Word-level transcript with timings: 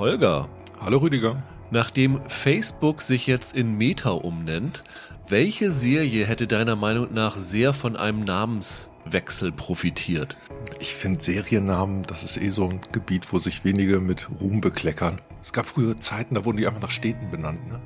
Holger. 0.00 0.48
Hallo 0.80 0.96
Rüdiger. 0.96 1.42
Nachdem 1.70 2.22
Facebook 2.26 3.02
sich 3.02 3.26
jetzt 3.26 3.54
in 3.54 3.76
Meta 3.76 4.08
umnennt, 4.12 4.82
welche 5.28 5.70
Serie 5.70 6.24
hätte 6.24 6.46
deiner 6.46 6.74
Meinung 6.74 7.12
nach 7.12 7.36
sehr 7.36 7.74
von 7.74 7.96
einem 7.96 8.24
Namenswechsel 8.24 9.52
profitiert? 9.52 10.38
Ich 10.80 10.94
finde 10.94 11.22
Seriennamen, 11.22 12.04
das 12.04 12.24
ist 12.24 12.38
eh 12.38 12.48
so 12.48 12.66
ein 12.66 12.80
Gebiet, 12.92 13.30
wo 13.30 13.40
sich 13.40 13.62
wenige 13.62 14.00
mit 14.00 14.30
Ruhm 14.40 14.62
bekleckern. 14.62 15.20
Es 15.42 15.52
gab 15.52 15.66
früher 15.66 16.00
Zeiten, 16.00 16.34
da 16.34 16.46
wurden 16.46 16.56
die 16.56 16.66
einfach 16.66 16.80
nach 16.80 16.90
Städten 16.90 17.30
benannt, 17.30 17.68
ne? 17.68 17.78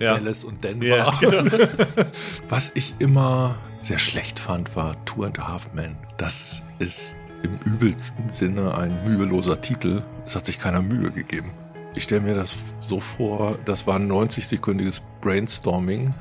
Ja. 0.00 0.14
Dallas 0.14 0.42
und 0.42 0.64
Denver. 0.64 0.84
Ja, 0.84 1.16
genau. 1.20 1.44
Was 2.48 2.72
ich 2.74 2.96
immer 2.98 3.56
sehr 3.82 4.00
schlecht 4.00 4.40
fand, 4.40 4.74
war 4.74 4.96
Two 5.04 5.22
and 5.22 5.38
a 5.38 5.46
Half 5.46 5.72
Men. 5.74 5.96
Das 6.16 6.64
ist 6.80 7.16
im 7.42 7.58
übelsten 7.64 8.28
Sinne 8.28 8.74
ein 8.74 9.04
müheloser 9.04 9.60
Titel. 9.60 10.02
Es 10.24 10.36
hat 10.36 10.46
sich 10.46 10.58
keiner 10.58 10.82
Mühe 10.82 11.10
gegeben. 11.10 11.50
Ich 11.94 12.04
stelle 12.04 12.22
mir 12.22 12.34
das 12.34 12.56
so 12.86 13.00
vor, 13.00 13.58
das 13.64 13.86
war 13.86 13.96
ein 13.96 14.10
90-sekündiges 14.10 15.02
Brainstorming 15.20 16.14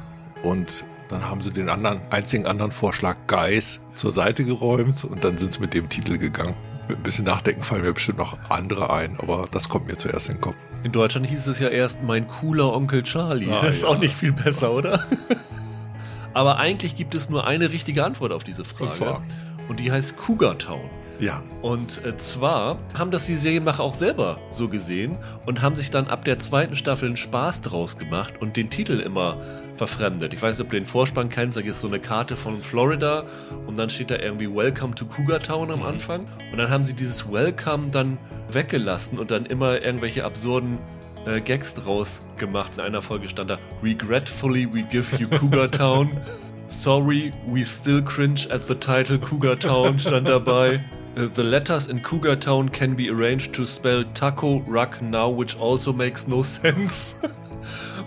und 0.43 0.83
dann 1.07 1.29
haben 1.29 1.41
sie 1.41 1.51
den 1.51 1.69
anderen, 1.69 2.01
einzigen 2.09 2.45
anderen 2.45 2.71
Vorschlag 2.71 3.15
Guys 3.27 3.81
zur 3.95 4.11
Seite 4.11 4.43
geräumt 4.43 5.03
und 5.03 5.23
dann 5.23 5.37
sind 5.37 5.53
sie 5.53 5.59
mit 5.59 5.73
dem 5.73 5.89
Titel 5.89 6.17
gegangen. 6.17 6.55
Mit 6.87 6.97
ein 6.97 7.03
bisschen 7.03 7.25
Nachdenken 7.25 7.63
fallen 7.63 7.83
mir 7.83 7.93
bestimmt 7.93 8.17
noch 8.17 8.37
andere 8.49 8.91
ein, 8.91 9.17
aber 9.19 9.45
das 9.51 9.69
kommt 9.69 9.87
mir 9.87 9.97
zuerst 9.97 10.29
in 10.29 10.35
den 10.35 10.41
Kopf. 10.41 10.55
In 10.83 10.91
Deutschland 10.91 11.27
hieß 11.27 11.47
es 11.47 11.59
ja 11.59 11.69
erst 11.69 12.01
mein 12.01 12.27
cooler 12.27 12.73
Onkel 12.73 13.03
Charlie. 13.03 13.49
Ah, 13.49 13.61
das 13.61 13.77
ist 13.77 13.81
ja. 13.83 13.89
auch 13.89 13.99
nicht 13.99 14.15
viel 14.15 14.31
besser, 14.31 14.71
oder? 14.73 15.05
aber 16.33 16.57
eigentlich 16.57 16.95
gibt 16.95 17.13
es 17.13 17.29
nur 17.29 17.45
eine 17.45 17.71
richtige 17.71 18.03
Antwort 18.03 18.31
auf 18.31 18.43
diese 18.43 18.65
Frage. 18.65 18.85
Und 18.85 18.93
zwar? 18.93 19.23
Und 19.69 19.79
die 19.79 19.91
heißt 19.91 20.17
Cougar 20.17 20.57
Town. 20.57 20.89
Ja. 21.21 21.43
Und 21.61 22.03
äh, 22.03 22.17
zwar 22.17 22.79
haben 22.97 23.11
das 23.11 23.27
die 23.27 23.35
Serienmacher 23.35 23.83
auch 23.83 23.93
selber 23.93 24.39
so 24.49 24.67
gesehen 24.67 25.17
und 25.45 25.61
haben 25.61 25.75
sich 25.75 25.91
dann 25.91 26.07
ab 26.07 26.25
der 26.25 26.39
zweiten 26.39 26.75
Staffel 26.75 27.09
einen 27.09 27.17
Spaß 27.17 27.61
draus 27.61 27.99
gemacht 27.99 28.33
und 28.39 28.57
den 28.57 28.71
Titel 28.71 28.99
immer 28.99 29.37
verfremdet. 29.75 30.33
Ich 30.33 30.41
weiß 30.41 30.57
nicht, 30.57 30.65
ob 30.65 30.71
du 30.71 30.77
den 30.77 30.87
Vorspann 30.87 31.29
kennst, 31.29 31.57
da 31.57 31.61
gibt 31.61 31.75
es 31.75 31.81
so 31.81 31.87
eine 31.87 31.99
Karte 31.99 32.35
von 32.35 32.63
Florida 32.63 33.23
und 33.67 33.77
dann 33.77 33.91
steht 33.91 34.09
da 34.09 34.15
irgendwie 34.17 34.51
Welcome 34.51 34.95
to 34.95 35.05
Cougar 35.05 35.39
Town 35.39 35.69
am 35.69 35.79
mhm. 35.81 35.85
Anfang. 35.85 36.25
Und 36.51 36.57
dann 36.57 36.71
haben 36.71 36.83
sie 36.83 36.95
dieses 36.95 37.31
Welcome 37.31 37.91
dann 37.91 38.17
weggelassen 38.49 39.19
und 39.19 39.29
dann 39.29 39.45
immer 39.45 39.79
irgendwelche 39.79 40.25
absurden 40.25 40.79
äh, 41.27 41.39
Gags 41.39 41.75
draus 41.75 42.23
gemacht. 42.37 42.79
In 42.79 42.83
einer 42.83 43.03
Folge 43.03 43.29
stand 43.29 43.51
da 43.51 43.59
Regretfully 43.83 44.67
we 44.73 44.81
give 44.81 45.15
you 45.17 45.27
Cougar 45.27 45.69
Town. 45.69 46.09
Sorry, 46.67 47.31
we 47.45 47.63
still 47.63 48.01
cringe 48.01 48.47
at 48.49 48.67
the 48.67 48.73
title 48.73 49.19
Cougar 49.19 49.59
Town 49.59 49.99
stand 49.99 50.27
dabei. 50.27 50.81
Uh, 51.15 51.27
the 51.27 51.43
letters 51.43 51.87
in 51.87 51.99
Cougar 52.01 52.37
Town 52.37 52.69
can 52.69 52.95
be 52.95 53.09
arranged 53.09 53.53
to 53.55 53.67
spell 53.67 54.03
Taco 54.13 54.59
Ruck 54.61 55.01
now, 55.01 55.29
which 55.29 55.57
also 55.57 55.91
makes 55.91 56.27
no 56.27 56.41
sense. 56.43 57.15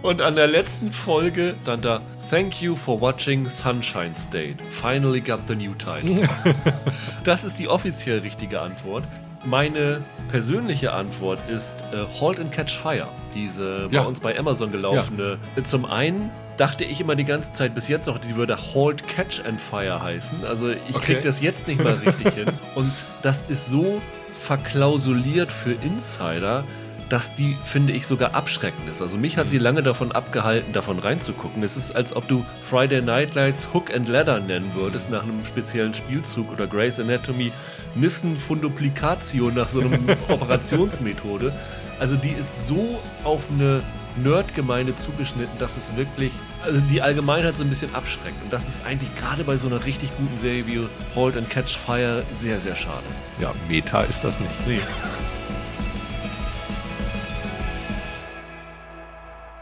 Und 0.02 0.20
an 0.20 0.36
der 0.36 0.46
letzten 0.46 0.90
Folge 0.90 1.54
dann 1.64 1.80
da 1.80 2.00
Thank 2.30 2.62
you 2.62 2.74
for 2.74 2.98
watching 2.98 3.48
Sunshine 3.48 4.14
State. 4.14 4.56
Finally 4.70 5.20
got 5.20 5.46
the 5.46 5.54
new 5.54 5.74
title. 5.74 6.26
das 7.24 7.44
ist 7.44 7.58
die 7.58 7.68
offiziell 7.68 8.20
richtige 8.20 8.60
Antwort. 8.60 9.04
Meine 9.44 10.02
persönliche 10.30 10.92
Antwort 10.92 11.38
ist 11.48 11.84
äh, 11.92 12.20
Halt 12.20 12.40
and 12.40 12.50
Catch 12.50 12.72
Fire. 12.72 13.08
Diese 13.34 13.88
ja. 13.90 14.02
bei 14.02 14.08
uns 14.08 14.20
bei 14.20 14.38
Amazon 14.38 14.72
gelaufene. 14.72 15.38
Ja. 15.56 15.64
Zum 15.64 15.84
einen 15.84 16.30
dachte 16.56 16.84
ich 16.84 17.00
immer 17.00 17.14
die 17.14 17.24
ganze 17.24 17.52
Zeit 17.52 17.74
bis 17.74 17.88
jetzt 17.88 18.06
noch, 18.06 18.18
die 18.18 18.36
würde 18.36 18.56
Halt, 18.74 19.06
Catch 19.06 19.44
and 19.46 19.60
Fire 19.60 20.00
heißen. 20.02 20.44
Also 20.44 20.70
ich 20.70 20.96
okay. 20.96 21.14
krieg 21.14 21.22
das 21.22 21.40
jetzt 21.40 21.66
nicht 21.66 21.82
mal 21.82 21.94
richtig 21.94 22.34
hin. 22.34 22.46
Und 22.74 22.92
das 23.22 23.44
ist 23.48 23.68
so 23.68 24.00
verklausuliert 24.40 25.50
für 25.50 25.72
Insider, 25.72 26.64
dass 27.08 27.34
die, 27.34 27.56
finde 27.64 27.92
ich, 27.92 28.06
sogar 28.06 28.34
abschreckend 28.34 28.88
ist. 28.88 29.02
Also 29.02 29.16
mich 29.16 29.36
hat 29.36 29.48
sie 29.48 29.58
mhm. 29.58 29.64
lange 29.64 29.82
davon 29.82 30.12
abgehalten, 30.12 30.72
davon 30.72 30.98
reinzugucken. 30.98 31.62
Es 31.62 31.76
ist, 31.76 31.94
als 31.94 32.14
ob 32.14 32.28
du 32.28 32.44
Friday 32.62 33.02
Night 33.02 33.34
Lights 33.34 33.68
Hook 33.72 33.94
and 33.94 34.08
Ladder 34.08 34.40
nennen 34.40 34.70
würdest 34.74 35.10
nach 35.10 35.22
einem 35.22 35.44
speziellen 35.44 35.94
Spielzug 35.94 36.50
oder 36.52 36.66
Grey's 36.66 36.98
Anatomy 36.98 37.52
Nissen 37.94 38.36
Funduplicatio 38.36 39.50
nach 39.50 39.68
so 39.68 39.80
einem 39.80 40.06
Operationsmethode. 40.28 41.52
Also 42.00 42.16
die 42.16 42.30
ist 42.30 42.66
so 42.66 43.00
auf 43.22 43.42
eine 43.52 43.82
Nerdgemeinde 44.16 44.96
zugeschnitten, 44.96 45.58
dass 45.58 45.76
es 45.76 45.96
wirklich, 45.96 46.32
also 46.64 46.80
die 46.80 47.02
Allgemeinheit 47.02 47.56
so 47.56 47.64
ein 47.64 47.68
bisschen 47.68 47.94
abschreckt. 47.94 48.42
Und 48.42 48.52
das 48.52 48.68
ist 48.68 48.84
eigentlich 48.84 49.14
gerade 49.16 49.44
bei 49.44 49.56
so 49.56 49.66
einer 49.66 49.84
richtig 49.84 50.10
guten 50.16 50.38
Serie 50.38 50.66
wie 50.66 50.80
Halt 51.14 51.36
and 51.36 51.50
Catch 51.50 51.76
Fire 51.76 52.22
sehr, 52.32 52.58
sehr 52.58 52.76
schade. 52.76 53.04
Ja, 53.40 53.52
Meta 53.68 54.02
ist 54.02 54.22
das 54.24 54.38
nicht. 54.40 54.66
Nee. 54.66 54.80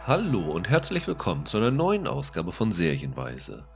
Hallo 0.04 0.40
und 0.50 0.68
herzlich 0.68 1.06
willkommen 1.06 1.46
zu 1.46 1.58
einer 1.58 1.70
neuen 1.70 2.08
Ausgabe 2.08 2.50
von 2.50 2.72
Serienweise. 2.72 3.68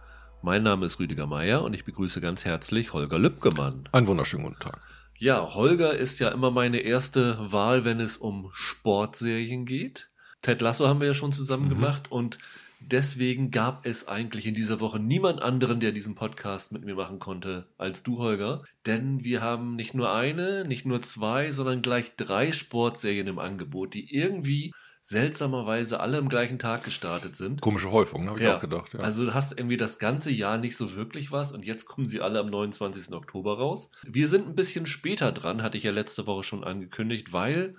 Mein 0.43 0.65
Name 0.65 0.87
ist 0.87 0.99
Rüdiger 0.99 1.29
Meier 1.29 1.63
und 1.63 1.73
ich 1.73 1.85
begrüße 1.85 2.21
ganz 2.21 2.45
herzlich 2.45 2.93
Holger 2.93 3.17
Lübgemann. 3.17 3.89
Einen 3.93 4.09
wunderschönen 4.09 4.43
guten 4.43 4.59
Tag. 4.59 4.81
Ja, 5.17 5.55
Holger 5.55 5.97
ist 5.97 6.19
ja 6.19 6.31
immer 6.31 6.51
meine 6.51 6.79
erste 6.79 7.53
Wahl, 7.53 7.85
wenn 7.85 8.01
es 8.01 8.17
um 8.17 8.51
Sportserien 8.53 9.67
geht. 9.67 10.11
Ted 10.43 10.61
Lasso 10.63 10.89
haben 10.89 10.99
wir 10.99 11.07
ja 11.07 11.15
schon 11.15 11.31
zusammen 11.31 11.67
mhm. 11.67 11.75
gemacht 11.75 12.11
und 12.11 12.39
deswegen 12.81 13.53
gab 13.53 13.87
es 13.87 14.09
eigentlich 14.09 14.47
in 14.47 14.55
dieser 14.55 14.81
Woche 14.81 14.99
niemand 14.99 15.41
anderen, 15.41 15.79
der 15.79 15.93
diesen 15.93 16.17
Podcast 16.17 16.73
mit 16.73 16.85
mir 16.85 16.97
machen 16.97 17.21
konnte, 17.21 17.69
als 17.79 18.03
du, 18.03 18.19
Holger. 18.19 18.65
Denn 18.85 19.23
wir 19.23 19.43
haben 19.43 19.77
nicht 19.77 19.95
nur 19.95 20.13
eine, 20.13 20.65
nicht 20.65 20.87
nur 20.87 21.03
zwei, 21.03 21.53
sondern 21.53 21.83
gleich 21.83 22.17
drei 22.17 22.51
Sportserien 22.51 23.29
im 23.29 23.39
Angebot, 23.39 23.95
die 23.95 24.13
irgendwie 24.13 24.73
seltsamerweise 25.09 26.01
alle 26.01 26.19
am 26.19 26.29
gleichen 26.29 26.59
Tag 26.59 26.83
gestartet 26.83 27.37
sind. 27.37 27.61
Komische 27.61 27.93
Häufung, 27.93 28.25
ne? 28.25 28.31
habe 28.31 28.41
ich 28.41 28.45
ja. 28.45 28.57
auch 28.57 28.61
gedacht. 28.61 28.93
Ja. 28.93 29.01
Also 29.01 29.25
du 29.25 29.35
hast 29.35 29.57
irgendwie 29.57 29.77
das 29.77 30.01
ganze 30.01 30.33
Jahr 30.33 30.59
nicht 30.59 30.77
so 30.77 30.97
wirklich 30.97 31.31
was 31.31 31.53
und 31.53 31.65
jetzt 31.65 31.87
kommen 31.87 32.09
sie 32.09 32.21
alle 32.21 32.41
am 32.41 32.51
29. 32.51 33.15
Oktober 33.15 33.57
raus. 33.57 33.93
Wir 34.05 34.27
sind 34.27 34.49
ein 34.49 34.57
bisschen 34.57 34.85
später 34.85 35.31
dran, 35.31 35.63
hatte 35.63 35.77
ich 35.77 35.85
ja 35.85 35.93
letzte 35.93 36.27
Woche 36.27 36.43
schon 36.43 36.65
angekündigt, 36.65 37.33
weil 37.33 37.77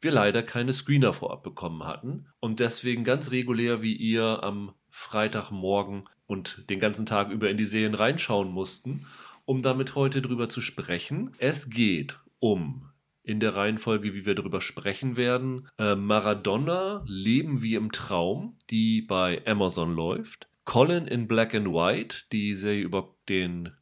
wir 0.00 0.10
leider 0.10 0.42
keine 0.42 0.72
Screener 0.72 1.12
vorab 1.12 1.42
bekommen 1.42 1.84
hatten 1.84 2.28
und 2.40 2.60
deswegen 2.60 3.04
ganz 3.04 3.30
regulär 3.30 3.82
wie 3.82 3.94
ihr 3.94 4.42
am 4.42 4.72
Freitagmorgen 4.88 6.08
und 6.26 6.70
den 6.70 6.80
ganzen 6.80 7.04
Tag 7.04 7.30
über 7.30 7.50
in 7.50 7.58
die 7.58 7.66
Serien 7.66 7.94
reinschauen 7.94 8.50
mussten, 8.50 9.04
um 9.44 9.60
damit 9.60 9.96
heute 9.96 10.22
drüber 10.22 10.48
zu 10.48 10.62
sprechen. 10.62 11.34
Es 11.36 11.68
geht 11.68 12.18
um 12.38 12.89
in 13.22 13.40
der 13.40 13.54
Reihenfolge, 13.54 14.14
wie 14.14 14.26
wir 14.26 14.34
darüber 14.34 14.60
sprechen 14.60 15.16
werden, 15.16 15.68
äh, 15.78 15.94
Maradona, 15.94 17.02
Leben 17.06 17.62
wie 17.62 17.74
im 17.74 17.92
Traum, 17.92 18.56
die 18.70 19.02
bei 19.02 19.42
Amazon 19.46 19.94
läuft. 19.94 20.48
Colin 20.64 21.06
in 21.06 21.26
Black 21.26 21.54
and 21.54 21.68
White, 21.68 22.24
die 22.32 22.54
Serie 22.54 22.82
über 22.82 23.14
den 23.28 23.72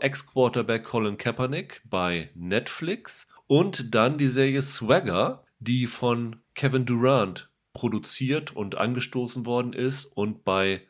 Ex-Quarterback 0.00 0.84
Colin 0.84 1.16
Kaepernick 1.16 1.82
bei 1.84 2.30
Netflix. 2.34 3.28
Und 3.46 3.94
dann 3.94 4.18
die 4.18 4.28
Serie 4.28 4.62
Swagger, 4.62 5.44
die 5.58 5.86
von 5.86 6.36
Kevin 6.54 6.84
Durant 6.84 7.50
produziert 7.72 8.54
und 8.54 8.76
angestoßen 8.76 9.46
worden 9.46 9.72
ist 9.72 10.04
und 10.04 10.44
bei 10.44 10.86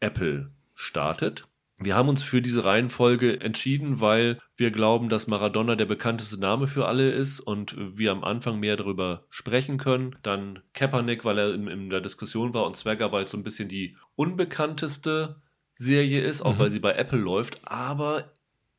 Apple 0.00 0.50
startet. 0.74 1.46
Wir 1.82 1.96
haben 1.96 2.10
uns 2.10 2.22
für 2.22 2.42
diese 2.42 2.64
Reihenfolge 2.64 3.40
entschieden, 3.40 4.00
weil 4.00 4.38
wir 4.56 4.70
glauben, 4.70 5.08
dass 5.08 5.26
Maradona 5.26 5.76
der 5.76 5.86
bekannteste 5.86 6.38
Name 6.38 6.68
für 6.68 6.86
alle 6.86 7.10
ist 7.10 7.40
und 7.40 7.74
wir 7.96 8.12
am 8.12 8.22
Anfang 8.22 8.60
mehr 8.60 8.76
darüber 8.76 9.24
sprechen 9.30 9.78
können. 9.78 10.16
Dann 10.22 10.62
Kaepernick, 10.74 11.24
weil 11.24 11.38
er 11.38 11.54
in, 11.54 11.68
in 11.68 11.88
der 11.88 12.02
Diskussion 12.02 12.52
war 12.52 12.66
und 12.66 12.76
Swagger, 12.76 13.12
weil 13.12 13.24
es 13.24 13.30
so 13.30 13.38
ein 13.38 13.44
bisschen 13.44 13.70
die 13.70 13.96
unbekannteste 14.14 15.40
Serie 15.74 16.20
ist, 16.20 16.42
auch 16.42 16.54
mhm. 16.54 16.58
weil 16.58 16.70
sie 16.70 16.80
bei 16.80 16.92
Apple 16.92 17.18
läuft. 17.18 17.62
Aber 17.64 18.30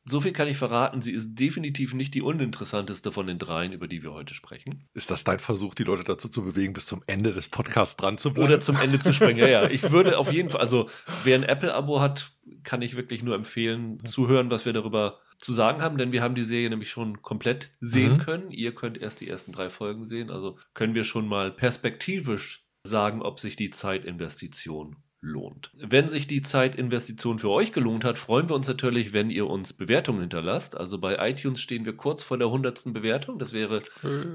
so 0.04 0.20
viel 0.20 0.32
kann 0.32 0.48
ich 0.48 0.56
verraten, 0.56 1.00
sie 1.00 1.12
ist 1.12 1.34
definitiv 1.34 1.94
nicht 1.94 2.14
die 2.14 2.22
uninteressanteste 2.22 3.12
von 3.12 3.26
den 3.26 3.38
dreien, 3.38 3.72
über 3.72 3.86
die 3.86 4.02
wir 4.02 4.12
heute 4.12 4.34
sprechen. 4.34 4.88
Ist 4.94 5.10
das 5.10 5.22
dein 5.22 5.38
Versuch, 5.38 5.74
die 5.74 5.84
Leute 5.84 6.02
dazu 6.02 6.28
zu 6.28 6.42
bewegen, 6.42 6.72
bis 6.72 6.86
zum 6.86 7.02
Ende 7.06 7.32
des 7.32 7.48
Podcasts 7.48 7.96
dran 7.96 8.18
zu 8.18 8.32
bleiben? 8.32 8.48
Oder 8.48 8.60
zum 8.60 8.76
Ende 8.76 8.98
zu 8.98 9.12
springen, 9.12 9.38
ja, 9.38 9.48
ja. 9.48 9.70
Ich 9.70 9.90
würde 9.92 10.18
auf 10.18 10.32
jeden 10.32 10.50
Fall, 10.50 10.60
also 10.60 10.88
wer 11.22 11.36
ein 11.36 11.44
Apple-Abo 11.44 12.00
hat, 12.00 12.32
kann 12.64 12.82
ich 12.82 12.96
wirklich 12.96 13.22
nur 13.22 13.36
empfehlen, 13.36 14.04
zu 14.04 14.28
hören, 14.28 14.50
was 14.50 14.64
wir 14.64 14.72
darüber 14.72 15.20
zu 15.38 15.52
sagen 15.52 15.82
haben, 15.82 15.98
denn 15.98 16.12
wir 16.12 16.22
haben 16.22 16.34
die 16.34 16.44
Serie 16.44 16.70
nämlich 16.70 16.90
schon 16.90 17.22
komplett 17.22 17.70
sehen 17.80 18.14
mhm. 18.14 18.18
können. 18.18 18.50
Ihr 18.50 18.74
könnt 18.74 19.00
erst 19.00 19.20
die 19.20 19.28
ersten 19.28 19.52
drei 19.52 19.70
Folgen 19.70 20.06
sehen, 20.06 20.30
also 20.30 20.58
können 20.74 20.94
wir 20.94 21.04
schon 21.04 21.28
mal 21.28 21.52
perspektivisch 21.52 22.66
sagen, 22.84 23.22
ob 23.22 23.38
sich 23.38 23.56
die 23.56 23.70
Zeitinvestition 23.70 24.96
lohnt. 25.22 25.70
Wenn 25.78 26.08
sich 26.08 26.26
die 26.26 26.42
Zeitinvestition 26.42 27.38
für 27.38 27.48
euch 27.48 27.72
gelohnt 27.72 28.04
hat, 28.04 28.18
freuen 28.18 28.48
wir 28.48 28.56
uns 28.56 28.68
natürlich, 28.68 29.12
wenn 29.12 29.30
ihr 29.30 29.46
uns 29.46 29.72
Bewertungen 29.72 30.20
hinterlasst. 30.20 30.76
Also 30.76 30.98
bei 30.98 31.16
iTunes 31.30 31.60
stehen 31.60 31.84
wir 31.84 31.96
kurz 31.96 32.22
vor 32.22 32.38
der 32.38 32.50
hundertsten 32.50 32.92
Bewertung. 32.92 33.38
Das 33.38 33.52
wäre 33.52 33.80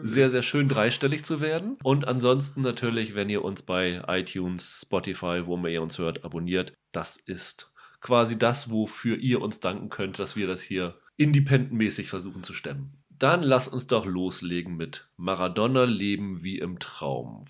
sehr, 0.01 0.29
sehr 0.29 0.41
schön, 0.41 0.69
dreistellig 0.69 1.25
zu 1.25 1.41
werden. 1.41 1.77
Und 1.83 2.07
ansonsten 2.07 2.61
natürlich, 2.61 3.13
wenn 3.13 3.29
ihr 3.29 3.43
uns 3.43 3.61
bei 3.61 4.01
iTunes, 4.07 4.79
Spotify, 4.81 5.43
wo 5.45 5.55
immer 5.55 5.67
ihr 5.67 5.81
uns 5.81 5.99
hört, 5.99 6.23
abonniert. 6.23 6.73
Das 6.93 7.17
ist 7.17 7.71
quasi 7.99 8.39
das, 8.39 8.71
wofür 8.71 9.17
ihr 9.17 9.41
uns 9.41 9.59
danken 9.59 9.89
könnt, 9.89 10.17
dass 10.19 10.35
wir 10.35 10.47
das 10.47 10.61
hier 10.61 10.95
independentmäßig 11.17 12.09
versuchen 12.09 12.43
zu 12.43 12.53
stemmen. 12.53 13.03
Dann 13.19 13.41
lass 13.41 13.67
uns 13.67 13.87
doch 13.87 14.05
loslegen 14.05 14.77
mit 14.77 15.09
Maradona 15.17 15.83
Leben 15.83 16.43
wie 16.43 16.59
im 16.59 16.79
Traum. 16.79 17.45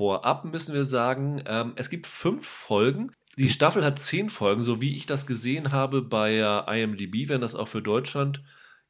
Vorab 0.00 0.46
müssen 0.46 0.74
wir 0.74 0.86
sagen, 0.86 1.42
ähm, 1.44 1.74
es 1.76 1.90
gibt 1.90 2.06
fünf 2.06 2.46
Folgen. 2.48 3.12
Die 3.36 3.44
mhm. 3.44 3.48
Staffel 3.50 3.84
hat 3.84 3.98
zehn 3.98 4.30
Folgen, 4.30 4.62
so 4.62 4.80
wie 4.80 4.96
ich 4.96 5.04
das 5.04 5.26
gesehen 5.26 5.72
habe 5.72 6.00
bei 6.00 6.36
äh, 6.36 6.82
IMDb, 6.82 7.28
wenn 7.28 7.42
das 7.42 7.54
auch 7.54 7.68
für 7.68 7.82
Deutschland 7.82 8.40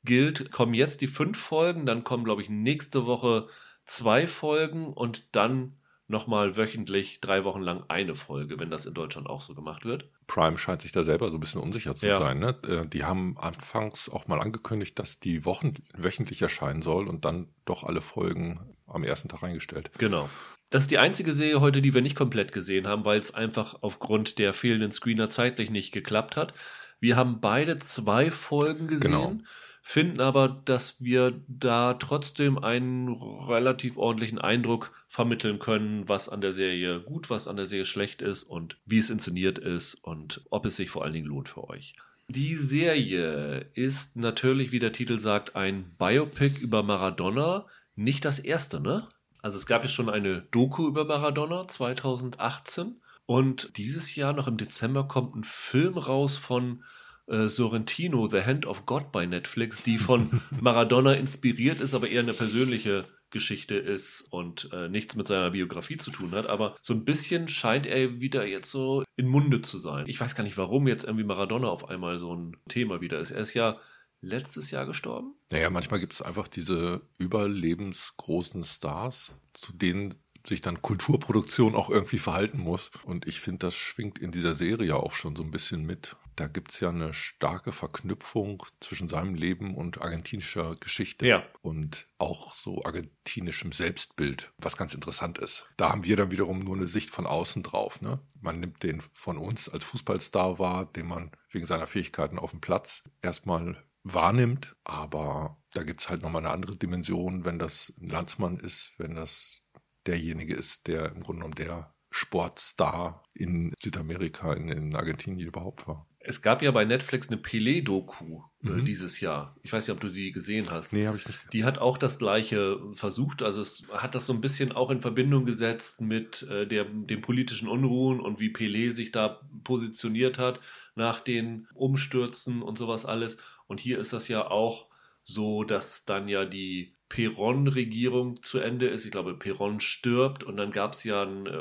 gilt, 0.05 0.53
kommen 0.53 0.73
jetzt 0.73 1.01
die 1.01 1.09
fünf 1.09 1.37
Folgen, 1.37 1.85
dann 1.85 2.05
kommen, 2.05 2.23
glaube 2.23 2.43
ich, 2.43 2.49
nächste 2.49 3.07
Woche 3.07 3.49
zwei 3.87 4.29
Folgen 4.29 4.93
und 4.93 5.35
dann 5.35 5.81
nochmal 6.07 6.57
wöchentlich 6.57 7.21
drei 7.21 7.43
Wochen 7.43 7.61
lang 7.61 7.83
eine 7.89 8.15
Folge, 8.15 8.61
wenn 8.61 8.71
das 8.71 8.87
in 8.87 8.95
Deutschland 8.95 9.29
auch 9.29 9.41
so 9.41 9.57
gemacht 9.57 9.85
wird. 9.85 10.09
Prime 10.29 10.59
scheint 10.59 10.83
sich 10.83 10.93
da 10.93 11.03
selber 11.03 11.33
so 11.33 11.39
ein 11.39 11.41
bisschen 11.41 11.61
unsicher 11.61 11.97
zu 11.97 12.07
ja. 12.07 12.19
sein. 12.19 12.39
Ne? 12.39 12.57
Äh, 12.69 12.87
die 12.87 13.03
haben 13.03 13.37
anfangs 13.37 14.09
auch 14.09 14.29
mal 14.29 14.41
angekündigt, 14.41 14.97
dass 15.01 15.19
die 15.19 15.45
Wochen 15.45 15.75
wöchentlich 15.93 16.41
erscheinen 16.41 16.83
soll 16.83 17.09
und 17.09 17.25
dann 17.25 17.49
doch 17.65 17.83
alle 17.83 18.01
Folgen 18.01 18.77
am 18.87 19.03
ersten 19.03 19.29
Tag 19.29 19.43
eingestellt. 19.43 19.91
Genau. 19.99 20.31
Das 20.71 20.83
ist 20.83 20.91
die 20.91 20.99
einzige 20.99 21.33
Serie 21.33 21.61
heute, 21.61 21.83
die 21.83 21.95
wir 21.95 22.03
nicht 22.03 22.17
komplett 22.17 22.53
gesehen 22.53 22.87
haben, 22.87 23.05
weil 23.05 23.19
es 23.19 23.35
einfach 23.35 23.77
aufgrund 23.83 24.39
der 24.39 24.53
fehlenden 24.55 24.93
Screener 24.93 25.29
zeitlich 25.29 25.71
nicht 25.71 25.93
geklappt 25.93 26.37
hat. 26.37 26.55
Wir 27.01 27.17
haben 27.17 27.41
beide 27.41 27.77
zwei 27.79 28.31
Folgen 28.31 28.87
gesehen. 28.87 29.11
Genau 29.11 29.41
finden 29.83 30.21
aber, 30.21 30.49
dass 30.65 31.03
wir 31.03 31.41
da 31.49 31.95
trotzdem 31.95 32.59
einen 32.59 33.09
relativ 33.09 33.97
ordentlichen 33.97 34.39
Eindruck 34.39 34.93
vermitteln 35.09 35.59
können, 35.59 36.09
was 36.09 36.29
an 36.29 36.41
der 36.41 36.53
Serie 36.53 37.01
gut, 37.01 37.31
was 37.31 37.49
an 37.49 37.57
der 37.57 37.67
Serie 37.67 37.85
schlecht 37.85 38.23
ist 38.23 38.45
und 38.45 38.79
wie 38.85 38.99
es 38.99 39.11
inszeniert 39.11 39.59
ist 39.59 39.95
und 39.95 40.43
ob 40.51 40.67
es 40.67 40.77
sich 40.77 40.91
vor 40.91 41.05
allen 41.05 41.15
Dingen 41.15 41.27
lohnt 41.27 41.49
für 41.49 41.69
euch. 41.69 41.95
Die 42.29 42.55
Serie 42.55 43.67
ist 43.75 44.17
natürlich, 44.17 44.71
wie 44.71 44.79
der 44.79 44.93
Titel 44.93 45.19
sagt, 45.19 45.57
ein 45.57 45.97
Biopic 45.99 46.61
über 46.61 46.83
Maradona. 46.83 47.67
Nicht 47.97 48.25
das 48.25 48.39
erste, 48.39 48.81
ne? 48.81 49.09
Also 49.43 49.59
es 49.59 49.67
gab 49.67 49.83
ja 49.83 49.89
schon 49.89 50.09
eine 50.09 50.43
Doku 50.51 50.87
über 50.87 51.05
Maradona 51.05 51.67
2018 51.67 53.01
und 53.27 53.77
dieses 53.77 54.15
Jahr 54.17 54.33
noch 54.33 54.49
im 54.49 54.57
Dezember 54.57 55.07
kommt 55.07 55.37
ein 55.37 55.45
Film 55.45 55.97
raus 55.97 56.37
von 56.37 56.83
äh, 57.27 57.47
Sorrentino, 57.47 58.27
The 58.29 58.43
Hand 58.43 58.67
of 58.67 58.87
God 58.87 59.13
bei 59.13 59.27
Netflix, 59.27 59.83
die 59.83 59.99
von 59.99 60.41
Maradona 60.61 61.13
inspiriert 61.15 61.81
ist, 61.81 61.95
aber 61.95 62.09
eher 62.09 62.23
eine 62.23 62.35
persönliche 62.35 63.05
Geschichte 63.31 63.77
ist 63.77 64.23
und 64.31 64.71
äh, 64.73 64.89
nichts 64.89 65.15
mit 65.15 65.29
seiner 65.29 65.53
Biografie 65.53 65.97
zu 65.97 66.11
tun 66.11 66.33
hat. 66.33 66.49
Aber 66.49 66.77
so 66.83 66.93
ein 66.93 67.05
bisschen 67.05 67.47
scheint 67.47 67.87
er 67.87 68.21
wieder 68.21 68.45
jetzt 68.47 68.71
so 68.71 69.05
in 69.17 69.29
Munde 69.29 69.63
zu 69.63 69.79
sein. 69.79 70.07
Ich 70.09 70.21
weiß 70.21 70.35
gar 70.35 70.43
nicht, 70.43 70.59
warum 70.59 70.89
jetzt 70.89 71.05
irgendwie 71.05 71.25
Maradona 71.25 71.69
auf 71.69 71.89
einmal 71.89 72.19
so 72.19 72.35
ein 72.35 72.57
Thema 72.69 73.01
wieder 73.01 73.21
ist. 73.21 73.31
Er 73.31 73.41
ist 73.43 73.55
ja 73.55 73.79
letztes 74.21 74.71
Jahr 74.71 74.87
gestorben. 74.87 75.35
Naja, 75.51 75.71
manchmal 75.71 76.01
gibt 76.01 76.13
es 76.13 76.23
einfach 76.23 76.49
diese 76.49 77.03
überlebensgroßen 77.19 78.65
Stars, 78.65 79.33
zu 79.53 79.73
denen 79.73 80.15
sich 80.47 80.61
dann 80.61 80.83
Kulturproduktion 80.83 81.75
auch 81.75 81.91
irgendwie 81.91 82.19
verhalten 82.19 82.59
muss. 82.59 82.91
Und 83.05 83.27
ich 83.27 83.41
finde, 83.41 83.67
das 83.67 83.75
schwingt 83.75 84.19
in 84.19 84.31
dieser 84.31 84.55
Serie 84.55 84.97
auch 84.97 85.15
schon 85.15 85.37
so 85.37 85.43
ein 85.43 85.51
bisschen 85.51 85.85
mit. 85.85 86.17
Da 86.37 86.47
gibt 86.47 86.71
es 86.71 86.81
ja 86.81 86.89
eine 86.89 87.13
starke 87.13 87.73
Verknüpfung 87.73 88.63
zwischen 88.81 89.09
seinem 89.09 89.35
Leben 89.35 89.75
und 89.75 90.01
argentinischer 90.01 90.75
Geschichte. 90.77 91.27
Ja. 91.27 91.43
Und 91.61 92.09
auch 92.17 92.55
so 92.55 92.83
argentinischem 92.85 93.73
Selbstbild, 93.73 94.53
was 94.57 94.79
ganz 94.79 94.95
interessant 94.95 95.37
ist. 95.39 95.67
Da 95.77 95.91
haben 95.91 96.05
wir 96.05 96.17
dann 96.17 96.31
wiederum 96.31 96.61
nur 96.61 96.77
eine 96.77 96.89
Sicht 96.89 97.11
von 97.11 97.27
außen 97.27 97.63
drauf. 97.63 98.01
Ne? 98.01 98.21
Man 98.41 98.61
nimmt 98.61 98.83
den 98.83 99.03
von 99.13 99.37
uns 99.37 99.69
als 99.69 99.85
Fußballstar 99.85 100.59
wahr, 100.59 100.87
den 100.87 101.09
man 101.09 101.31
wegen 101.51 101.67
seiner 101.67 101.87
Fähigkeiten 101.87 102.39
auf 102.39 102.53
dem 102.53 102.63
Platz 102.63 103.05
erstmal 103.21 103.77
wahrnimmt. 104.03 104.77
Aber 104.85 105.59
da 105.73 105.83
gibt 105.83 106.01
es 106.01 106.09
halt 106.09 106.23
nochmal 106.23 106.45
eine 106.45 106.55
andere 106.55 106.77
Dimension, 106.77 107.45
wenn 107.45 107.59
das 107.59 107.93
ein 108.01 108.09
Landsmann 108.09 108.59
ist, 108.59 108.95
wenn 108.99 109.15
das 109.15 109.61
derjenige 110.07 110.55
ist, 110.55 110.87
der 110.87 111.13
im 111.13 111.23
Grunde 111.23 111.43
genommen 111.43 111.55
der 111.55 111.95
Sportstar 112.11 113.23
in 113.35 113.73
Südamerika, 113.79 114.53
in, 114.53 114.69
in 114.69 114.97
Argentinien 114.97 115.47
überhaupt 115.47 115.87
war. 115.87 116.07
Es 116.23 116.43
gab 116.43 116.61
ja 116.61 116.71
bei 116.71 116.85
Netflix 116.85 117.29
eine 117.29 117.39
Pelé-Doku 117.39 118.43
äh, 118.63 118.69
mhm. 118.69 118.85
dieses 118.85 119.21
Jahr. 119.21 119.57
Ich 119.63 119.73
weiß 119.73 119.89
nicht, 119.89 119.95
ob 119.95 120.01
du 120.01 120.11
die 120.11 120.33
gesehen 120.33 120.71
hast. 120.71 120.93
Nee, 120.93 121.07
habe 121.07 121.17
ich 121.17 121.27
nicht. 121.27 121.53
Die 121.53 121.65
hat 121.65 121.79
auch 121.79 121.97
das 121.97 122.19
Gleiche 122.19 122.79
versucht. 122.95 123.43
Also 123.43 123.63
es 123.63 123.85
hat 123.91 124.15
das 124.15 124.27
so 124.27 124.35
ein 124.35 124.43
bisschen 124.43 124.73
auch 124.73 124.91
in 124.91 125.01
Verbindung 125.01 125.47
gesetzt 125.47 126.03
mit 126.03 126.43
äh, 126.43 126.67
der, 126.67 126.85
den 126.85 127.23
politischen 127.23 127.69
Unruhen 127.69 128.21
und 128.21 128.39
wie 128.39 128.53
Pelé 128.53 128.93
sich 128.93 129.13
da 129.13 129.41
positioniert 129.65 130.39
hat 130.39 130.61
nach 130.95 131.21
den 131.21 131.67
Umstürzen 131.73 132.61
und 132.61 132.77
sowas 132.77 133.07
alles. 133.07 133.39
Und 133.71 133.79
hier 133.79 134.01
ist 134.01 134.13
das 134.13 134.27
ja 134.27 134.51
auch 134.51 134.89
so, 135.23 135.63
dass 135.63 136.05
dann 136.05 136.27
ja 136.27 136.45
die 136.45 136.97
Peron-Regierung 137.09 138.43
zu 138.43 138.59
Ende 138.59 138.89
ist. 138.89 139.05
Ich 139.05 139.13
glaube, 139.13 139.35
Peron 139.35 139.79
stirbt 139.79 140.43
und 140.43 140.57
dann 140.57 140.73
gab 140.73 140.95
es 140.95 141.05
ja 141.05 141.23
einen 141.23 141.47
äh, 141.47 141.61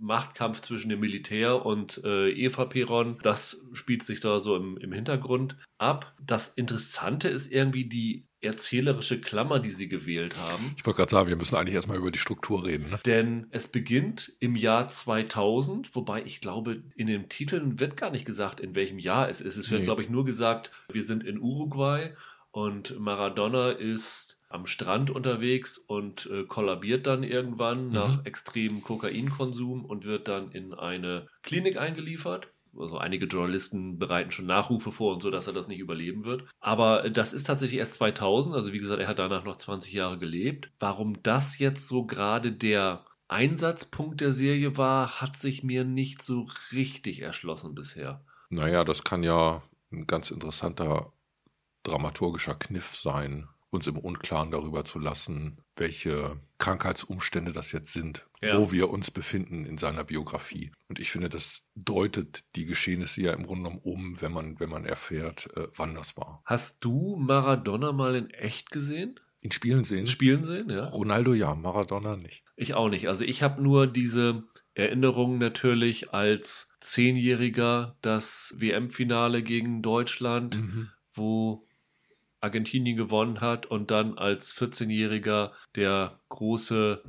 Machtkampf 0.00 0.60
zwischen 0.60 0.88
dem 0.88 0.98
Militär 0.98 1.64
und 1.64 2.02
äh, 2.04 2.30
Eva 2.30 2.64
Peron. 2.64 3.20
Das 3.22 3.64
spielt 3.74 4.02
sich 4.02 4.18
da 4.18 4.40
so 4.40 4.56
im, 4.56 4.76
im 4.78 4.92
Hintergrund 4.92 5.56
ab. 5.78 6.16
Das 6.20 6.48
Interessante 6.48 7.28
ist 7.28 7.52
irgendwie 7.52 7.84
die 7.84 8.26
erzählerische 8.46 9.20
Klammer, 9.20 9.58
die 9.58 9.70
sie 9.70 9.88
gewählt 9.88 10.34
haben. 10.36 10.74
Ich 10.76 10.86
wollte 10.86 10.98
gerade 10.98 11.10
sagen, 11.10 11.28
wir 11.28 11.36
müssen 11.36 11.56
eigentlich 11.56 11.74
erstmal 11.74 11.98
über 11.98 12.10
die 12.10 12.18
Struktur 12.18 12.64
reden. 12.64 12.90
Ne? 12.90 13.00
Denn 13.04 13.46
es 13.50 13.68
beginnt 13.68 14.32
im 14.40 14.56
Jahr 14.56 14.88
2000, 14.88 15.94
wobei 15.94 16.22
ich 16.22 16.40
glaube, 16.40 16.82
in 16.94 17.06
den 17.06 17.28
Titeln 17.28 17.78
wird 17.80 17.96
gar 17.96 18.10
nicht 18.10 18.24
gesagt, 18.24 18.60
in 18.60 18.74
welchem 18.74 18.98
Jahr 18.98 19.28
es 19.28 19.40
ist. 19.40 19.56
Es 19.56 19.70
wird, 19.70 19.80
nee. 19.80 19.84
glaube 19.86 20.02
ich, 20.02 20.08
nur 20.08 20.24
gesagt, 20.24 20.70
wir 20.90 21.02
sind 21.02 21.24
in 21.24 21.38
Uruguay 21.38 22.14
und 22.50 22.98
Maradona 22.98 23.70
ist 23.70 24.38
am 24.48 24.66
Strand 24.66 25.10
unterwegs 25.10 25.76
und 25.76 26.26
äh, 26.32 26.44
kollabiert 26.44 27.06
dann 27.06 27.22
irgendwann 27.22 27.88
mhm. 27.88 27.92
nach 27.92 28.24
extremem 28.24 28.82
Kokainkonsum 28.82 29.84
und 29.84 30.04
wird 30.04 30.28
dann 30.28 30.50
in 30.52 30.72
eine 30.72 31.28
Klinik 31.42 31.76
eingeliefert. 31.76 32.48
Also 32.78 32.98
einige 32.98 33.26
Journalisten 33.26 33.98
bereiten 33.98 34.30
schon 34.30 34.46
Nachrufe 34.46 34.92
vor 34.92 35.14
und 35.14 35.22
so, 35.22 35.30
dass 35.30 35.46
er 35.46 35.52
das 35.52 35.68
nicht 35.68 35.78
überleben 35.78 36.24
wird. 36.24 36.44
Aber 36.60 37.08
das 37.10 37.32
ist 37.32 37.44
tatsächlich 37.44 37.78
erst 37.78 37.94
2000. 37.94 38.54
Also 38.54 38.72
wie 38.72 38.78
gesagt, 38.78 39.00
er 39.00 39.08
hat 39.08 39.18
danach 39.18 39.44
noch 39.44 39.56
20 39.56 39.92
Jahre 39.92 40.18
gelebt. 40.18 40.70
Warum 40.78 41.22
das 41.22 41.58
jetzt 41.58 41.88
so 41.88 42.04
gerade 42.04 42.52
der 42.52 43.04
Einsatzpunkt 43.28 44.20
der 44.20 44.32
Serie 44.32 44.76
war, 44.76 45.20
hat 45.20 45.36
sich 45.36 45.62
mir 45.62 45.84
nicht 45.84 46.22
so 46.22 46.46
richtig 46.72 47.22
erschlossen 47.22 47.74
bisher. 47.74 48.24
Naja, 48.50 48.84
das 48.84 49.02
kann 49.02 49.22
ja 49.22 49.62
ein 49.90 50.06
ganz 50.06 50.30
interessanter 50.30 51.12
dramaturgischer 51.82 52.54
Kniff 52.54 52.96
sein, 52.96 53.48
uns 53.70 53.86
im 53.86 53.98
Unklaren 53.98 54.50
darüber 54.50 54.84
zu 54.84 54.98
lassen, 54.98 55.58
welche 55.76 56.40
Krankheitsumstände 56.58 57.52
das 57.52 57.72
jetzt 57.72 57.92
sind, 57.92 58.26
ja. 58.42 58.58
wo 58.58 58.72
wir 58.72 58.90
uns 58.90 59.10
befinden 59.10 59.66
in 59.66 59.76
seiner 59.76 60.04
Biografie. 60.04 60.72
Und 60.88 60.98
ich 60.98 61.10
finde, 61.10 61.28
das 61.28 61.68
deutet 61.74 62.44
die 62.54 62.64
Geschehnisse 62.64 63.22
ja 63.22 63.32
im 63.32 63.44
Grunde 63.44 63.64
genommen 63.64 63.82
um, 63.82 64.20
wenn 64.20 64.32
man, 64.32 64.60
wenn 64.60 64.70
man 64.70 64.84
erfährt, 64.84 65.48
äh, 65.56 65.68
wann 65.76 65.94
das 65.94 66.16
war. 66.16 66.42
Hast 66.44 66.84
du 66.84 67.16
Maradona 67.16 67.92
mal 67.92 68.14
in 68.14 68.30
echt 68.30 68.70
gesehen? 68.70 69.20
In 69.40 69.52
Spielen 69.52 69.84
sehen? 69.84 70.06
Spielen 70.06 70.44
sehen, 70.44 70.70
ja. 70.70 70.86
Ronaldo 70.86 71.34
ja, 71.34 71.54
Maradona 71.54 72.16
nicht. 72.16 72.42
Ich 72.56 72.74
auch 72.74 72.88
nicht. 72.88 73.08
Also 73.08 73.24
ich 73.24 73.42
habe 73.42 73.62
nur 73.62 73.86
diese 73.86 74.44
Erinnerung 74.74 75.38
natürlich 75.38 76.12
als 76.12 76.68
Zehnjähriger 76.80 77.96
das 78.02 78.54
WM-Finale 78.58 79.42
gegen 79.42 79.82
Deutschland, 79.82 80.58
mhm. 80.58 80.90
wo 81.14 81.65
Argentinien 82.40 82.96
gewonnen 82.96 83.40
hat 83.40 83.66
und 83.66 83.90
dann 83.90 84.18
als 84.18 84.54
14-Jähriger 84.54 85.52
der 85.74 86.20
große 86.28 87.02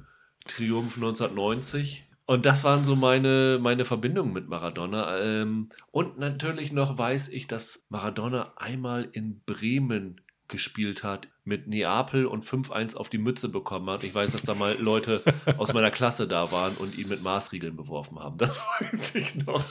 Triumph 0.45 0.95
1990. 0.95 2.09
Und 2.25 2.45
das 2.45 2.63
waren 2.63 2.83
so 2.83 2.95
meine, 2.95 3.57
meine 3.61 3.85
Verbindungen 3.85 4.33
mit 4.33 4.49
Maradona. 4.49 5.19
Ähm, 5.19 5.69
und 5.91 6.17
natürlich 6.17 6.71
noch 6.71 6.97
weiß 6.97 7.29
ich, 7.29 7.47
dass 7.47 7.85
Maradona 7.89 8.53
einmal 8.57 9.07
in 9.11 9.41
Bremen 9.45 10.21
gespielt 10.47 11.03
hat 11.03 11.27
mit 11.47 11.67
Neapel 11.67 12.25
und 12.25 12.43
5-1 12.43 12.95
auf 12.95 13.09
die 13.09 13.17
Mütze 13.17 13.49
bekommen 13.49 13.89
hat. 13.89 14.03
Ich 14.03 14.13
weiß, 14.13 14.33
dass 14.33 14.43
da 14.43 14.53
mal 14.53 14.75
Leute 14.79 15.23
aus 15.57 15.73
meiner 15.73 15.91
Klasse 15.91 16.27
da 16.27 16.51
waren 16.51 16.75
und 16.75 16.97
ihn 16.97 17.07
mit 17.07 17.23
Maßriegeln 17.23 17.75
beworfen 17.75 18.19
haben. 18.19 18.37
Das 18.37 18.61
weiß 18.79 19.15
ich 19.15 19.35
noch. 19.45 19.63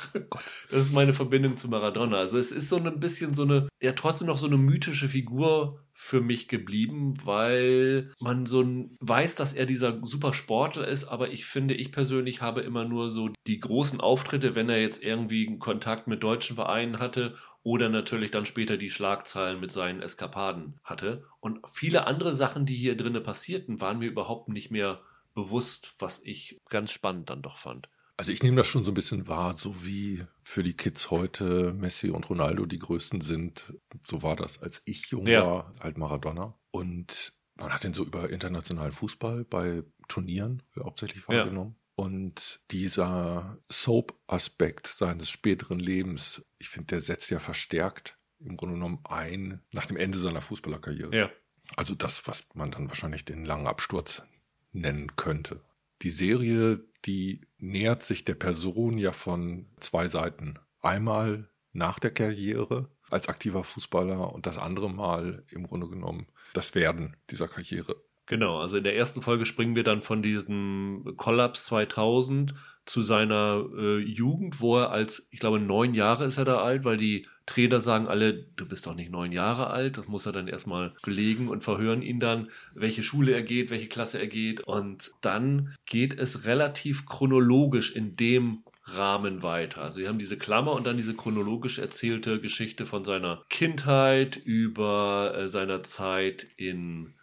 Das 0.70 0.80
ist 0.80 0.94
meine 0.94 1.14
Verbindung 1.14 1.56
zu 1.56 1.68
Maradona. 1.68 2.16
Also 2.16 2.38
es 2.38 2.50
ist 2.50 2.68
so 2.68 2.76
ein 2.76 2.98
bisschen 2.98 3.34
so 3.34 3.42
eine, 3.42 3.68
ja 3.80 3.92
trotzdem 3.92 4.26
noch 4.26 4.38
so 4.38 4.46
eine 4.46 4.56
mythische 4.56 5.08
Figur 5.08 5.80
für 5.98 6.20
mich 6.20 6.46
geblieben, 6.48 7.14
weil 7.24 8.12
man 8.20 8.44
so 8.44 8.60
ein, 8.60 8.96
weiß, 9.00 9.34
dass 9.34 9.54
er 9.54 9.64
dieser 9.64 9.98
super 10.06 10.34
Sportler 10.34 10.86
ist, 10.86 11.04
aber 11.04 11.30
ich 11.30 11.46
finde, 11.46 11.74
ich 11.74 11.90
persönlich 11.90 12.42
habe 12.42 12.60
immer 12.60 12.84
nur 12.84 13.08
so 13.08 13.30
die 13.46 13.60
großen 13.60 14.00
Auftritte, 14.00 14.54
wenn 14.54 14.68
er 14.68 14.78
jetzt 14.78 15.02
irgendwie 15.02 15.46
einen 15.46 15.58
Kontakt 15.58 16.06
mit 16.06 16.22
deutschen 16.22 16.56
Vereinen 16.56 16.98
hatte 16.98 17.34
oder 17.62 17.88
natürlich 17.88 18.30
dann 18.30 18.44
später 18.44 18.76
die 18.76 18.90
Schlagzeilen 18.90 19.58
mit 19.58 19.72
seinen 19.72 20.00
Eskapaden 20.02 20.78
hatte. 20.84 21.24
Und 21.46 21.60
viele 21.68 22.08
andere 22.08 22.34
Sachen, 22.34 22.66
die 22.66 22.74
hier 22.74 22.96
drinnen 22.96 23.22
passierten, 23.22 23.80
waren 23.80 24.00
mir 24.00 24.08
überhaupt 24.08 24.48
nicht 24.48 24.72
mehr 24.72 25.00
bewusst, 25.32 25.94
was 26.00 26.20
ich 26.24 26.60
ganz 26.68 26.90
spannend 26.90 27.30
dann 27.30 27.40
doch 27.40 27.56
fand. 27.56 27.88
Also 28.16 28.32
ich 28.32 28.42
nehme 28.42 28.56
das 28.56 28.66
schon 28.66 28.82
so 28.82 28.90
ein 28.90 28.94
bisschen 28.94 29.28
wahr, 29.28 29.54
so 29.54 29.84
wie 29.84 30.24
für 30.42 30.64
die 30.64 30.72
Kids 30.72 31.12
heute 31.12 31.72
Messi 31.72 32.10
und 32.10 32.28
Ronaldo 32.28 32.66
die 32.66 32.80
größten 32.80 33.20
sind. 33.20 33.74
So 34.04 34.24
war 34.24 34.34
das, 34.34 34.60
als 34.60 34.82
ich 34.86 35.06
jung 35.06 35.28
ja. 35.28 35.46
war, 35.46 35.74
halt 35.78 35.98
Maradona. 35.98 36.58
Und 36.72 37.32
man 37.54 37.72
hat 37.72 37.84
ihn 37.84 37.94
so 37.94 38.02
über 38.02 38.28
internationalen 38.28 38.90
Fußball 38.90 39.44
bei 39.44 39.84
Turnieren 40.08 40.64
hauptsächlich 40.76 41.28
wahrgenommen. 41.28 41.76
Ja. 41.78 42.04
Und 42.04 42.58
dieser 42.72 43.56
Soap-Aspekt 43.68 44.88
seines 44.88 45.30
späteren 45.30 45.78
Lebens, 45.78 46.44
ich 46.58 46.70
finde, 46.70 46.86
der 46.88 47.02
setzt 47.02 47.30
ja 47.30 47.38
verstärkt 47.38 48.15
im 48.40 48.56
Grunde 48.56 48.74
genommen 48.74 49.00
ein 49.04 49.60
nach 49.72 49.86
dem 49.86 49.96
Ende 49.96 50.18
seiner 50.18 50.40
Fußballerkarriere. 50.40 51.16
Ja. 51.16 51.30
Also 51.76 51.94
das, 51.94 52.26
was 52.28 52.48
man 52.54 52.70
dann 52.70 52.88
wahrscheinlich 52.88 53.24
den 53.24 53.44
langen 53.44 53.66
Absturz 53.66 54.22
nennen 54.72 55.16
könnte. 55.16 55.60
Die 56.02 56.10
Serie, 56.10 56.84
die 57.04 57.40
nähert 57.58 58.02
sich 58.02 58.24
der 58.24 58.34
Person 58.34 58.98
ja 58.98 59.12
von 59.12 59.66
zwei 59.80 60.08
Seiten. 60.08 60.58
Einmal 60.80 61.48
nach 61.72 61.98
der 61.98 62.10
Karriere 62.10 62.90
als 63.10 63.28
aktiver 63.28 63.64
Fußballer 63.64 64.32
und 64.32 64.46
das 64.46 64.58
andere 64.58 64.90
Mal 64.90 65.44
im 65.50 65.66
Grunde 65.66 65.88
genommen 65.88 66.26
das 66.52 66.74
Werden 66.74 67.16
dieser 67.30 67.48
Karriere. 67.48 67.96
Genau, 68.26 68.60
also 68.60 68.76
in 68.76 68.84
der 68.84 68.96
ersten 68.96 69.22
Folge 69.22 69.46
springen 69.46 69.76
wir 69.76 69.84
dann 69.84 70.02
von 70.02 70.22
diesem 70.22 71.14
Kollaps 71.16 71.64
2000 71.66 72.54
zu 72.86 73.02
seiner 73.02 73.64
äh, 73.76 73.98
Jugend, 73.98 74.60
wo 74.60 74.78
er 74.78 74.90
als, 74.90 75.26
ich 75.30 75.40
glaube, 75.40 75.58
neun 75.58 75.92
Jahre 75.92 76.24
ist 76.24 76.38
er 76.38 76.44
da 76.44 76.58
alt, 76.58 76.84
weil 76.84 76.96
die 76.96 77.26
Trainer 77.44 77.80
sagen 77.80 78.06
alle, 78.06 78.34
du 78.56 78.66
bist 78.66 78.86
doch 78.86 78.94
nicht 78.94 79.10
neun 79.10 79.32
Jahre 79.32 79.68
alt. 79.68 79.98
Das 79.98 80.08
muss 80.08 80.26
er 80.26 80.32
dann 80.32 80.48
erstmal 80.48 80.94
belegen 81.02 81.48
und 81.48 81.64
verhören 81.64 82.02
ihn 82.02 82.20
dann, 82.20 82.50
welche 82.74 83.02
Schule 83.02 83.32
er 83.32 83.42
geht, 83.42 83.70
welche 83.70 83.88
Klasse 83.88 84.18
er 84.18 84.28
geht. 84.28 84.60
Und 84.60 85.12
dann 85.20 85.74
geht 85.84 86.18
es 86.18 86.44
relativ 86.44 87.06
chronologisch 87.06 87.94
in 87.94 88.16
dem 88.16 88.62
Rahmen 88.84 89.42
weiter. 89.42 89.82
Also 89.82 90.00
wir 90.00 90.08
haben 90.08 90.18
diese 90.18 90.38
Klammer 90.38 90.72
und 90.72 90.86
dann 90.86 90.96
diese 90.96 91.14
chronologisch 91.14 91.78
erzählte 91.78 92.40
Geschichte 92.40 92.86
von 92.86 93.02
seiner 93.04 93.42
Kindheit 93.48 94.36
über 94.36 95.34
äh, 95.36 95.48
seiner 95.48 95.82
Zeit 95.82 96.46
in 96.56 97.14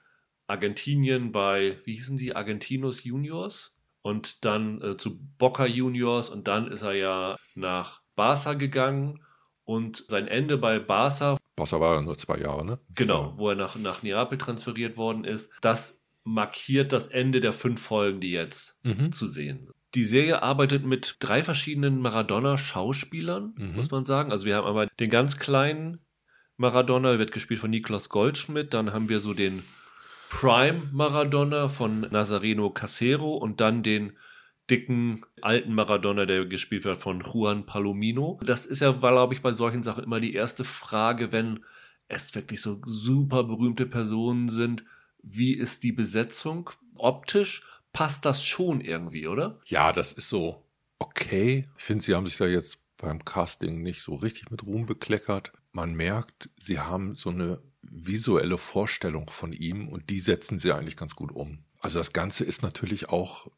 Argentinien 0.46 1.32
bei, 1.32 1.80
wie 1.86 1.96
hießen 1.96 2.18
sie, 2.18 2.36
Argentinos 2.36 3.06
Juniors 3.06 3.73
und 4.04 4.46
dann 4.46 4.82
äh, 4.82 4.98
zu 4.98 5.18
Boca 5.40 5.66
Juniors 5.66 6.30
und 6.30 6.48
dann 6.48 6.72
ist 6.72 6.84
er 6.84 6.94
ja 6.94 7.38
nach 7.56 8.02
Barca 8.16 8.54
gegangen 8.54 9.24
und 9.64 9.98
sein 9.98 10.28
Ende 10.28 10.58
bei 10.58 10.78
Barca. 10.78 11.38
Barca 11.56 11.80
war 11.80 11.96
ja 11.96 12.02
nur 12.02 12.18
zwei 12.18 12.38
Jahre, 12.38 12.66
ne? 12.66 12.80
Genau, 12.94 13.34
wo 13.38 13.50
er 13.50 13.56
nach, 13.56 13.76
nach 13.76 14.04
Neapel 14.04 14.38
transferiert 14.38 14.98
worden 14.98 15.24
ist. 15.24 15.52
Das 15.62 16.04
markiert 16.24 16.92
das 16.92 17.08
Ende 17.08 17.40
der 17.42 17.54
fünf 17.54 17.82
Folgen, 17.82 18.20
die 18.20 18.32
jetzt 18.32 18.80
mhm. 18.86 19.12
zu 19.12 19.26
sehen 19.28 19.66
sind. 19.66 19.76
Die 19.96 20.04
Serie 20.04 20.42
arbeitet 20.42 20.86
mit 20.86 21.18
drei 21.20 21.44
verschiedenen 21.44 22.02
Maradona-Schauspielern, 22.02 23.54
mhm. 23.56 23.76
muss 23.76 23.92
man 23.92 24.06
sagen. 24.06 24.32
Also 24.32 24.46
wir 24.46 24.56
haben 24.56 24.68
einmal 24.68 24.90
den 25.00 25.10
ganz 25.12 25.38
kleinen 25.38 26.00
Maradona, 26.58 27.12
der 27.12 27.20
wird 27.20 27.32
gespielt 27.32 27.60
von 27.60 27.70
Niklas 27.70 28.10
Goldschmidt. 28.10 28.74
Dann 28.74 28.92
haben 28.92 29.08
wir 29.08 29.20
so 29.20 29.34
den 29.34 29.64
Prime 30.40 30.90
Maradona 30.92 31.70
von 31.70 32.02
Nazareno 32.02 32.72
Casero 32.72 33.38
und 33.38 33.62
dann 33.62 33.84
den 33.84 34.18
dicken 34.68 35.24
alten 35.42 35.76
Maradona, 35.76 36.26
der 36.26 36.46
gespielt 36.46 36.86
wird 36.86 37.00
von 37.00 37.22
Juan 37.22 37.68
Palomino. 37.68 38.40
Das 38.44 38.66
ist 38.66 38.82
ja, 38.82 38.92
glaube 38.92 39.36
ich, 39.36 39.44
bei 39.44 39.52
solchen 39.52 39.84
Sachen 39.84 40.04
immer 40.04 40.20
die 40.20 40.34
erste 40.34 40.64
Frage, 40.64 41.32
wenn 41.32 41.64
es 42.08 42.34
wirklich 42.34 42.62
so 42.62 42.82
super 42.84 43.44
berühmte 43.44 43.86
Personen 43.86 44.50
sind. 44.50 44.84
Wie 45.22 45.54
ist 45.54 45.84
die 45.84 45.92
Besetzung? 45.92 46.72
Optisch 46.96 47.64
passt 47.94 48.26
das 48.26 48.44
schon 48.44 48.82
irgendwie, 48.82 49.28
oder? 49.28 49.62
Ja, 49.68 49.94
das 49.94 50.14
ist 50.14 50.30
so 50.30 50.66
okay. 50.98 51.70
Ich 51.78 51.84
finde, 51.84 52.04
sie 52.04 52.16
haben 52.16 52.26
sich 52.26 52.38
da 52.38 52.48
jetzt 52.48 52.80
beim 52.98 53.24
Casting 53.24 53.84
nicht 53.84 54.02
so 54.02 54.16
richtig 54.16 54.50
mit 54.50 54.66
Ruhm 54.66 54.88
bekleckert. 54.88 55.54
Man 55.72 55.94
merkt, 55.94 56.50
sie 56.60 56.80
haben 56.80 57.14
so 57.14 57.30
eine 57.30 57.62
visuelle 57.94 58.58
Vorstellung 58.58 59.30
von 59.30 59.54
ihm 59.54 59.88
und 59.88 60.10
die 60.10 60.20
setzen 60.20 60.60
sie 60.60 60.72
eigentlich 60.72 60.98
ganz 60.98 61.16
gut 61.16 61.32
um. 61.32 61.64
Also 61.80 62.00
das 62.00 62.14
Ganze 62.14 62.44
ist 62.44 62.64
natürlich 62.64 63.10
auch 63.10 63.52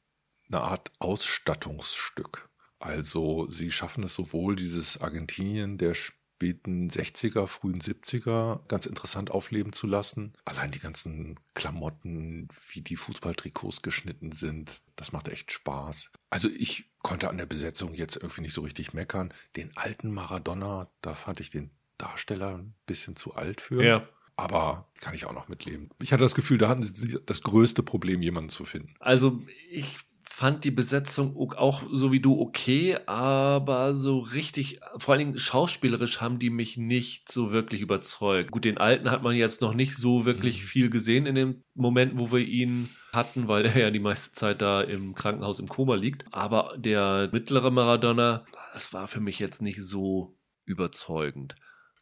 eine 0.50 0.62
Art 0.62 0.92
Ausstattungsstück. 1.00 2.50
Also 2.80 3.48
sie 3.50 3.72
schaffen 3.72 4.04
es 4.04 4.15
sowohl 4.15 4.56
dieses 4.56 5.01
Argentinien 5.01 5.77
der 5.77 5.94
späten 5.96 6.89
60er, 6.89 7.48
frühen 7.48 7.80
70er 7.80 8.68
ganz 8.68 8.86
interessant 8.86 9.32
aufleben 9.32 9.74
zu 9.74 9.88
lassen. 9.88 10.34
Allein 10.44 10.72
die 10.72 10.80
ganzen 10.80 11.39
Klamotten, 11.54 12.50
wie 12.70 12.82
die 12.82 12.98
Fußballtrikots 12.98 13.82
geschnitten 13.82 14.34
sind, 14.34 14.82
das 14.98 15.13
macht 15.13 15.30
echt 15.30 15.51
Spaß. 15.51 16.12
Also 16.30 16.50
ich 16.50 16.92
konnte 17.01 17.30
an 17.30 17.38
der 17.38 17.46
Besetzung 17.46 17.94
jetzt 17.94 18.18
irgendwie 18.18 18.42
nicht 18.42 18.54
so 18.54 18.62
richtig 18.62 18.94
meckern. 18.94 19.34
Den 19.56 19.75
alten 19.77 20.12
Maradona, 20.12 20.89
da 21.01 21.15
fand 21.15 21.39
ich 21.39 21.50
den 21.50 21.72
Darsteller 21.98 22.58
ein 22.58 22.75
bisschen 22.86 23.15
zu 23.15 23.36
alt 23.36 23.62
für. 23.62 23.84
Ja. 23.84 24.08
Aber 24.38 24.89
kann 25.00 25.13
ich 25.13 25.25
auch 25.25 25.34
noch 25.34 25.48
mitleben. 25.48 25.89
Ich 26.01 26.12
hatte 26.12 26.24
das 26.24 26.36
Gefühl, 26.36 26.58
da 26.58 26.68
hatten 26.68 26.84
sie 26.84 27.20
das 27.25 27.42
größte 27.42 27.84
Problem, 27.84 28.22
jemanden 28.22 28.50
zu 28.50 28.65
finden. 28.65 28.96
Also 29.00 29.42
ich 29.70 29.98
fand 30.36 30.65
die 30.65 30.72
Besetzung 30.72 31.38
auch 31.38 31.84
so 31.89 32.12
wie 32.12 32.20
du 32.20 32.42
okay, 32.42 32.98
aber 33.06 33.96
so 33.96 34.20
richtig, 34.20 34.82
vor 34.98 35.13
allen 35.13 35.20
Dingen 35.20 35.38
schauspielerisch 35.38 36.20
haben 36.20 36.39
die 36.39 36.50
mich 36.50 36.75
nicht 36.75 37.32
so 37.32 37.54
wirklich 37.54 37.80
überzeugt. 37.80 38.51
Gut, 38.51 38.65
den 38.65 38.77
alten 38.77 39.12
hat 39.12 39.24
man 39.24 39.38
jetzt 39.38 39.62
noch 39.62 39.74
nicht 39.74 39.96
so 39.96 40.25
wirklich 40.25 40.62
mhm. 40.62 40.65
viel 40.65 40.89
gesehen 40.89 41.25
in 41.25 41.36
den 41.36 41.63
Momenten, 41.74 42.20
wo 42.20 42.34
wir 42.34 42.39
ihn 42.39 42.89
hatten, 43.13 43.48
weil 43.48 43.65
er 43.65 43.77
ja 43.77 43.92
die 43.92 44.00
meiste 44.00 44.34
Zeit 44.34 44.62
da 44.62 44.82
im 44.82 45.15
Krankenhaus 45.15 45.62
im 45.62 45.70
Koma 45.70 45.96
liegt. 45.96 46.25
Aber 46.34 46.75
der 46.77 47.30
mittlere 47.32 47.72
Maradona, 47.72 48.44
das 48.74 48.92
war 48.92 49.08
für 49.08 49.22
mich 49.22 49.39
jetzt 49.39 49.62
nicht 49.62 49.82
so 49.82 50.38
überzeugend. 50.65 51.56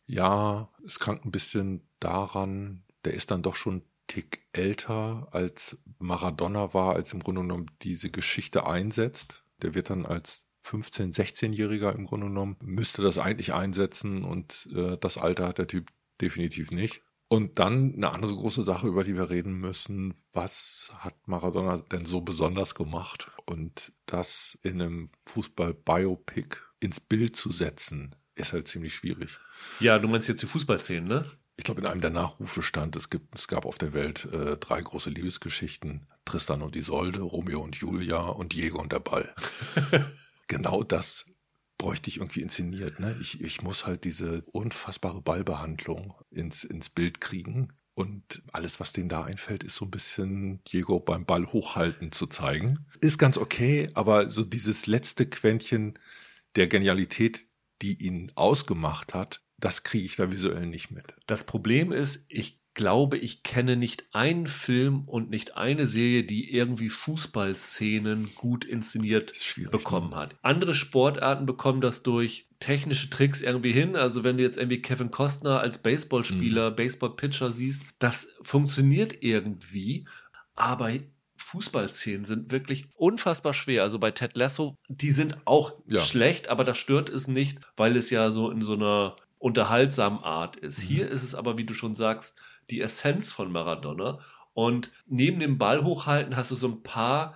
Ja, 0.08 0.70
es 0.84 0.98
krankt 0.98 1.24
ein 1.24 1.32
bisschen 1.32 1.88
daran, 2.04 2.84
der 3.06 3.14
ist 3.14 3.32
dann 3.32 3.42
doch 3.42 3.56
schon 3.56 3.84
Tick 4.08 4.46
älter 4.52 5.28
als 5.32 5.78
Maradona 6.00 6.74
war, 6.74 6.96
als 6.96 7.14
im 7.14 7.22
Grunde 7.22 7.42
genommen 7.42 7.72
diese 7.82 8.10
Geschichte 8.10 8.66
einsetzt. 8.68 9.44
Der 9.62 9.76
wird 9.76 9.90
dann 9.90 10.06
als 10.06 10.46
15-, 10.66 11.14
16-Jähriger 11.14 11.94
im 11.94 12.06
Grunde 12.06 12.28
genommen, 12.28 12.58
müsste 12.62 13.02
das 13.02 13.18
eigentlich 13.18 13.54
einsetzen 13.54 14.24
und 14.24 14.68
äh, 14.74 14.98
das 14.98 15.18
Alter 15.18 15.48
hat 15.48 15.58
der 15.58 15.68
Typ 15.68 15.92
definitiv 16.22 16.72
nicht. 16.72 17.02
Und 17.28 17.58
dann 17.58 17.94
eine 17.96 18.12
andere 18.12 18.34
große 18.36 18.64
Sache, 18.64 18.88
über 18.88 19.04
die 19.04 19.16
wir 19.16 19.30
reden 19.30 19.54
müssen. 19.54 20.14
Was 20.34 20.92
hat 21.00 21.16
Maradona 21.28 21.78
denn 21.78 22.06
so 22.06 22.22
besonders 22.22 22.76
gemacht? 22.76 23.32
Und 23.48 23.92
das 24.06 24.60
in 24.62 24.82
einem 24.82 25.10
Fußball-Biopic 25.26 26.58
ins 26.80 27.00
Bild 27.00 27.36
zu 27.36 27.52
setzen, 27.52 28.16
ist 28.36 28.54
halt 28.54 28.68
ziemlich 28.68 28.94
schwierig. 28.94 29.40
Ja, 29.80 29.98
du 29.98 30.08
meinst 30.08 30.28
jetzt 30.28 30.44
die 30.44 30.48
Fußballszenen, 30.48 31.08
ne? 31.08 31.26
Ich 31.56 31.64
glaube, 31.64 31.82
in 31.82 31.88
einem 31.88 32.02
der 32.02 32.10
Nachrufe 32.10 32.64
stand, 32.64 32.96
es, 32.96 33.10
gibt, 33.10 33.36
es 33.36 33.48
gab 33.48 33.66
auf 33.66 33.78
der 33.78 33.94
Welt 33.94 34.26
äh, 34.26 34.58
drei 34.58 34.82
große 34.82 35.10
Liebesgeschichten. 35.10 36.08
Tristan 36.26 36.62
und 36.62 36.76
Isolde, 36.76 37.22
Romeo 37.22 37.62
und 37.62 37.76
Julia 37.76 38.22
und 38.22 38.54
Diego 38.54 38.82
und 38.82 38.92
der 38.92 39.00
Ball. 39.00 39.34
genau 40.48 40.84
das 40.84 41.26
bräuchte 41.78 42.10
ich 42.10 42.18
irgendwie 42.18 42.42
inszeniert. 42.42 43.00
Ne? 43.00 43.16
Ich, 43.20 43.42
ich 43.42 43.62
muss 43.62 43.86
halt 43.86 44.04
diese 44.04 44.44
unfassbare 44.52 45.22
Ballbehandlung 45.22 46.16
ins, 46.32 46.64
ins 46.64 46.90
Bild 46.90 47.20
kriegen. 47.22 47.74
Und 47.96 48.42
alles, 48.52 48.80
was 48.80 48.92
denen 48.92 49.10
da 49.10 49.24
einfällt, 49.24 49.64
ist 49.64 49.76
so 49.76 49.86
ein 49.86 49.92
bisschen 49.92 50.64
Diego 50.64 51.00
beim 51.00 51.26
Ball 51.26 51.46
hochhalten 51.46 52.12
zu 52.12 52.26
zeigen. 52.26 52.88
Ist 53.02 53.20
ganz 53.20 53.38
okay, 53.38 53.90
aber 53.94 54.32
so 54.32 54.44
dieses 54.44 54.88
letzte 54.88 55.28
Quäntchen 55.28 56.00
der 56.56 56.68
Genialität, 56.68 57.48
die 57.84 58.04
ihn 58.04 58.32
ausgemacht 58.36 59.14
hat, 59.14 59.43
das 59.64 59.84
kriege 59.84 60.06
ich 60.06 60.18
da 60.18 60.30
visuell 60.30 60.66
nicht 60.66 60.92
mit. 60.92 61.16
Das 61.26 61.46
Problem 61.46 61.94
ist, 61.94 62.26
ich 62.28 62.60
glaube, 62.74 63.18
ich 63.18 63.44
kenne 63.44 63.78
nicht 63.78 64.04
einen 64.12 64.48
Film 64.48 65.08
und 65.08 65.30
nicht 65.30 65.56
eine 65.56 65.88
Serie, 65.88 66.26
die 66.26 66.54
irgendwie 66.54 66.90
Fußballszenen 66.90 68.36
gut 68.36 68.66
inszeniert 68.66 69.32
bekommen 69.72 70.10
ne? 70.10 70.18
hat. 70.18 70.36
Andere 70.42 70.74
Sportarten 70.74 71.46
bekommen 71.46 71.80
das 71.80 72.04
durch 72.04 72.50
technische 72.60 73.10
Tricks 73.10 73.42
irgendwie 73.42 73.72
hin. 73.72 73.96
Also 73.96 74.26
wenn 74.26 74.36
du 74.36 74.44
jetzt 74.44 74.58
irgendwie 74.58 74.82
Kevin 74.82 75.12
Costner 75.12 75.62
als 75.62 75.78
Baseballspieler, 75.78 76.72
mhm. 76.72 76.76
Baseballpitcher 76.76 77.52
siehst, 77.52 77.84
das 78.00 78.28
funktioniert 78.42 79.18
irgendwie. 79.22 80.08
Aber 80.56 80.92
Fußballszenen 81.38 82.26
sind 82.26 82.52
wirklich 82.52 82.88
unfassbar 82.96 83.54
schwer. 83.54 83.84
Also 83.84 84.00
bei 84.00 84.12
Ted 84.12 84.36
Lasso, 84.36 84.76
die 84.90 85.12
sind 85.12 85.38
auch 85.46 85.74
ja. 85.88 86.00
schlecht, 86.00 86.50
aber 86.50 86.64
das 86.64 86.78
stört 86.78 87.10
es 87.10 87.28
nicht, 87.28 87.60
weil 87.78 87.96
es 87.96 88.10
ja 88.10 88.32
so 88.32 88.50
in 88.50 88.62
so 88.62 88.74
einer 88.74 89.16
unterhaltsamen 89.44 90.24
Art 90.24 90.56
ist. 90.56 90.80
Mhm. 90.80 90.88
Hier 90.88 91.10
ist 91.10 91.22
es 91.22 91.36
aber, 91.36 91.58
wie 91.58 91.66
du 91.66 91.74
schon 91.74 91.96
sagst, 91.96 92.40
die 92.70 92.80
Essenz 92.80 93.34
von 93.34 93.52
Maradona. 93.52 94.20
Und 94.54 94.90
neben 95.06 95.42
dem 95.42 95.58
Ball 95.58 95.84
hochhalten 95.84 96.38
hast 96.38 96.52
du 96.52 96.56
so 96.56 96.70
ein 96.70 96.82
paar 96.82 97.36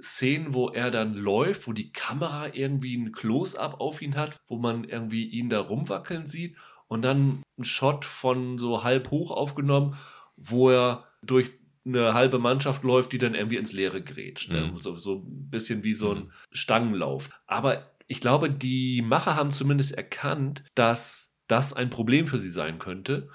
Szenen, 0.00 0.54
wo 0.54 0.68
er 0.68 0.92
dann 0.92 1.14
läuft, 1.14 1.66
wo 1.66 1.72
die 1.72 1.90
Kamera 1.90 2.54
irgendwie 2.54 2.96
ein 2.96 3.10
Close-up 3.10 3.80
auf 3.80 4.00
ihn 4.00 4.14
hat, 4.14 4.38
wo 4.46 4.58
man 4.58 4.84
irgendwie 4.84 5.24
ihn 5.24 5.50
da 5.50 5.58
rumwackeln 5.58 6.24
sieht 6.24 6.56
und 6.86 7.02
dann 7.02 7.42
ein 7.58 7.64
Shot 7.64 8.04
von 8.04 8.58
so 8.58 8.84
halb 8.84 9.10
hoch 9.10 9.32
aufgenommen, 9.32 9.96
wo 10.36 10.70
er 10.70 11.08
durch 11.22 11.50
eine 11.84 12.14
halbe 12.14 12.38
Mannschaft 12.38 12.84
läuft, 12.84 13.12
die 13.12 13.18
dann 13.18 13.34
irgendwie 13.34 13.56
ins 13.56 13.72
Leere 13.72 14.02
grätscht. 14.02 14.52
Ne? 14.52 14.70
Mhm. 14.72 14.76
So, 14.76 14.94
so 14.94 15.16
ein 15.16 15.50
bisschen 15.50 15.82
wie 15.82 15.94
so 15.94 16.12
ein 16.12 16.18
mhm. 16.18 16.32
Stangenlauf. 16.52 17.28
Aber 17.46 17.90
ich 18.06 18.20
glaube, 18.20 18.50
die 18.50 19.02
Macher 19.02 19.34
haben 19.34 19.50
zumindest 19.50 19.92
erkannt, 19.92 20.62
dass 20.76 21.29
das 21.50 21.72
ein 21.72 21.90
Problem 21.90 22.26
für 22.26 22.38
sie 22.38 22.50
sein 22.50 22.78
könnte 22.78 23.28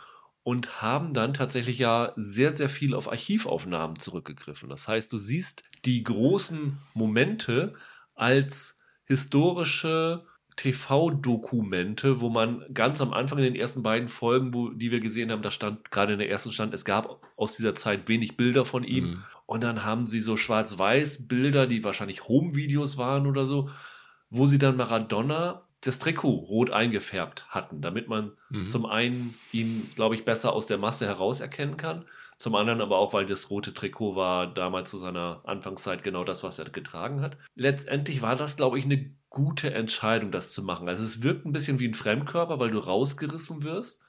und 0.43 0.81
haben 0.81 1.13
dann 1.13 1.33
tatsächlich 1.33 1.79
ja 1.79 2.13
sehr, 2.15 2.53
sehr 2.53 2.69
viel 2.69 2.93
auf 2.93 3.11
Archivaufnahmen 3.11 3.99
zurückgegriffen. 3.99 4.69
Das 4.69 4.87
heißt, 4.87 5.11
du 5.11 5.17
siehst 5.17 5.63
die 5.85 6.03
großen 6.03 6.77
Momente 6.93 7.73
als 8.13 8.79
historische 9.05 10.23
TV-Dokumente, 10.55 12.21
wo 12.21 12.29
man 12.29 12.63
ganz 12.73 13.01
am 13.01 13.11
Anfang 13.11 13.39
in 13.39 13.45
den 13.45 13.55
ersten 13.55 13.83
beiden 13.83 14.07
Folgen, 14.07 14.53
wo, 14.53 14.69
die 14.69 14.91
wir 14.91 14.99
gesehen 14.99 15.31
haben, 15.31 15.41
da 15.41 15.51
stand 15.51 15.91
gerade 15.91 16.13
in 16.13 16.19
der 16.19 16.29
ersten 16.29 16.51
stand, 16.51 16.73
es 16.73 16.85
gab 16.85 17.21
aus 17.35 17.57
dieser 17.57 17.75
Zeit 17.75 18.07
wenig 18.07 18.37
Bilder 18.37 18.63
von 18.63 18.83
ihm. 18.83 19.05
Mhm. 19.05 19.23
Und 19.47 19.61
dann 19.61 19.83
haben 19.83 20.07
sie 20.07 20.21
so 20.21 20.37
Schwarz-Weiß-Bilder, 20.37 21.67
die 21.67 21.83
wahrscheinlich 21.83 22.27
Home-Videos 22.27 22.97
waren 22.97 23.27
oder 23.27 23.45
so, 23.45 23.69
wo 24.29 24.45
sie 24.45 24.57
dann 24.57 24.77
Maradona 24.77 25.64
das 25.85 25.99
Trikot 25.99 26.31
rot 26.31 26.71
eingefärbt 26.71 27.47
hatten, 27.49 27.81
damit 27.81 28.07
man 28.07 28.31
mhm. 28.49 28.65
zum 28.65 28.85
einen 28.85 29.35
ihn, 29.51 29.89
glaube 29.95 30.15
ich, 30.15 30.25
besser 30.25 30.53
aus 30.53 30.65
der 30.65 30.79
Masse 30.79 31.05
herauserkennen 31.05 31.77
kann, 31.77 32.05
zum 32.37 32.55
anderen 32.55 32.81
aber 32.81 32.97
auch, 32.97 33.13
weil 33.13 33.25
das 33.25 33.49
rote 33.49 33.73
Trikot 33.73 34.15
war 34.15 34.51
damals 34.53 34.89
zu 34.89 34.97
seiner 34.97 35.41
Anfangszeit 35.45 36.03
genau 36.03 36.23
das, 36.23 36.43
was 36.43 36.59
er 36.59 36.65
getragen 36.65 37.21
hat. 37.21 37.37
Letztendlich 37.55 38.21
war 38.21 38.35
das, 38.35 38.57
glaube 38.57 38.77
ich, 38.79 38.85
eine 38.85 39.15
gute 39.29 39.73
Entscheidung, 39.73 40.31
das 40.31 40.51
zu 40.51 40.63
machen. 40.63 40.89
Also 40.89 41.03
es 41.03 41.21
wirkt 41.21 41.45
ein 41.45 41.53
bisschen 41.53 41.79
wie 41.79 41.87
ein 41.87 41.93
Fremdkörper, 41.93 42.59
weil 42.59 42.71
du 42.71 42.79
rausgerissen 42.79 43.63
wirst. 43.63 44.01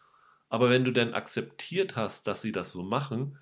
Aber 0.49 0.71
wenn 0.71 0.85
du 0.85 0.92
dann 0.92 1.14
akzeptiert 1.14 1.95
hast, 1.95 2.26
dass 2.26 2.42
sie 2.42 2.52
das 2.52 2.71
so 2.71 2.83
machen, 2.83 3.38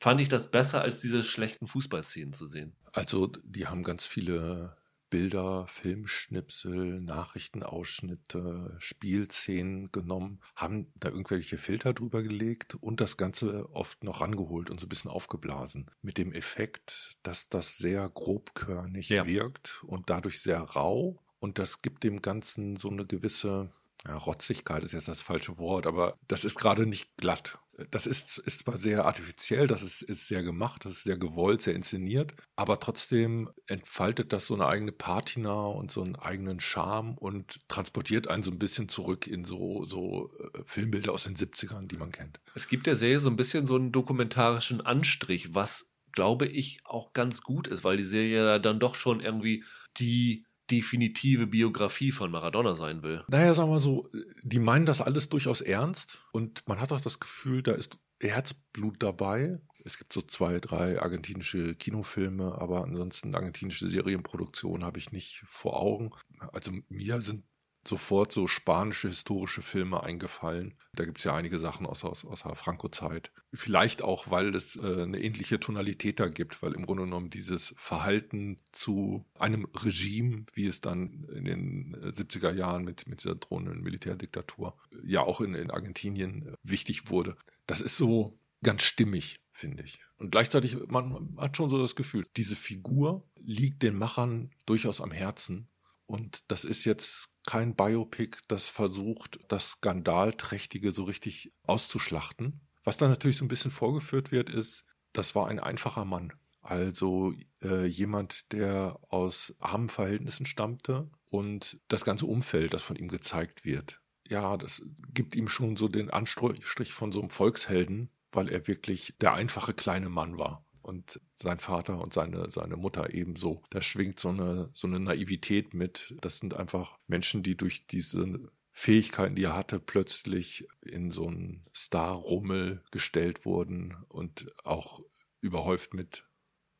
fand 0.00 0.20
ich 0.20 0.28
das 0.28 0.50
besser, 0.50 0.82
als 0.82 1.00
diese 1.00 1.22
schlechten 1.22 1.66
Fußballszenen 1.66 2.32
zu 2.32 2.46
sehen. 2.46 2.74
Also 2.92 3.30
die 3.44 3.66
haben 3.66 3.82
ganz 3.82 4.06
viele 4.06 4.76
Bilder, 5.10 5.66
Filmschnipsel, 5.68 7.00
Nachrichtenausschnitte, 7.00 8.76
Spielszenen 8.78 9.90
genommen, 9.92 10.40
haben 10.54 10.92
da 10.96 11.08
irgendwelche 11.08 11.58
Filter 11.58 11.94
drüber 11.94 12.22
gelegt 12.22 12.74
und 12.74 13.00
das 13.00 13.16
Ganze 13.16 13.68
oft 13.72 14.04
noch 14.04 14.20
rangeholt 14.20 14.70
und 14.70 14.80
so 14.80 14.86
ein 14.86 14.88
bisschen 14.88 15.10
aufgeblasen. 15.10 15.90
Mit 16.02 16.18
dem 16.18 16.32
Effekt, 16.32 17.18
dass 17.22 17.48
das 17.48 17.78
sehr 17.78 18.08
grobkörnig 18.08 19.08
ja. 19.08 19.26
wirkt 19.26 19.82
und 19.84 20.10
dadurch 20.10 20.40
sehr 20.40 20.60
rau. 20.60 21.22
Und 21.40 21.58
das 21.58 21.82
gibt 21.82 22.02
dem 22.04 22.20
Ganzen 22.20 22.76
so 22.76 22.90
eine 22.90 23.06
gewisse 23.06 23.70
ja, 24.06 24.16
Rotzigkeit 24.16 24.84
ist 24.84 24.92
jetzt 24.92 25.08
das 25.08 25.20
falsche 25.20 25.58
Wort, 25.58 25.86
aber 25.86 26.16
das 26.28 26.44
ist 26.44 26.58
gerade 26.58 26.86
nicht 26.86 27.16
glatt. 27.16 27.58
Das 27.90 28.06
ist, 28.06 28.38
ist 28.38 28.60
zwar 28.60 28.76
sehr 28.76 29.04
artifiziell, 29.04 29.68
das 29.68 29.82
ist, 29.82 30.02
ist 30.02 30.26
sehr 30.26 30.42
gemacht, 30.42 30.84
das 30.84 30.94
ist 30.94 31.02
sehr 31.04 31.16
gewollt, 31.16 31.62
sehr 31.62 31.76
inszeniert, 31.76 32.34
aber 32.56 32.80
trotzdem 32.80 33.50
entfaltet 33.66 34.32
das 34.32 34.46
so 34.46 34.54
eine 34.54 34.66
eigene 34.66 34.90
Patina 34.90 35.66
und 35.66 35.92
so 35.92 36.02
einen 36.02 36.16
eigenen 36.16 36.58
Charme 36.58 37.16
und 37.16 37.68
transportiert 37.68 38.26
einen 38.26 38.42
so 38.42 38.50
ein 38.50 38.58
bisschen 38.58 38.88
zurück 38.88 39.28
in 39.28 39.44
so, 39.44 39.84
so 39.84 40.32
äh, 40.54 40.62
Filmbilder 40.66 41.12
aus 41.12 41.24
den 41.24 41.36
70ern, 41.36 41.86
die 41.86 41.96
man 41.96 42.10
kennt. 42.10 42.40
Es 42.54 42.66
gibt 42.66 42.88
der 42.88 42.96
Serie 42.96 43.20
so 43.20 43.30
ein 43.30 43.36
bisschen 43.36 43.66
so 43.66 43.76
einen 43.76 43.92
dokumentarischen 43.92 44.80
Anstrich, 44.80 45.54
was 45.54 45.88
glaube 46.12 46.46
ich 46.46 46.80
auch 46.84 47.12
ganz 47.12 47.42
gut 47.42 47.68
ist, 47.68 47.84
weil 47.84 47.96
die 47.96 48.02
Serie 48.02 48.60
dann 48.60 48.80
doch 48.80 48.96
schon 48.96 49.20
irgendwie 49.20 49.62
die 49.98 50.44
definitive 50.70 51.46
Biografie 51.46 52.12
von 52.12 52.30
Maradona 52.30 52.74
sein 52.74 53.02
will. 53.02 53.24
Naja, 53.28 53.54
sagen 53.54 53.70
wir 53.70 53.80
so, 53.80 54.10
die 54.42 54.58
meinen 54.58 54.86
das 54.86 55.00
alles 55.00 55.28
durchaus 55.28 55.60
ernst 55.60 56.24
und 56.32 56.66
man 56.68 56.80
hat 56.80 56.92
auch 56.92 57.00
das 57.00 57.20
Gefühl, 57.20 57.62
da 57.62 57.72
ist 57.72 57.98
Herzblut 58.20 59.02
dabei. 59.02 59.60
Es 59.84 59.96
gibt 59.96 60.12
so 60.12 60.20
zwei, 60.20 60.58
drei 60.58 61.00
argentinische 61.00 61.74
Kinofilme, 61.74 62.58
aber 62.58 62.82
ansonsten 62.82 63.34
argentinische 63.34 63.88
Serienproduktionen 63.88 64.84
habe 64.84 64.98
ich 64.98 65.12
nicht 65.12 65.44
vor 65.46 65.80
Augen. 65.80 66.10
Also 66.52 66.72
mir 66.88 67.22
sind 67.22 67.44
sofort 67.88 68.32
so 68.32 68.46
spanische 68.46 69.08
historische 69.08 69.62
Filme 69.62 70.02
eingefallen. 70.02 70.74
Da 70.94 71.04
gibt 71.04 71.18
es 71.18 71.24
ja 71.24 71.34
einige 71.34 71.58
Sachen 71.58 71.86
aus, 71.86 72.04
aus, 72.04 72.24
aus 72.24 72.42
der 72.42 72.54
Franco-Zeit. 72.54 73.32
Vielleicht 73.52 74.02
auch, 74.02 74.30
weil 74.30 74.54
es 74.54 74.76
äh, 74.76 75.02
eine 75.02 75.20
ähnliche 75.20 75.58
Tonalität 75.58 76.20
da 76.20 76.28
gibt, 76.28 76.62
weil 76.62 76.74
im 76.74 76.84
Grunde 76.84 77.04
genommen 77.04 77.30
dieses 77.30 77.74
Verhalten 77.76 78.60
zu 78.72 79.24
einem 79.38 79.66
Regime, 79.74 80.44
wie 80.52 80.66
es 80.66 80.80
dann 80.80 81.24
in 81.32 81.44
den 81.44 81.96
70er 81.96 82.52
Jahren 82.52 82.84
mit, 82.84 83.08
mit 83.08 83.24
dieser 83.24 83.34
drohenden 83.34 83.82
Militärdiktatur 83.82 84.76
ja 85.04 85.22
auch 85.22 85.40
in, 85.40 85.54
in 85.54 85.70
Argentinien 85.70 86.54
wichtig 86.62 87.10
wurde. 87.10 87.36
Das 87.66 87.80
ist 87.80 87.96
so 87.96 88.38
ganz 88.62 88.82
stimmig, 88.82 89.40
finde 89.52 89.82
ich. 89.82 90.00
Und 90.18 90.30
gleichzeitig, 90.30 90.76
man 90.88 91.36
hat 91.38 91.56
schon 91.56 91.70
so 91.70 91.80
das 91.80 91.96
Gefühl, 91.96 92.26
diese 92.36 92.56
Figur 92.56 93.26
liegt 93.36 93.82
den 93.82 93.96
Machern 93.96 94.50
durchaus 94.66 95.00
am 95.00 95.10
Herzen. 95.10 95.68
Und 96.06 96.50
das 96.50 96.64
ist 96.64 96.84
jetzt 96.84 97.30
kein 97.48 97.74
Biopic, 97.74 98.36
das 98.46 98.68
versucht, 98.68 99.40
das 99.48 99.70
Skandalträchtige 99.70 100.92
so 100.92 101.04
richtig 101.04 101.50
auszuschlachten. 101.62 102.60
Was 102.84 102.98
dann 102.98 103.08
natürlich 103.08 103.38
so 103.38 103.44
ein 103.46 103.48
bisschen 103.48 103.70
vorgeführt 103.70 104.32
wird, 104.32 104.50
ist, 104.50 104.84
das 105.14 105.34
war 105.34 105.48
ein 105.48 105.58
einfacher 105.58 106.04
Mann. 106.04 106.34
Also 106.60 107.32
äh, 107.62 107.86
jemand, 107.86 108.52
der 108.52 109.00
aus 109.08 109.54
armen 109.60 109.88
Verhältnissen 109.88 110.44
stammte 110.44 111.10
und 111.30 111.80
das 111.88 112.04
ganze 112.04 112.26
Umfeld, 112.26 112.74
das 112.74 112.82
von 112.82 112.96
ihm 112.96 113.08
gezeigt 113.08 113.64
wird. 113.64 114.02
Ja, 114.28 114.58
das 114.58 114.82
gibt 115.14 115.34
ihm 115.34 115.48
schon 115.48 115.76
so 115.76 115.88
den 115.88 116.10
Anstrich 116.10 116.92
von 116.92 117.12
so 117.12 117.20
einem 117.20 117.30
Volkshelden, 117.30 118.10
weil 118.30 118.50
er 118.50 118.66
wirklich 118.66 119.14
der 119.22 119.32
einfache 119.32 119.72
kleine 119.72 120.10
Mann 120.10 120.36
war 120.36 120.67
und 120.88 121.20
sein 121.34 121.58
Vater 121.58 122.00
und 122.00 122.14
seine, 122.14 122.48
seine 122.48 122.76
Mutter 122.76 123.12
ebenso. 123.12 123.62
Da 123.68 123.82
schwingt 123.82 124.18
so 124.18 124.30
eine, 124.30 124.70
so 124.72 124.88
eine 124.88 124.98
Naivität 124.98 125.74
mit. 125.74 126.14
Das 126.22 126.38
sind 126.38 126.54
einfach 126.54 126.98
Menschen, 127.06 127.42
die 127.42 127.58
durch 127.58 127.86
diese 127.86 128.40
Fähigkeiten, 128.72 129.34
die 129.34 129.44
er 129.44 129.54
hatte, 129.56 129.80
plötzlich 129.80 130.66
in 130.82 131.10
so 131.10 131.26
einen 131.26 131.66
Star-Rummel 131.76 132.82
gestellt 132.90 133.44
wurden 133.44 133.96
und 134.08 134.50
auch 134.64 135.00
überhäuft 135.42 135.92
mit 135.92 136.24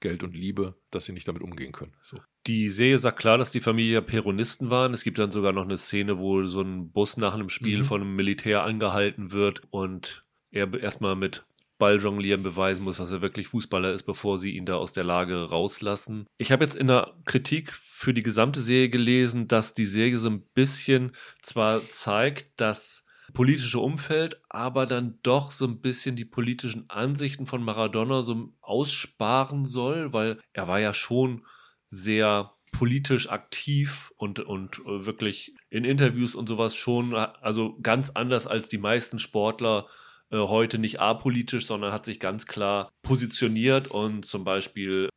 Geld 0.00 0.22
und 0.22 0.34
Liebe, 0.34 0.80
dass 0.90 1.04
sie 1.04 1.12
nicht 1.12 1.28
damit 1.28 1.42
umgehen 1.42 1.72
können. 1.72 1.94
So. 2.00 2.18
Die 2.46 2.70
Serie 2.70 2.98
sagt 2.98 3.18
klar, 3.18 3.36
dass 3.36 3.50
die 3.50 3.60
Familie 3.60 4.00
Peronisten 4.00 4.70
waren. 4.70 4.94
Es 4.94 5.04
gibt 5.04 5.18
dann 5.18 5.32
sogar 5.32 5.52
noch 5.52 5.64
eine 5.64 5.76
Szene, 5.76 6.18
wo 6.18 6.46
so 6.46 6.62
ein 6.62 6.92
Bus 6.92 7.18
nach 7.18 7.34
einem 7.34 7.50
Spiel 7.50 7.80
mhm. 7.80 7.84
von 7.84 8.00
einem 8.00 8.16
Militär 8.16 8.62
angehalten 8.62 9.32
wird 9.32 9.62
und 9.70 10.24
er 10.50 10.72
erstmal 10.80 11.14
mit 11.14 11.44
Balljonglieren 11.78 12.42
beweisen 12.42 12.84
muss, 12.84 12.98
dass 12.98 13.10
er 13.10 13.22
wirklich 13.22 13.48
Fußballer 13.48 13.92
ist, 13.92 14.02
bevor 14.02 14.38
sie 14.38 14.56
ihn 14.56 14.66
da 14.66 14.74
aus 14.74 14.92
der 14.92 15.04
Lage 15.04 15.48
rauslassen. 15.48 16.26
Ich 16.36 16.52
habe 16.52 16.64
jetzt 16.64 16.76
in 16.76 16.88
der 16.88 17.14
Kritik 17.24 17.72
für 17.72 18.12
die 18.12 18.22
gesamte 18.22 18.60
Serie 18.60 18.90
gelesen, 18.90 19.48
dass 19.48 19.74
die 19.74 19.86
Serie 19.86 20.18
so 20.18 20.28
ein 20.28 20.42
bisschen 20.54 21.12
zwar 21.42 21.80
zeigt, 21.88 22.60
das 22.60 23.04
politische 23.34 23.78
Umfeld, 23.78 24.40
aber 24.48 24.86
dann 24.86 25.18
doch 25.22 25.52
so 25.52 25.66
ein 25.66 25.80
bisschen 25.80 26.16
die 26.16 26.24
politischen 26.24 26.88
Ansichten 26.88 27.46
von 27.46 27.62
Maradona 27.62 28.22
so 28.22 28.52
aussparen 28.60 29.64
soll, 29.64 30.12
weil 30.12 30.38
er 30.52 30.68
war 30.68 30.80
ja 30.80 30.94
schon 30.94 31.44
sehr 31.86 32.52
politisch 32.72 33.30
aktiv 33.30 34.12
und, 34.16 34.40
und 34.40 34.80
wirklich 34.84 35.54
in 35.70 35.84
Interviews 35.84 36.34
und 36.34 36.48
sowas 36.48 36.74
schon, 36.74 37.14
also 37.14 37.78
ganz 37.82 38.10
anders 38.10 38.46
als 38.46 38.68
die 38.68 38.78
meisten 38.78 39.18
Sportler 39.18 39.86
äh, 40.30 40.38
heute 40.38 40.78
nicht 40.78 41.00
apolitisch, 41.00 41.66
sondern 41.66 41.92
hat 41.92 42.04
sich 42.04 42.20
ganz 42.20 42.46
klar 42.46 42.90
positioniert 43.02 43.88
und 43.88 44.24
zum 44.24 44.44
Beispiel 44.44 45.08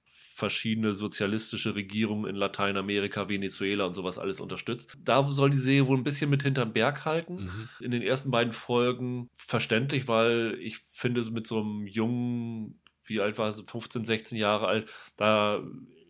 verschiedene 0.42 0.94
sozialistische 0.94 1.76
Regierungen 1.76 2.28
in 2.28 2.36
Lateinamerika, 2.36 3.30
Venezuela 3.30 3.86
und 3.86 3.94
sowas 3.94 4.18
alles 4.18 4.40
unterstützt. 4.40 4.98
Da 5.04 5.30
soll 5.30 5.52
die 5.52 5.60
Serie 5.60 5.88
wohl 5.88 5.98
ein 5.98 6.04
bisschen 6.04 6.32
mit 6.32 6.42
hinterm 6.42 6.74
Berg 6.74 7.06
halten. 7.06 7.44
Mhm. 7.44 7.70
In 7.80 7.92
den 7.92 8.02
ersten 8.02 8.32
beiden 8.32 8.52
Folgen 8.52 9.30
verständlich, 9.38 10.08
weil 10.08 10.58
ich 10.60 10.80
finde, 10.92 11.22
mit 11.30 11.46
so 11.46 11.60
einem 11.60 11.86
jungen, 11.86 12.82
wie 13.06 13.22
alt 13.22 13.38
war 13.38 13.50
es, 13.50 13.64
15, 13.68 14.04
16 14.04 14.38
Jahre 14.38 14.68
alt, 14.68 14.90
da 15.16 15.62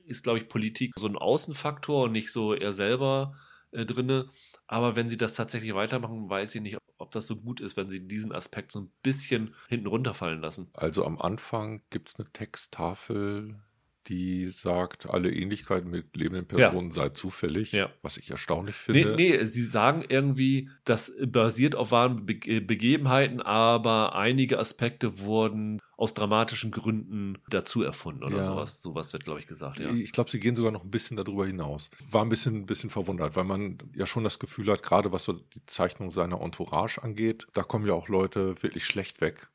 ist, 0.05 0.23
glaube 0.23 0.39
ich, 0.39 0.47
Politik 0.47 0.93
so 0.95 1.07
ein 1.07 1.17
Außenfaktor 1.17 2.05
und 2.05 2.13
nicht 2.13 2.31
so 2.31 2.53
er 2.53 2.71
selber 2.71 3.35
äh, 3.71 3.85
drinne. 3.85 4.29
Aber 4.67 4.95
wenn 4.95 5.09
sie 5.09 5.17
das 5.17 5.33
tatsächlich 5.33 5.73
weitermachen, 5.73 6.29
weiß 6.29 6.55
ich 6.55 6.61
nicht, 6.61 6.77
ob 7.01 7.11
das 7.11 7.27
so 7.27 7.35
gut 7.35 7.59
ist, 7.59 7.77
wenn 7.77 7.89
sie 7.89 8.07
diesen 8.07 8.31
Aspekt 8.31 8.71
so 8.71 8.81
ein 8.81 8.91
bisschen 9.03 9.55
hinten 9.67 9.87
runterfallen 9.87 10.41
lassen. 10.41 10.69
Also 10.73 11.05
am 11.05 11.19
Anfang 11.19 11.81
gibt 11.89 12.09
es 12.09 12.19
eine 12.19 12.31
Texttafel, 12.31 13.59
die 14.07 14.49
sagt, 14.51 15.09
alle 15.09 15.31
Ähnlichkeit 15.31 15.85
mit 15.85 16.15
lebenden 16.15 16.47
Personen 16.47 16.87
ja. 16.87 16.93
sei 16.93 17.09
zufällig, 17.09 17.71
ja. 17.71 17.91
was 18.01 18.17
ich 18.17 18.31
erstaunlich 18.31 18.75
finde. 18.75 19.15
Nee, 19.15 19.37
nee, 19.37 19.45
sie 19.45 19.63
sagen 19.63 20.03
irgendwie, 20.07 20.69
das 20.85 21.13
basiert 21.25 21.75
auf 21.75 21.91
wahren 21.91 22.25
Be 22.25 22.61
Begebenheiten, 22.61 23.41
aber 23.41 24.15
einige 24.15 24.59
Aspekte 24.59 25.19
wurden 25.19 25.79
aus 25.97 26.15
dramatischen 26.15 26.71
Gründen 26.71 27.37
dazu 27.49 27.83
erfunden 27.83 28.23
oder 28.23 28.37
ja. 28.37 28.43
sowas. 28.43 28.81
Sowas 28.81 29.13
wird, 29.13 29.23
glaube 29.23 29.39
ich, 29.39 29.45
gesagt, 29.45 29.79
ja. 29.79 29.91
Ich 29.91 30.11
glaube, 30.11 30.31
sie 30.31 30.39
gehen 30.39 30.55
sogar 30.55 30.71
noch 30.71 30.83
ein 30.83 30.89
bisschen 30.89 31.15
darüber 31.15 31.45
hinaus. 31.45 31.91
War 32.09 32.23
ein 32.23 32.29
bisschen, 32.29 32.55
ein 32.55 32.65
bisschen 32.65 32.89
verwundert, 32.89 33.35
weil 33.35 33.43
man 33.43 33.77
ja 33.95 34.07
schon 34.07 34.23
das 34.23 34.39
Gefühl 34.39 34.71
hat, 34.71 34.81
gerade 34.81 35.11
was 35.11 35.25
so 35.25 35.33
die 35.33 35.63
Zeichnung 35.67 36.09
seiner 36.09 36.41
Entourage 36.41 37.03
angeht, 37.03 37.45
da 37.53 37.61
kommen 37.61 37.85
ja 37.85 37.93
auch 37.93 38.07
Leute 38.07 38.61
wirklich 38.63 38.85
schlecht 38.85 39.21
weg. 39.21 39.47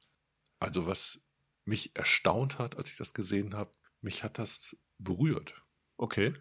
Also 0.61 0.87
was 0.87 1.21
mich 1.65 1.91
erstaunt 1.95 2.59
hat, 2.59 2.77
als 2.77 2.91
ich 2.91 2.97
das 2.97 3.13
gesehen 3.13 3.55
habe. 3.55 3.71
Mich 4.07 4.23
hat 4.23 4.39
das 4.39 4.77
berührt. 4.99 5.65
Okay. 5.97 6.33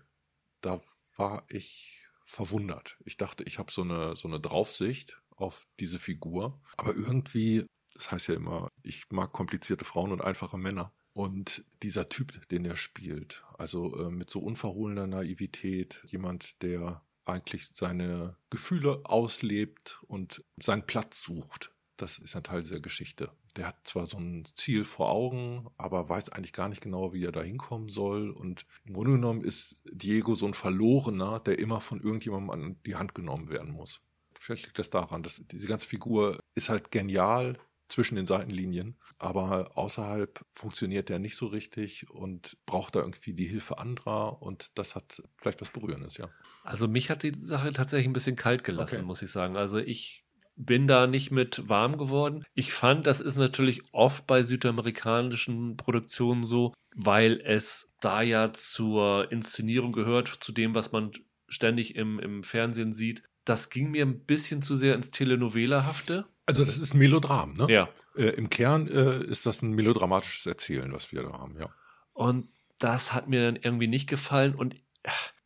Da 0.62 0.84
war 1.16 1.48
ich 1.50 2.06
verwundert. 2.28 2.96
Ich 3.06 3.18
dachte, 3.18 3.44
ich 3.44 3.58
habe 3.58 3.72
so 3.72 3.82
eine, 3.82 4.16
so 4.16 4.28
eine 4.28 4.40
Draufsicht 4.40 5.20
auf 5.32 5.66
diese 5.80 5.98
Figur. 5.98 6.62
Aber 6.78 6.96
irgendwie, 6.96 7.66
das 7.96 8.12
heißt 8.12 8.28
ja 8.28 8.36
immer, 8.36 8.68
ich 8.84 9.06
mag 9.10 9.32
komplizierte 9.32 9.84
Frauen 9.84 10.12
und 10.12 10.24
einfache 10.24 10.60
Männer. 10.60 10.94
Und 11.14 11.66
dieser 11.82 12.08
Typ, 12.08 12.48
den 12.50 12.66
er 12.66 12.78
spielt, 12.78 13.44
also 13.58 13.98
äh, 13.98 14.12
mit 14.12 14.30
so 14.30 14.42
unverhohlener 14.42 15.08
Naivität, 15.08 16.04
jemand, 16.06 16.62
der 16.62 17.04
eigentlich 17.26 17.70
seine 17.74 18.38
Gefühle 18.52 19.02
auslebt 19.06 20.00
und 20.04 20.46
seinen 20.62 20.86
Platz 20.86 21.24
sucht. 21.24 21.74
Das 21.98 22.20
ist 22.20 22.36
ein 22.36 22.44
Teil 22.44 22.62
dieser 22.62 22.80
Geschichte. 22.80 23.32
Der 23.56 23.68
hat 23.68 23.88
zwar 23.88 24.06
so 24.06 24.18
ein 24.18 24.44
Ziel 24.54 24.84
vor 24.84 25.10
Augen, 25.10 25.68
aber 25.78 26.10
weiß 26.10 26.30
eigentlich 26.30 26.54
gar 26.54 26.68
nicht 26.68 26.82
genau, 26.82 27.14
wie 27.14 27.24
er 27.24 27.32
da 27.32 27.42
hinkommen 27.42 27.90
soll. 27.90 28.30
Und 28.32 28.66
im 28.86 28.94
Grunde 28.94 29.14
genommen 29.14 29.44
ist 29.44 29.78
Diego 29.92 30.36
so 30.36 30.46
ein 30.46 30.54
Verlorener, 30.54 31.40
der 31.40 31.60
immer 31.60 31.82
von 31.82 32.02
irgendjemandem 32.02 32.50
an 32.50 32.76
die 32.86 32.96
Hand 32.96 33.16
genommen 33.16 33.50
werden 33.50 33.72
muss. 33.72 34.02
Vielleicht 34.38 34.66
liegt 34.66 34.80
das 34.80 34.90
daran, 34.90 35.24
dass 35.24 35.42
diese 35.50 35.68
ganze 35.68 35.88
Figur 35.88 36.40
ist 36.54 36.70
halt 36.70 36.92
genial 36.92 37.58
zwischen 37.88 38.16
den 38.16 38.26
Seitenlinien, 38.26 38.98
aber 39.20 39.78
außerhalb 39.78 40.44
funktioniert 40.56 41.10
der 41.10 41.20
nicht 41.20 41.36
so 41.36 41.46
richtig 41.46 42.10
und 42.10 42.58
braucht 42.66 42.96
da 42.96 43.00
irgendwie 43.00 43.34
die 43.34 43.46
Hilfe 43.46 43.78
anderer 43.78 44.42
und 44.42 44.78
das 44.78 44.96
hat 44.96 45.22
vielleicht 45.38 45.62
was 45.62 45.70
Berührendes, 45.70 46.18
ja. 46.18 46.30
Also 46.64 46.88
mich 46.88 47.10
hat 47.10 47.24
die 47.24 47.34
Sache 47.40 47.72
tatsächlich 47.74 48.08
ein 48.08 48.14
bisschen 48.14 48.36
kalt 48.36 48.64
gelassen, 48.64 48.98
okay. 48.98 49.06
muss 49.06 49.22
ich 49.22 49.32
sagen. 49.32 49.56
Also 49.56 49.78
ich 49.78 50.25
bin 50.56 50.88
da 50.88 51.08
nicht 51.08 51.32
mit 51.32 51.68
warm 51.68 51.98
geworden. 51.98 52.46
Ich 52.54 52.74
fand, 52.74 53.08
das 53.08 53.22
ist 53.22 53.36
natürlich 53.36 53.82
oft 53.92 54.26
bei 54.26 54.44
südamerikanischen 54.44 55.78
Produktionen 55.78 56.46
so, 56.46 56.74
weil 56.96 57.42
es 57.44 57.92
da 58.00 58.22
ja 58.22 58.54
zur 58.54 59.32
Inszenierung 59.32 59.92
gehört, 59.92 60.28
zu 60.28 60.52
dem, 60.52 60.74
was 60.74 60.92
man 60.92 61.12
ständig 61.48 61.96
im, 61.96 62.20
im 62.20 62.44
Fernsehen 62.44 62.94
sieht. 62.94 63.24
Das 63.44 63.70
ging 63.70 63.92
mir 63.92 64.06
ein 64.06 64.20
bisschen 64.20 64.62
zu 64.62 64.76
sehr 64.76 64.96
ins 64.96 65.12
Telenovela-hafte. 65.12 66.26
Also 66.46 66.64
das 66.64 66.78
ist 66.78 66.94
ein 66.94 67.00
Melodram, 67.00 67.54
ne? 67.54 67.68
Ja. 67.70 67.90
Äh, 68.16 68.30
Im 68.30 68.50
Kern 68.50 68.88
äh, 68.88 69.24
ist 69.26 69.46
das 69.46 69.62
ein 69.62 69.72
melodramatisches 69.72 70.46
Erzählen, 70.46 70.92
was 70.94 71.12
wir 71.12 71.24
da 71.24 71.34
haben, 71.34 71.58
ja. 71.60 71.70
Und 72.14 72.48
das 72.80 73.14
hat 73.14 73.28
mir 73.28 73.44
dann 73.44 73.56
irgendwie 73.56 73.88
nicht 73.88 74.08
gefallen 74.08 74.56
und 74.56 74.76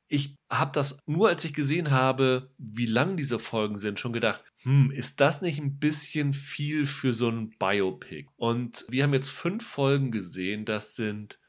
ich 0.10 0.36
habe 0.50 0.72
das 0.74 0.98
nur, 1.06 1.30
als 1.30 1.46
ich 1.46 1.54
gesehen 1.54 1.92
habe, 1.92 2.52
wie 2.58 2.88
lang 2.88 3.16
diese 3.16 3.38
Folgen 3.38 3.78
sind, 3.78 4.00
schon 4.00 4.12
gedacht, 4.12 4.44
hm, 4.64 4.90
ist 4.92 5.22
das 5.22 5.42
nicht 5.42 5.60
ein 5.60 5.78
bisschen 5.78 6.34
viel 6.34 6.88
für 6.88 7.14
so 7.14 7.30
ein 7.30 7.52
Biopic? 7.60 8.28
Und 8.36 8.86
wir 8.90 9.04
haben 9.04 9.14
jetzt 9.14 9.30
fünf 9.30 9.66
Folgen 9.66 10.12
gesehen, 10.12 10.66
das 10.66 10.96
sind 10.96 11.40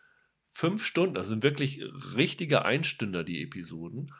fünf 0.53 0.85
Stunden, 0.85 1.14
das 1.14 1.29
sind 1.29 1.42
wirklich 1.42 1.83
richtige 2.14 2.64
Einstünder, 2.66 3.25
die 3.25 3.42
Episoden. 3.42 4.12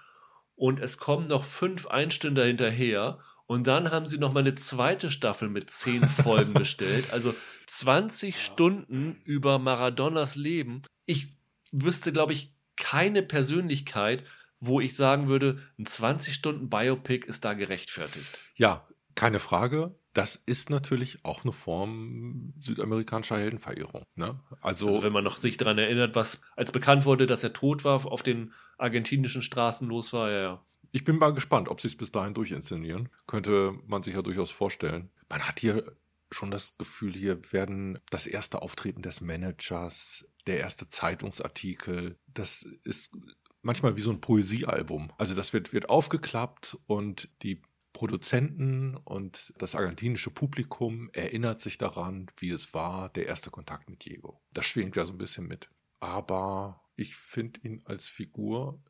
Und 0.55 0.81
es 0.81 0.97
kommen 0.97 1.27
noch 1.27 1.45
fünf 1.45 1.87
Einstünder 1.87 2.45
hinterher. 2.45 3.19
Und 3.47 3.67
dann 3.67 3.91
haben 3.91 4.07
sie 4.07 4.19
noch 4.19 4.33
mal 4.33 4.41
eine 4.41 4.55
zweite 4.55 5.11
Staffel 5.11 5.51
mit 5.51 5.69
zehn 5.69 6.09
Folgen 6.09 6.55
bestellt. 6.55 7.13
Also 7.13 7.35
20 7.67 8.41
Stunden 8.41 9.21
über 9.25 9.59
Maradonas 9.59 10.35
Leben. 10.35 10.83
Ich 11.05 11.35
wüsste, 11.73 12.13
glaube 12.13 12.33
ich, 12.33 12.55
keine 12.81 13.23
Persönlichkeit, 13.23 14.25
wo 14.59 14.81
ich 14.81 14.97
sagen 14.97 15.29
würde, 15.29 15.63
ein 15.79 15.87
20-Stunden-Biopic 15.87 17.27
ist 17.27 17.45
da 17.45 17.55
gerechtfertigt. 17.55 18.27
Ja, 18.57 18.87
keine 19.15 19.39
Frage. 19.39 19.95
Das 20.13 20.35
ist 20.35 20.71
natürlich 20.71 21.25
auch 21.25 21.45
eine 21.45 21.53
Form 21.53 22.53
südamerikanischer 22.59 23.39
Heldenverehrung. 23.39 24.03
Ne? 24.17 24.41
Also, 24.61 24.89
also, 24.89 25.03
wenn 25.05 25.13
man 25.13 25.23
noch 25.23 25.37
sich 25.37 25.57
daran 25.57 25.79
erinnert, 25.79 26.17
was 26.17 26.41
als 26.57 26.73
bekannt 26.73 27.05
wurde, 27.05 27.27
dass 27.27 27.45
er 27.45 27.53
tot 27.53 27.85
war, 27.85 28.05
auf 28.05 28.23
den 28.23 28.53
argentinischen 28.77 29.43
Straßen 29.43 29.89
los 29.89 30.13
war, 30.13 30.31
ja, 30.31 30.41
ja. 30.41 30.65
Ich 30.91 31.05
bin 31.05 31.19
mal 31.19 31.33
gespannt, 31.33 31.69
ob 31.69 31.81
sie 31.81 31.87
es 31.87 31.97
bis 31.97 32.11
dahin 32.11 32.35
durchinszenieren. 32.35 33.09
Könnte 33.29 33.75
man 33.87 34.03
sich 34.03 34.15
ja 34.15 34.23
durchaus 34.23 34.51
vorstellen. 34.51 35.11
Man 35.29 35.47
hat 35.47 35.61
hier 35.61 35.85
schon 36.31 36.51
das 36.51 36.77
Gefühl, 36.79 37.13
hier 37.13 37.41
werden 37.53 37.99
das 38.11 38.27
erste 38.27 38.63
Auftreten 38.63 39.03
des 39.03 39.21
Managers, 39.21 40.27
der 40.47 40.61
erste 40.61 40.89
Zeitungsartikel, 40.89 42.19
das 42.27 42.63
ist 42.85 43.17
manchmal 43.63 43.97
wie 43.97 44.01
so 44.01 44.11
ein 44.11 44.21
Poesiealbum. 44.21 45.13
Also 45.19 45.35
das 45.35 45.53
wird, 45.53 45.73
wird 45.73 45.89
aufgeklappt 45.89 46.79
und 46.87 47.29
die 47.43 47.63
Produzenten 47.93 48.97
und 48.97 49.53
das 49.59 49.75
argentinische 49.75 50.31
Publikum 50.31 51.11
erinnert 51.13 51.61
sich 51.61 51.77
daran, 51.77 52.31
wie 52.39 52.51
es 52.51 52.73
war, 52.73 53.09
der 53.11 53.27
erste 53.27 53.51
Kontakt 53.51 53.91
mit 53.91 54.05
Diego. 54.05 54.41
Das 54.53 54.67
schwingt 54.67 54.97
ja 54.97 55.05
so 55.05 55.13
ein 55.13 55.19
bisschen 55.19 55.47
mit. 55.47 55.69
Aber 55.99 56.83
ich 56.95 57.17
finde 57.17 57.61
ihn 57.61 57.83
als 57.85 58.07
Figur 58.07 58.83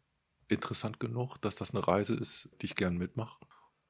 interessant 0.48 1.00
genug, 1.00 1.38
dass 1.38 1.56
das 1.56 1.72
eine 1.72 1.86
Reise 1.86 2.14
ist, 2.14 2.50
die 2.60 2.66
ich 2.66 2.74
gern 2.74 2.98
mitmache. 2.98 3.40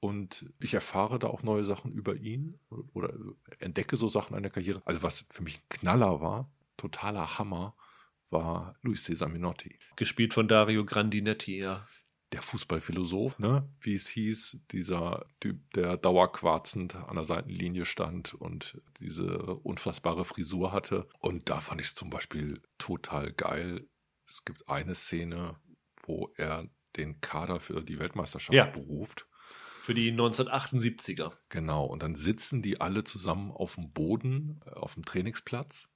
Und 0.00 0.46
ich 0.58 0.72
erfahre 0.72 1.18
da 1.18 1.26
auch 1.28 1.42
neue 1.42 1.64
Sachen 1.64 1.92
über 1.92 2.16
ihn 2.16 2.58
oder 2.94 3.12
entdecke 3.58 3.96
so 3.96 4.08
Sachen 4.08 4.34
an 4.34 4.42
der 4.42 4.50
Karriere. 4.50 4.80
Also 4.86 5.02
was 5.02 5.26
für 5.28 5.42
mich 5.42 5.58
ein 5.58 5.68
Knaller 5.68 6.22
war, 6.22 6.50
totaler 6.78 7.38
Hammer, 7.38 7.76
war 8.30 8.76
Luis 8.80 9.04
Cesar 9.04 9.28
Minotti. 9.28 9.78
Gespielt 9.96 10.32
von 10.32 10.48
Dario 10.48 10.86
Grandinetti, 10.86 11.58
ja. 11.58 11.86
Der 12.32 12.42
Fußballphilosoph, 12.42 13.40
ne? 13.40 13.68
Wie 13.80 13.94
es 13.94 14.08
hieß, 14.08 14.58
dieser 14.70 15.26
Typ, 15.40 15.70
der 15.72 15.96
dauerquarzend 15.96 16.94
an 16.94 17.16
der 17.16 17.24
Seitenlinie 17.24 17.84
stand 17.84 18.34
und 18.34 18.80
diese 19.00 19.56
unfassbare 19.56 20.24
Frisur 20.24 20.72
hatte. 20.72 21.08
Und 21.18 21.50
da 21.50 21.60
fand 21.60 21.80
ich 21.80 21.88
es 21.88 21.94
zum 21.94 22.08
Beispiel 22.08 22.62
total 22.78 23.32
geil. 23.32 23.88
Es 24.26 24.44
gibt 24.44 24.68
eine 24.68 24.94
Szene, 24.94 25.56
wo 26.04 26.32
er 26.36 26.70
den 26.96 27.20
Kader 27.20 27.58
für 27.58 27.82
die 27.82 27.98
Weltmeisterschaft 27.98 28.54
ja. 28.54 28.66
beruft 28.66 29.26
für 29.80 29.94
die 29.94 30.12
1978er. 30.12 31.32
Genau, 31.48 31.84
und 31.84 32.02
dann 32.02 32.14
sitzen 32.14 32.62
die 32.62 32.80
alle 32.80 33.04
zusammen 33.04 33.50
auf 33.50 33.74
dem 33.74 33.92
Boden, 33.92 34.60
äh, 34.66 34.70
auf 34.70 34.94
dem 34.94 35.04
Trainingsplatz. 35.04 35.88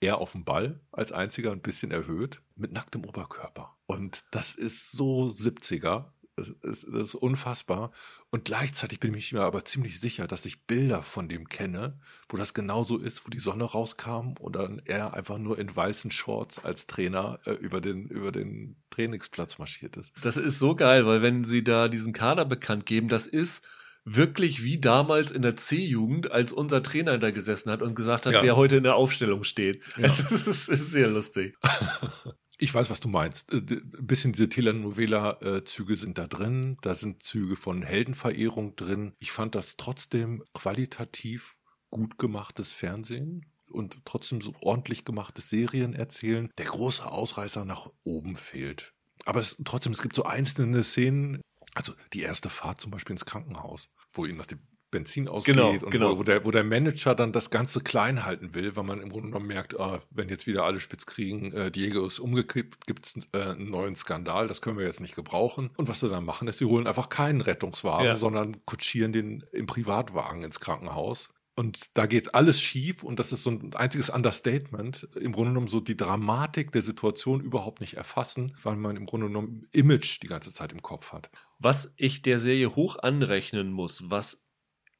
Er 0.00 0.18
auf 0.18 0.32
dem 0.32 0.44
Ball 0.44 0.80
als 0.92 1.12
einziger 1.12 1.52
ein 1.52 1.60
bisschen 1.60 1.90
erhöht, 1.90 2.40
mit 2.54 2.72
nacktem 2.72 3.04
Oberkörper. 3.04 3.76
Und 3.86 4.24
das 4.30 4.54
ist 4.54 4.92
so 4.92 5.28
70er. 5.28 6.12
Das 6.38 6.48
ist, 6.48 6.86
das 6.92 7.02
ist 7.02 7.14
unfassbar. 7.14 7.90
Und 8.30 8.44
gleichzeitig 8.44 9.00
bin 9.00 9.14
ich 9.14 9.32
mir 9.32 9.42
aber 9.42 9.64
ziemlich 9.64 10.00
sicher, 10.00 10.26
dass 10.26 10.46
ich 10.46 10.66
Bilder 10.66 11.02
von 11.02 11.28
dem 11.28 11.48
kenne, 11.48 11.98
wo 12.28 12.36
das 12.36 12.54
genauso 12.54 12.98
ist, 12.98 13.26
wo 13.26 13.30
die 13.30 13.38
Sonne 13.38 13.64
rauskam 13.64 14.34
und 14.38 14.56
dann 14.56 14.80
er 14.84 15.14
einfach 15.14 15.38
nur 15.38 15.58
in 15.58 15.74
weißen 15.74 16.10
Shorts 16.10 16.64
als 16.64 16.86
Trainer 16.86 17.40
äh, 17.44 17.52
über, 17.52 17.80
den, 17.80 18.08
über 18.08 18.32
den 18.32 18.76
Trainingsplatz 18.90 19.58
marschiert 19.58 19.96
ist. 19.96 20.12
Das 20.22 20.36
ist 20.36 20.58
so 20.58 20.74
geil, 20.74 21.06
weil 21.06 21.22
wenn 21.22 21.44
sie 21.44 21.64
da 21.64 21.88
diesen 21.88 22.12
Kader 22.12 22.44
bekannt 22.44 22.86
geben, 22.86 23.08
das 23.08 23.26
ist 23.26 23.64
wirklich 24.04 24.62
wie 24.62 24.78
damals 24.78 25.30
in 25.30 25.42
der 25.42 25.56
C-Jugend, 25.56 26.30
als 26.30 26.52
unser 26.52 26.82
Trainer 26.82 27.18
da 27.18 27.30
gesessen 27.30 27.70
hat 27.70 27.82
und 27.82 27.94
gesagt 27.94 28.26
hat, 28.26 28.32
ja. 28.32 28.42
wer 28.42 28.56
heute 28.56 28.76
in 28.76 28.84
der 28.84 28.94
Aufstellung 28.94 29.44
steht. 29.44 29.84
Ja. 29.96 30.04
Es, 30.08 30.20
ist, 30.20 30.46
es 30.46 30.68
ist 30.68 30.92
sehr 30.92 31.08
lustig. 31.08 31.56
Ich 32.60 32.74
weiß, 32.74 32.90
was 32.90 32.98
du 32.98 33.08
meinst. 33.08 33.52
Ein 33.52 33.68
äh, 33.68 34.02
bisschen 34.02 34.32
diese 34.32 34.48
Telenovela-Züge 34.48 35.96
sind 35.96 36.18
da 36.18 36.26
drin. 36.26 36.76
Da 36.82 36.96
sind 36.96 37.22
Züge 37.22 37.56
von 37.56 37.82
Heldenverehrung 37.82 38.74
drin. 38.74 39.14
Ich 39.18 39.30
fand 39.30 39.54
das 39.54 39.76
trotzdem 39.76 40.42
qualitativ 40.54 41.56
gut 41.90 42.18
gemachtes 42.18 42.72
Fernsehen 42.72 43.46
und 43.70 44.04
trotzdem 44.04 44.40
so 44.40 44.54
ordentlich 44.60 45.04
gemachtes 45.04 45.48
Serien 45.48 45.94
erzählen. 45.94 46.50
Der 46.58 46.66
große 46.66 47.08
Ausreißer 47.08 47.64
nach 47.64 47.90
oben 48.02 48.34
fehlt. 48.34 48.92
Aber 49.24 49.38
es, 49.38 49.62
trotzdem, 49.64 49.92
es 49.92 50.02
gibt 50.02 50.16
so 50.16 50.24
einzelne 50.24 50.82
Szenen. 50.82 51.40
Also 51.74 51.92
die 52.12 52.22
erste 52.22 52.50
Fahrt 52.50 52.80
zum 52.80 52.90
Beispiel 52.90 53.14
ins 53.14 53.24
Krankenhaus, 53.24 53.88
wo 54.12 54.26
ihm 54.26 54.36
nach 54.36 54.46
dem 54.46 54.60
Benzin 54.90 55.28
ausgeht 55.28 55.54
genau, 55.54 55.70
und 55.70 55.90
genau. 55.90 56.12
Wo, 56.12 56.18
wo, 56.18 56.22
der, 56.22 56.44
wo 56.44 56.50
der 56.50 56.64
Manager 56.64 57.14
dann 57.14 57.32
das 57.32 57.50
Ganze 57.50 57.80
klein 57.80 58.24
halten 58.24 58.54
will, 58.54 58.76
weil 58.76 58.84
man 58.84 59.00
im 59.00 59.10
Grunde 59.10 59.28
genommen 59.28 59.46
merkt, 59.46 59.78
ah, 59.78 60.00
wenn 60.10 60.28
jetzt 60.28 60.46
wieder 60.46 60.64
alle 60.64 60.80
spitz 60.80 61.06
kriegen, 61.06 61.52
äh, 61.52 61.70
Diego 61.70 62.06
ist 62.06 62.18
umgekippt, 62.18 62.86
gibt's 62.86 63.18
äh, 63.32 63.40
einen 63.40 63.70
neuen 63.70 63.96
Skandal, 63.96 64.48
das 64.48 64.62
können 64.62 64.78
wir 64.78 64.86
jetzt 64.86 65.00
nicht 65.00 65.14
gebrauchen. 65.14 65.70
Und 65.76 65.88
was 65.88 66.00
sie 66.00 66.08
dann 66.08 66.24
machen, 66.24 66.48
ist, 66.48 66.58
sie 66.58 66.64
holen 66.64 66.86
einfach 66.86 67.08
keinen 67.08 67.40
Rettungswagen, 67.40 68.06
ja. 68.06 68.16
sondern 68.16 68.64
kutschieren 68.64 69.12
den 69.12 69.44
im 69.52 69.66
Privatwagen 69.66 70.42
ins 70.42 70.60
Krankenhaus. 70.60 71.30
Und 71.58 71.90
da 71.94 72.06
geht 72.06 72.36
alles 72.36 72.60
schief 72.60 73.02
und 73.02 73.18
das 73.18 73.32
ist 73.32 73.42
so 73.42 73.50
ein 73.50 73.74
einziges 73.74 74.10
Understatement. 74.10 75.08
Im 75.20 75.32
Grunde 75.32 75.50
genommen 75.50 75.66
so 75.66 75.80
die 75.80 75.96
Dramatik 75.96 76.70
der 76.70 76.82
Situation 76.82 77.40
überhaupt 77.40 77.80
nicht 77.80 77.94
erfassen, 77.94 78.56
weil 78.62 78.76
man 78.76 78.94
im 78.94 79.06
Grunde 79.06 79.26
genommen 79.26 79.66
Image 79.72 80.22
die 80.22 80.28
ganze 80.28 80.52
Zeit 80.52 80.70
im 80.70 80.82
Kopf 80.82 81.12
hat. 81.12 81.32
Was 81.58 81.92
ich 81.96 82.22
der 82.22 82.38
Serie 82.38 82.76
hoch 82.76 82.96
anrechnen 83.00 83.72
muss, 83.72 84.08
was 84.08 84.40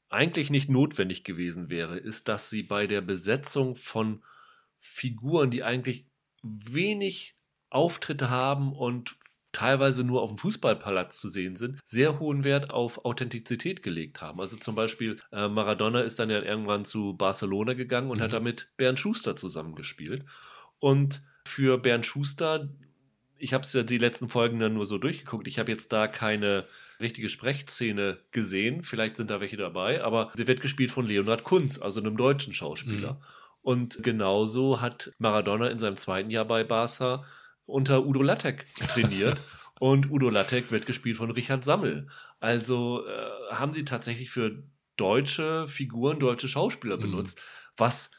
eigentlich 0.09 0.49
nicht 0.49 0.69
notwendig 0.69 1.23
gewesen 1.23 1.69
wäre, 1.69 1.97
ist, 1.97 2.27
dass 2.27 2.49
sie 2.49 2.63
bei 2.63 2.87
der 2.87 3.01
Besetzung 3.01 3.75
von 3.75 4.23
Figuren, 4.79 5.51
die 5.51 5.63
eigentlich 5.63 6.07
wenig 6.41 7.35
Auftritte 7.69 8.29
haben 8.29 8.73
und 8.73 9.17
teilweise 9.51 10.03
nur 10.03 10.21
auf 10.21 10.29
dem 10.29 10.37
Fußballpalast 10.37 11.19
zu 11.19 11.27
sehen 11.27 11.55
sind, 11.55 11.79
sehr 11.85 12.19
hohen 12.19 12.43
Wert 12.43 12.69
auf 12.71 13.03
Authentizität 13.05 13.81
gelegt 13.81 14.21
haben. 14.21 14.39
Also 14.39 14.57
zum 14.57 14.75
Beispiel 14.75 15.17
äh, 15.31 15.47
Maradona 15.47 16.01
ist 16.01 16.19
dann 16.19 16.29
ja 16.29 16.41
irgendwann 16.41 16.85
zu 16.85 17.15
Barcelona 17.15 17.73
gegangen 17.73 18.11
und 18.11 18.19
mhm. 18.19 18.23
hat 18.23 18.33
damit 18.33 18.71
Bernd 18.77 18.99
Schuster 18.99 19.35
zusammengespielt. 19.35 20.25
Und 20.79 21.23
für 21.45 21.77
Bernd 21.77 22.05
Schuster, 22.05 22.69
ich 23.37 23.53
habe 23.53 23.63
es 23.63 23.73
ja 23.73 23.83
die 23.83 23.97
letzten 23.97 24.29
Folgen 24.29 24.59
dann 24.59 24.75
nur 24.75 24.85
so 24.85 24.97
durchgeguckt, 24.97 25.47
ich 25.47 25.57
habe 25.57 25.71
jetzt 25.71 25.91
da 25.91 26.07
keine 26.07 26.67
richtige 26.99 27.29
Sprechszene 27.29 28.19
gesehen, 28.31 28.83
vielleicht 28.83 29.17
sind 29.17 29.29
da 29.29 29.39
welche 29.39 29.57
dabei, 29.57 30.03
aber 30.03 30.31
sie 30.35 30.47
wird 30.47 30.61
gespielt 30.61 30.91
von 30.91 31.05
Leonhard 31.05 31.43
Kunz, 31.43 31.79
also 31.79 31.99
einem 31.99 32.17
deutschen 32.17 32.53
Schauspieler. 32.53 33.13
Mhm. 33.13 33.23
Und 33.61 34.03
genauso 34.03 34.81
hat 34.81 35.11
Maradona 35.17 35.67
in 35.67 35.79
seinem 35.79 35.97
zweiten 35.97 36.29
Jahr 36.29 36.45
bei 36.45 36.63
Barca 36.63 37.25
unter 37.65 38.05
Udo 38.05 38.21
Lattek 38.21 38.65
trainiert. 38.87 39.41
und 39.79 40.11
Udo 40.11 40.29
Lattek 40.29 40.71
wird 40.71 40.85
gespielt 40.85 41.17
von 41.17 41.31
Richard 41.31 41.63
Sammel. 41.63 42.07
Also 42.39 43.05
äh, 43.07 43.53
haben 43.53 43.73
sie 43.73 43.85
tatsächlich 43.85 44.29
für 44.29 44.63
deutsche 44.97 45.67
Figuren, 45.67 46.19
deutsche 46.19 46.49
Schauspieler 46.49 46.97
mhm. 46.97 47.01
benutzt, 47.01 47.41
was 47.77 48.11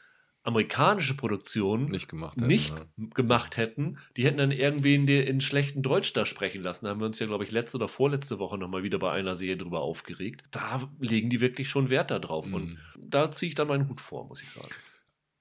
amerikanische 0.43 1.15
Produktionen 1.15 1.85
nicht 1.85 2.07
gemacht 2.07 2.37
hätten. 2.37 2.47
Nicht 2.47 2.69
ja. 2.69 2.85
gemacht 3.13 3.57
hätten. 3.57 3.97
Die 4.17 4.25
hätten 4.25 4.37
dann 4.37 4.51
irgendwie 4.51 4.95
in, 4.95 5.07
in 5.07 5.41
schlechten 5.41 5.83
Deutsch 5.83 6.13
da 6.13 6.25
sprechen 6.25 6.63
lassen. 6.63 6.85
Da 6.85 6.91
haben 6.91 6.99
wir 6.99 7.05
uns 7.05 7.19
ja, 7.19 7.27
glaube 7.27 7.43
ich, 7.43 7.51
letzte 7.51 7.77
oder 7.77 7.87
vorletzte 7.87 8.39
Woche 8.39 8.57
nochmal 8.57 8.83
wieder 8.83 8.97
bei 8.97 9.11
einer 9.11 9.35
Serie 9.35 9.57
drüber 9.57 9.81
aufgeregt. 9.81 10.43
Da 10.51 10.89
legen 10.99 11.29
die 11.29 11.41
wirklich 11.41 11.69
schon 11.69 11.89
Wert 11.89 12.11
darauf. 12.11 12.45
Mhm. 12.47 12.53
Und 12.53 12.79
da 12.97 13.31
ziehe 13.31 13.49
ich 13.49 13.55
dann 13.55 13.67
meinen 13.67 13.87
Hut 13.87 14.01
vor, 14.01 14.27
muss 14.27 14.41
ich 14.41 14.49
sagen. 14.49 14.69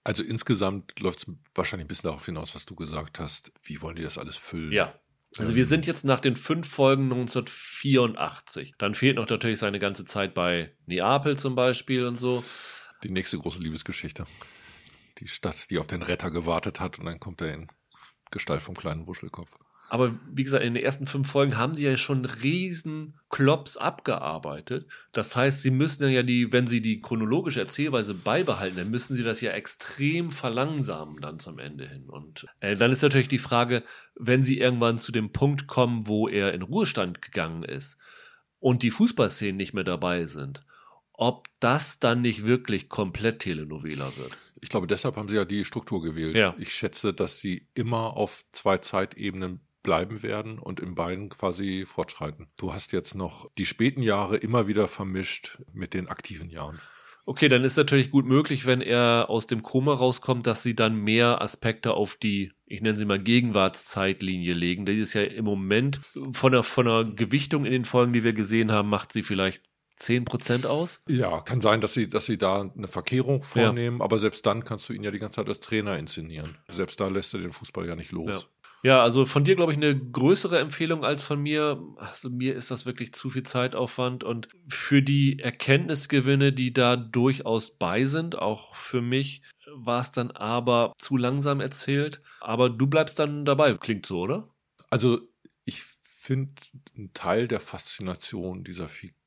Also 0.05 0.23
insgesamt 0.23 0.99
läuft 1.01 1.21
es 1.21 1.27
wahrscheinlich 1.55 1.85
ein 1.85 1.89
bisschen 1.89 2.09
darauf 2.09 2.27
hinaus, 2.27 2.55
was 2.55 2.67
du 2.67 2.75
gesagt 2.75 3.21
hast. 3.21 3.53
Wie 3.63 3.81
wollen 3.81 3.97
die 3.97 4.03
das 4.03 4.19
alles 4.19 4.37
füllen? 4.37 4.73
Ja. 4.73 4.95
Also 5.37 5.55
wir 5.55 5.65
sind 5.65 5.87
jetzt 5.87 6.05
nach 6.05 6.21
den 6.21 6.35
fünf 6.35 6.69
Folgen 6.69 7.05
1984. 7.05 8.75
Dann 8.79 8.95
fehlt 8.97 9.17
noch 9.17 9.29
natürlich 9.29 9.61
seine 9.61 9.79
ganze 9.79 10.05
Zeit 10.05 10.35
bei 10.35 10.73
Neapel 10.87 11.39
zum 11.39 11.55
Beispiel 11.55 12.05
und 12.05 12.19
so. 12.19 12.43
Die 13.05 13.11
nächste 13.11 13.39
große 13.39 13.61
Liebesgeschichte. 13.61 14.27
Die 15.21 15.29
Stadt, 15.29 15.71
die 15.71 15.79
auf 15.79 15.87
den 15.87 16.03
Retter 16.03 16.31
gewartet 16.31 16.81
hat 16.81 16.99
und 16.99 17.05
dann 17.05 17.21
kommt 17.21 17.41
er 17.43 17.55
in 17.55 17.69
Gestalt 18.31 18.63
vom 18.63 18.75
kleinen 18.75 19.07
Wuschelkopf. 19.07 19.51
Aber 19.91 20.15
wie 20.33 20.45
gesagt, 20.45 20.65
in 20.65 20.75
den 20.75 20.85
ersten 20.85 21.05
fünf 21.05 21.29
Folgen 21.29 21.57
haben 21.57 21.75
sie 21.75 21.85
ja 21.85 21.97
schon 21.97 22.25
riesen 22.25 23.19
Klops 23.29 23.77
abgearbeitet. 23.77 24.87
Das 25.11 25.35
heißt, 25.35 25.63
sie 25.63 25.73
müssen 25.73 26.09
ja 26.09 26.23
die, 26.23 26.53
wenn 26.53 26.69
sie 26.69 26.81
die 26.81 27.01
chronologische 27.01 27.59
Erzählweise 27.59 28.15
beibehalten, 28.15 28.77
dann 28.77 28.91
müssen 28.91 29.17
sie 29.17 29.25
das 29.25 29.41
ja 29.41 29.51
extrem 29.51 30.31
verlangsamen 30.31 31.21
dann 31.21 31.41
zum 31.41 31.59
Ende 31.59 31.89
hin. 31.89 32.09
Und 32.09 32.47
äh, 32.61 32.77
dann 32.77 32.93
ist 32.93 33.03
natürlich 33.03 33.27
die 33.27 33.39
Frage, 33.39 33.83
wenn 34.15 34.45
sie 34.45 34.59
irgendwann 34.59 34.97
zu 34.97 35.11
dem 35.11 35.33
Punkt 35.33 35.67
kommen, 35.67 36.07
wo 36.07 36.29
er 36.29 36.55
in 36.55 36.63
Ruhestand 36.63 37.21
gegangen 37.21 37.65
ist 37.65 37.99
und 38.61 38.85
die 38.85 38.93
Fußballszenen 38.93 39.57
nicht 39.57 39.75
mehr 39.75 39.85
dabei 39.85 40.27
sind, 40.27 40.61
ob 41.21 41.49
das 41.61 42.01
dann 42.01 42.23
nicht 42.23 42.47
wirklich 42.47 42.89
komplett 42.89 43.41
Telenovela 43.41 44.11
wird. 44.17 44.37
Ich 44.63 44.71
glaube, 44.71 44.87
deshalb 44.87 45.17
haben 45.17 45.29
sie 45.29 45.37
ja 45.37 45.45
die 45.45 45.67
Struktur 45.67 46.03
gewählt. 46.03 46.37
Ja. 46.37 46.55
Ich 46.59 46.73
schätze, 46.73 47.13
dass 47.13 47.41
sie 47.41 47.69
immer 47.75 48.17
auf 48.17 48.45
zwei 48.53 48.79
Zeitebenen 48.79 49.61
bleiben 49.83 50.23
werden 50.23 50.59
und 50.59 50.81
in 50.81 50.95
beiden 50.95 51.29
quasi 51.29 51.85
fortschreiten. 51.87 52.49
Du 52.59 52.73
hast 52.73 52.93
jetzt 52.93 53.15
noch 53.15 53.51
die 53.59 53.67
späten 53.67 54.03
Jahre 54.03 54.39
immer 54.39 54.67
wieder 54.67 54.89
vermischt 54.89 55.59
mit 55.73 55.93
den 55.93 56.09
aktiven 56.09 56.49
Jahren. 56.49 56.81
Okay, 57.27 57.49
dann 57.49 57.65
ist 57.65 57.77
natürlich 57.77 58.11
gut 58.11 58.25
möglich, 58.25 58.65
wenn 58.65 58.81
er 58.81 59.27
aus 59.29 59.47
dem 59.47 59.63
Koma 59.63 59.93
rauskommt, 59.93 60.47
dass 60.47 60.63
sie 60.63 60.75
dann 60.75 60.97
mehr 60.97 61.43
Aspekte 61.43 61.93
auf 61.93 62.17
die, 62.17 62.53
ich 62.65 62.81
nenne 62.81 62.97
sie 62.97 63.05
mal 63.05 63.19
Gegenwartszeitlinie 63.19 64.55
legen. 64.55 64.87
Die 64.87 64.99
ist 64.99 65.13
ja 65.13 65.23
im 65.23 65.45
Moment 65.45 66.01
von 66.33 66.53
der, 66.53 66.63
von 66.63 66.87
der 66.87 67.05
Gewichtung 67.05 67.67
in 67.67 67.73
den 67.73 67.85
Folgen, 67.85 68.15
die 68.15 68.25
wir 68.25 68.33
gesehen 68.33 68.73
haben, 68.73 68.89
macht 68.89 69.13
sie 69.13 69.23
vielleicht 69.23 69.70
10% 70.01 70.67
aus? 70.67 71.03
Ja, 71.09 71.41
kann 71.41 71.61
sein, 71.61 71.81
dass 71.81 71.93
sie, 71.93 72.09
dass 72.09 72.27
sie 72.27 72.39
da 72.39 72.63
eine 72.63 72.89
Verkehrung 72.89 73.43
vornehmen, 73.43 73.99
ja. 73.99 74.05
aber 74.05 74.19
selbst 74.19 74.47
dann 74.47 74.65
kannst 74.65 74.89
du 74.89 74.93
ihn 74.93 75.03
ja 75.03 75.11
die 75.11 75.19
ganze 75.19 75.37
Zeit 75.37 75.49
als 75.49 75.61
Trainer 75.61 75.99
inszenieren. 75.99 76.57
Selbst 76.69 77.01
da 77.01 77.09
lässt 77.09 77.35
er 77.35 77.41
den 77.41 77.53
Fußball 77.53 77.87
ja 77.87 77.97
nicht 77.97 78.13
los. 78.13 78.43
Ja. 78.43 78.61
Ja, 78.83 79.03
also 79.03 79.27
von 79.27 79.45
dir, 79.45 79.57
glaube 79.57 79.73
ich, 79.73 79.79
eine 79.79 79.95
größere 79.95 80.59
Empfehlung 80.59 81.05
als 81.05 81.23
von 81.23 81.41
mir. 81.41 81.83
Also 81.97 82.31
mir 82.31 82.55
ist 82.55 82.71
das 82.71 82.87
wirklich 82.87 83.13
zu 83.13 83.29
viel 83.29 83.43
Zeitaufwand 83.43 84.25
und 84.25 84.49
für 84.69 85.03
die 85.03 85.39
Erkenntnisgewinne, 85.39 86.53
die 86.55 86.73
da 86.73 86.97
durchaus 86.97 87.77
bei 87.77 88.05
sind, 88.07 88.39
auch 88.39 88.75
für 88.75 89.03
mich, 89.03 89.43
war 89.75 90.01
es 90.01 90.13
dann 90.13 90.31
aber 90.31 90.95
zu 90.97 91.19
langsam 91.19 91.61
erzählt. 91.61 92.23
Aber 92.41 92.71
du 92.71 92.87
bleibst 92.87 93.19
dann 93.19 93.45
dabei, 93.45 93.75
klingt 93.75 94.07
so, 94.07 94.21
oder? 94.21 94.49
Also 94.89 95.21
ich 95.67 95.83
finde, 96.03 96.53
ein 96.97 97.13
Teil 97.13 97.49
der 97.49 97.61
Faszination 97.61 98.65
dieser 98.65 98.89
Figur, 98.89 99.20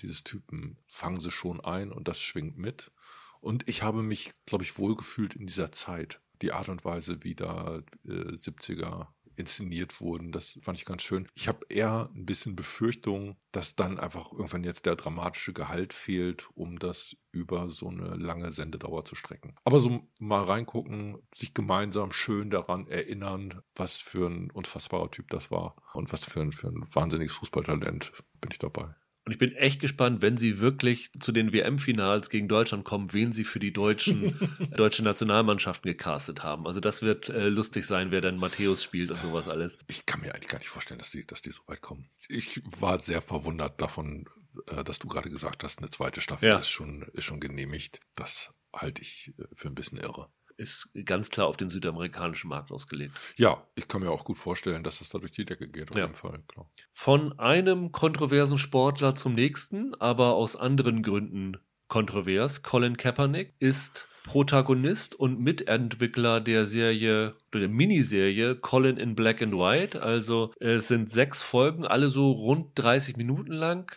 dieses 0.00 0.24
Typen, 0.24 0.78
fangen 0.86 1.20
sie 1.20 1.30
schon 1.30 1.60
ein 1.60 1.92
und 1.92 2.08
das 2.08 2.20
schwingt 2.20 2.58
mit. 2.58 2.92
Und 3.40 3.68
ich 3.68 3.82
habe 3.82 4.02
mich, 4.02 4.32
glaube 4.46 4.64
ich, 4.64 4.78
wohlgefühlt 4.78 5.34
in 5.34 5.46
dieser 5.46 5.72
Zeit 5.72 6.20
die 6.42 6.52
Art 6.52 6.68
und 6.68 6.84
Weise, 6.84 7.24
wie 7.24 7.34
da 7.34 7.82
äh, 8.04 8.10
70er 8.10 9.08
inszeniert 9.38 10.00
wurden. 10.00 10.32
Das 10.32 10.58
fand 10.62 10.76
ich 10.76 10.84
ganz 10.84 11.02
schön. 11.02 11.28
Ich 11.34 11.48
habe 11.48 11.64
eher 11.68 12.10
ein 12.14 12.26
bisschen 12.26 12.56
Befürchtung, 12.56 13.36
dass 13.52 13.76
dann 13.76 13.98
einfach 13.98 14.32
irgendwann 14.32 14.64
jetzt 14.64 14.84
der 14.84 14.96
dramatische 14.96 15.52
Gehalt 15.52 15.92
fehlt, 15.92 16.48
um 16.54 16.78
das 16.78 17.16
über 17.30 17.70
so 17.70 17.88
eine 17.88 18.16
lange 18.16 18.52
Sendedauer 18.52 19.04
zu 19.04 19.14
strecken. 19.14 19.54
Aber 19.64 19.80
so 19.80 20.08
mal 20.18 20.42
reingucken, 20.42 21.18
sich 21.34 21.54
gemeinsam 21.54 22.10
schön 22.10 22.50
daran 22.50 22.88
erinnern, 22.88 23.62
was 23.76 23.96
für 23.96 24.28
ein 24.28 24.50
unfassbarer 24.50 25.10
Typ 25.10 25.28
das 25.30 25.50
war 25.50 25.76
und 25.94 26.12
was 26.12 26.24
für 26.24 26.40
ein, 26.40 26.52
für 26.52 26.68
ein 26.68 26.86
wahnsinniges 26.92 27.34
Fußballtalent 27.34 28.12
bin 28.40 28.50
ich 28.50 28.58
dabei. 28.58 28.94
Und 29.28 29.32
ich 29.32 29.38
bin 29.38 29.54
echt 29.56 29.78
gespannt, 29.78 30.22
wenn 30.22 30.38
sie 30.38 30.58
wirklich 30.58 31.10
zu 31.20 31.32
den 31.32 31.52
WM-Finals 31.52 32.30
gegen 32.30 32.48
Deutschland 32.48 32.86
kommen, 32.86 33.12
wen 33.12 33.30
sie 33.30 33.44
für 33.44 33.58
die 33.58 33.74
deutschen 33.74 34.34
deutsche 34.74 35.02
Nationalmannschaften 35.02 35.86
gecastet 35.86 36.42
haben. 36.42 36.66
Also 36.66 36.80
das 36.80 37.02
wird 37.02 37.28
äh, 37.28 37.50
lustig 37.50 37.84
sein, 37.84 38.10
wer 38.10 38.22
dann 38.22 38.38
Matthäus 38.38 38.82
spielt 38.82 39.10
und 39.10 39.20
sowas 39.20 39.46
alles. 39.46 39.76
Ich 39.86 40.06
kann 40.06 40.22
mir 40.22 40.34
eigentlich 40.34 40.48
gar 40.48 40.56
nicht 40.56 40.70
vorstellen, 40.70 40.98
dass 40.98 41.10
die, 41.10 41.26
dass 41.26 41.42
die 41.42 41.50
so 41.50 41.60
weit 41.66 41.82
kommen. 41.82 42.08
Ich 42.30 42.62
war 42.80 42.98
sehr 43.00 43.20
verwundert 43.20 43.82
davon, 43.82 44.24
äh, 44.68 44.82
dass 44.82 44.98
du 44.98 45.08
gerade 45.08 45.28
gesagt 45.28 45.62
hast, 45.62 45.80
eine 45.80 45.90
zweite 45.90 46.22
Staffel 46.22 46.48
ja. 46.48 46.56
ist 46.56 46.70
schon 46.70 47.02
ist 47.12 47.24
schon 47.24 47.38
genehmigt. 47.38 48.00
Das 48.14 48.54
halte 48.74 49.02
ich 49.02 49.34
äh, 49.38 49.44
für 49.54 49.68
ein 49.68 49.74
bisschen 49.74 49.98
irre 49.98 50.30
ist 50.58 50.90
ganz 51.04 51.30
klar 51.30 51.46
auf 51.46 51.56
den 51.56 51.70
südamerikanischen 51.70 52.50
Markt 52.50 52.70
ausgelegt. 52.70 53.14
Ja, 53.36 53.66
ich 53.76 53.88
kann 53.88 54.02
mir 54.02 54.10
auch 54.10 54.24
gut 54.24 54.38
vorstellen, 54.38 54.82
dass 54.82 54.98
das 54.98 55.08
da 55.08 55.18
durch 55.18 55.32
die 55.32 55.44
Decke 55.44 55.68
geht, 55.68 55.90
auf 55.90 55.96
ja. 55.96 56.02
jeden 56.02 56.14
Fall. 56.14 56.42
Klar. 56.48 56.68
Von 56.92 57.38
einem 57.38 57.92
kontroversen 57.92 58.58
Sportler 58.58 59.14
zum 59.14 59.34
nächsten, 59.34 59.94
aber 59.94 60.34
aus 60.34 60.56
anderen 60.56 61.02
Gründen 61.02 61.56
kontrovers. 61.86 62.62
Colin 62.62 62.96
Kaepernick 62.96 63.54
ist 63.60 64.08
Protagonist 64.24 65.14
und 65.14 65.40
Mitentwickler 65.40 66.40
der 66.40 66.66
Serie 66.66 67.34
der 67.54 67.68
Miniserie 67.68 68.56
Colin 68.56 68.98
in 68.98 69.14
Black 69.14 69.40
and 69.40 69.54
White. 69.54 70.02
Also 70.02 70.52
es 70.60 70.88
sind 70.88 71.10
sechs 71.10 71.40
Folgen, 71.40 71.86
alle 71.86 72.08
so 72.08 72.32
rund 72.32 72.72
30 72.74 73.16
Minuten 73.16 73.52
lang. 73.52 73.90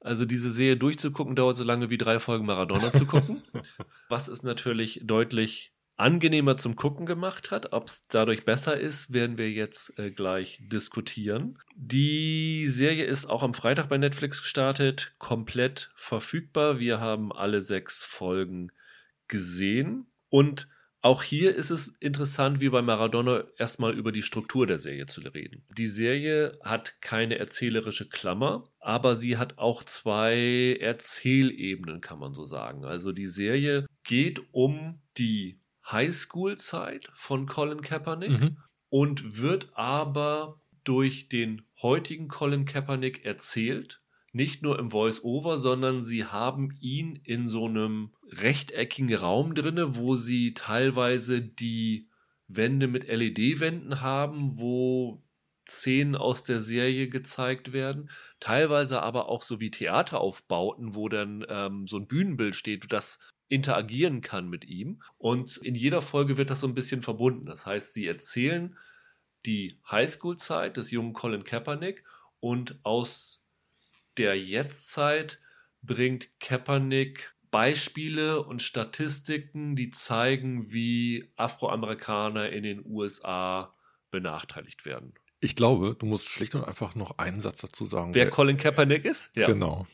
Also 0.00 0.24
diese 0.24 0.50
Serie 0.50 0.76
durchzugucken 0.76 1.36
dauert 1.36 1.56
so 1.56 1.64
lange 1.64 1.90
wie 1.90 1.98
drei 1.98 2.20
Folgen 2.20 2.46
Maradona 2.46 2.92
zu 2.92 3.06
gucken. 3.06 3.42
was 4.08 4.28
ist 4.28 4.44
natürlich 4.44 5.02
deutlich 5.04 5.72
angenehmer 5.96 6.56
zum 6.56 6.76
Gucken 6.76 7.06
gemacht 7.06 7.50
hat. 7.50 7.72
Ob 7.72 7.86
es 7.86 8.06
dadurch 8.08 8.44
besser 8.44 8.78
ist, 8.78 9.12
werden 9.12 9.38
wir 9.38 9.50
jetzt 9.50 9.98
äh, 9.98 10.10
gleich 10.10 10.60
diskutieren. 10.62 11.58
Die 11.74 12.66
Serie 12.68 13.04
ist 13.04 13.26
auch 13.26 13.42
am 13.42 13.54
Freitag 13.54 13.88
bei 13.88 13.98
Netflix 13.98 14.42
gestartet, 14.42 15.14
komplett 15.18 15.90
verfügbar. 15.96 16.78
Wir 16.78 17.00
haben 17.00 17.32
alle 17.32 17.60
sechs 17.60 18.04
Folgen 18.04 18.72
gesehen 19.28 20.06
und 20.28 20.68
auch 21.06 21.22
hier 21.22 21.54
ist 21.54 21.70
es 21.70 21.86
interessant, 22.00 22.60
wie 22.60 22.68
bei 22.68 22.82
Maradona, 22.82 23.44
erstmal 23.58 23.96
über 23.96 24.10
die 24.10 24.22
Struktur 24.22 24.66
der 24.66 24.78
Serie 24.78 25.06
zu 25.06 25.20
reden. 25.20 25.64
Die 25.70 25.86
Serie 25.86 26.58
hat 26.64 27.00
keine 27.00 27.38
erzählerische 27.38 28.08
Klammer, 28.08 28.68
aber 28.80 29.14
sie 29.14 29.36
hat 29.36 29.56
auch 29.56 29.84
zwei 29.84 30.76
Erzählebenen, 30.80 32.00
kann 32.00 32.18
man 32.18 32.34
so 32.34 32.44
sagen. 32.44 32.84
Also 32.84 33.12
die 33.12 33.28
Serie 33.28 33.86
geht 34.02 34.42
um 34.52 35.00
die 35.16 35.60
Highschool-Zeit 35.90 37.10
von 37.14 37.46
Colin 37.46 37.80
Kaepernick 37.80 38.40
mhm. 38.40 38.56
und 38.88 39.40
wird 39.40 39.70
aber 39.74 40.60
durch 40.84 41.28
den 41.28 41.62
heutigen 41.80 42.28
Colin 42.28 42.64
Kaepernick 42.64 43.24
erzählt. 43.24 44.02
Nicht 44.32 44.62
nur 44.62 44.78
im 44.78 44.90
Voice-Over, 44.90 45.58
sondern 45.58 46.04
sie 46.04 46.24
haben 46.24 46.76
ihn 46.80 47.16
in 47.16 47.46
so 47.46 47.66
einem 47.66 48.12
rechteckigen 48.30 49.14
Raum 49.14 49.54
drinne, 49.54 49.96
wo 49.96 50.14
sie 50.16 50.52
teilweise 50.52 51.40
die 51.40 52.08
Wände 52.46 52.86
mit 52.86 53.08
LED-Wänden 53.08 54.02
haben, 54.02 54.58
wo 54.58 55.22
Szenen 55.68 56.14
aus 56.14 56.44
der 56.44 56.60
Serie 56.60 57.08
gezeigt 57.08 57.72
werden, 57.72 58.10
teilweise 58.38 59.02
aber 59.02 59.28
auch 59.28 59.42
so 59.42 59.58
wie 59.58 59.70
Theateraufbauten, 59.70 60.94
wo 60.94 61.08
dann 61.08 61.44
ähm, 61.48 61.86
so 61.86 61.96
ein 61.96 62.06
Bühnenbild 62.06 62.54
steht, 62.54 62.92
das 62.92 63.18
interagieren 63.48 64.20
kann 64.20 64.48
mit 64.48 64.64
ihm. 64.64 65.02
Und 65.18 65.56
in 65.58 65.74
jeder 65.74 66.02
Folge 66.02 66.36
wird 66.36 66.50
das 66.50 66.60
so 66.60 66.66
ein 66.66 66.74
bisschen 66.74 67.02
verbunden. 67.02 67.46
Das 67.46 67.66
heißt, 67.66 67.92
sie 67.92 68.06
erzählen 68.06 68.76
die 69.44 69.78
Highschool-Zeit 69.90 70.76
des 70.76 70.90
jungen 70.90 71.12
Colin 71.12 71.44
Kaepernick 71.44 72.04
und 72.40 72.78
aus 72.82 73.44
der 74.16 74.38
Jetztzeit 74.38 75.40
bringt 75.82 76.40
Kaepernick 76.40 77.34
Beispiele 77.50 78.42
und 78.42 78.60
Statistiken, 78.60 79.76
die 79.76 79.90
zeigen, 79.90 80.72
wie 80.72 81.30
Afroamerikaner 81.36 82.50
in 82.50 82.64
den 82.64 82.84
USA 82.84 83.72
benachteiligt 84.10 84.84
werden. 84.84 85.14
Ich 85.40 85.54
glaube, 85.54 85.94
du 85.98 86.06
musst 86.06 86.28
schlicht 86.28 86.54
und 86.54 86.64
einfach 86.64 86.94
noch 86.94 87.18
einen 87.18 87.40
Satz 87.40 87.60
dazu 87.60 87.84
sagen. 87.84 88.14
Wer, 88.14 88.26
wer 88.26 88.30
Colin 88.30 88.56
Kaepernick 88.56 89.04
ist? 89.04 89.30
Ja. 89.34 89.46
Genau. 89.46 89.86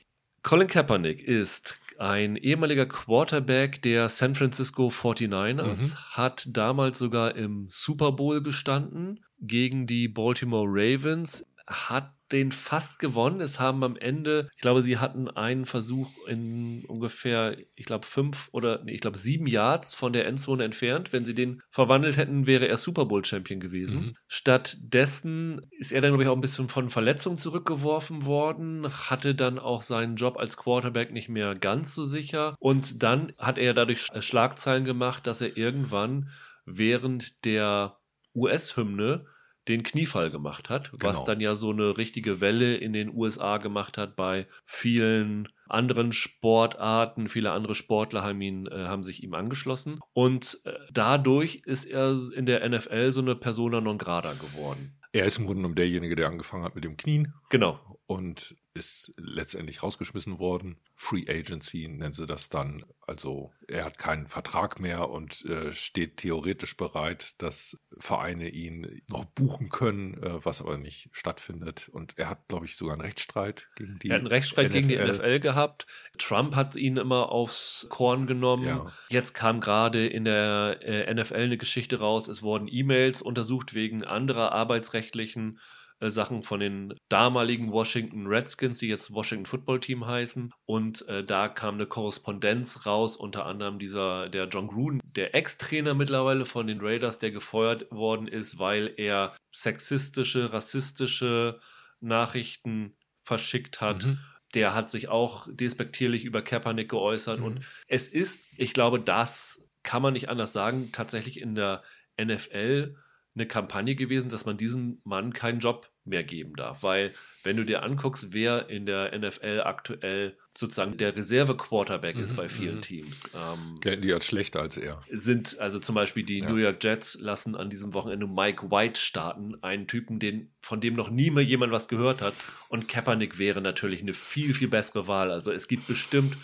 Colin 0.43 0.67
Kaepernick 0.67 1.23
ist 1.23 1.79
ein 1.99 2.37
ehemaliger 2.37 2.87
Quarterback 2.87 3.83
der 3.83 4.09
San 4.09 4.35
Francisco 4.35 4.89
49ers, 4.89 5.83
mhm. 5.83 5.95
hat 6.11 6.47
damals 6.51 6.99
sogar 6.99 7.35
im 7.35 7.67
Super 7.71 8.13
Bowl 8.13 8.43
gestanden 8.43 9.25
gegen 9.41 9.87
die 9.87 10.09
Baltimore 10.09 10.69
Ravens, 10.69 11.47
hat 11.67 12.13
den 12.33 12.53
fast 12.53 12.99
gewonnen. 12.99 13.41
Es 13.41 13.61
haben 13.61 13.85
am 13.85 13.97
Ende, 13.97 14.49
ich 14.55 14.63
glaube, 14.63 14.83
sie 14.83 14.99
hatten 14.99 15.29
einen 15.29 15.67
Versuch 15.67 16.11
in 16.27 16.85
ungefähr, 16.87 17.57
ich 17.75 17.85
glaube, 17.85 18.07
fünf 18.07 18.49
oder 18.53 18.83
nee, 18.85 18.93
ich 18.93 19.01
glaube, 19.01 19.19
sieben 19.19 19.47
Yards 19.47 19.95
von 19.95 20.13
der 20.13 20.27
Endzone 20.27 20.65
entfernt. 20.65 21.13
Wenn 21.13 21.25
sie 21.25 21.35
den 21.35 21.63
verwandelt 21.71 22.17
hätten, 22.17 22.47
wäre 22.47 22.67
er 22.69 22.77
Super 22.77 23.05
Bowl 23.07 23.25
Champion 23.25 23.61
gewesen. 23.61 23.99
Mhm. 23.99 24.17
Stattdessen 24.29 25.61
ist 25.71 25.93
er 25.93 26.01
dann, 26.01 26.11
glaube 26.11 26.25
ich, 26.25 26.29
auch 26.29 26.37
ein 26.37 26.41
bisschen 26.41 26.69
von 26.69 26.91
Verletzungen 26.91 27.37
zurückgeworfen 27.37 28.25
worden, 28.25 28.89
hatte 28.89 29.35
dann 29.35 29.59
auch 29.59 29.83
seinen 29.83 30.17
Job 30.17 30.39
als 30.39 30.57
Quarterback 30.57 31.13
nicht 31.13 31.29
mehr 31.29 31.55
ganz 31.55 31.95
so 31.95 32.05
sicher. 32.05 32.55
Und 32.59 33.03
dann 33.03 33.33
hat 33.39 33.59
er 33.59 33.75
dadurch 33.75 34.07
Schlagzeilen 34.21 34.85
gemacht, 34.85 35.27
dass 35.27 35.41
er 35.41 35.57
irgendwann 35.57 36.31
während 36.65 37.45
der 37.45 37.99
US-Hymne 38.35 39.27
den 39.69 39.83
Kniefall 39.83 40.31
gemacht 40.31 40.69
hat, 40.69 40.91
genau. 40.93 41.05
was 41.05 41.25
dann 41.25 41.41
ja 41.41 41.55
so 41.55 41.71
eine 41.71 41.97
richtige 41.97 42.41
Welle 42.41 42.77
in 42.77 42.93
den 42.93 43.15
USA 43.15 43.59
gemacht 43.59 43.97
hat 43.99 44.17
bei 44.17 44.47
vielen 44.65 45.49
anderen 45.69 46.13
Sportarten. 46.13 47.29
Viele 47.29 47.53
andere 47.53 47.75
Sportler 47.75 48.23
haben, 48.23 48.41
ihn, 48.41 48.67
äh, 48.67 48.85
haben 48.87 49.03
sich 49.03 49.23
ihm 49.23 49.35
angeschlossen. 49.35 50.01
Und 50.13 50.61
äh, 50.65 50.73
dadurch 50.93 51.63
ist 51.65 51.85
er 51.85 52.19
in 52.35 52.47
der 52.47 52.69
NFL 52.69 53.13
so 53.13 53.21
eine 53.21 53.37
Persona 53.37 53.81
non 53.81 53.99
grata 53.99 54.33
geworden. 54.33 54.99
Er 55.13 55.27
ist 55.27 55.39
im 55.39 55.45
Grunde 55.45 55.61
genommen 55.61 55.75
derjenige, 55.75 56.17
der 56.17 56.29
angefangen 56.29 56.65
hat 56.65 56.75
mit 56.75 56.85
dem 56.85 56.97
Knien. 56.97 57.35
Genau. 57.51 57.79
Und 58.13 58.57
ist 58.75 59.13
letztendlich 59.17 59.83
rausgeschmissen 59.83 60.39
worden. 60.39 60.77
Free 60.95 61.25
Agency 61.29 61.89
nennen 61.89 62.15
sie 62.15 62.27
das 62.27 62.49
dann. 62.49 62.85
Also 63.07 63.53
er 63.69 63.85
hat 63.85 63.99
keinen 63.99 64.27
Vertrag 64.27 64.81
mehr 64.81 65.11
und 65.11 65.45
äh, 65.45 65.73
steht 65.73 66.19
theoretisch 66.19 66.77
bereit, 66.77 67.35
dass 67.39 67.79
Vereine 67.99 68.49
ihn 68.49 69.03
noch 69.09 69.25
buchen 69.25 69.69
können, 69.69 70.15
äh, 70.23 70.45
was 70.45 70.63
aber 70.63 70.79
nicht 70.79 71.11
stattfindet. 71.13 71.91
Und 71.91 72.19
er 72.19 72.31
hat, 72.31 72.49
glaube 72.49 72.65
ich, 72.65 72.77
sogar 72.77 72.95
einen 72.95 73.03
Rechtsstreit 73.03 73.69
gegen 73.77 73.99
die 73.99 74.09
Er 74.09 74.15
hat 74.15 74.21
einen 74.21 74.29
Rechtsstreit 74.29 74.71
NFL. 74.71 74.75
gegen 74.75 74.89
die 74.89 74.97
NFL 74.97 75.41
gehabt. 75.41 75.87
Trump 76.19 76.55
hat 76.55 76.77
ihn 76.77 76.97
immer 76.97 77.31
aufs 77.31 77.87
Korn 77.91 78.27
genommen. 78.27 78.67
Ja. 78.67 78.93
Jetzt 79.11 79.35
kam 79.35 79.61
gerade 79.61 80.07
in 80.07 80.25
der 80.25 80.79
äh, 80.83 81.13
NFL 81.13 81.35
eine 81.35 81.59
Geschichte 81.59 81.99
raus. 81.99 82.29
Es 82.29 82.43
wurden 82.43 82.69
E-Mails 82.69 83.21
untersucht 83.21 83.75
wegen 83.75 84.05
anderer 84.05 84.53
arbeitsrechtlichen 84.53 85.59
äh, 86.03 86.11
Sachen 86.11 86.43
von 86.43 86.59
den 86.59 86.95
damaligen 87.09 87.71
Washington 87.71 88.27
Redskins, 88.27 88.79
die 88.79 88.89
jetzt 88.89 89.13
Washington 89.13 89.47
Football 89.47 89.79
Team 89.79 90.05
heißen. 90.05 90.53
Und 90.67 91.07
äh, 91.09 91.23
da 91.23 91.49
kam 91.49 91.77
eine 91.77 91.87
Korrespondenz 91.87 92.87
raus, 92.87 93.17
unter 93.17 93.47
anderem 93.47 93.79
dieser, 93.79 94.29
der 94.29 94.49
John 94.49 94.67
Gruden, 94.67 95.01
der 95.05 95.35
Ex-Trainer 95.35 95.95
mittlerweile 95.95 96.45
von 96.45 96.67
den 96.67 96.81
Raiders, 96.81 97.21
der 97.21 97.31
gefeuert 97.31 97.91
worden 97.93 98.27
ist, 98.27 98.59
weil 98.59 98.93
er 98.97 99.37
sexistische, 99.55 100.53
rassistische 100.53 101.61
Nachrichten 102.01 102.97
verschickt 103.23 103.81
hat. 103.81 104.05
Mhm. 104.05 104.19
Der 104.55 104.75
hat 104.75 104.91
sich 104.91 105.09
auch 105.09 105.47
despektierlich 105.51 106.25
über 106.25 106.43
Kaepernick 106.43 106.91
geäußert. 106.91 107.39
Mhm. 107.39 107.47
Und 107.47 107.61
es 107.87 108.09
ist, 108.09 108.45
ich 108.57 108.75
glaube, 108.75 108.99
das 108.99 109.69
kann 109.85 110.03
man 110.03 110.15
nicht 110.15 110.29
anders 110.29 110.53
sagen, 110.53 110.91
tatsächlich 110.91 111.41
in 111.41 111.55
der 111.55 111.85
NFL 112.21 112.97
eine 113.35 113.47
Kampagne 113.47 113.95
gewesen, 113.95 114.29
dass 114.31 114.45
man 114.45 114.57
diesem 114.57 115.01
Mann 115.05 115.33
keinen 115.33 115.61
Job 115.61 115.92
mehr 116.05 116.25
geben 116.25 116.55
darf. 116.57 116.83
Weil, 116.83 117.13
wenn 117.43 117.57
du 117.57 117.65
dir 117.65 117.83
anguckst, 117.83 118.33
wer 118.33 118.69
in 118.69 118.87
der 118.87 119.17
NFL 119.17 119.63
aktuell 119.65 120.37
sozusagen 120.57 120.97
der 120.97 121.17
Reserve-Quarterback 121.17 122.17
mhm, 122.17 122.25
ist 122.25 122.37
bei 122.37 122.49
vielen 122.49 122.77
mhm. 122.77 122.83
Teams. 122.83 123.31
Ähm, 123.35 123.81
Gelten 123.81 124.03
die 124.03 124.13
als 124.13 124.27
schlechter 124.27 124.61
als 124.61 124.77
er. 124.77 125.01
Sind, 125.11 125.59
also 125.59 125.79
zum 125.79 125.95
Beispiel 125.95 126.25
die 126.25 126.41
ja. 126.41 126.51
New 126.51 126.57
York 126.57 126.83
Jets 126.83 127.19
lassen 127.21 127.57
an 127.57 127.71
diesem 127.71 127.95
Wochenende 127.95 128.27
Mike 128.27 128.71
White 128.71 129.01
starten, 129.01 129.57
einen 129.63 129.87
Typen, 129.87 130.19
den, 130.19 130.51
von 130.61 130.81
dem 130.81 130.95
noch 130.95 131.11
nie 131.11 131.31
mehr 131.31 131.45
jemand 131.45 131.73
was 131.73 131.89
gehört 131.89 132.21
hat. 132.21 132.35
Und 132.69 132.89
Kaepernick 132.89 133.39
wäre 133.39 133.61
natürlich 133.61 134.03
eine 134.03 134.13
viel, 134.13 134.55
viel 134.55 134.69
bessere 134.69 135.07
Wahl. 135.07 135.31
Also 135.31 135.53
es 135.53 135.69
gibt 135.69 135.87
bestimmt 135.87 136.37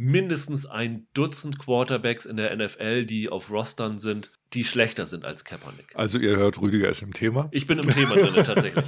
mindestens 0.00 0.64
ein 0.64 1.06
Dutzend 1.12 1.58
Quarterbacks 1.58 2.24
in 2.24 2.38
der 2.38 2.56
NFL, 2.56 3.04
die 3.04 3.28
auf 3.28 3.50
Rostern 3.50 3.98
sind, 3.98 4.32
die 4.54 4.64
schlechter 4.64 5.04
sind 5.04 5.26
als 5.26 5.44
Kaepernick. 5.44 5.94
Also 5.94 6.18
ihr 6.18 6.36
hört, 6.36 6.58
Rüdiger 6.58 6.88
ist 6.88 7.02
im 7.02 7.12
Thema. 7.12 7.48
Ich 7.52 7.66
bin 7.66 7.78
im 7.78 7.86
Thema 7.86 8.14
drin, 8.14 8.44
tatsächlich. 8.44 8.86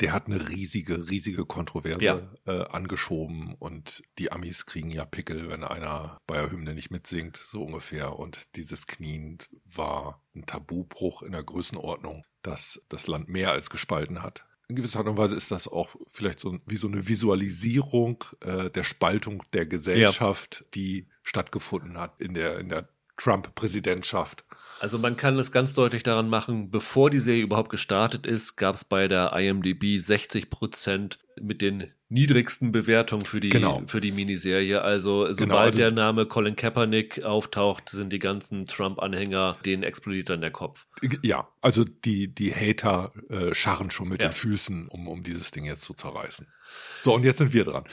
Der 0.00 0.12
hat 0.12 0.26
eine 0.26 0.50
riesige, 0.50 1.08
riesige 1.08 1.46
Kontroverse 1.46 2.04
ja. 2.04 2.20
äh, 2.46 2.66
angeschoben 2.68 3.54
und 3.58 4.02
die 4.18 4.32
Amis 4.32 4.66
kriegen 4.66 4.90
ja 4.90 5.06
Pickel, 5.06 5.48
wenn 5.48 5.64
einer 5.64 6.18
bei 6.26 6.36
der 6.36 6.50
Hymne 6.50 6.74
nicht 6.74 6.90
mitsingt, 6.90 7.38
so 7.38 7.62
ungefähr. 7.62 8.18
Und 8.18 8.54
dieses 8.56 8.86
Knien 8.86 9.38
war 9.64 10.22
ein 10.34 10.44
Tabubruch 10.44 11.22
in 11.22 11.32
der 11.32 11.42
Größenordnung, 11.42 12.22
das 12.42 12.82
das 12.90 13.06
Land 13.06 13.30
mehr 13.30 13.52
als 13.52 13.70
gespalten 13.70 14.22
hat 14.22 14.44
in 14.70 14.76
gewisser 14.76 15.00
Art 15.00 15.08
und 15.08 15.18
Weise 15.18 15.36
ist 15.36 15.50
das 15.50 15.68
auch 15.68 15.96
vielleicht 16.08 16.40
so 16.40 16.58
wie 16.66 16.76
so 16.76 16.88
eine 16.88 17.06
Visualisierung 17.06 18.24
äh, 18.40 18.70
der 18.70 18.84
Spaltung 18.84 19.42
der 19.52 19.66
Gesellschaft, 19.66 20.60
ja. 20.60 20.66
die 20.74 21.06
stattgefunden 21.22 21.98
hat 21.98 22.20
in 22.20 22.34
der 22.34 22.58
in 22.58 22.68
der 22.68 22.88
Trump-Präsidentschaft. 23.16 24.44
Also 24.80 24.98
man 24.98 25.16
kann 25.16 25.38
es 25.38 25.52
ganz 25.52 25.74
deutlich 25.74 26.02
daran 26.02 26.30
machen, 26.30 26.70
bevor 26.70 27.10
die 27.10 27.18
Serie 27.18 27.42
überhaupt 27.42 27.68
gestartet 27.68 28.26
ist, 28.26 28.56
gab 28.56 28.76
es 28.76 28.84
bei 28.86 29.08
der 29.08 29.34
IMDb 29.34 29.98
60 29.98 30.48
Prozent 30.48 31.18
mit 31.40 31.62
den 31.62 31.92
niedrigsten 32.10 32.72
Bewertungen 32.72 33.24
für 33.24 33.40
die, 33.40 33.50
genau. 33.50 33.82
für 33.86 34.00
die 34.00 34.10
Miniserie. 34.10 34.82
Also 34.82 35.26
sobald 35.26 35.38
genau, 35.38 35.56
also 35.56 35.78
der 35.78 35.90
Name 35.92 36.26
Colin 36.26 36.56
Kaepernick 36.56 37.22
auftaucht, 37.22 37.88
sind 37.88 38.12
die 38.12 38.18
ganzen 38.18 38.66
Trump-Anhänger, 38.66 39.56
denen 39.64 39.84
explodiert 39.84 40.28
dann 40.28 40.40
der 40.40 40.50
Kopf. 40.50 40.86
Ja, 41.22 41.48
also 41.60 41.84
die, 41.84 42.34
die 42.34 42.52
Hater 42.52 43.12
äh, 43.28 43.54
scharren 43.54 43.92
schon 43.92 44.08
mit 44.08 44.22
ja. 44.22 44.28
den 44.28 44.32
Füßen, 44.32 44.88
um, 44.88 45.06
um 45.06 45.22
dieses 45.22 45.52
Ding 45.52 45.64
jetzt 45.64 45.82
zu 45.82 45.94
zerreißen. 45.94 46.48
So, 47.00 47.14
und 47.14 47.24
jetzt 47.24 47.38
sind 47.38 47.52
wir 47.52 47.64
dran. 47.64 47.84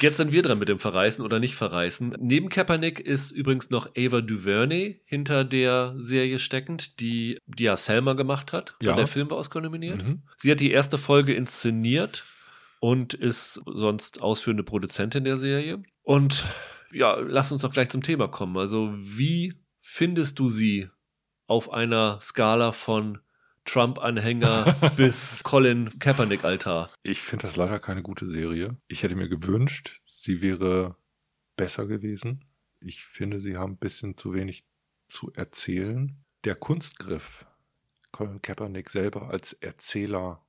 Jetzt 0.00 0.16
sind 0.16 0.32
wir 0.32 0.42
dran 0.42 0.58
mit 0.58 0.68
dem 0.68 0.78
Verreißen 0.78 1.24
oder 1.24 1.40
nicht 1.40 1.56
Verreißen. 1.56 2.16
Neben 2.20 2.48
Kaepernick 2.48 3.00
ist 3.00 3.32
übrigens 3.32 3.70
noch 3.70 3.90
Ava 3.96 4.20
DuVernay 4.20 5.00
hinter 5.04 5.44
der 5.44 5.94
Serie 5.96 6.38
steckend, 6.38 7.00
die, 7.00 7.38
die 7.46 7.64
ja 7.64 7.76
Selma 7.76 8.12
gemacht 8.14 8.52
hat. 8.52 8.76
Ja. 8.80 8.92
Und 8.92 8.98
der 8.98 9.06
Film 9.08 9.30
war 9.30 9.36
Oscar 9.36 9.60
nominiert. 9.60 9.98
Mhm. 9.98 10.22
Sie 10.38 10.50
hat 10.50 10.60
die 10.60 10.70
erste 10.70 10.96
Folge 10.96 11.34
inszeniert 11.34 12.24
und 12.84 13.14
ist 13.14 13.62
sonst 13.64 14.20
ausführende 14.20 14.62
Produzentin 14.62 15.24
der 15.24 15.38
Serie. 15.38 15.82
Und 16.02 16.44
ja, 16.92 17.14
lass 17.14 17.50
uns 17.50 17.62
doch 17.62 17.72
gleich 17.72 17.88
zum 17.88 18.02
Thema 18.02 18.28
kommen. 18.28 18.58
Also, 18.58 18.92
wie 18.98 19.54
findest 19.80 20.38
du 20.38 20.50
sie 20.50 20.90
auf 21.46 21.72
einer 21.72 22.20
Skala 22.20 22.72
von 22.72 23.20
Trump-Anhänger 23.64 24.92
bis 24.96 25.42
Colin 25.42 25.98
Kaepernick-Altar. 25.98 26.90
Ich 27.02 27.22
finde 27.22 27.46
das 27.46 27.56
leider 27.56 27.80
keine 27.80 28.02
gute 28.02 28.28
Serie. 28.28 28.76
Ich 28.86 29.02
hätte 29.02 29.16
mir 29.16 29.30
gewünscht, 29.30 30.02
sie 30.04 30.42
wäre 30.42 30.98
besser 31.56 31.86
gewesen. 31.86 32.44
Ich 32.80 33.02
finde, 33.02 33.40
sie 33.40 33.56
haben 33.56 33.72
ein 33.72 33.78
bisschen 33.78 34.18
zu 34.18 34.34
wenig 34.34 34.66
zu 35.08 35.32
erzählen. 35.32 36.22
Der 36.44 36.54
Kunstgriff, 36.54 37.46
Colin 38.12 38.42
Kaepernick 38.42 38.90
selber 38.90 39.30
als 39.30 39.54
Erzähler 39.54 40.44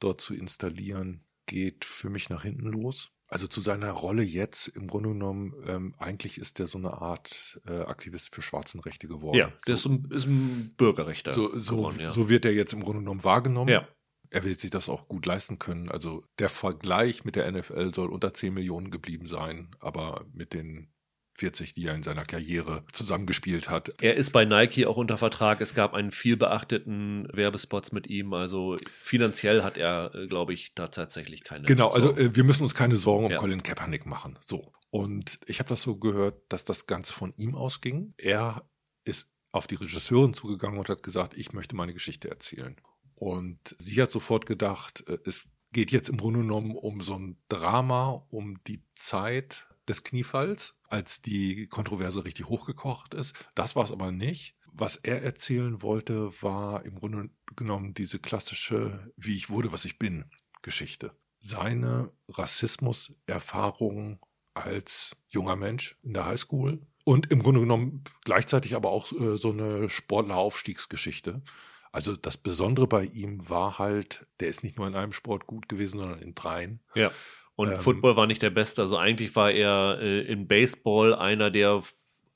dort 0.00 0.22
zu 0.22 0.34
installieren, 0.34 1.27
geht 1.48 1.84
für 1.84 2.10
mich 2.10 2.30
nach 2.30 2.44
hinten 2.44 2.66
los. 2.66 3.10
Also 3.30 3.46
zu 3.46 3.60
seiner 3.60 3.90
Rolle 3.90 4.22
jetzt 4.22 4.68
im 4.68 4.86
Grunde 4.86 5.10
genommen, 5.10 5.54
ähm, 5.66 5.94
eigentlich 5.98 6.38
ist 6.38 6.58
der 6.58 6.66
so 6.66 6.78
eine 6.78 6.94
Art 6.94 7.60
äh, 7.68 7.80
Aktivist 7.80 8.34
für 8.34 8.40
Schwarzenrechte 8.40 9.06
geworden. 9.06 9.36
Ja, 9.36 9.52
der 9.66 9.76
so, 9.76 9.90
ist, 9.90 10.04
ein, 10.06 10.10
ist 10.10 10.26
ein 10.26 10.74
Bürgerrechter. 10.78 11.32
So, 11.32 11.56
so, 11.58 11.76
geworden, 11.76 12.00
ja. 12.00 12.10
so 12.10 12.30
wird 12.30 12.46
er 12.46 12.52
jetzt 12.52 12.72
im 12.72 12.82
Grunde 12.82 13.00
genommen 13.00 13.24
wahrgenommen. 13.24 13.68
Ja. 13.68 13.86
Er 14.30 14.44
wird 14.44 14.60
sich 14.60 14.70
das 14.70 14.88
auch 14.88 15.08
gut 15.08 15.26
leisten 15.26 15.58
können. 15.58 15.90
Also 15.90 16.24
der 16.38 16.48
Vergleich 16.48 17.24
mit 17.24 17.36
der 17.36 17.50
NFL 17.50 17.92
soll 17.94 18.08
unter 18.08 18.32
10 18.32 18.54
Millionen 18.54 18.90
geblieben 18.90 19.26
sein, 19.26 19.74
aber 19.80 20.24
mit 20.32 20.54
den 20.54 20.90
40, 21.38 21.74
die 21.74 21.86
er 21.86 21.94
in 21.94 22.02
seiner 22.02 22.24
Karriere 22.24 22.84
zusammengespielt 22.92 23.70
hat. 23.70 23.94
Er 24.02 24.16
ist 24.16 24.32
bei 24.32 24.44
Nike 24.44 24.86
auch 24.86 24.96
unter 24.96 25.16
Vertrag. 25.18 25.60
Es 25.60 25.74
gab 25.74 25.94
einen 25.94 26.10
viel 26.10 26.36
beachteten 26.36 27.28
Werbespots 27.32 27.92
mit 27.92 28.08
ihm. 28.08 28.32
Also 28.32 28.76
finanziell 29.00 29.62
hat 29.62 29.76
er, 29.76 30.14
äh, 30.14 30.26
glaube 30.26 30.52
ich, 30.52 30.74
da 30.74 30.88
tatsächlich 30.88 31.44
keine. 31.44 31.66
Genau, 31.66 31.90
also 31.90 32.16
äh, 32.16 32.34
wir 32.34 32.44
müssen 32.44 32.64
uns 32.64 32.74
keine 32.74 32.96
Sorgen 32.96 33.26
um 33.26 33.30
ja. 33.30 33.38
Colin 33.38 33.62
Kaepernick 33.62 34.04
machen. 34.04 34.38
So. 34.40 34.72
Und 34.90 35.38
ich 35.46 35.60
habe 35.60 35.68
das 35.68 35.82
so 35.82 35.96
gehört, 35.96 36.40
dass 36.48 36.64
das 36.64 36.86
Ganze 36.86 37.12
von 37.12 37.32
ihm 37.36 37.54
ausging. 37.54 38.14
Er 38.16 38.68
ist 39.04 39.30
auf 39.52 39.66
die 39.66 39.76
Regisseurin 39.76 40.34
zugegangen 40.34 40.78
und 40.78 40.88
hat 40.88 41.02
gesagt, 41.02 41.36
ich 41.36 41.52
möchte 41.52 41.76
meine 41.76 41.92
Geschichte 41.92 42.28
erzählen. 42.28 42.76
Und 43.14 43.76
sie 43.78 44.00
hat 44.00 44.10
sofort 44.10 44.46
gedacht, 44.46 45.04
äh, 45.06 45.18
es 45.24 45.50
geht 45.72 45.92
jetzt 45.92 46.08
im 46.08 46.16
Grunde 46.16 46.40
genommen 46.40 46.74
um 46.74 47.00
so 47.00 47.14
ein 47.14 47.36
Drama, 47.48 48.26
um 48.30 48.62
die 48.66 48.82
Zeit 48.94 49.67
des 49.88 50.04
Kniefalls, 50.04 50.74
als 50.88 51.22
die 51.22 51.66
Kontroverse 51.66 52.24
richtig 52.24 52.46
hochgekocht 52.46 53.14
ist. 53.14 53.34
Das 53.54 53.76
war 53.76 53.84
es 53.84 53.92
aber 53.92 54.12
nicht. 54.12 54.54
Was 54.72 54.96
er 54.96 55.22
erzählen 55.22 55.82
wollte, 55.82 56.30
war 56.42 56.84
im 56.84 56.96
Grunde 56.96 57.30
genommen 57.56 57.94
diese 57.94 58.18
klassische 58.18 59.12
Wie 59.16 59.36
ich 59.36 59.50
wurde, 59.50 59.72
was 59.72 59.84
ich 59.84 59.98
bin 59.98 60.30
Geschichte. 60.62 61.16
Seine 61.40 62.12
Rassismus-Erfahrungen 62.28 64.20
als 64.54 65.16
junger 65.28 65.56
Mensch 65.56 65.96
in 66.02 66.14
der 66.14 66.26
Highschool 66.26 66.86
und 67.04 67.30
im 67.30 67.42
Grunde 67.42 67.60
genommen 67.60 68.04
gleichzeitig 68.24 68.74
aber 68.74 68.90
auch 68.90 69.10
äh, 69.12 69.36
so 69.36 69.50
eine 69.50 69.88
Sportleraufstiegsgeschichte. 69.88 71.42
Also 71.90 72.16
das 72.16 72.36
Besondere 72.36 72.86
bei 72.86 73.04
ihm 73.04 73.48
war 73.48 73.78
halt, 73.78 74.26
der 74.40 74.48
ist 74.48 74.62
nicht 74.62 74.76
nur 74.76 74.86
in 74.86 74.94
einem 74.94 75.12
Sport 75.12 75.46
gut 75.46 75.68
gewesen, 75.68 75.98
sondern 75.98 76.18
in 76.20 76.34
dreien. 76.34 76.80
Ja. 76.94 77.10
Und 77.58 77.72
ähm, 77.72 77.80
Football 77.80 78.14
war 78.14 78.28
nicht 78.28 78.40
der 78.40 78.50
Beste. 78.50 78.82
Also 78.82 78.96
eigentlich 78.96 79.34
war 79.34 79.50
er 79.50 79.98
äh, 80.00 80.20
im 80.20 80.46
Baseball 80.46 81.12
einer, 81.12 81.50
der 81.50 81.82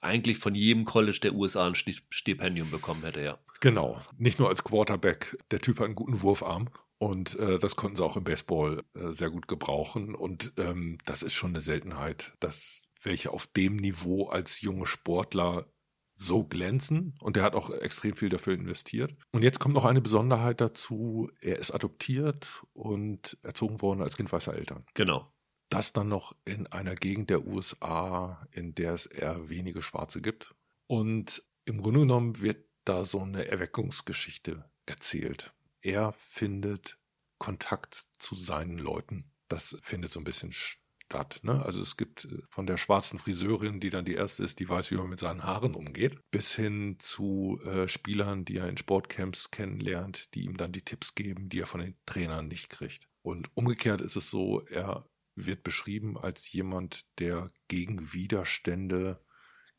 eigentlich 0.00 0.38
von 0.38 0.56
jedem 0.56 0.84
College 0.84 1.20
der 1.22 1.34
USA 1.34 1.64
ein 1.64 1.76
Stipendium 1.76 2.72
bekommen 2.72 3.04
hätte, 3.04 3.22
ja. 3.22 3.38
Genau. 3.60 4.00
Nicht 4.18 4.40
nur 4.40 4.48
als 4.48 4.64
Quarterback. 4.64 5.38
Der 5.52 5.60
Typ 5.60 5.78
hat 5.78 5.86
einen 5.86 5.94
guten 5.94 6.22
Wurfarm. 6.22 6.70
Und 6.98 7.38
äh, 7.38 7.60
das 7.60 7.76
konnten 7.76 7.94
sie 7.94 8.04
auch 8.04 8.16
im 8.16 8.24
Baseball 8.24 8.82
äh, 8.94 9.12
sehr 9.12 9.30
gut 9.30 9.46
gebrauchen. 9.46 10.16
Und 10.16 10.54
ähm, 10.58 10.98
das 11.04 11.22
ist 11.22 11.34
schon 11.34 11.50
eine 11.50 11.60
Seltenheit, 11.60 12.32
dass 12.40 12.82
welche 13.04 13.30
auf 13.30 13.46
dem 13.46 13.76
Niveau 13.76 14.26
als 14.26 14.60
junge 14.60 14.86
Sportler 14.86 15.66
so 16.22 16.44
glänzen. 16.44 17.14
Und 17.20 17.36
er 17.36 17.42
hat 17.42 17.54
auch 17.54 17.70
extrem 17.70 18.16
viel 18.16 18.28
dafür 18.28 18.54
investiert. 18.54 19.14
Und 19.32 19.42
jetzt 19.42 19.58
kommt 19.58 19.74
noch 19.74 19.84
eine 19.84 20.00
Besonderheit 20.00 20.60
dazu. 20.60 21.30
Er 21.40 21.58
ist 21.58 21.72
adoptiert 21.72 22.62
und 22.72 23.36
erzogen 23.42 23.82
worden 23.82 24.02
als 24.02 24.16
Kind 24.16 24.32
weißer 24.32 24.54
Eltern. 24.54 24.84
Genau. 24.94 25.32
Das 25.68 25.92
dann 25.92 26.08
noch 26.08 26.34
in 26.44 26.66
einer 26.66 26.94
Gegend 26.94 27.30
der 27.30 27.46
USA, 27.46 28.46
in 28.52 28.74
der 28.74 28.92
es 28.92 29.06
eher 29.06 29.48
wenige 29.48 29.82
Schwarze 29.82 30.20
gibt. 30.20 30.54
Und 30.86 31.42
im 31.64 31.82
Grunde 31.82 32.00
genommen 32.00 32.40
wird 32.40 32.66
da 32.84 33.04
so 33.04 33.20
eine 33.20 33.46
Erweckungsgeschichte 33.46 34.64
erzählt 34.86 35.54
er 35.82 36.12
findet 36.12 36.98
Kontakt 37.38 38.06
zu 38.18 38.36
seinen 38.36 38.78
Leuten. 38.78 39.30
Das 39.48 39.76
findet 39.82 40.12
so 40.12 40.20
ein 40.20 40.24
bisschen 40.24 40.52
statt. 40.52 40.81
Ne? 41.42 41.64
Also 41.64 41.80
es 41.80 41.96
gibt 41.96 42.24
äh, 42.24 42.42
von 42.48 42.66
der 42.66 42.76
schwarzen 42.76 43.18
Friseurin, 43.18 43.80
die 43.80 43.90
dann 43.90 44.04
die 44.04 44.14
erste 44.14 44.42
ist, 44.42 44.60
die 44.60 44.68
weiß, 44.68 44.90
wie 44.90 44.96
man 44.96 45.08
mit 45.08 45.18
seinen 45.18 45.44
Haaren 45.44 45.74
umgeht, 45.74 46.18
bis 46.30 46.54
hin 46.54 46.96
zu 46.98 47.60
äh, 47.64 47.88
Spielern, 47.88 48.44
die 48.44 48.56
er 48.56 48.68
in 48.68 48.76
Sportcamps 48.76 49.50
kennenlernt, 49.50 50.34
die 50.34 50.44
ihm 50.44 50.56
dann 50.56 50.72
die 50.72 50.82
Tipps 50.82 51.14
geben, 51.14 51.48
die 51.48 51.60
er 51.60 51.66
von 51.66 51.80
den 51.80 51.96
Trainern 52.06 52.48
nicht 52.48 52.70
kriegt. 52.70 53.08
Und 53.22 53.50
umgekehrt 53.54 54.00
ist 54.00 54.16
es 54.16 54.30
so, 54.30 54.62
er 54.66 55.06
wird 55.34 55.62
beschrieben 55.62 56.18
als 56.18 56.52
jemand, 56.52 57.06
der 57.18 57.50
gegen 57.68 58.12
Widerstände, 58.12 59.20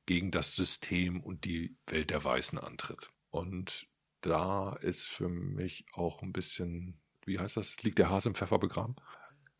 gegen 0.05 0.31
das 0.31 0.55
System 0.55 1.21
und 1.21 1.45
die 1.45 1.77
Welt 1.87 2.09
der 2.09 2.23
Weißen 2.23 2.57
antritt. 2.57 3.11
Und 3.29 3.87
da 4.21 4.73
ist 4.73 5.05
für 5.05 5.29
mich 5.29 5.85
auch 5.93 6.21
ein 6.21 6.33
bisschen, 6.33 7.01
wie 7.25 7.39
heißt 7.39 7.57
das, 7.57 7.81
liegt 7.83 7.99
der 7.99 8.09
Hase 8.09 8.29
im 8.29 8.35
Pfeffer 8.35 8.59
begraben. 8.59 8.95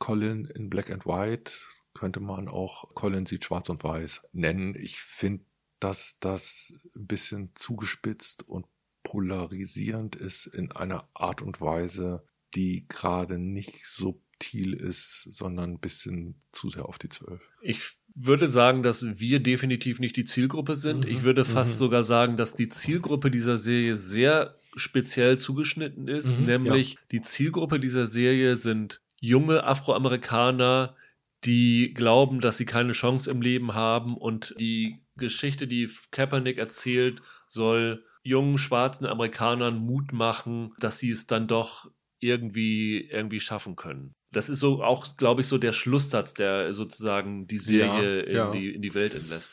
Colin 0.03 0.43
in 0.43 0.69
Black 0.69 0.91
and 0.91 1.05
White 1.05 1.53
könnte 1.93 2.19
man 2.19 2.49
auch 2.49 2.93
Colin 2.93 3.25
sieht 3.25 3.45
schwarz 3.45 3.69
und 3.69 3.85
weiß 3.85 4.23
nennen. 4.33 4.75
Ich 4.75 4.97
finde, 4.97 5.45
dass 5.79 6.17
das 6.19 6.73
ein 6.93 7.07
bisschen 7.07 7.51
zugespitzt 7.55 8.45
und 8.45 8.65
polarisierend 9.03 10.17
ist 10.17 10.45
in 10.45 10.73
einer 10.73 11.07
Art 11.13 11.41
und 11.41 11.61
Weise, 11.61 12.25
die 12.53 12.85
gerade 12.89 13.39
nicht 13.39 13.85
subtil 13.85 14.73
ist, 14.73 15.21
sondern 15.31 15.71
ein 15.71 15.79
bisschen 15.79 16.35
zu 16.51 16.69
sehr 16.69 16.85
auf 16.85 16.99
die 16.99 17.07
Zwölf. 17.07 17.41
Ich 17.61 17.93
würde 18.13 18.49
sagen, 18.49 18.83
dass 18.83 19.05
wir 19.05 19.39
definitiv 19.39 19.99
nicht 19.99 20.17
die 20.17 20.25
Zielgruppe 20.25 20.75
sind. 20.75 21.05
Mhm. 21.05 21.11
Ich 21.11 21.23
würde 21.23 21.45
fast 21.45 21.75
mhm. 21.75 21.77
sogar 21.77 22.03
sagen, 22.03 22.35
dass 22.35 22.55
die 22.55 22.67
Zielgruppe 22.67 23.31
dieser 23.31 23.57
Serie 23.57 23.95
sehr 23.95 24.59
speziell 24.75 25.37
zugeschnitten 25.37 26.09
ist. 26.09 26.41
Mhm, 26.41 26.45
nämlich 26.45 26.95
ja. 26.95 26.99
die 27.13 27.21
Zielgruppe 27.21 27.79
dieser 27.79 28.07
Serie 28.07 28.57
sind 28.57 28.99
junge 29.23 29.63
Afroamerikaner, 29.63 30.97
die 31.45 31.93
glauben, 31.93 32.41
dass 32.41 32.57
sie 32.57 32.65
keine 32.65 32.91
Chance 32.91 33.31
im 33.31 33.41
Leben 33.41 33.73
haben 33.73 34.17
und 34.17 34.53
die 34.59 34.97
Geschichte, 35.15 35.65
die 35.65 35.89
Kaepernick 36.11 36.57
erzählt, 36.57 37.21
soll 37.47 38.03
jungen 38.21 38.57
schwarzen 38.57 39.05
Amerikanern 39.05 39.77
Mut 39.77 40.11
machen, 40.11 40.73
dass 40.79 40.99
sie 40.99 41.09
es 41.09 41.25
dann 41.25 41.47
doch 41.47 41.89
irgendwie 42.19 43.09
irgendwie 43.09 43.39
schaffen 43.39 43.77
können. 43.77 44.13
Das 44.31 44.49
ist 44.49 44.59
so 44.59 44.83
auch, 44.83 45.15
glaube 45.15 45.39
ich, 45.39 45.47
so 45.47 45.57
der 45.57 45.71
Schlusssatz, 45.71 46.33
der 46.33 46.73
sozusagen 46.73 47.47
die 47.47 47.59
Serie 47.59 48.27
ja, 48.27 48.33
ja. 48.33 48.51
In, 48.51 48.59
die, 48.59 48.73
in 48.73 48.81
die 48.81 48.93
Welt 48.93 49.13
entlässt. 49.13 49.51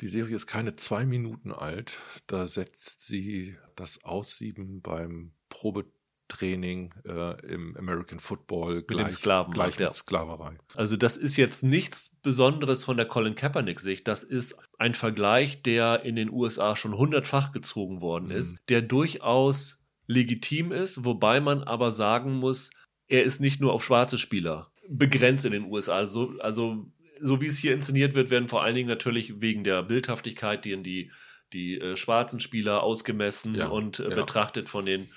Die 0.00 0.08
Serie 0.08 0.34
ist 0.34 0.46
keine 0.48 0.74
zwei 0.74 1.06
Minuten 1.06 1.52
alt. 1.52 2.00
Da 2.26 2.48
setzt 2.48 3.06
sie 3.06 3.56
das 3.76 4.02
Aussieben 4.04 4.80
beim 4.80 5.34
Probetraining 6.28 6.94
äh, 7.06 7.46
im 7.46 7.76
American 7.76 8.18
Football 8.20 8.82
gleich, 8.82 9.14
Sklaven 9.14 9.52
gleich 9.52 9.78
mit 9.78 9.88
ja. 9.88 9.90
Sklaverei. 9.90 10.58
Also 10.74 10.96
das 10.96 11.16
ist 11.16 11.36
jetzt 11.36 11.64
nichts 11.64 12.10
Besonderes 12.22 12.84
von 12.84 12.96
der 12.96 13.06
Colin 13.06 13.34
Kaepernick-Sicht. 13.34 14.06
Das 14.06 14.24
ist 14.24 14.56
ein 14.78 14.94
Vergleich, 14.94 15.62
der 15.62 16.04
in 16.04 16.16
den 16.16 16.30
USA 16.30 16.76
schon 16.76 16.96
hundertfach 16.96 17.52
gezogen 17.52 18.00
worden 18.00 18.30
ist, 18.30 18.52
mhm. 18.52 18.58
der 18.68 18.82
durchaus 18.82 19.78
legitim 20.06 20.72
ist, 20.72 21.04
wobei 21.04 21.40
man 21.40 21.62
aber 21.62 21.90
sagen 21.90 22.34
muss, 22.34 22.70
er 23.08 23.24
ist 23.24 23.40
nicht 23.40 23.60
nur 23.60 23.72
auf 23.72 23.84
schwarze 23.84 24.18
Spieler 24.18 24.70
begrenzt 24.88 25.44
in 25.44 25.52
den 25.52 25.64
USA. 25.64 25.94
Also, 25.94 26.34
also 26.40 26.86
so 27.20 27.40
wie 27.40 27.46
es 27.46 27.58
hier 27.58 27.74
inszeniert 27.74 28.14
wird, 28.14 28.30
werden 28.30 28.48
vor 28.48 28.62
allen 28.62 28.74
Dingen 28.74 28.88
natürlich 28.88 29.40
wegen 29.40 29.64
der 29.64 29.82
Bildhaftigkeit 29.82 30.64
die, 30.64 30.82
die, 30.82 31.10
die 31.52 31.78
äh, 31.78 31.96
schwarzen 31.96 32.40
Spieler 32.40 32.82
ausgemessen 32.82 33.54
ja, 33.54 33.68
und 33.68 34.00
äh, 34.00 34.10
ja. 34.10 34.16
betrachtet 34.16 34.68
von 34.68 34.86
den 34.86 35.08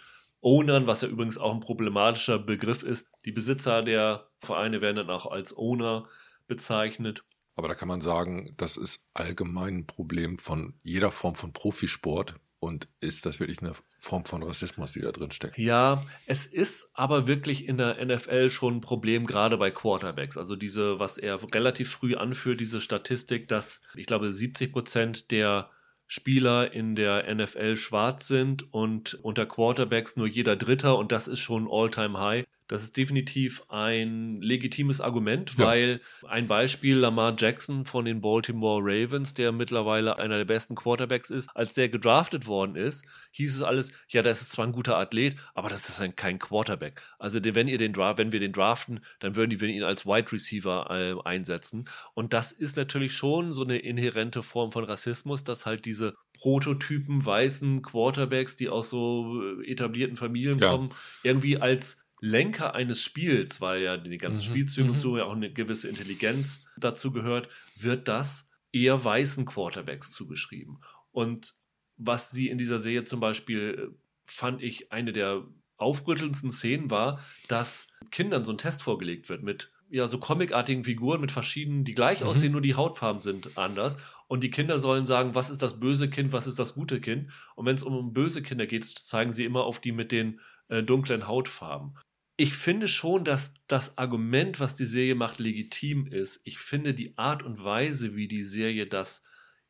Ownern, 0.42 0.88
was 0.88 1.02
ja 1.02 1.08
übrigens 1.08 1.38
auch 1.38 1.54
ein 1.54 1.60
problematischer 1.60 2.40
Begriff 2.40 2.84
ist. 2.84 3.08
Die 3.26 3.32
Besitzer 3.32 3.84
der 3.84 4.28
Vereine 4.40 4.82
werden 4.82 4.98
dann 4.98 5.10
auch 5.10 5.28
als 5.28 5.56
Owner 5.56 6.08
bezeichnet. 6.48 7.24
Aber 7.56 7.68
da 7.68 7.76
kann 7.76 7.88
man 7.88 8.02
sagen, 8.02 8.54
das 8.58 8.78
ist 8.78 9.08
allgemein 9.14 9.80
ein 9.80 9.86
Problem 9.86 10.38
von 10.38 10.74
jeder 10.84 11.12
Form 11.12 11.36
von 11.36 11.54
Profisport. 11.54 12.36
Und 12.60 12.88
ist 13.00 13.26
das 13.26 13.40
wirklich 13.40 13.64
eine 13.64 13.74
Form 13.98 14.24
von 14.24 14.44
Rassismus, 14.44 14.92
die 14.92 15.02
da 15.02 15.12
drin 15.12 15.32
steckt? 15.32 15.58
Ja, 15.58 16.06
es 16.28 16.46
ist 16.46 16.92
aber 16.94 17.26
wirklich 17.26 17.68
in 17.68 17.78
der 17.78 18.06
NFL 18.06 18.52
schon 18.52 18.78
ein 18.78 18.82
Problem, 18.82 19.26
gerade 19.26 19.58
bei 19.58 19.72
Quarterbacks. 19.72 20.38
Also 20.38 20.56
diese, 20.56 21.00
was 21.00 21.18
er 21.18 21.42
relativ 21.56 21.90
früh 21.90 22.16
anführt, 22.16 22.60
diese 22.60 22.80
Statistik, 22.80 23.48
dass 23.48 23.82
ich 23.96 24.06
glaube 24.06 24.32
70 24.32 24.72
Prozent 24.72 25.32
der 25.32 25.72
Spieler 26.14 26.74
in 26.74 26.96
der 26.96 27.34
NFL 27.34 27.78
schwarz 27.78 28.28
sind 28.28 28.74
und 28.74 29.14
unter 29.24 29.46
Quarterbacks 29.46 30.18
nur 30.18 30.28
jeder 30.28 30.58
Dritter 30.58 30.98
und 30.98 31.14
das 31.14 31.30
ist 31.30 31.40
schon 31.40 31.70
All-Time-High. 31.72 32.46
Das 32.72 32.84
ist 32.84 32.96
definitiv 32.96 33.64
ein 33.68 34.42
legitimes 34.42 35.02
Argument, 35.02 35.56
ja. 35.58 35.66
weil 35.66 36.00
ein 36.26 36.48
Beispiel 36.48 36.96
Lamar 36.96 37.36
Jackson 37.38 37.84
von 37.84 38.06
den 38.06 38.22
Baltimore 38.22 38.82
Ravens, 38.82 39.34
der 39.34 39.52
mittlerweile 39.52 40.20
einer 40.20 40.38
der 40.38 40.46
besten 40.46 40.76
Quarterbacks 40.76 41.32
ist, 41.32 41.50
als 41.54 41.74
der 41.74 41.90
gedraftet 41.90 42.48
worden 42.48 42.78
ist, 42.78 43.04
hieß 43.32 43.58
es 43.58 43.62
alles, 43.62 43.92
ja, 44.08 44.22
das 44.22 44.42
ist 44.42 44.54
zwar 44.54 44.66
ein 44.66 44.72
guter 44.72 44.98
Athlet, 44.98 45.36
aber 45.54 45.68
das 45.68 45.90
ist 45.90 46.00
ein, 46.00 46.16
kein 46.16 46.40
Quarterback. 46.40 47.02
Also 47.20 47.42
wenn 47.44 47.68
ihr 47.68 47.78
den 47.78 47.94
wenn 47.94 48.32
wir 48.32 48.40
den 48.40 48.54
draften, 48.54 49.02
dann 49.20 49.36
würden 49.36 49.50
die 49.50 49.66
ihn 49.66 49.84
als 49.84 50.06
Wide 50.06 50.32
Receiver 50.32 50.88
äh, 50.90 51.28
einsetzen. 51.28 51.90
Und 52.14 52.32
das 52.32 52.54
ist 52.54 52.78
natürlich 52.78 53.12
schon 53.12 53.52
so 53.52 53.66
eine 53.66 53.80
inhärente 53.80 54.44
Form 54.44 54.72
von 54.72 54.86
Rassismus, 54.86 55.44
dass 55.44 55.66
halt 55.66 55.84
diese 55.84 56.16
Prototypen 56.36 57.26
weißen 57.26 57.82
Quarterbacks, 57.82 58.56
die 58.56 58.70
aus 58.70 58.90
so 58.90 59.42
äh, 59.60 59.70
etablierten 59.70 60.16
Familien 60.16 60.58
ja. 60.58 60.72
kommen, 60.72 60.94
irgendwie 61.22 61.58
als 61.58 61.98
Lenker 62.22 62.76
eines 62.76 63.02
Spiels, 63.02 63.62
weil 63.62 63.82
ja 63.82 63.98
die 63.98 64.18
ganzen 64.20 64.46
mhm. 64.48 64.52
Spielzüge 64.52 64.88
mhm. 64.88 64.94
und 64.94 65.00
so 65.00 65.18
ja 65.18 65.26
auch 65.26 65.36
eine 65.36 65.52
gewisse 65.52 65.90
Intelligenz 65.90 66.64
dazu 66.78 67.12
gehört, 67.12 67.50
wird 67.76 68.08
das 68.08 68.50
eher 68.72 69.04
weißen 69.04 69.46
Quarterbacks 69.46 70.12
zugeschrieben. 70.12 70.78
Und 71.12 71.56
was 71.98 72.30
sie 72.30 72.48
in 72.48 72.60
dieser 72.60 72.80
Serie 72.80 73.04
zum 73.04 73.20
Beispiel 73.20 73.92
äh, 73.92 73.96
fand 74.26 74.62
ich 74.62 74.92
eine 74.92 75.12
der 75.12 75.46
aufrüttelndsten 75.78 76.52
Szenen 76.52 76.92
war, 76.92 77.20
dass 77.48 77.88
Kindern 78.12 78.44
so 78.44 78.52
ein 78.52 78.58
Test 78.60 78.84
vorgelegt 78.84 79.28
wird 79.28 79.42
mit 79.42 79.72
ja 79.90 80.08
so 80.08 80.20
comicartigen 80.20 80.84
Figuren 80.84 81.20
mit 81.20 81.32
verschiedenen, 81.32 81.84
die 81.84 81.94
gleich 81.94 82.22
mhm. 82.22 82.28
aussehen, 82.28 82.52
nur 82.52 82.62
die 82.62 82.76
Hautfarben 82.76 83.20
sind 83.20 83.58
anders. 83.58 83.98
Und 84.28 84.42
die 84.42 84.52
Kinder 84.52 84.78
sollen 84.78 85.08
sagen, 85.08 85.34
was 85.34 85.50
ist 85.50 85.64
das 85.64 85.80
böse 85.80 86.08
Kind, 86.08 86.32
was 86.32 86.46
ist 86.46 86.60
das 86.60 86.76
gute 86.76 87.02
Kind. 87.02 87.32
Und 87.56 87.66
wenn 87.66 87.76
es 87.76 87.84
um 87.84 88.14
böse 88.14 88.44
Kinder 88.44 88.68
geht, 88.68 88.86
zeigen 88.86 89.34
sie 89.34 89.44
immer 89.44 89.64
auf 89.64 89.80
die 89.80 89.92
mit 89.92 90.12
den 90.12 90.40
äh, 90.70 90.84
dunklen 90.84 91.28
Hautfarben 91.28 91.98
ich 92.42 92.56
finde 92.56 92.88
schon, 92.88 93.24
dass 93.24 93.54
das 93.68 94.00
Argument, 94.00 94.60
was 94.60 94.74
die 94.74 94.86
Serie 94.86 95.14
macht, 95.14 95.40
legitim 95.40 96.08
ist. 96.08 96.42
Ich 96.44 96.58
finde 96.58 96.96
die 96.96 97.16
Art 97.16 97.44
und 97.44 97.64
Weise, 97.64 98.16
wie 98.16 98.28
die 98.28 98.44
Serie 98.44 98.88
das 98.88 99.24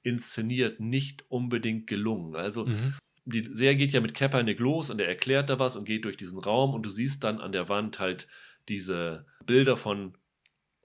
inszeniert, 0.04 0.80
nicht 0.80 1.26
unbedingt 1.28 1.86
gelungen. 1.86 2.38
Also 2.38 2.66
mhm. 2.66 2.94
die 3.26 3.44
Serie 3.54 3.76
geht 3.76 3.92
ja 3.92 4.00
mit 4.00 4.14
Kaepernick 4.14 4.60
los 4.60 4.90
und 4.90 5.02
er 5.02 5.10
erklärt 5.10 5.50
da 5.50 5.60
was 5.60 5.76
und 5.76 5.84
geht 5.84 6.06
durch 6.06 6.16
diesen 6.16 6.40
Raum 6.40 6.74
und 6.74 6.84
du 6.84 6.90
siehst 6.90 7.26
dann 7.26 7.42
an 7.42 7.52
der 7.52 7.68
Wand 7.68 8.00
halt 8.00 8.30
diese 8.70 9.26
Bilder 9.46 9.76
von 9.76 10.14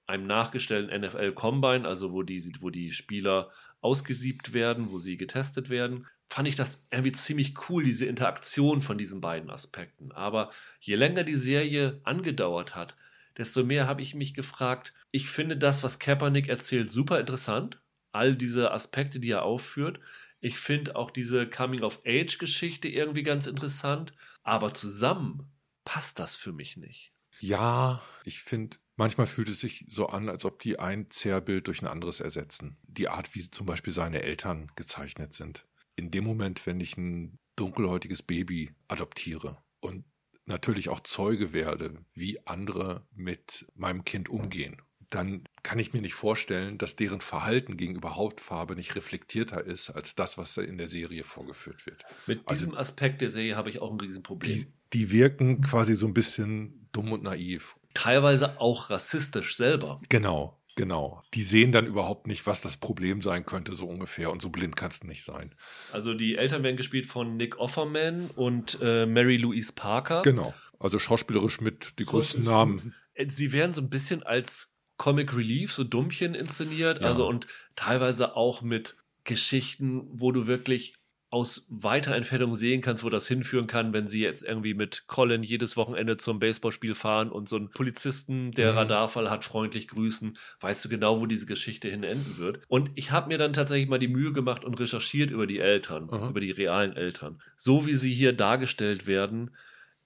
einem 0.08 0.26
nachgestellten 0.26 1.00
NFL 1.00 1.34
Combine, 1.34 1.86
also 1.86 2.12
wo 2.12 2.24
die, 2.24 2.52
wo 2.58 2.70
die 2.70 2.90
Spieler 2.90 3.52
ausgesiebt 3.80 4.52
werden, 4.52 4.90
wo 4.90 4.98
sie 4.98 5.16
getestet 5.16 5.68
werden, 5.68 6.08
fand 6.28 6.48
ich 6.48 6.54
das 6.54 6.82
irgendwie 6.90 7.12
ziemlich 7.12 7.54
cool, 7.68 7.84
diese 7.84 8.06
Interaktion 8.06 8.82
von 8.82 8.98
diesen 8.98 9.20
beiden 9.20 9.50
Aspekten. 9.50 10.12
Aber 10.12 10.50
je 10.80 10.96
länger 10.96 11.24
die 11.24 11.34
Serie 11.34 12.00
angedauert 12.04 12.74
hat, 12.74 12.96
desto 13.36 13.64
mehr 13.64 13.86
habe 13.86 14.02
ich 14.02 14.14
mich 14.14 14.34
gefragt, 14.34 14.92
ich 15.10 15.28
finde 15.28 15.56
das, 15.56 15.82
was 15.82 15.98
Kaepernick 15.98 16.48
erzählt, 16.48 16.90
super 16.90 17.20
interessant. 17.20 17.80
All 18.12 18.34
diese 18.34 18.72
Aspekte, 18.72 19.20
die 19.20 19.30
er 19.30 19.42
aufführt. 19.42 20.00
Ich 20.40 20.58
finde 20.58 20.96
auch 20.96 21.10
diese 21.10 21.48
Coming-of-Age-Geschichte 21.48 22.88
irgendwie 22.88 23.22
ganz 23.22 23.46
interessant. 23.46 24.12
Aber 24.42 24.72
zusammen 24.74 25.50
passt 25.84 26.18
das 26.18 26.34
für 26.34 26.52
mich 26.52 26.76
nicht. 26.76 27.12
Ja, 27.40 28.02
ich 28.24 28.40
finde, 28.40 28.78
manchmal 28.96 29.26
fühlt 29.26 29.48
es 29.48 29.60
sich 29.60 29.84
so 29.88 30.06
an, 30.06 30.28
als 30.28 30.44
ob 30.44 30.60
die 30.60 30.78
ein 30.78 31.10
Zerrbild 31.10 31.66
durch 31.66 31.82
ein 31.82 31.86
anderes 31.86 32.20
ersetzen. 32.20 32.78
Die 32.84 33.08
Art, 33.08 33.34
wie 33.34 33.50
zum 33.50 33.66
Beispiel 33.66 33.92
seine 33.92 34.22
Eltern 34.22 34.70
gezeichnet 34.76 35.34
sind. 35.34 35.66
In 35.96 36.10
dem 36.10 36.24
Moment, 36.24 36.66
wenn 36.66 36.80
ich 36.80 36.96
ein 36.96 37.38
dunkelhäutiges 37.56 38.22
Baby 38.22 38.70
adoptiere 38.88 39.58
und 39.80 40.04
natürlich 40.44 40.88
auch 40.88 41.00
Zeuge 41.00 41.52
werde, 41.52 42.04
wie 42.14 42.46
andere 42.46 43.06
mit 43.12 43.66
meinem 43.74 44.04
Kind 44.04 44.28
umgehen, 44.28 44.80
dann 45.10 45.44
kann 45.62 45.78
ich 45.78 45.92
mir 45.92 46.00
nicht 46.00 46.14
vorstellen, 46.14 46.78
dass 46.78 46.96
deren 46.96 47.20
Verhalten 47.20 47.76
gegenüber 47.76 48.16
Hautfarbe 48.16 48.74
nicht 48.74 48.96
reflektierter 48.96 49.64
ist 49.64 49.90
als 49.90 50.14
das, 50.14 50.36
was 50.36 50.56
in 50.56 50.78
der 50.78 50.88
Serie 50.88 51.24
vorgeführt 51.24 51.86
wird. 51.86 52.04
Mit 52.26 52.40
also 52.44 52.66
diesem 52.66 52.78
Aspekt 52.78 53.20
der 53.20 53.30
Serie 53.30 53.56
habe 53.56 53.70
ich 53.70 53.80
auch 53.80 53.90
ein 53.90 54.00
Riesenproblem. 54.00 54.52
Die, 54.52 54.66
die 54.92 55.10
wirken 55.10 55.60
quasi 55.60 55.96
so 55.96 56.06
ein 56.06 56.14
bisschen 56.14 56.88
dumm 56.92 57.12
und 57.12 57.22
naiv. 57.22 57.76
Teilweise 57.94 58.60
auch 58.60 58.90
rassistisch 58.90 59.56
selber. 59.56 60.00
Genau, 60.08 60.55
genau. 60.76 61.22
Die 61.34 61.42
sehen 61.42 61.72
dann 61.72 61.86
überhaupt 61.86 62.26
nicht, 62.28 62.46
was 62.46 62.60
das 62.60 62.76
Problem 62.76 63.20
sein 63.20 63.44
könnte, 63.44 63.74
so 63.74 63.86
ungefähr. 63.86 64.30
Und 64.30 64.40
so 64.40 64.50
blind 64.50 64.76
kannst 64.76 65.02
du 65.02 65.08
nicht 65.08 65.24
sein. 65.24 65.54
Also 65.92 66.14
die 66.14 66.36
Eltern 66.36 66.62
werden 66.62 66.76
gespielt 66.76 67.06
von 67.06 67.36
Nick 67.36 67.58
Offerman 67.58 68.30
und 68.36 68.78
äh, 68.80 69.06
Mary 69.06 69.36
Louise 69.36 69.72
Parker. 69.72 70.22
Genau. 70.22 70.54
Also 70.78 70.98
schauspielerisch 70.98 71.60
mit 71.60 71.98
die 71.98 72.04
größten 72.04 72.44
Namen. 72.44 72.94
Sie 73.26 73.52
werden 73.52 73.72
so 73.72 73.80
ein 73.80 73.90
bisschen 73.90 74.22
als 74.22 74.70
Comic 74.98 75.34
Relief, 75.34 75.72
so 75.72 75.84
Dummchen 75.84 76.34
inszeniert. 76.34 77.00
Ja. 77.00 77.08
Also 77.08 77.26
und 77.26 77.46
teilweise 77.74 78.36
auch 78.36 78.62
mit 78.62 78.96
Geschichten, 79.24 80.06
wo 80.12 80.32
du 80.32 80.46
wirklich 80.46 80.94
aus 81.36 81.66
weiter 81.68 82.14
Entfernung 82.14 82.54
sehen 82.54 82.80
kannst, 82.80 83.04
wo 83.04 83.10
das 83.10 83.28
hinführen 83.28 83.66
kann, 83.66 83.92
wenn 83.92 84.06
sie 84.06 84.22
jetzt 84.22 84.42
irgendwie 84.42 84.72
mit 84.72 85.06
Colin 85.06 85.42
jedes 85.42 85.76
Wochenende 85.76 86.16
zum 86.16 86.38
Baseballspiel 86.38 86.94
fahren 86.94 87.30
und 87.30 87.46
so 87.46 87.56
einen 87.56 87.68
Polizisten, 87.68 88.52
der 88.52 88.72
mhm. 88.72 88.78
Radarfall 88.78 89.28
hat, 89.28 89.44
freundlich 89.44 89.88
grüßen, 89.88 90.38
weißt 90.60 90.82
du 90.82 90.88
genau, 90.88 91.20
wo 91.20 91.26
diese 91.26 91.44
Geschichte 91.44 91.90
hin 91.90 92.04
enden 92.04 92.38
wird. 92.38 92.62
Und 92.68 92.90
ich 92.94 93.10
habe 93.10 93.28
mir 93.28 93.36
dann 93.36 93.52
tatsächlich 93.52 93.86
mal 93.86 93.98
die 93.98 94.08
Mühe 94.08 94.32
gemacht 94.32 94.64
und 94.64 94.80
recherchiert 94.80 95.30
über 95.30 95.46
die 95.46 95.58
Eltern, 95.58 96.04
mhm. 96.04 96.30
über 96.30 96.40
die 96.40 96.52
realen 96.52 96.96
Eltern. 96.96 97.42
So 97.58 97.86
wie 97.86 97.94
sie 97.94 98.14
hier 98.14 98.32
dargestellt 98.32 99.06
werden, 99.06 99.54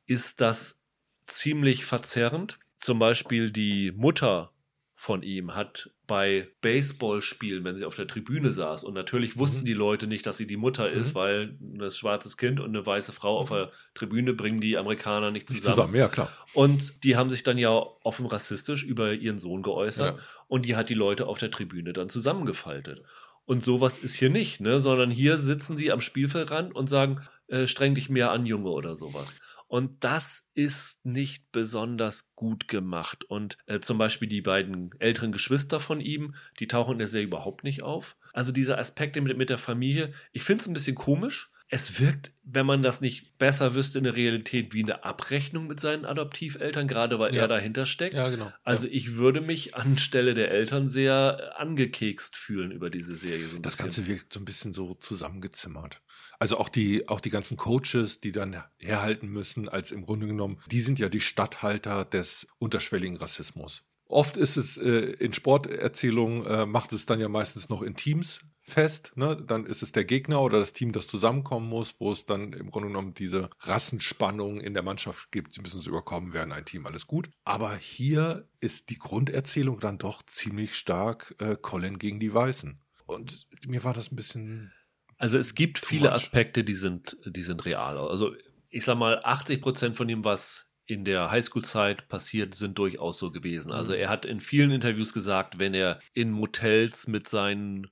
ist 0.07 0.41
das 0.41 0.83
ziemlich 1.27 1.85
verzerrend. 1.85 2.59
Zum 2.81 2.99
Beispiel 2.99 3.53
die 3.53 3.93
Mutter 3.93 4.51
von 4.97 5.23
ihm 5.23 5.55
hat 5.55 5.91
bei 6.11 6.49
Baseballspielen, 6.61 7.63
wenn 7.63 7.79
sie 7.79 7.85
auf 7.85 7.95
der 7.95 8.09
Tribüne 8.09 8.51
saß, 8.51 8.83
und 8.83 8.95
natürlich 8.95 9.39
wussten 9.39 9.61
mhm. 9.61 9.67
die 9.67 9.75
Leute 9.75 10.09
nicht, 10.09 10.27
dass 10.27 10.39
sie 10.39 10.47
die 10.49 10.57
Mutter 10.57 10.91
ist, 10.91 11.11
mhm. 11.11 11.15
weil 11.15 11.59
ein 11.61 11.91
schwarzes 11.93 12.37
Kind 12.37 12.59
und 12.59 12.71
eine 12.71 12.85
weiße 12.85 13.13
Frau 13.13 13.39
auf 13.39 13.51
mhm. 13.51 13.55
der 13.55 13.73
Tribüne 13.95 14.33
bringen 14.33 14.61
die 14.61 14.77
Amerikaner 14.77 15.31
nicht 15.31 15.47
zusammen. 15.47 15.61
Nicht 15.61 15.71
zusammen, 15.73 15.95
ja 15.95 16.09
klar. 16.09 16.29
Und 16.53 17.05
die 17.05 17.15
haben 17.15 17.31
sich 17.31 17.45
dann 17.45 17.59
ja 17.59 17.71
offen 17.71 18.27
rassistisch 18.27 18.83
über 18.83 19.13
ihren 19.13 19.39
Sohn 19.39 19.63
geäußert 19.63 20.17
ja. 20.17 20.23
und 20.49 20.67
die 20.67 20.75
hat 20.75 20.89
die 20.89 20.95
Leute 20.95 21.29
auf 21.29 21.39
der 21.39 21.53
Tribüne 21.53 21.93
dann 21.93 22.09
zusammengefaltet. 22.09 23.05
Und 23.45 23.63
sowas 23.63 23.97
ist 23.97 24.17
hier 24.17 24.31
nicht, 24.31 24.61
ne? 24.61 24.81
sondern 24.81 25.13
hier 25.13 25.39
sitzen 25.39 25.77
sie 25.77 25.93
am 25.93 26.01
Spielfeldrand 26.01 26.77
und 26.77 26.89
sagen, 26.89 27.21
äh, 27.47 27.69
streng 27.69 27.95
dich 27.95 28.11
mehr 28.11 28.33
an, 28.33 28.47
Junge 28.47 28.71
oder 28.71 28.97
sowas. 28.97 29.37
Und 29.71 30.03
das 30.03 30.49
ist 30.55 31.07
nicht 31.07 31.53
besonders 31.53 32.35
gut 32.35 32.67
gemacht. 32.67 33.23
Und 33.23 33.57
äh, 33.67 33.79
zum 33.79 33.99
Beispiel 33.99 34.27
die 34.27 34.41
beiden 34.41 34.91
älteren 34.99 35.31
Geschwister 35.31 35.79
von 35.79 36.01
ihm, 36.01 36.35
die 36.59 36.67
tauchen 36.67 36.95
in 36.95 36.99
der 36.99 37.07
Serie 37.07 37.29
überhaupt 37.29 37.63
nicht 37.63 37.85
auf. 37.85 38.17
Also 38.33 38.51
diese 38.51 38.79
Aspekte 38.79 39.21
mit, 39.21 39.39
mit 39.39 39.49
der 39.49 39.59
Familie, 39.59 40.13
ich 40.33 40.43
finde 40.43 40.63
es 40.63 40.67
ein 40.67 40.73
bisschen 40.73 40.97
komisch. 40.97 41.53
Es 41.69 42.01
wirkt, 42.01 42.33
wenn 42.43 42.67
man 42.67 42.83
das 42.83 43.01
nicht 43.01 43.39
besser 43.39 43.77
wüsste 43.77 43.99
in 43.99 44.05
der 44.05 44.17
Realität, 44.17 44.75
wie 44.75 44.83
eine 44.83 45.05
Abrechnung 45.05 45.69
mit 45.69 45.79
seinen 45.79 46.05
Adoptiveltern, 46.05 46.89
gerade 46.89 47.21
weil 47.21 47.33
ja. 47.33 47.43
er 47.43 47.49
dahinter 47.49 47.87
steckt. 47.87 48.15
Ja, 48.15 48.29
genau. 48.29 48.53
Also 48.65 48.89
ja. 48.89 48.93
ich 48.93 49.15
würde 49.15 49.41
mich 49.41 49.77
anstelle 49.77 50.35
der 50.35 50.51
Eltern 50.51 50.89
sehr 50.89 51.61
angekekst 51.61 52.37
fühlen 52.37 52.73
über 52.73 52.91
diese 52.91 53.15
Serie. 53.15 53.47
So 53.47 53.61
das 53.61 53.75
bisschen. 53.75 53.85
Ganze 53.85 54.07
wirkt 54.09 54.33
so 54.33 54.41
ein 54.41 54.45
bisschen 54.45 54.73
so 54.73 54.95
zusammengezimmert. 54.95 56.03
Also 56.41 56.57
auch 56.57 56.71
die, 56.71 57.07
auch 57.07 57.21
die 57.21 57.29
ganzen 57.29 57.59
Coaches, 57.59 58.21
die 58.23 58.33
dann 58.33 58.65
herhalten 58.79 59.29
müssen, 59.29 59.69
als 59.69 59.93
im 59.93 60.03
Grunde 60.03 60.27
genommen, 60.27 60.59
die 60.71 60.81
sind 60.81 60.99
ja 60.99 61.11
die 61.11 61.21
Statthalter 61.21 62.07
des 62.07 62.49
unterschwelligen 62.59 63.19
Rassismus. 63.19 63.85
Oft 64.07 64.39
ist 64.39 64.57
es 64.57 64.79
äh, 64.79 65.13
in 65.21 65.35
Sporterzählungen, 65.35 66.47
äh, 66.47 66.67
macht 66.67 66.95
es 66.95 67.05
dann 67.05 67.21
ja 67.21 67.29
meistens 67.29 67.69
noch 67.69 67.83
in 67.83 67.95
Teams 67.95 68.41
fest. 68.63 69.13
Ne? 69.17 69.37
Dann 69.37 69.67
ist 69.67 69.83
es 69.83 69.93
der 69.93 70.05
Gegner 70.05 70.41
oder 70.41 70.59
das 70.59 70.73
Team, 70.73 70.93
das 70.93 71.09
zusammenkommen 71.09 71.69
muss, 71.69 71.97
wo 72.01 72.11
es 72.11 72.25
dann 72.25 72.55
im 72.55 72.71
Grunde 72.71 72.89
genommen 72.89 73.13
diese 73.13 73.51
Rassenspannung 73.61 74.61
in 74.61 74.73
der 74.73 74.83
Mannschaft 74.83 75.31
gibt. 75.31 75.53
Sie 75.53 75.61
müssen 75.61 75.79
es 75.79 75.87
überkommen 75.87 76.33
werden, 76.33 76.53
ein 76.53 76.65
Team, 76.65 76.87
alles 76.87 77.07
gut. 77.07 77.31
Aber 77.45 77.77
hier 77.77 78.49
ist 78.61 78.89
die 78.89 78.99
Grunderzählung 78.99 79.79
dann 79.79 79.99
doch 79.99 80.23
ziemlich 80.23 80.75
stark 80.75 81.35
äh, 81.39 81.57
Colin 81.61 81.99
gegen 81.99 82.19
die 82.19 82.33
Weißen. 82.33 82.81
Und 83.07 83.47
mir 83.67 83.85
war 83.85 83.93
das 83.93 84.11
ein 84.11 84.17
bisschen 84.17 84.73
also 85.21 85.39
es 85.39 85.55
gibt 85.55 85.79
viele 85.79 86.13
Aspekte, 86.13 86.65
die 86.65 86.75
sind, 86.75 87.19
die 87.27 87.43
sind 87.43 87.67
real. 87.67 87.99
Also 87.99 88.35
ich 88.71 88.87
sag 88.87 88.97
mal, 88.97 89.21
80 89.23 89.61
Prozent 89.61 89.97
von 89.97 90.09
dem, 90.09 90.25
was 90.25 90.67
in 90.87 91.05
der 91.05 91.31
Highschool-Zeit 91.31 92.09
passiert, 92.09 92.55
sind 92.55 92.79
durchaus 92.79 93.19
so 93.19 93.31
gewesen. 93.31 93.71
Also 93.71 93.93
mhm. 93.93 93.99
er 93.99 94.09
hat 94.09 94.25
in 94.25 94.41
vielen 94.41 94.71
Interviews 94.71 95.13
gesagt, 95.13 95.59
wenn 95.59 95.75
er 95.75 95.99
in 96.15 96.31
Motels 96.31 97.07
mit 97.07 97.29
seinen 97.29 97.89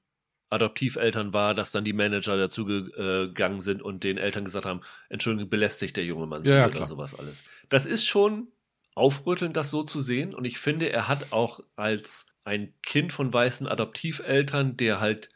Adoptiveltern 0.48 1.34
war, 1.34 1.52
dass 1.52 1.70
dann 1.70 1.84
die 1.84 1.92
Manager 1.92 2.38
dazu 2.38 2.64
gegangen 2.64 3.60
sind 3.60 3.82
und 3.82 4.04
den 4.04 4.16
Eltern 4.16 4.46
gesagt 4.46 4.64
haben, 4.64 4.80
Entschuldigung, 5.10 5.50
belästigt 5.50 5.98
der 5.98 6.06
junge 6.06 6.26
Mann 6.26 6.44
ja, 6.44 6.66
oder 6.66 6.86
sowas 6.86 7.14
alles. 7.14 7.44
Das 7.68 7.84
ist 7.84 8.06
schon 8.06 8.48
aufrüttelnd, 8.94 9.54
das 9.54 9.68
so 9.70 9.82
zu 9.82 10.00
sehen. 10.00 10.34
Und 10.34 10.46
ich 10.46 10.56
finde, 10.56 10.90
er 10.90 11.08
hat 11.08 11.30
auch 11.30 11.60
als 11.76 12.24
ein 12.44 12.72
Kind 12.82 13.12
von 13.12 13.30
weißen 13.30 13.68
Adoptiveltern, 13.68 14.78
der 14.78 14.98
halt 14.98 15.28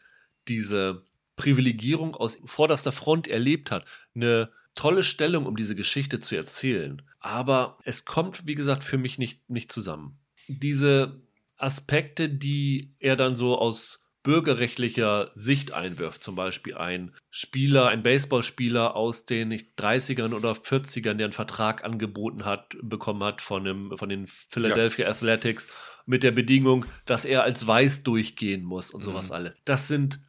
diese 0.48 1.04
Privilegierung 1.42 2.14
aus 2.14 2.38
vorderster 2.44 2.92
Front 2.92 3.26
erlebt 3.26 3.70
hat, 3.70 3.84
eine 4.14 4.50
tolle 4.74 5.02
Stellung, 5.02 5.46
um 5.46 5.56
diese 5.56 5.74
Geschichte 5.74 6.20
zu 6.20 6.36
erzählen. 6.36 7.02
Aber 7.20 7.78
es 7.84 8.04
kommt, 8.04 8.46
wie 8.46 8.54
gesagt, 8.54 8.84
für 8.84 8.98
mich 8.98 9.18
nicht, 9.18 9.50
nicht 9.50 9.72
zusammen. 9.72 10.18
Diese 10.46 11.20
Aspekte, 11.56 12.28
die 12.28 12.94
er 12.98 13.16
dann 13.16 13.34
so 13.34 13.58
aus 13.58 14.02
bürgerrechtlicher 14.22 15.32
Sicht 15.34 15.72
einwirft, 15.72 16.22
zum 16.22 16.36
Beispiel 16.36 16.76
ein 16.76 17.12
Spieler, 17.30 17.88
ein 17.88 18.04
Baseballspieler 18.04 18.94
aus 18.94 19.26
den 19.26 19.52
30ern 19.52 20.32
oder 20.32 20.52
40ern, 20.52 21.14
der 21.14 21.26
einen 21.26 21.32
Vertrag 21.32 21.84
angeboten 21.84 22.44
hat, 22.44 22.76
bekommen 22.82 23.24
hat 23.24 23.40
von, 23.40 23.64
dem, 23.64 23.98
von 23.98 24.08
den 24.08 24.28
Philadelphia 24.28 25.06
ja. 25.06 25.10
Athletics 25.10 25.66
mit 26.06 26.22
der 26.22 26.30
Bedingung, 26.30 26.86
dass 27.04 27.24
er 27.24 27.42
als 27.42 27.66
Weiß 27.66 28.04
durchgehen 28.04 28.62
muss 28.62 28.92
und 28.92 29.00
mhm. 29.00 29.06
sowas 29.06 29.32
alles. 29.32 29.54
Das 29.64 29.88
sind 29.88 30.20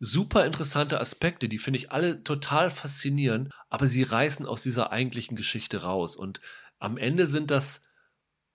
super 0.00 0.46
interessante 0.46 0.98
Aspekte, 0.98 1.48
die 1.48 1.58
finde 1.58 1.78
ich 1.78 1.92
alle 1.92 2.24
total 2.24 2.70
faszinierend, 2.70 3.52
aber 3.68 3.86
sie 3.86 4.02
reißen 4.02 4.46
aus 4.46 4.62
dieser 4.62 4.90
eigentlichen 4.90 5.36
Geschichte 5.36 5.82
raus. 5.82 6.16
Und 6.16 6.40
am 6.78 6.96
Ende 6.96 7.26
sind 7.26 7.50
das 7.50 7.82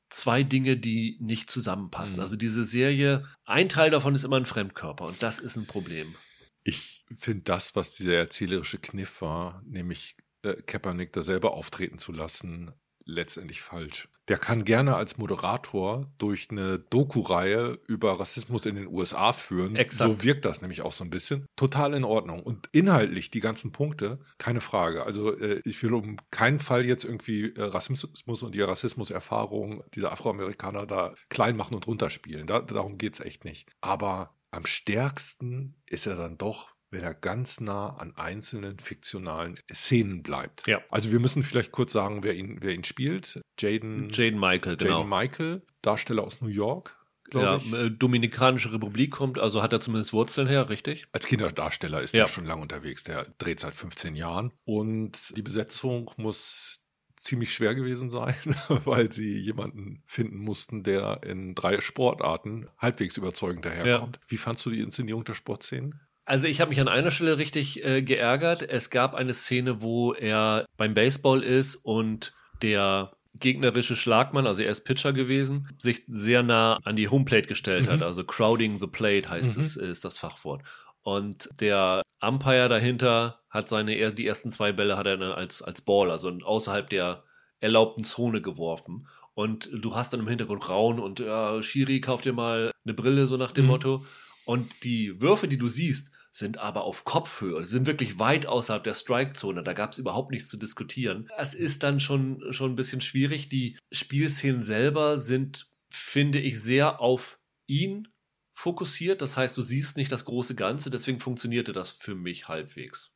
zwei 0.10 0.44
Dinge, 0.44 0.76
die 0.76 1.18
nicht 1.22 1.50
zusammenpassen. 1.50 2.18
Mhm. 2.18 2.22
Also 2.22 2.36
diese 2.36 2.66
Serie, 2.66 3.28
ein 3.46 3.70
Teil 3.70 3.92
davon 3.92 4.16
ist 4.16 4.24
immer 4.24 4.38
ein 4.38 4.48
Fremdkörper 4.48 5.06
und 5.06 5.22
das 5.22 5.40
ist 5.40 5.56
ein 5.56 5.68
Problem. 5.68 6.16
Ich 6.64 7.06
finde 7.16 7.44
das, 7.44 7.76
was 7.76 7.94
dieser 7.94 8.16
erzählerische 8.16 8.80
Kniff 8.80 9.22
war, 9.22 9.62
nämlich 9.66 10.18
äh, 10.42 10.56
Kaepernick 10.64 11.14
da 11.14 11.22
selber 11.22 11.54
auftreten 11.54 12.00
zu 12.00 12.12
lassen, 12.12 12.72
letztendlich 13.06 13.62
falsch. 13.62 14.10
Der 14.28 14.40
kann 14.40 14.66
gerne 14.66 14.96
als 14.96 15.18
Moderator 15.18 16.12
durch 16.18 16.48
eine 16.50 16.80
Doku-Reihe 16.80 17.80
über 17.88 18.20
Rassismus 18.20 18.66
in 18.66 18.76
den 18.76 18.88
USA 18.88 19.34
führen. 19.34 19.76
Exakt. 19.76 20.12
So 20.12 20.24
wirkt 20.24 20.46
das 20.46 20.62
nämlich 20.62 20.82
auch 20.82 20.92
so 20.92 21.04
ein 21.04 21.12
bisschen. 21.12 21.46
Total 21.56 21.94
in 21.94 22.04
Ordnung. 22.04 22.42
Und 22.42 22.68
inhaltlich 22.72 23.30
die 23.30 23.40
ganzen 23.40 23.72
Punkte, 23.72 24.20
keine 24.40 24.62
Frage. 24.62 25.04
Also 25.04 25.38
äh, 25.38 25.62
ich 25.64 25.82
will 25.84 25.94
um 25.94 26.18
keinen 26.32 26.58
Fall 26.58 26.86
jetzt 26.86 27.06
irgendwie 27.06 27.54
äh, 27.54 27.62
Rassismus 27.62 28.42
und 28.42 28.56
die 28.56 28.62
Rassismuserfahrung 28.62 29.84
dieser 29.94 30.12
Afroamerikaner 30.12 30.88
da 30.88 31.14
klein 31.30 31.56
machen 31.56 31.76
und 31.76 31.86
runterspielen. 31.86 32.48
Da, 32.48 32.62
darum 32.62 32.98
geht's 32.98 33.20
echt 33.20 33.46
nicht. 33.46 33.70
Aber 33.82 34.36
am 34.50 34.66
stärksten 34.66 35.76
ist 35.86 36.08
er 36.08 36.16
dann 36.16 36.38
doch 36.38 36.75
wenn 36.92 37.04
er 37.04 37.14
ganz 37.14 37.60
nah 37.60 37.96
an 37.98 38.16
einzelnen 38.16 38.80
fiktionalen 38.80 39.60
Szenen 39.72 40.24
bleibt. 40.24 40.66
Ja. 40.68 40.82
Also 40.90 41.12
wir 41.12 41.20
müssen 41.20 41.44
vielleicht 41.44 41.72
kurz 41.72 41.94
sagen, 41.94 42.24
wer 42.24 42.36
ihn, 42.36 42.60
wer 42.62 42.74
ihn 42.74 42.84
spielt. 42.84 43.42
Jaden, 43.60 44.10
Jaden 44.12 44.40
Michael, 44.40 44.78
genau. 44.78 45.00
Jaden 45.00 45.10
Michael, 45.10 45.62
Darsteller 45.82 46.24
aus 46.24 46.42
New 46.42 46.48
York. 46.48 46.98
Ja, 47.34 47.58
ich. 47.58 47.74
Äh, 47.74 47.90
Dominikanische 47.90 48.72
Republik 48.72 49.12
kommt, 49.12 49.40
also 49.40 49.64
hat 49.64 49.74
er 49.74 49.82
zumindest 49.82 50.14
Wurzeln 50.14 50.48
her, 50.48 50.70
richtig? 50.70 51.08
Als 51.12 51.26
Kinderdarsteller 51.26 52.02
ist 52.02 52.14
ja. 52.14 52.22
er 52.22 52.28
schon 52.28 52.46
lange 52.46 52.62
unterwegs. 52.62 53.04
Der 53.04 53.26
dreht 53.38 53.60
seit 53.60 53.76
15 53.76 54.16
Jahren. 54.16 54.52
Und 54.64 55.36
die 55.36 55.42
Besetzung 55.42 56.12
muss 56.18 56.86
ziemlich 57.16 57.54
schwer 57.54 57.74
gewesen 57.74 58.10
sein, 58.10 58.36
weil 58.86 59.12
sie 59.12 59.38
jemanden 59.40 60.04
finden 60.06 60.38
mussten, 60.38 60.84
der 60.84 61.24
in 61.24 61.56
drei 61.56 61.82
Sportarten 61.82 62.68
halbwegs 62.78 63.18
überzeugend 63.18 63.66
daherkommt. 63.66 64.18
Ja. 64.18 64.22
Wie 64.28 64.38
fandst 64.38 64.66
du 64.66 64.70
die 64.70 64.82
Inszenierung 64.82 65.24
der 65.24 65.34
Sportszenen? 65.34 66.00
Also 66.26 66.48
ich 66.48 66.60
habe 66.60 66.70
mich 66.70 66.82
an 66.82 66.88
einer 66.88 67.12
Stelle 67.12 67.38
richtig 67.38 67.86
äh, 67.86 68.02
geärgert. 68.02 68.64
Es 68.64 68.90
gab 68.90 69.14
eine 69.14 69.34
Szene, 69.34 69.82
wo 69.82 70.14
er 70.14 70.66
beim 70.76 70.96
Baseball 70.96 71.44
ist 71.44 71.76
und 71.76 72.34
der 72.62 73.12
gegnerische 73.40 73.96
Schlagmann, 73.96 74.48
also 74.48 74.64
er 74.64 74.72
ist 74.72 74.86
Pitcher 74.86 75.14
gewesen, 75.14 75.68
sich 75.78 76.04
sehr 76.08 76.42
nah 76.42 76.80
an 76.84 76.96
die 76.96 77.10
Homeplate 77.10 77.48
gestellt 77.48 77.86
mhm. 77.86 77.92
hat. 77.92 78.02
Also 78.02 78.24
crowding 78.24 78.80
the 78.80 78.88
plate 78.88 79.30
heißt 79.30 79.58
mhm. 79.58 79.64
es, 79.64 79.78
ist 79.78 80.06
das 80.06 80.18
Fachwort. 80.18 80.64
Und 81.04 81.50
der 81.60 82.02
Umpire 82.22 82.70
dahinter 82.70 83.42
hat 83.50 83.70
seine, 83.70 84.14
die 84.14 84.26
ersten 84.26 84.50
zwei 84.50 84.72
Bälle 84.72 84.98
hat 84.98 85.06
er 85.06 85.18
dann 85.18 85.32
als, 85.32 85.62
als 85.62 85.82
Ball, 85.82 86.10
also 86.10 86.30
außerhalb 86.30 86.90
der 86.90 87.24
erlaubten 87.60 88.04
Zone 88.04 88.42
geworfen. 88.42 89.08
Und 89.36 89.70
du 89.72 89.96
hast 89.96 90.14
dann 90.14 90.22
im 90.22 90.28
Hintergrund 90.28 90.68
Raun 90.70 91.00
und 91.00 91.20
ja, 91.20 91.62
Shiri, 91.62 92.00
kauf 92.02 92.22
dir 92.22 92.34
mal 92.34 92.72
eine 92.84 92.94
Brille, 92.94 93.28
so 93.28 93.38
nach 93.38 93.52
dem 93.52 93.66
mhm. 93.66 93.72
Motto. 93.72 94.06
Und 94.46 94.84
die 94.84 95.20
Würfe, 95.20 95.48
die 95.48 95.58
du 95.58 95.68
siehst, 95.68 96.10
sind 96.36 96.58
aber 96.58 96.84
auf 96.84 97.06
Kopfhöhe, 97.06 97.64
sind 97.64 97.88
wirklich 97.88 98.20
weit 98.20 98.46
außerhalb 98.46 98.84
der 98.84 98.94
Strikezone. 98.94 99.62
Da 99.62 99.72
gab 99.72 99.94
es 99.94 100.00
überhaupt 100.00 100.32
nichts 100.32 100.50
zu 100.50 100.58
diskutieren. 100.58 101.30
Es 101.38 101.56
ist 101.56 101.82
dann 101.82 102.02
schon, 102.02 102.52
schon 102.52 102.74
ein 102.74 102.76
bisschen 102.76 103.00
schwierig. 103.00 103.48
Die 103.48 103.78
Spielszenen 103.90 104.62
selber 104.62 105.18
sind, 105.18 105.70
finde 105.88 106.40
ich, 106.40 106.62
sehr 106.62 107.00
auf 107.00 107.40
ihn 107.68 108.10
fokussiert. 108.54 109.22
Das 109.22 109.38
heißt, 109.38 109.56
du 109.56 109.62
siehst 109.62 109.96
nicht 109.96 110.12
das 110.12 110.26
große 110.26 110.56
Ganze. 110.56 110.90
Deswegen 110.90 111.22
funktionierte 111.22 111.72
das 111.72 111.90
für 111.90 112.16
mich 112.16 112.50
halbwegs. 112.50 113.12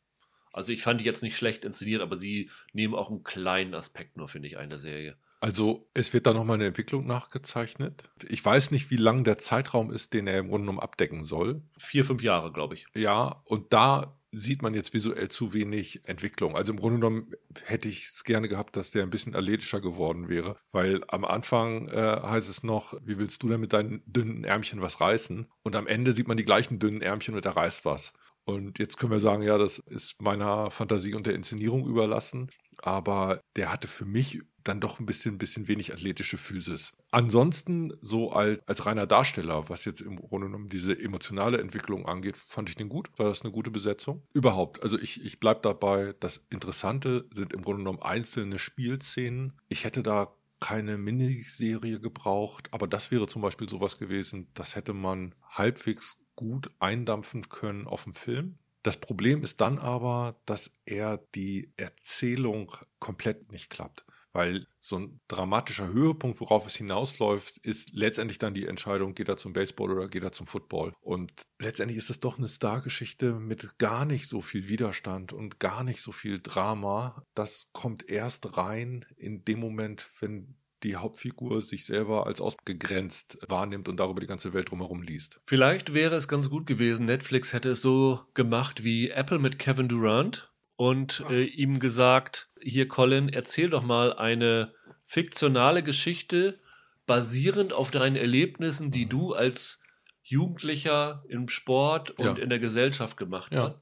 Also 0.53 0.72
ich 0.72 0.82
fand 0.82 1.01
die 1.01 1.05
jetzt 1.05 1.22
nicht 1.22 1.36
schlecht 1.36 1.65
inszeniert, 1.65 2.01
aber 2.01 2.15
sie 2.15 2.49
nehmen 2.72 2.95
auch 2.95 3.09
einen 3.09 3.24
kleinen 3.24 3.74
Aspekt 3.74 4.15
nur, 4.15 4.30
finde 4.30 4.47
ich, 4.47 4.57
ein 4.57 4.70
der 4.70 4.80
Serie. 4.80 5.17
Also 5.40 5.90
es 5.94 6.14
wird 6.14 6.28
da 6.28 6.34
nochmal 6.34 6.56
eine 6.56 6.68
Entwicklung 6.68 7.08
nachgezeichnet. 7.08 8.10
Ich 8.28 8.44
weiß 8.44 8.72
nicht, 8.72 8.92
wie 8.92 8.98
lang 8.98 9.24
der 9.24 9.38
Zeitraum 9.38 9.92
ist, 9.92 10.14
den 10.14 10.28
er 10.28 10.40
im 10.40 10.50
Grunde 10.50 10.66
genommen 10.66 10.80
abdecken 10.80 11.24
soll. 11.24 11.62
Vier, 11.78 12.04
fünf 12.04 12.22
Jahre, 12.22 12.52
glaube 12.52 12.76
ich. 12.76 12.88
Ja, 12.94 13.42
und 13.46 13.72
da 13.72 14.20
sieht 14.32 14.62
man 14.62 14.74
jetzt 14.74 14.94
visuell 14.94 15.30
zu 15.30 15.54
wenig 15.54 16.08
Entwicklung. 16.08 16.56
Also 16.56 16.72
im 16.72 16.80
Grunde 16.80 17.00
genommen 17.00 17.32
hätte 17.64 17.90
ich 17.90 18.04
es 18.04 18.24
gerne 18.24 18.48
gehabt, 18.48 18.76
dass 18.76 18.92
der 18.92 19.04
ein 19.04 19.10
bisschen 19.10 19.36
athletischer 19.36 19.82
geworden 19.82 20.30
wäre, 20.30 20.56
weil 20.72 21.02
am 21.08 21.26
Anfang 21.26 21.88
äh, 21.88 22.20
heißt 22.22 22.50
es 22.50 22.64
noch, 22.64 22.94
wie 23.04 23.18
willst 23.18 23.42
du 23.42 23.50
denn 23.50 23.62
mit 23.62 23.74
deinen 23.74 24.04
dünnen 24.06 24.44
Ärmchen 24.44 24.82
was 24.82 25.02
reißen? 25.02 25.48
Und 25.64 25.76
am 25.76 25.88
Ende 25.88 26.12
sieht 26.12 26.28
man 26.28 26.38
die 26.38 26.46
gleichen 26.46 26.80
dünnen 26.80 27.02
Ärmchen 27.02 27.36
und 27.36 27.46
er 27.46 27.56
reißt 27.56 27.86
was. 27.86 28.14
Und 28.46 28.80
jetzt 28.80 28.98
können 28.98 29.12
wir 29.12 29.20
sagen, 29.20 29.44
ja, 29.44 29.58
das 29.58 29.80
ist 29.80 30.22
meiner 30.22 30.72
Fantasie 30.72 31.14
und 31.14 31.26
der 31.26 31.36
Inszenierung 31.36 31.88
überlassen. 31.88 32.52
Aber 32.82 33.42
der 33.56 33.72
hatte 33.72 33.88
für 33.88 34.06
mich 34.06 34.40
dann 34.70 34.80
doch 34.80 34.99
ein 34.99 35.05
bisschen, 35.05 35.38
bisschen 35.38 35.67
wenig 35.67 35.91
athletische 35.91 36.38
Physis. 36.38 36.93
Ansonsten, 37.11 37.93
so 38.01 38.32
als, 38.32 38.59
als 38.67 38.86
reiner 38.86 39.07
Darsteller, 39.07 39.67
was 39.67 39.84
jetzt 39.84 39.99
im 39.99 40.15
Grunde 40.15 40.47
genommen 40.47 40.70
diese 40.70 40.97
emotionale 40.97 41.59
Entwicklung 41.59 42.05
angeht, 42.05 42.38
fand 42.38 42.70
ich 42.70 42.76
den 42.76 42.88
gut. 42.88 43.09
War 43.17 43.28
das 43.28 43.41
eine 43.41 43.51
gute 43.51 43.72
Besetzung? 43.72 44.22
Überhaupt. 44.34 44.84
Also 44.84 44.99
ich, 44.99 45.26
ich 45.26 45.39
bleib 45.39 45.63
dabei. 45.63 46.13
Das 46.20 46.45
Interessante 46.49 47.28
sind 47.34 47.53
im 47.53 47.63
Grunde 47.63 47.80
genommen 47.80 48.01
einzelne 48.01 48.59
Spielszenen. 48.59 49.53
Ich 49.70 49.84
hätte 49.84 50.03
da 50.03 50.34
keine 50.59 50.97
Miniserie 50.97 51.99
gebraucht, 51.99 52.67
aber 52.72 52.88
das 52.88 53.11
wäre 53.11 53.28
zum 53.28 53.41
Beispiel 53.41 53.70
sowas 53.70 53.97
gewesen, 53.97 54.49
das 54.53 54.76
hätte 54.76 54.93
man 54.93 55.34
halbwegs 55.49 56.17
gut 56.36 56.70
eindampfen 56.80 57.49
können 57.49 57.88
auf 57.88 58.03
dem 58.03 58.13
Film. 58.13 58.59
Das 58.84 58.97
Problem 58.97 59.43
ist 59.43 59.61
dann 59.61 59.78
aber, 59.80 60.39
dass 60.45 60.72
er 60.86 61.17
die 61.34 61.74
Erzählung 61.78 62.72
komplett 62.99 63.51
nicht 63.51 63.70
klappt 63.70 64.05
weil 64.34 64.68
so 64.80 64.98
ein 64.98 65.20
dramatischer 65.28 65.88
Höhepunkt, 65.88 66.40
worauf 66.40 66.68
es 66.68 66.76
hinausläuft, 66.76 67.58
ist 67.58 67.92
letztendlich 67.94 68.38
dann 68.38 68.54
die 68.54 68.68
Entscheidung, 68.68 69.16
geht 69.16 69.30
er 69.30 69.38
zum 69.38 69.54
Baseball 69.54 69.92
oder 69.92 70.08
geht 70.08 70.24
er 70.24 70.32
zum 70.32 70.48
Football. 70.48 70.94
Und 71.02 71.32
letztendlich 71.60 71.98
ist 71.98 72.10
es 72.10 72.20
doch 72.20 72.38
eine 72.38 72.48
Stargeschichte 72.48 73.34
mit 73.34 73.78
gar 73.80 74.06
nicht 74.06 74.28
so 74.28 74.42
viel 74.42 74.68
Widerstand 74.68 75.34
und 75.34 75.60
gar 75.60 75.84
nicht 75.84 76.02
so 76.02 76.12
viel 76.12 76.40
Drama. 76.40 77.24
Das 77.34 77.70
kommt 77.74 78.10
erst 78.10 78.58
rein 78.58 79.06
in 79.18 79.44
dem 79.46 79.60
Moment, 79.60 80.08
wenn 80.20 80.56
die 80.84 80.96
Hauptfigur 80.96 81.62
sich 81.62 81.86
selber 81.86 82.26
als 82.26 82.42
ausgegrenzt 82.42 83.38
wahrnimmt 83.48 83.90
und 83.90 84.00
darüber 84.00 84.22
die 84.22 84.28
ganze 84.28 84.54
Welt 84.54 84.72
drumherum 84.72 85.02
liest. 85.02 85.42
Vielleicht 85.46 85.94
wäre 85.94 86.16
es 86.16 86.28
ganz 86.28 86.50
gut 86.50 86.68
gewesen, 86.68 87.06
Netflix 87.06 87.54
hätte 87.54 87.70
es 87.70 87.82
so 87.82 88.22
gemacht 88.34 88.84
wie 88.84 89.10
Apple 89.10 89.40
mit 89.40 89.60
Kevin 89.60 89.90
Durant 89.90 90.50
und 90.80 91.26
äh, 91.30 91.44
ihm 91.44 91.80
gesagt, 91.80 92.48
hier 92.62 92.88
Colin, 92.88 93.28
erzähl 93.28 93.70
doch 93.70 93.84
mal 93.84 94.14
eine 94.14 94.74
fiktionale 95.06 95.84
Geschichte 95.84 96.58
basierend 97.06 97.74
auf 97.74 97.92
deinen 97.92 98.16
Erlebnissen, 98.16 98.90
die 98.90 99.06
du 99.06 99.34
als 99.34 99.82
Jugendlicher 100.24 101.26
im 101.28 101.50
Sport 101.50 102.12
und 102.12 102.38
ja. 102.38 102.44
in 102.44 102.50
der 102.50 102.60
Gesellschaft 102.60 103.18
gemacht 103.18 103.54
ja. 103.54 103.64
hast. 103.64 103.76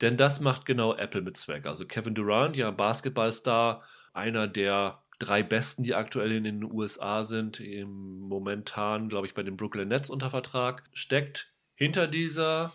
Denn 0.00 0.16
das 0.16 0.40
macht 0.40 0.66
genau 0.66 0.96
Apple 0.96 1.22
mit 1.22 1.36
Zweck. 1.36 1.64
Also 1.64 1.86
Kevin 1.86 2.16
Durant, 2.16 2.56
ja, 2.56 2.72
Basketballstar, 2.72 3.84
einer 4.12 4.48
der 4.48 5.00
drei 5.20 5.44
Besten, 5.44 5.84
die 5.84 5.94
aktuell 5.94 6.32
in 6.32 6.42
den 6.42 6.64
USA 6.64 7.22
sind, 7.22 7.60
im 7.60 8.18
momentan, 8.18 9.08
glaube 9.08 9.28
ich, 9.28 9.34
bei 9.34 9.44
den 9.44 9.56
Brooklyn 9.56 9.86
Nets 9.86 10.10
unter 10.10 10.30
Vertrag, 10.30 10.82
steckt 10.92 11.52
hinter 11.76 12.08
dieser 12.08 12.72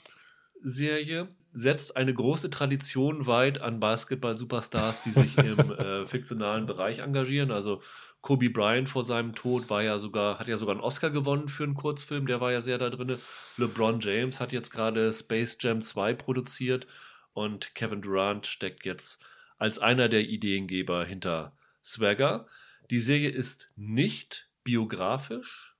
Serie 0.63 1.28
setzt 1.57 1.97
eine 1.97 2.13
große 2.13 2.51
Tradition 2.51 3.25
weit 3.25 3.59
an 3.61 3.79
Basketball-Superstars, 3.79 5.01
die 5.01 5.09
sich 5.09 5.35
im 5.39 5.71
äh, 5.71 6.05
fiktionalen 6.05 6.67
Bereich 6.67 6.99
engagieren. 6.99 7.49
Also 7.49 7.81
Kobe 8.21 8.51
Bryant 8.51 8.89
vor 8.89 9.03
seinem 9.03 9.33
Tod 9.33 9.67
war 9.67 9.81
ja 9.81 9.97
sogar, 9.97 10.37
hat 10.37 10.47
ja 10.47 10.57
sogar 10.57 10.75
einen 10.75 10.83
Oscar 10.83 11.09
gewonnen 11.09 11.47
für 11.47 11.63
einen 11.63 11.73
Kurzfilm, 11.73 12.27
der 12.27 12.41
war 12.41 12.51
ja 12.51 12.61
sehr 12.61 12.77
da 12.77 12.91
drin. 12.91 13.17
LeBron 13.57 13.99
James 14.01 14.39
hat 14.39 14.51
jetzt 14.51 14.69
gerade 14.69 15.11
Space 15.11 15.57
Jam 15.59 15.81
2 15.81 16.13
produziert 16.13 16.85
und 17.33 17.73
Kevin 17.73 18.03
Durant 18.03 18.45
steckt 18.45 18.85
jetzt 18.85 19.19
als 19.57 19.79
einer 19.79 20.09
der 20.09 20.27
Ideengeber 20.27 21.05
hinter 21.05 21.57
Swagger. 21.83 22.45
Die 22.91 22.99
Serie 22.99 23.29
ist 23.29 23.71
nicht 23.75 24.47
biografisch, 24.63 25.75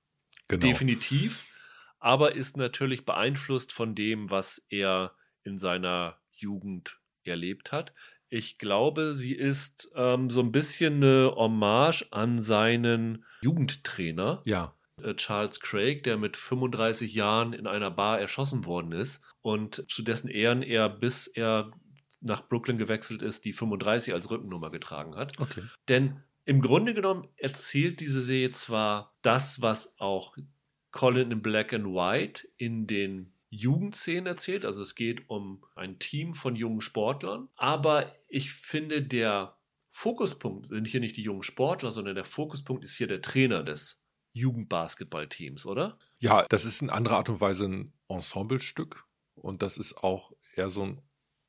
genau. 0.48 0.66
definitiv, 0.66 1.44
aber 2.00 2.34
ist 2.34 2.56
natürlich 2.56 3.04
beeinflusst 3.04 3.72
von 3.72 3.94
dem, 3.94 4.28
was 4.28 4.64
er 4.70 5.14
in 5.44 5.58
seiner 5.58 6.18
Jugend 6.32 6.98
erlebt 7.24 7.72
hat. 7.72 7.92
Ich 8.30 8.58
glaube, 8.58 9.14
sie 9.14 9.34
ist 9.34 9.90
ähm, 9.94 10.30
so 10.30 10.40
ein 10.40 10.52
bisschen 10.52 10.96
eine 10.96 11.32
Hommage 11.34 12.06
an 12.10 12.40
seinen 12.40 13.24
Jugendtrainer. 13.42 14.42
Ja. 14.44 14.74
Äh, 15.02 15.14
Charles 15.14 15.60
Craig, 15.60 16.02
der 16.04 16.18
mit 16.18 16.36
35 16.36 17.14
Jahren 17.14 17.52
in 17.52 17.66
einer 17.66 17.90
Bar 17.90 18.20
erschossen 18.20 18.66
worden 18.66 18.92
ist 18.92 19.22
und 19.40 19.84
zu 19.90 20.02
dessen 20.02 20.28
Ehren 20.28 20.62
er, 20.62 20.88
bis 20.88 21.26
er 21.26 21.70
nach 22.20 22.48
Brooklyn 22.48 22.78
gewechselt 22.78 23.22
ist, 23.22 23.44
die 23.44 23.52
35 23.52 24.12
als 24.12 24.30
Rückennummer 24.30 24.70
getragen 24.70 25.14
hat. 25.14 25.38
Okay. 25.38 25.62
Denn 25.88 26.22
im 26.44 26.60
Grunde 26.60 26.94
genommen 26.94 27.28
erzählt 27.36 28.00
diese 28.00 28.22
Serie 28.22 28.50
zwar 28.50 29.14
das, 29.22 29.62
was 29.62 29.98
auch 29.98 30.36
Colin 30.90 31.30
in 31.30 31.42
Black 31.42 31.72
and 31.72 31.86
White 31.86 32.48
in 32.56 32.86
den 32.86 33.32
Jugendszenen 33.50 34.26
erzählt. 34.26 34.64
Also 34.64 34.82
es 34.82 34.94
geht 34.94 35.28
um 35.28 35.64
ein 35.74 35.98
Team 35.98 36.34
von 36.34 36.56
jungen 36.56 36.80
Sportlern. 36.80 37.48
Aber 37.56 38.14
ich 38.28 38.52
finde, 38.52 39.02
der 39.02 39.56
Fokuspunkt 39.88 40.66
sind 40.66 40.86
hier 40.86 41.00
nicht 41.00 41.16
die 41.16 41.22
jungen 41.22 41.42
Sportler, 41.42 41.92
sondern 41.92 42.14
der 42.14 42.24
Fokuspunkt 42.24 42.84
ist 42.84 42.96
hier 42.96 43.06
der 43.06 43.22
Trainer 43.22 43.62
des 43.62 44.00
Jugendbasketballteams, 44.32 45.66
oder? 45.66 45.98
Ja, 46.18 46.44
das 46.48 46.64
ist 46.64 46.82
in 46.82 46.90
anderer 46.90 47.16
Art 47.16 47.28
und 47.28 47.40
Weise 47.40 47.66
ein 47.66 47.92
Ensemblestück. 48.08 49.06
Und 49.34 49.62
das 49.62 49.76
ist 49.76 49.98
auch 49.98 50.32
eher 50.54 50.70
so 50.70 50.82
ein 50.82 51.00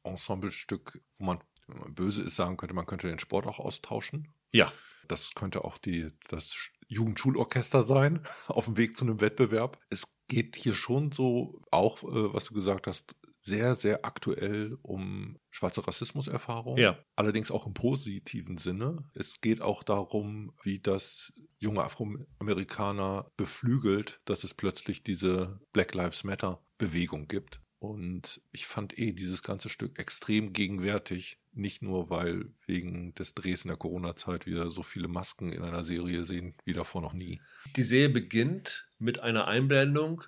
Ensemblestück, 0.04 1.02
wo 1.18 1.26
man, 1.26 1.40
wenn 1.68 1.80
man 1.80 1.94
böse 1.94 2.22
ist, 2.22 2.36
sagen 2.36 2.58
könnte, 2.58 2.74
man 2.76 2.86
könnte 2.86 3.08
den 3.08 3.20
Sport 3.20 3.46
auch 3.46 3.60
austauschen. 3.60 4.28
Ja. 4.52 4.72
Das 5.10 5.34
könnte 5.36 5.66
auch 5.66 5.78
die, 5.78 6.08
das 6.30 6.56
Jugendschulorchester 6.88 7.84
sein, 7.84 8.22
auf 8.48 8.66
dem 8.66 8.78
Weg 8.78 8.96
zu 8.96 9.04
einem 9.06 9.20
Wettbewerb. 9.20 9.78
Es 9.90 10.18
geht 10.28 10.56
hier 10.56 10.76
schon 10.76 11.12
so 11.12 11.62
auch, 11.72 12.04
äh, 12.04 12.34
was 12.34 12.46
du 12.46 12.54
gesagt 12.54 12.88
hast, 12.88 13.16
sehr, 13.42 13.76
sehr 13.76 14.06
aktuell 14.06 14.78
um 14.82 15.38
schwarze 15.50 15.86
Rassismuserfahrung. 15.86 16.78
Ja. 16.78 17.00
Allerdings 17.16 17.52
auch 17.52 17.66
im 17.66 17.74
positiven 17.74 18.58
Sinne. 18.58 19.10
Es 19.16 19.42
geht 19.42 19.62
auch 19.62 19.84
darum, 19.84 20.54
wie 20.62 20.80
das 20.80 21.34
junge 21.58 21.84
Afroamerikaner 21.84 23.32
beflügelt, 23.38 24.22
dass 24.26 24.44
es 24.44 24.54
plötzlich 24.54 25.04
diese 25.04 25.60
Black 25.74 25.94
Lives 25.94 26.24
Matter 26.24 26.64
Bewegung 26.78 27.28
gibt. 27.28 27.62
Und 27.80 28.42
ich 28.52 28.68
fand 28.68 28.98
eh 29.00 29.14
dieses 29.14 29.42
ganze 29.42 29.70
Stück 29.70 30.00
extrem 30.00 30.52
gegenwärtig. 30.52 31.39
Nicht 31.52 31.82
nur, 31.82 32.10
weil 32.10 32.46
wegen 32.66 33.14
des 33.16 33.34
Drehs 33.34 33.64
in 33.64 33.70
der 33.70 33.78
Corona-Zeit 33.78 34.46
wir 34.46 34.70
so 34.70 34.84
viele 34.84 35.08
Masken 35.08 35.52
in 35.52 35.64
einer 35.64 35.84
Serie 35.84 36.24
sehen 36.24 36.54
wie 36.64 36.74
davor 36.74 37.02
noch 37.02 37.14
nie. 37.14 37.42
Die 37.76 37.84
Serie 37.84 38.10
beginnt 38.10 38.90
mit 39.00 39.20
einer 39.20 39.48
Einblendung 39.48 40.24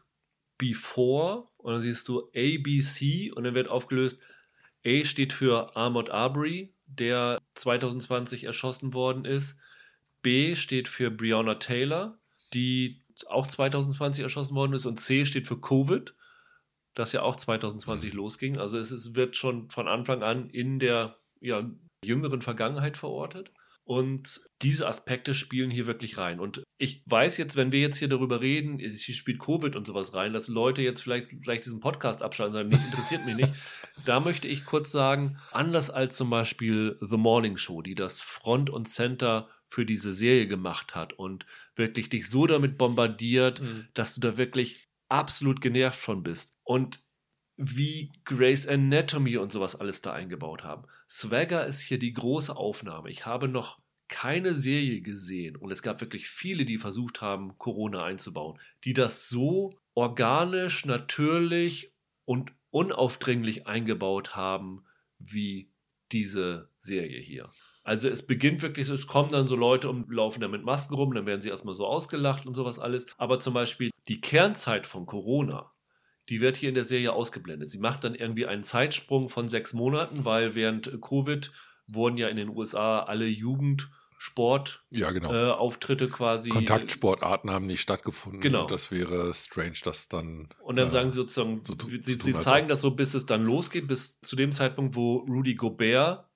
Before 0.57 1.47
und 1.57 1.73
dann 1.73 1.81
siehst 1.81 2.07
du 2.07 2.29
ABC 2.35 3.31
und 3.31 3.43
dann 3.43 3.53
wird 3.53 3.67
aufgelöst. 3.67 4.19
A 4.85 5.05
steht 5.05 5.33
für 5.33 5.75
Armand 5.75 6.09
Arbery, 6.09 6.73
der 6.87 7.39
2020 7.55 8.45
erschossen 8.45 8.93
worden 8.93 9.25
ist. 9.25 9.57
B 10.21 10.55
steht 10.55 10.87
für 10.87 11.11
Breonna 11.11 11.55
Taylor, 11.55 12.17
die 12.53 13.01
auch 13.27 13.47
2020 13.47 14.23
erschossen 14.23 14.55
worden 14.55 14.73
ist. 14.73 14.85
Und 14.85 14.99
C 14.99 15.25
steht 15.25 15.47
für 15.47 15.59
Covid 15.59 16.13
das 16.93 17.13
ja 17.13 17.21
auch 17.21 17.35
2020 17.35 18.13
mhm. 18.13 18.17
losging. 18.17 18.57
Also 18.57 18.77
es 18.77 18.91
ist, 18.91 19.15
wird 19.15 19.35
schon 19.35 19.69
von 19.69 19.87
Anfang 19.87 20.23
an 20.23 20.49
in 20.49 20.79
der 20.79 21.17
ja, 21.39 21.69
jüngeren 22.03 22.41
Vergangenheit 22.41 22.97
verortet. 22.97 23.51
Und 23.83 24.41
diese 24.61 24.87
Aspekte 24.87 25.33
spielen 25.33 25.71
hier 25.71 25.87
wirklich 25.87 26.17
rein. 26.17 26.39
Und 26.39 26.63
ich 26.77 27.03
weiß 27.07 27.37
jetzt, 27.37 27.55
wenn 27.55 27.71
wir 27.71 27.79
jetzt 27.79 27.97
hier 27.97 28.07
darüber 28.07 28.39
reden, 28.39 28.77
hier 28.77 29.15
spielt 29.15 29.39
Covid 29.39 29.75
und 29.75 29.85
sowas 29.85 30.13
rein, 30.13 30.33
dass 30.33 30.47
Leute 30.47 30.81
jetzt 30.81 31.01
vielleicht 31.01 31.41
gleich 31.41 31.61
diesen 31.61 31.79
Podcast 31.79 32.21
abschalten 32.21 32.55
und 32.55 32.69
sagen, 32.69 32.69
nee, 32.69 32.87
interessiert 32.89 33.25
mich 33.25 33.35
nicht. 33.35 33.53
Da 34.05 34.19
möchte 34.19 34.47
ich 34.47 34.65
kurz 34.65 34.91
sagen, 34.91 35.37
anders 35.51 35.89
als 35.89 36.15
zum 36.15 36.29
Beispiel 36.29 36.97
The 37.01 37.17
Morning 37.17 37.57
Show, 37.57 37.81
die 37.81 37.93
das 37.93 38.21
Front 38.21 38.69
und 38.69 38.87
Center 38.87 39.49
für 39.69 39.85
diese 39.85 40.13
Serie 40.13 40.47
gemacht 40.47 40.95
hat 40.95 41.13
und 41.13 41.45
wirklich 41.75 42.09
dich 42.09 42.29
so 42.29 42.47
damit 42.47 42.77
bombardiert, 42.77 43.61
mhm. 43.61 43.87
dass 43.93 44.15
du 44.15 44.21
da 44.21 44.37
wirklich 44.37 44.90
absolut 45.11 45.61
genervt 45.61 45.99
von 45.99 46.23
bist 46.23 46.55
und 46.63 47.03
wie 47.57 48.11
Grey's 48.25 48.67
Anatomy 48.67 49.37
und 49.37 49.51
sowas 49.51 49.75
alles 49.75 50.01
da 50.01 50.13
eingebaut 50.13 50.63
haben. 50.63 50.87
Swagger 51.09 51.65
ist 51.67 51.81
hier 51.81 51.99
die 51.99 52.13
große 52.13 52.55
Aufnahme. 52.55 53.09
Ich 53.09 53.25
habe 53.25 53.47
noch 53.47 53.79
keine 54.07 54.53
Serie 54.53 55.01
gesehen 55.01 55.55
und 55.55 55.71
es 55.71 55.83
gab 55.83 56.01
wirklich 56.01 56.27
viele, 56.27 56.65
die 56.65 56.77
versucht 56.77 57.21
haben, 57.21 57.57
Corona 57.57 58.03
einzubauen, 58.03 58.59
die 58.83 58.93
das 58.93 59.29
so 59.29 59.79
organisch, 59.93 60.85
natürlich 60.85 61.93
und 62.25 62.51
unaufdringlich 62.71 63.67
eingebaut 63.67 64.35
haben 64.35 64.85
wie 65.19 65.71
diese 66.11 66.69
Serie 66.79 67.19
hier. 67.19 67.51
Also 67.83 68.09
es 68.09 68.25
beginnt 68.25 68.61
wirklich 68.61 68.87
so, 68.87 68.93
es 68.93 69.07
kommen 69.07 69.29
dann 69.29 69.47
so 69.47 69.55
Leute 69.55 69.89
und 69.89 70.11
laufen 70.11 70.41
da 70.41 70.47
mit 70.47 70.63
Masken 70.63 70.93
rum, 70.93 71.13
dann 71.13 71.25
werden 71.25 71.41
sie 71.41 71.49
erstmal 71.49 71.73
so 71.73 71.87
ausgelacht 71.87 72.45
und 72.45 72.53
sowas 72.53 72.77
alles. 72.77 73.07
Aber 73.17 73.39
zum 73.39 73.53
Beispiel 73.53 73.89
die 74.07 74.21
Kernzeit 74.21 74.85
von 74.85 75.05
Corona, 75.05 75.71
die 76.29 76.41
wird 76.41 76.57
hier 76.57 76.69
in 76.69 76.75
der 76.75 76.83
Serie 76.85 77.13
ausgeblendet. 77.13 77.69
Sie 77.69 77.79
macht 77.79 78.03
dann 78.03 78.13
irgendwie 78.13 78.45
einen 78.45 78.63
Zeitsprung 78.63 79.29
von 79.29 79.47
sechs 79.47 79.73
Monaten, 79.73 80.25
weil 80.25 80.53
während 80.53 81.01
Covid 81.01 81.51
wurden 81.87 82.17
ja 82.17 82.27
in 82.27 82.37
den 82.37 82.49
USA 82.49 82.99
alle 82.99 83.25
Jugendsport 83.25 84.85
ja, 84.91 85.09
genau. 85.11 85.33
äh, 85.33 85.51
Auftritte 85.51 86.07
quasi. 86.07 86.49
Kontaktsportarten 86.49 87.49
haben 87.49 87.65
nicht 87.65 87.81
stattgefunden. 87.81 88.41
Genau. 88.41 88.61
Und 88.61 88.71
das 88.71 88.91
wäre 88.91 89.33
strange, 89.33 89.79
dass 89.83 90.07
dann. 90.07 90.49
Und 90.63 90.75
dann 90.75 90.89
äh, 90.89 90.91
sagen 90.91 91.09
sie 91.09 91.15
sozusagen, 91.15 91.63
so 91.65 91.75
sie, 91.89 92.01
sie, 92.03 92.13
sie 92.13 92.35
zeigen 92.35 92.67
das 92.67 92.81
so, 92.81 92.91
bis 92.91 93.15
es 93.15 93.25
dann 93.25 93.43
losgeht, 93.43 93.87
bis 93.87 94.21
zu 94.21 94.35
dem 94.35 94.51
Zeitpunkt, 94.51 94.95
wo 94.95 95.17
Rudy 95.17 95.55
Gobert 95.55 96.30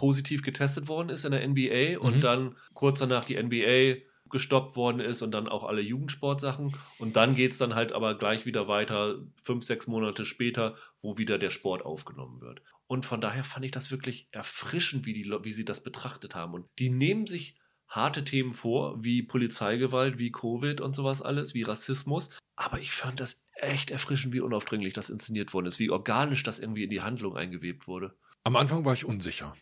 positiv 0.00 0.42
getestet 0.42 0.88
worden 0.88 1.10
ist 1.10 1.26
in 1.26 1.32
der 1.32 1.46
NBA 1.46 1.98
mhm. 1.98 2.06
und 2.06 2.24
dann 2.24 2.56
kurz 2.72 3.00
danach 3.00 3.26
die 3.26 3.40
NBA 3.40 4.00
gestoppt 4.30 4.74
worden 4.74 4.98
ist 4.98 5.20
und 5.20 5.32
dann 5.32 5.46
auch 5.46 5.62
alle 5.62 5.82
Jugendsportsachen. 5.82 6.74
Und 6.98 7.16
dann 7.16 7.34
geht 7.34 7.50
es 7.50 7.58
dann 7.58 7.74
halt 7.74 7.92
aber 7.92 8.16
gleich 8.16 8.46
wieder 8.46 8.66
weiter, 8.66 9.18
fünf, 9.42 9.62
sechs 9.62 9.86
Monate 9.86 10.24
später, 10.24 10.74
wo 11.02 11.18
wieder 11.18 11.36
der 11.36 11.50
Sport 11.50 11.84
aufgenommen 11.84 12.40
wird. 12.40 12.62
Und 12.86 13.04
von 13.04 13.20
daher 13.20 13.44
fand 13.44 13.66
ich 13.66 13.72
das 13.72 13.90
wirklich 13.90 14.26
erfrischend, 14.30 15.04
wie, 15.04 15.12
die, 15.12 15.30
wie 15.42 15.52
sie 15.52 15.66
das 15.66 15.82
betrachtet 15.82 16.34
haben. 16.34 16.54
Und 16.54 16.66
die 16.78 16.88
nehmen 16.88 17.26
sich 17.26 17.58
harte 17.86 18.24
Themen 18.24 18.54
vor, 18.54 19.04
wie 19.04 19.22
Polizeigewalt, 19.22 20.16
wie 20.16 20.32
Covid 20.32 20.80
und 20.80 20.94
sowas 20.94 21.20
alles, 21.20 21.52
wie 21.52 21.62
Rassismus. 21.62 22.30
Aber 22.56 22.78
ich 22.78 22.92
fand 22.92 23.20
das 23.20 23.42
echt 23.52 23.90
erfrischend, 23.90 24.32
wie 24.32 24.40
unaufdringlich 24.40 24.94
das 24.94 25.10
inszeniert 25.10 25.52
worden 25.52 25.66
ist, 25.66 25.78
wie 25.78 25.90
organisch 25.90 26.42
das 26.42 26.58
irgendwie 26.58 26.84
in 26.84 26.90
die 26.90 27.02
Handlung 27.02 27.36
eingewebt 27.36 27.86
wurde. 27.86 28.14
Am 28.44 28.56
Anfang 28.56 28.86
war 28.86 28.94
ich 28.94 29.04
unsicher. 29.04 29.54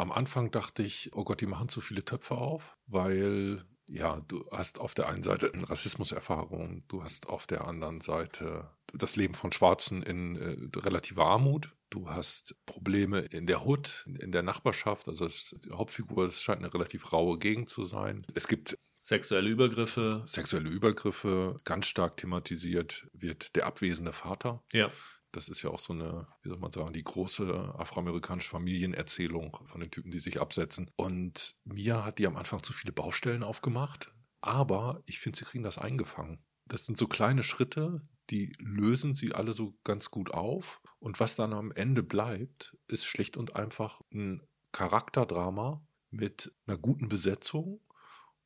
Am 0.00 0.12
Anfang 0.12 0.50
dachte 0.50 0.82
ich, 0.82 1.10
oh 1.12 1.24
Gott, 1.24 1.42
die 1.42 1.46
machen 1.46 1.68
zu 1.68 1.82
viele 1.82 2.02
Töpfe 2.02 2.34
auf, 2.34 2.78
weil 2.86 3.62
ja, 3.86 4.22
du 4.28 4.42
hast 4.50 4.80
auf 4.80 4.94
der 4.94 5.10
einen 5.10 5.22
Seite 5.22 5.52
Rassismuserfahrung, 5.68 6.82
du 6.88 7.04
hast 7.04 7.28
auf 7.28 7.46
der 7.46 7.66
anderen 7.66 8.00
Seite 8.00 8.70
das 8.94 9.16
Leben 9.16 9.34
von 9.34 9.52
Schwarzen 9.52 10.02
in 10.02 10.36
äh, 10.36 10.78
relativer 10.78 11.26
Armut. 11.26 11.76
Du 11.90 12.08
hast 12.08 12.56
Probleme 12.64 13.18
in 13.18 13.46
der 13.46 13.66
Hood, 13.66 14.06
in 14.20 14.32
der 14.32 14.42
Nachbarschaft. 14.42 15.06
Also 15.06 15.28
die 15.28 15.70
Hauptfigur, 15.70 16.24
das 16.24 16.40
scheint 16.40 16.60
eine 16.60 16.72
relativ 16.72 17.12
raue 17.12 17.38
Gegend 17.38 17.68
zu 17.68 17.84
sein. 17.84 18.26
Es 18.32 18.48
gibt 18.48 18.78
sexuelle 18.96 19.50
Übergriffe. 19.50 20.22
Sexuelle 20.24 20.70
Übergriffe, 20.70 21.56
ganz 21.66 21.86
stark 21.86 22.16
thematisiert 22.16 23.06
wird 23.12 23.54
der 23.54 23.66
abwesende 23.66 24.14
Vater. 24.14 24.62
Ja. 24.72 24.90
Das 25.32 25.48
ist 25.48 25.62
ja 25.62 25.70
auch 25.70 25.78
so 25.78 25.92
eine, 25.92 26.26
wie 26.42 26.48
soll 26.48 26.58
man 26.58 26.72
sagen, 26.72 26.92
die 26.92 27.04
große 27.04 27.74
afroamerikanische 27.78 28.50
Familienerzählung 28.50 29.56
von 29.64 29.80
den 29.80 29.90
Typen, 29.90 30.10
die 30.10 30.18
sich 30.18 30.40
absetzen. 30.40 30.90
Und 30.96 31.56
Mia 31.64 32.04
hat 32.04 32.18
die 32.18 32.26
am 32.26 32.36
Anfang 32.36 32.62
zu 32.62 32.72
viele 32.72 32.92
Baustellen 32.92 33.42
aufgemacht, 33.42 34.12
aber 34.40 35.02
ich 35.06 35.20
finde, 35.20 35.38
sie 35.38 35.44
kriegen 35.44 35.64
das 35.64 35.78
eingefangen. 35.78 36.42
Das 36.66 36.84
sind 36.84 36.98
so 36.98 37.06
kleine 37.06 37.42
Schritte, 37.42 38.02
die 38.30 38.52
lösen 38.58 39.14
sie 39.14 39.34
alle 39.34 39.52
so 39.52 39.76
ganz 39.84 40.10
gut 40.10 40.32
auf. 40.32 40.80
Und 40.98 41.20
was 41.20 41.36
dann 41.36 41.52
am 41.52 41.72
Ende 41.72 42.02
bleibt, 42.02 42.76
ist 42.86 43.04
schlicht 43.04 43.36
und 43.36 43.56
einfach 43.56 44.00
ein 44.12 44.42
Charakterdrama 44.72 45.84
mit 46.10 46.52
einer 46.66 46.78
guten 46.78 47.08
Besetzung 47.08 47.80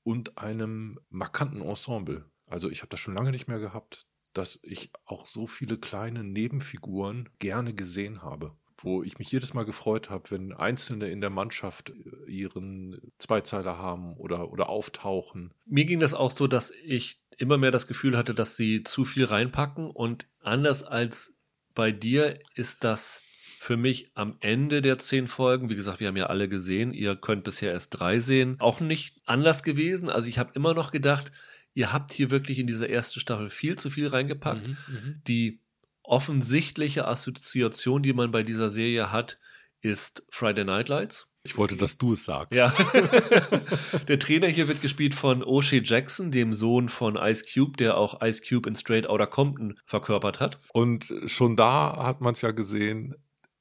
und 0.02 0.38
einem 0.38 0.98
markanten 1.10 1.60
Ensemble. 1.60 2.30
Also 2.46 2.70
ich 2.70 2.80
habe 2.80 2.90
das 2.90 3.00
schon 3.00 3.14
lange 3.14 3.30
nicht 3.30 3.48
mehr 3.48 3.58
gehabt, 3.58 4.06
dass 4.34 4.58
ich 4.62 4.90
auch 5.06 5.26
so 5.26 5.46
viele 5.46 5.78
kleine 5.78 6.22
Nebenfiguren 6.22 7.28
gerne 7.38 7.74
gesehen 7.74 8.22
habe 8.22 8.52
wo 8.84 9.02
ich 9.02 9.18
mich 9.18 9.32
jedes 9.32 9.54
Mal 9.54 9.64
gefreut 9.64 10.10
habe, 10.10 10.30
wenn 10.30 10.52
Einzelne 10.52 11.08
in 11.08 11.20
der 11.20 11.30
Mannschaft 11.30 11.90
äh, 11.90 12.30
ihren 12.30 13.00
Zweizeiler 13.18 13.78
haben 13.78 14.14
oder, 14.16 14.52
oder 14.52 14.68
auftauchen. 14.68 15.52
Mir 15.64 15.86
ging 15.86 16.00
das 16.00 16.14
auch 16.14 16.30
so, 16.30 16.46
dass 16.46 16.72
ich 16.84 17.18
immer 17.38 17.58
mehr 17.58 17.70
das 17.70 17.86
Gefühl 17.86 18.16
hatte, 18.16 18.34
dass 18.34 18.56
sie 18.56 18.82
zu 18.82 19.04
viel 19.04 19.24
reinpacken 19.24 19.90
und 19.90 20.26
anders 20.40 20.82
als 20.82 21.34
bei 21.74 21.90
dir 21.90 22.38
ist 22.54 22.84
das 22.84 23.20
für 23.58 23.76
mich 23.76 24.10
am 24.14 24.36
Ende 24.40 24.82
der 24.82 24.98
zehn 24.98 25.26
Folgen, 25.26 25.70
wie 25.70 25.74
gesagt, 25.74 25.98
wir 25.98 26.08
haben 26.08 26.16
ja 26.16 26.26
alle 26.26 26.48
gesehen, 26.48 26.92
ihr 26.92 27.16
könnt 27.16 27.44
bisher 27.44 27.72
erst 27.72 27.98
drei 27.98 28.20
sehen, 28.20 28.56
auch 28.60 28.80
nicht 28.80 29.16
anders 29.24 29.62
gewesen. 29.62 30.10
Also 30.10 30.28
ich 30.28 30.38
habe 30.38 30.52
immer 30.54 30.74
noch 30.74 30.92
gedacht, 30.92 31.32
ihr 31.74 31.92
habt 31.92 32.12
hier 32.12 32.30
wirklich 32.30 32.58
in 32.58 32.66
dieser 32.66 32.88
ersten 32.88 33.20
Staffel 33.20 33.50
viel 33.50 33.76
zu 33.76 33.90
viel 33.90 34.08
reingepackt. 34.08 34.66
Mhm, 34.66 34.76
mhm, 34.88 35.22
die 35.26 35.60
offensichtliche 36.02 37.06
Assoziation, 37.06 38.02
die 38.02 38.12
man 38.12 38.30
bei 38.30 38.42
dieser 38.42 38.70
Serie 38.70 39.10
hat, 39.10 39.38
ist 39.80 40.22
Friday 40.30 40.64
Night 40.64 40.88
Lights. 40.88 41.26
Ich 41.46 41.58
wollte, 41.58 41.76
dass 41.76 41.98
du 41.98 42.14
es 42.14 42.24
sagst. 42.24 42.54
Ja. 42.54 42.72
der 44.08 44.18
Trainer 44.18 44.48
hier 44.48 44.66
wird 44.66 44.80
gespielt 44.80 45.14
von 45.14 45.42
O'Shea 45.42 45.82
Jackson, 45.84 46.30
dem 46.30 46.54
Sohn 46.54 46.88
von 46.88 47.16
Ice 47.16 47.44
Cube, 47.52 47.76
der 47.76 47.98
auch 47.98 48.22
Ice 48.22 48.42
Cube 48.46 48.68
in 48.68 48.76
Straight 48.76 49.06
Outta 49.06 49.26
Compton 49.26 49.78
verkörpert 49.84 50.40
hat. 50.40 50.58
Und 50.72 51.12
schon 51.26 51.56
da 51.56 51.96
hat 51.98 52.22
man 52.22 52.32
es 52.32 52.40
ja 52.40 52.52
gesehen, 52.52 53.14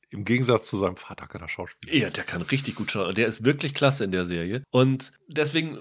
im 0.09 0.24
Gegensatz 0.26 0.68
zu 0.68 0.78
seinem 0.78 0.95
Vater 0.95 1.28
kann 1.28 1.41
er 1.41 1.49
Schauspieler. 1.49 1.93
Ja, 1.93 2.09
der 2.09 2.24
kann 2.24 2.43
richtig 2.43 2.76
gut 2.76 2.91
schauen. 2.91 3.16
Der 3.16 3.28
ist 3.28 3.43
wirklich 3.43 3.74
klasse 3.74 4.03
in 4.03 4.11
der 4.11 4.26
Serie. 4.26 4.64
Und 4.70 5.11
deswegen 5.28 5.80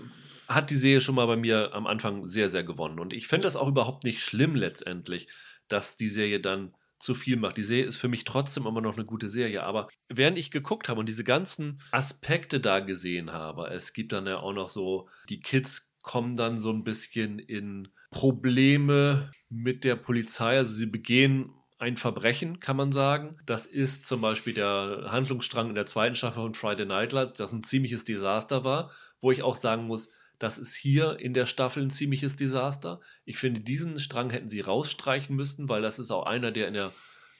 hat 0.54 0.70
die 0.70 0.76
Serie 0.76 1.00
schon 1.00 1.14
mal 1.14 1.26
bei 1.26 1.36
mir 1.36 1.74
am 1.74 1.86
Anfang 1.86 2.26
sehr, 2.26 2.48
sehr 2.48 2.64
gewonnen. 2.64 2.98
Und 2.98 3.12
ich 3.12 3.28
finde 3.28 3.46
das 3.46 3.56
auch 3.56 3.68
überhaupt 3.68 4.04
nicht 4.04 4.20
schlimm 4.20 4.54
letztendlich, 4.54 5.28
dass 5.68 5.96
die 5.96 6.08
Serie 6.08 6.40
dann 6.40 6.74
zu 6.98 7.14
viel 7.14 7.36
macht. 7.36 7.56
Die 7.56 7.62
Serie 7.62 7.86
ist 7.86 7.96
für 7.96 8.08
mich 8.08 8.24
trotzdem 8.24 8.66
immer 8.66 8.80
noch 8.80 8.96
eine 8.96 9.04
gute 9.04 9.28
Serie. 9.28 9.64
Aber 9.64 9.88
während 10.08 10.38
ich 10.38 10.50
geguckt 10.50 10.88
habe 10.88 11.00
und 11.00 11.08
diese 11.08 11.24
ganzen 11.24 11.80
Aspekte 11.90 12.60
da 12.60 12.80
gesehen 12.80 13.32
habe, 13.32 13.68
es 13.68 13.92
gibt 13.92 14.12
dann 14.12 14.26
ja 14.26 14.38
auch 14.38 14.52
noch 14.52 14.70
so, 14.70 15.08
die 15.28 15.40
Kids 15.40 15.92
kommen 16.02 16.36
dann 16.36 16.58
so 16.58 16.70
ein 16.70 16.84
bisschen 16.84 17.38
in 17.38 17.88
Probleme 18.10 19.30
mit 19.48 19.84
der 19.84 19.96
Polizei. 19.96 20.58
Also 20.58 20.74
sie 20.74 20.86
begehen 20.86 21.52
ein 21.78 21.96
Verbrechen, 21.96 22.60
kann 22.60 22.76
man 22.76 22.92
sagen. 22.92 23.36
Das 23.46 23.66
ist 23.66 24.06
zum 24.06 24.20
Beispiel 24.20 24.54
der 24.54 25.06
Handlungsstrang 25.08 25.70
in 25.70 25.74
der 25.74 25.86
zweiten 25.86 26.14
Staffel 26.14 26.42
von 26.42 26.54
Friday 26.54 26.86
Night 26.86 27.10
Lights, 27.10 27.38
das 27.38 27.52
ein 27.52 27.64
ziemliches 27.64 28.04
Desaster 28.04 28.62
war, 28.62 28.92
wo 29.20 29.32
ich 29.32 29.42
auch 29.42 29.56
sagen 29.56 29.86
muss, 29.88 30.08
das 30.42 30.58
ist 30.58 30.74
hier 30.74 31.20
in 31.20 31.34
der 31.34 31.46
Staffel 31.46 31.84
ein 31.84 31.90
ziemliches 31.90 32.34
Desaster. 32.34 33.00
Ich 33.24 33.38
finde, 33.38 33.60
diesen 33.60 33.98
Strang 34.00 34.30
hätten 34.30 34.48
sie 34.48 34.60
rausstreichen 34.60 35.36
müssen, 35.36 35.68
weil 35.68 35.82
das 35.82 36.00
ist 36.00 36.10
auch 36.10 36.26
einer, 36.26 36.50
der 36.50 36.66
in 36.66 36.74
der 36.74 36.92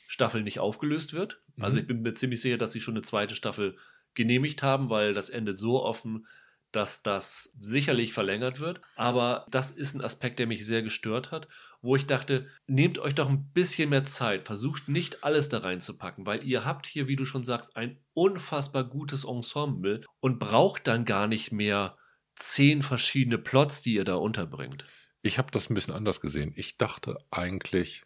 Staffel 0.07 0.43
nicht 0.43 0.61
aufgelöst 0.61 1.13
wird. 1.13 1.41
Mhm. 1.57 1.65
Also 1.65 1.79
ich 1.79 1.87
bin 1.87 2.03
mir 2.03 2.15
ziemlich 2.15 2.41
sicher, 2.41 2.59
dass 2.59 2.73
sie 2.73 2.81
schon 2.81 2.95
eine 2.95 3.03
zweite 3.03 3.35
Staffel 3.35 3.77
genehmigt 4.15 4.63
haben, 4.63 4.89
weil 4.89 5.15
das 5.15 5.31
endet 5.31 5.59
so 5.59 5.83
offen, 5.83 6.29
dass 6.71 7.03
das 7.03 7.57
sicherlich 7.61 8.13
verlängert 8.13 8.61
wird. 8.61 8.81
Aber 8.95 9.47
das 9.51 9.73
ist 9.73 9.95
ein 9.95 10.01
Aspekt, 10.01 10.39
der 10.39 10.47
mich 10.47 10.65
sehr 10.65 10.83
gestört 10.83 11.33
hat, 11.33 11.49
wo 11.81 11.97
ich 11.97 12.07
dachte, 12.07 12.47
nehmt 12.69 12.99
euch 13.01 13.17
doch 13.17 13.29
ein 13.29 13.51
bisschen 13.53 13.91
mehr 13.91 14.05
Zeit, 14.05 14.47
versucht 14.47 14.89
nicht 14.89 15.25
alles 15.25 15.49
da 15.49 15.59
reinzupacken, 15.59 16.25
weil 16.25 16.45
ihr 16.45 16.65
habt 16.65 16.87
hier, 16.87 17.09
wie 17.09 17.17
du 17.17 17.25
schon 17.25 17.43
sagst, 17.43 17.77
ein 17.77 17.99
unfassbar 18.15 18.85
gutes 18.85 19.25
Ensemble 19.25 20.03
und 20.21 20.39
braucht 20.39 20.87
dann 20.87 21.05
gar 21.05 21.27
nicht 21.27 21.51
mehr 21.51 21.97
zehn 22.35 22.83
verschiedene 22.83 23.39
Plots, 23.39 23.83
die 23.83 23.95
ihr 23.95 24.05
da 24.05 24.15
unterbringt. 24.15 24.85
Ich 25.23 25.39
habe 25.39 25.51
das 25.51 25.71
ein 25.71 25.75
bisschen 25.75 25.95
anders 25.95 26.21
gesehen. 26.21 26.53
Ich 26.57 26.79
dachte 26.79 27.19
eigentlich, 27.31 28.03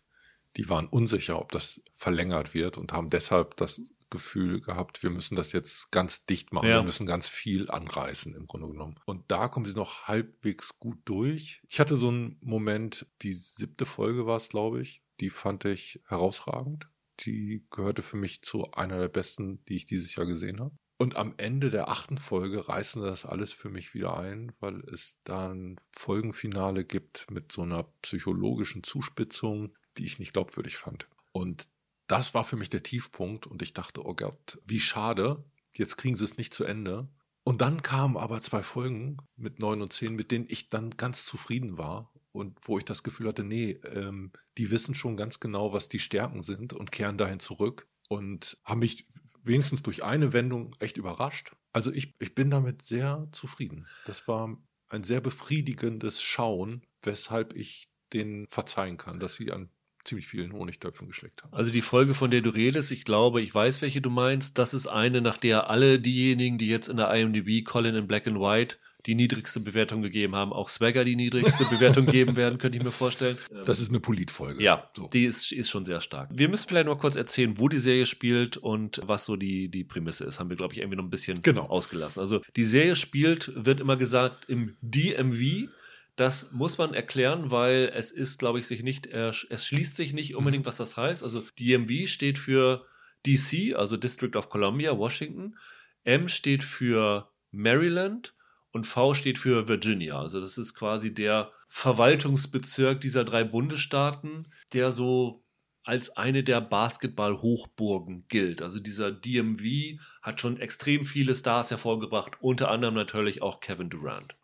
die 0.56 0.68
waren 0.68 0.86
unsicher, 0.86 1.40
ob 1.40 1.52
das 1.52 1.82
verlängert 1.94 2.54
wird 2.54 2.78
und 2.78 2.92
haben 2.92 3.10
deshalb 3.10 3.56
das 3.56 3.82
Gefühl 4.10 4.60
gehabt, 4.60 5.02
wir 5.02 5.10
müssen 5.10 5.34
das 5.34 5.52
jetzt 5.52 5.90
ganz 5.90 6.26
dicht 6.26 6.52
machen, 6.52 6.68
ja. 6.68 6.76
wir 6.76 6.82
müssen 6.84 7.06
ganz 7.06 7.28
viel 7.28 7.70
anreißen 7.70 8.34
im 8.34 8.46
Grunde 8.46 8.68
genommen. 8.68 9.00
Und 9.04 9.24
da 9.28 9.48
kommen 9.48 9.66
sie 9.66 9.74
noch 9.74 10.06
halbwegs 10.06 10.78
gut 10.78 10.98
durch. 11.04 11.60
Ich 11.68 11.80
hatte 11.80 11.96
so 11.96 12.08
einen 12.08 12.38
Moment, 12.40 13.06
die 13.22 13.32
siebte 13.32 13.84
Folge 13.84 14.26
war 14.26 14.36
es, 14.36 14.48
glaube 14.48 14.80
ich, 14.80 15.02
die 15.20 15.30
fand 15.30 15.64
ich 15.64 16.00
herausragend. 16.06 16.88
Die 17.20 17.66
gehörte 17.70 18.02
für 18.02 18.16
mich 18.16 18.42
zu 18.42 18.70
einer 18.72 18.98
der 18.98 19.08
besten, 19.08 19.64
die 19.64 19.76
ich 19.76 19.86
dieses 19.86 20.14
Jahr 20.14 20.26
gesehen 20.26 20.60
habe. 20.60 20.76
Und 20.98 21.16
am 21.16 21.34
Ende 21.36 21.70
der 21.70 21.88
achten 21.88 22.16
Folge 22.16 22.68
reißen 22.68 23.02
das 23.02 23.26
alles 23.26 23.52
für 23.52 23.68
mich 23.68 23.92
wieder 23.92 24.16
ein, 24.16 24.52
weil 24.60 24.80
es 24.88 25.18
dann 25.24 25.78
Folgenfinale 25.92 26.84
gibt 26.84 27.30
mit 27.30 27.52
so 27.52 27.62
einer 27.62 27.84
psychologischen 28.00 28.82
Zuspitzung, 28.82 29.74
die 29.98 30.06
ich 30.06 30.18
nicht 30.18 30.32
glaubwürdig 30.32 30.76
fand. 30.76 31.06
Und 31.32 31.68
das 32.06 32.32
war 32.32 32.44
für 32.44 32.56
mich 32.56 32.70
der 32.70 32.82
Tiefpunkt 32.82 33.46
und 33.46 33.60
ich 33.62 33.74
dachte, 33.74 34.06
oh 34.06 34.14
Gott, 34.14 34.58
wie 34.64 34.80
schade, 34.80 35.44
jetzt 35.74 35.96
kriegen 35.96 36.14
sie 36.14 36.24
es 36.24 36.38
nicht 36.38 36.54
zu 36.54 36.64
Ende. 36.64 37.08
Und 37.44 37.60
dann 37.60 37.82
kamen 37.82 38.16
aber 38.16 38.40
zwei 38.40 38.62
Folgen 38.62 39.18
mit 39.36 39.58
neun 39.60 39.82
und 39.82 39.92
zehn, 39.92 40.14
mit 40.14 40.30
denen 40.30 40.46
ich 40.48 40.70
dann 40.70 40.90
ganz 40.90 41.26
zufrieden 41.26 41.78
war 41.78 42.10
und 42.32 42.58
wo 42.62 42.78
ich 42.78 42.84
das 42.84 43.02
Gefühl 43.02 43.28
hatte, 43.28 43.44
nee, 43.44 43.72
ähm, 43.94 44.32
die 44.58 44.70
wissen 44.70 44.94
schon 44.94 45.16
ganz 45.16 45.40
genau, 45.40 45.72
was 45.72 45.88
die 45.88 45.98
Stärken 45.98 46.42
sind 46.42 46.72
und 46.72 46.90
kehren 46.90 47.18
dahin 47.18 47.40
zurück 47.40 47.86
und 48.08 48.58
haben 48.64 48.80
mich 48.80 49.06
wenigstens 49.46 49.82
durch 49.82 50.04
eine 50.04 50.32
Wendung 50.32 50.74
echt 50.78 50.96
überrascht. 50.96 51.52
Also 51.72 51.92
ich, 51.92 52.14
ich 52.18 52.34
bin 52.34 52.50
damit 52.50 52.82
sehr 52.82 53.28
zufrieden. 53.32 53.86
Das 54.04 54.26
war 54.28 54.56
ein 54.88 55.04
sehr 55.04 55.20
befriedigendes 55.20 56.22
Schauen, 56.22 56.82
weshalb 57.02 57.54
ich 57.54 57.88
den 58.12 58.46
verzeihen 58.48 58.96
kann, 58.96 59.20
dass 59.20 59.34
sie 59.34 59.52
an 59.52 59.70
ziemlich 60.04 60.28
vielen 60.28 60.52
Honigtöpfen 60.52 61.08
geschleckt 61.08 61.42
haben. 61.42 61.52
Also 61.52 61.70
die 61.70 61.82
Folge, 61.82 62.14
von 62.14 62.30
der 62.30 62.40
du 62.40 62.50
redest, 62.50 62.92
ich 62.92 63.04
glaube, 63.04 63.42
ich 63.42 63.54
weiß, 63.54 63.82
welche 63.82 64.00
du 64.00 64.10
meinst. 64.10 64.56
Das 64.58 64.72
ist 64.72 64.86
eine, 64.86 65.20
nach 65.20 65.36
der 65.36 65.68
alle 65.68 65.98
diejenigen, 65.98 66.58
die 66.58 66.68
jetzt 66.68 66.88
in 66.88 66.96
der 66.96 67.12
IMDb 67.12 67.64
Colin 67.64 67.96
in 67.96 68.06
Black 68.06 68.26
and 68.26 68.38
White 68.38 68.78
die 69.06 69.14
niedrigste 69.14 69.60
Bewertung 69.60 70.02
gegeben 70.02 70.34
haben, 70.34 70.52
auch 70.52 70.68
Swagger 70.68 71.04
die 71.04 71.16
niedrigste 71.16 71.64
Bewertung 71.70 72.06
geben 72.06 72.36
werden, 72.36 72.58
könnte 72.58 72.76
ich 72.78 72.84
mir 72.84 72.90
vorstellen. 72.90 73.38
Das 73.64 73.80
ist 73.80 73.90
eine 73.90 74.00
Politfolge. 74.00 74.62
Ja, 74.62 74.90
so. 74.94 75.08
die 75.08 75.24
ist, 75.24 75.52
ist 75.52 75.70
schon 75.70 75.84
sehr 75.84 76.00
stark. 76.00 76.30
Wir 76.32 76.48
müssen 76.48 76.68
vielleicht 76.68 76.86
noch 76.86 76.98
kurz 76.98 77.16
erzählen, 77.16 77.58
wo 77.58 77.68
die 77.68 77.78
Serie 77.78 78.06
spielt 78.06 78.56
und 78.56 79.00
was 79.04 79.24
so 79.24 79.36
die, 79.36 79.68
die 79.68 79.84
Prämisse 79.84 80.24
ist. 80.24 80.40
Haben 80.40 80.50
wir, 80.50 80.56
glaube 80.56 80.74
ich, 80.74 80.80
irgendwie 80.80 80.96
noch 80.96 81.04
ein 81.04 81.10
bisschen 81.10 81.40
genau. 81.42 81.66
ausgelassen. 81.66 82.20
Also 82.20 82.40
die 82.56 82.64
Serie 82.64 82.96
spielt, 82.96 83.52
wird 83.54 83.80
immer 83.80 83.96
gesagt, 83.96 84.48
im 84.48 84.76
DMV. 84.80 85.68
Das 86.16 86.50
muss 86.50 86.78
man 86.78 86.94
erklären, 86.94 87.50
weil 87.50 87.92
es 87.94 88.10
ist, 88.10 88.38
glaube 88.38 88.58
ich, 88.58 88.66
sich 88.66 88.82
nicht, 88.82 89.06
es 89.06 89.66
schließt 89.66 89.94
sich 89.94 90.14
nicht 90.14 90.32
mhm. 90.32 90.38
unbedingt, 90.38 90.66
was 90.66 90.78
das 90.78 90.96
heißt. 90.96 91.22
Also 91.22 91.44
DMV 91.58 92.08
steht 92.08 92.38
für 92.38 92.86
DC, 93.26 93.74
also 93.76 93.96
District 93.96 94.34
of 94.34 94.48
Columbia, 94.48 94.96
Washington. 94.96 95.56
M 96.04 96.28
steht 96.28 96.64
für 96.64 97.30
Maryland 97.50 98.35
und 98.76 98.86
V 98.86 99.14
steht 99.14 99.38
für 99.38 99.68
Virginia. 99.68 100.20
Also 100.20 100.38
das 100.38 100.58
ist 100.58 100.74
quasi 100.74 101.12
der 101.12 101.50
Verwaltungsbezirk 101.68 103.00
dieser 103.00 103.24
drei 103.24 103.42
Bundesstaaten, 103.42 104.52
der 104.74 104.90
so 104.90 105.42
als 105.82 106.16
eine 106.16 106.44
der 106.44 106.60
Basketball-Hochburgen 106.60 108.26
gilt. 108.28 108.60
Also 108.60 108.78
dieser 108.78 109.10
DMV 109.10 109.98
hat 110.20 110.40
schon 110.42 110.58
extrem 110.58 111.06
viele 111.06 111.34
Stars 111.34 111.70
hervorgebracht, 111.70 112.32
unter 112.40 112.70
anderem 112.70 112.94
natürlich 112.94 113.40
auch 113.40 113.60
Kevin 113.60 113.88
Durant. 113.88 114.36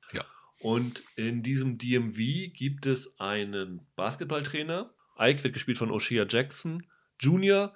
Und 0.61 1.03
in 1.17 1.43
diesem 1.43 1.77
DMV 1.77 2.53
gibt 2.55 2.87
es 2.87 3.21
einen 3.21 3.87
Basketballtrainer. 3.97 4.95
Ike 5.19 5.45
wird 5.45 5.55
gespielt 5.55 5.79
von 5.79 5.91
O'Shea 5.91 6.27
Jackson 6.27 6.87
Jr., 7.21 7.75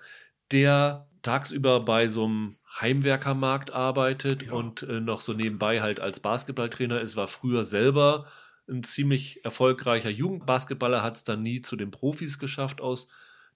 der 0.52 1.06
tagsüber 1.22 1.84
bei 1.84 2.08
so 2.08 2.24
einem 2.24 2.56
Heimwerkermarkt 2.80 3.72
arbeitet 3.72 4.46
ja. 4.46 4.52
und 4.52 4.82
äh, 4.82 5.00
noch 5.00 5.20
so 5.20 5.32
nebenbei 5.32 5.80
halt 5.80 6.00
als 6.00 6.20
Basketballtrainer 6.20 7.00
ist, 7.00 7.16
war 7.16 7.28
früher 7.28 7.64
selber 7.64 8.26
ein 8.68 8.82
ziemlich 8.82 9.44
erfolgreicher 9.44 10.10
Jugendbasketballer, 10.10 11.02
hat 11.02 11.16
es 11.16 11.24
dann 11.24 11.42
nie 11.42 11.60
zu 11.60 11.76
den 11.76 11.90
Profis 11.90 12.38
geschafft 12.38 12.80
aus 12.80 13.08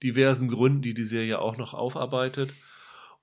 diversen 0.03 0.49
Gründen, 0.49 0.83
die 0.83 0.95
die 0.95 1.05
Serie 1.05 1.41
auch 1.41 1.57
noch 1.57 1.75
aufarbeitet. 1.75 2.53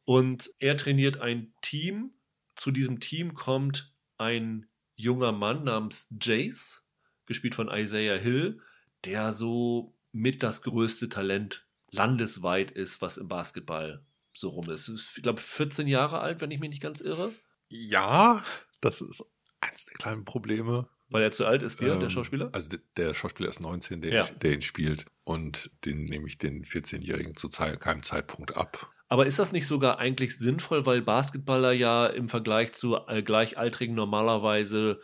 Und 0.05 0.51
er 0.59 0.77
trainiert 0.77 1.19
ein 1.19 1.53
Team. 1.61 2.11
Zu 2.55 2.71
diesem 2.71 2.99
Team 2.99 3.33
kommt 3.33 3.93
ein 4.17 4.67
junger 4.95 5.31
Mann 5.31 5.63
namens 5.63 6.07
Jace, 6.21 6.83
gespielt 7.25 7.55
von 7.55 7.69
Isaiah 7.69 8.17
Hill, 8.17 8.61
der 9.05 9.31
so 9.31 9.95
mit 10.11 10.43
das 10.43 10.61
größte 10.61 11.09
Talent 11.09 11.65
landesweit 11.89 12.71
ist, 12.71 13.01
was 13.01 13.17
im 13.17 13.27
Basketball 13.27 14.05
so 14.37 14.49
rum 14.49 14.69
ist. 14.69 14.89
Ich 15.17 15.23
glaube, 15.23 15.41
14 15.41 15.87
Jahre 15.87 16.19
alt, 16.19 16.41
wenn 16.41 16.51
ich 16.51 16.59
mich 16.59 16.69
nicht 16.69 16.81
ganz 16.81 17.01
irre. 17.01 17.33
Ja, 17.69 18.43
das 18.81 19.01
ist 19.01 19.23
eines 19.61 19.85
der 19.85 19.95
kleinen 19.95 20.25
Probleme. 20.25 20.87
Weil 21.09 21.23
er 21.23 21.31
zu 21.31 21.45
alt 21.45 21.63
ist, 21.63 21.81
der, 21.81 21.93
ähm, 21.93 22.01
der 22.01 22.09
Schauspieler? 22.09 22.49
Also 22.51 22.69
der, 22.69 22.79
der 22.97 23.13
Schauspieler 23.13 23.49
ist 23.49 23.61
19, 23.61 24.01
der, 24.01 24.13
ja. 24.13 24.23
der 24.23 24.53
ihn 24.53 24.61
spielt. 24.61 25.05
Und 25.23 25.71
den 25.85 26.03
nehme 26.03 26.27
ich 26.27 26.37
den 26.37 26.63
14-Jährigen 26.63 27.35
zu 27.35 27.49
keinem 27.49 28.03
Zeitpunkt 28.03 28.55
ab. 28.55 28.91
Aber 29.09 29.25
ist 29.25 29.39
das 29.39 29.53
nicht 29.53 29.67
sogar 29.67 29.99
eigentlich 29.99 30.37
sinnvoll, 30.37 30.85
weil 30.85 31.01
Basketballer 31.01 31.71
ja 31.71 32.07
im 32.07 32.27
Vergleich 32.27 32.73
zu 32.73 32.97
äh, 33.07 33.23
Gleichaltrigen 33.23 33.95
normalerweise 33.95 34.99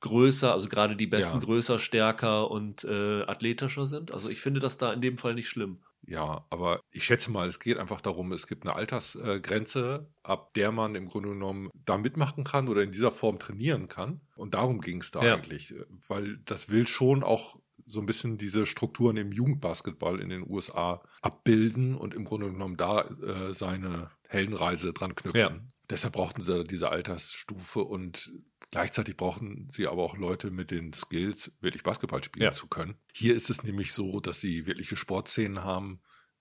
größer, 0.00 0.52
also 0.52 0.68
gerade 0.68 0.94
die 0.94 1.08
Besten 1.08 1.40
ja. 1.40 1.44
größer, 1.44 1.80
stärker 1.80 2.50
und 2.50 2.84
äh, 2.84 3.22
athletischer 3.22 3.84
sind? 3.84 4.12
Also 4.12 4.28
ich 4.28 4.40
finde 4.40 4.60
das 4.60 4.78
da 4.78 4.92
in 4.92 5.00
dem 5.00 5.18
Fall 5.18 5.34
nicht 5.34 5.48
schlimm. 5.48 5.80
Ja, 6.06 6.46
aber 6.50 6.80
ich 6.90 7.04
schätze 7.04 7.30
mal, 7.30 7.48
es 7.48 7.60
geht 7.60 7.76
einfach 7.76 8.00
darum, 8.00 8.32
es 8.32 8.46
gibt 8.46 8.64
eine 8.64 8.74
Altersgrenze, 8.74 10.08
ab 10.22 10.54
der 10.54 10.72
man 10.72 10.94
im 10.94 11.08
Grunde 11.08 11.30
genommen 11.30 11.70
da 11.84 11.98
mitmachen 11.98 12.44
kann 12.44 12.68
oder 12.68 12.82
in 12.82 12.92
dieser 12.92 13.10
Form 13.10 13.38
trainieren 13.38 13.88
kann. 13.88 14.20
Und 14.36 14.54
darum 14.54 14.80
ging 14.80 15.00
es 15.00 15.10
da 15.10 15.22
ja. 15.22 15.34
eigentlich, 15.34 15.74
weil 16.06 16.38
das 16.46 16.70
will 16.70 16.86
schon 16.86 17.22
auch 17.22 17.58
so 17.86 18.00
ein 18.00 18.06
bisschen 18.06 18.38
diese 18.38 18.66
Strukturen 18.66 19.16
im 19.16 19.32
Jugendbasketball 19.32 20.20
in 20.20 20.28
den 20.28 20.48
USA 20.48 21.02
abbilden 21.22 21.94
und 21.94 22.14
im 22.14 22.24
Grunde 22.24 22.50
genommen 22.50 22.76
da 22.76 23.02
äh, 23.02 23.54
seine 23.54 24.10
Heldenreise 24.28 24.92
dran 24.92 25.14
knüpfen. 25.14 25.40
Ja. 25.40 25.60
Deshalb 25.90 26.14
brauchten 26.14 26.42
sie 26.42 26.64
diese 26.64 26.90
Altersstufe 26.90 27.80
und 27.80 28.30
gleichzeitig 28.70 29.16
brauchten 29.16 29.68
sie 29.70 29.86
aber 29.86 30.02
auch 30.02 30.16
Leute 30.16 30.50
mit 30.50 30.70
den 30.70 30.92
Skills, 30.92 31.52
wirklich 31.60 31.82
Basketball 31.82 32.22
spielen 32.22 32.44
ja. 32.44 32.52
zu 32.52 32.66
können. 32.66 32.96
Hier 33.12 33.34
ist 33.34 33.50
es 33.50 33.62
nämlich 33.62 33.92
so, 33.92 34.20
dass 34.20 34.40
sie 34.40 34.66
wirkliche 34.66 34.96
Sportszenen 34.96 35.64
haben, 35.64 36.00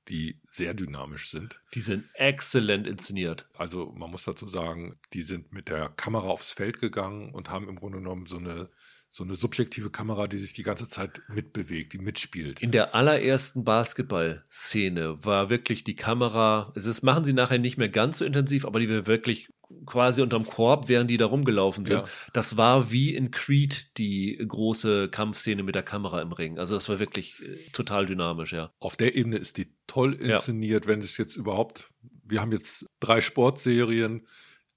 die 0.10 0.40
sehr 0.48 0.74
dynamisch 0.74 1.30
sind. 1.30 1.62
Die 1.74 1.82
sind 1.82 2.06
exzellent 2.14 2.88
inszeniert. 2.88 3.48
Also 3.54 3.92
man 3.92 4.10
muss 4.10 4.24
dazu 4.24 4.48
sagen, 4.48 4.94
die 5.14 5.22
sind 5.22 5.52
mit 5.52 5.70
der 5.70 5.90
Kamera 5.90 6.28
aufs 6.28 6.52
Feld 6.52 6.80
gegangen 6.80 7.34
und 7.34 7.50
haben 7.50 7.68
im 7.68 7.76
Grunde 7.76 8.00
genommen 8.00 8.26
so 8.26 8.38
eine 8.38 8.70
so 9.10 9.24
eine 9.24 9.36
subjektive 9.36 9.90
Kamera, 9.90 10.28
die 10.28 10.38
sich 10.38 10.54
die 10.54 10.64
ganze 10.64 10.90
Zeit 10.90 11.22
mitbewegt, 11.30 11.94
die 11.94 11.98
mitspielt. 11.98 12.60
In 12.60 12.72
der 12.72 12.94
allerersten 12.94 13.64
Basketball-Szene 13.64 15.24
war 15.24 15.50
wirklich 15.50 15.84
die 15.84 15.96
Kamera, 15.96 16.74
es 16.76 16.86
ist, 16.86 17.04
machen 17.04 17.24
sie 17.24 17.34
nachher 17.34 17.58
nicht 17.58 17.78
mehr 17.78 17.90
ganz 17.90 18.18
so 18.18 18.26
intensiv, 18.26 18.66
aber 18.66 18.80
die 18.80 18.90
wir 18.90 19.08
wirklich 19.08 19.50
quasi 19.86 20.22
unterm 20.22 20.46
Korb, 20.46 20.88
während 20.90 21.10
die 21.10 21.18
da 21.18 21.26
rumgelaufen 21.26 21.86
sind. 21.86 21.98
Ja. 21.98 22.06
Das 22.34 22.58
war 22.58 22.92
wie 22.92 23.14
in 23.16 23.32
Creed 23.32 23.98
die 23.98 24.38
große 24.46 25.10
Kampfszene 25.10 25.64
mit 25.64 25.76
der 25.76 25.84
Kamera 25.84 26.22
im 26.22 26.32
Ring. 26.32 26.60
Also 26.60 26.76
das 26.76 26.88
war 26.90 27.00
wirklich 27.00 27.42
äh, 27.42 27.70
total 27.72 28.06
dynamisch, 28.06 28.54
ja. 28.54 28.72
Auf 28.80 28.96
der 28.96 29.16
Ebene 29.16 29.38
ist 29.38 29.58
die 29.58 29.74
toll 29.88 30.14
inszeniert, 30.14 30.86
ja. 30.86 30.92
wenn 30.92 31.00
es 31.00 31.18
jetzt 31.18 31.36
überhaupt, 31.36 31.92
wir 32.24 32.42
haben 32.42 32.52
jetzt 32.52 32.86
drei 33.00 33.22
Sportserien, 33.22 34.26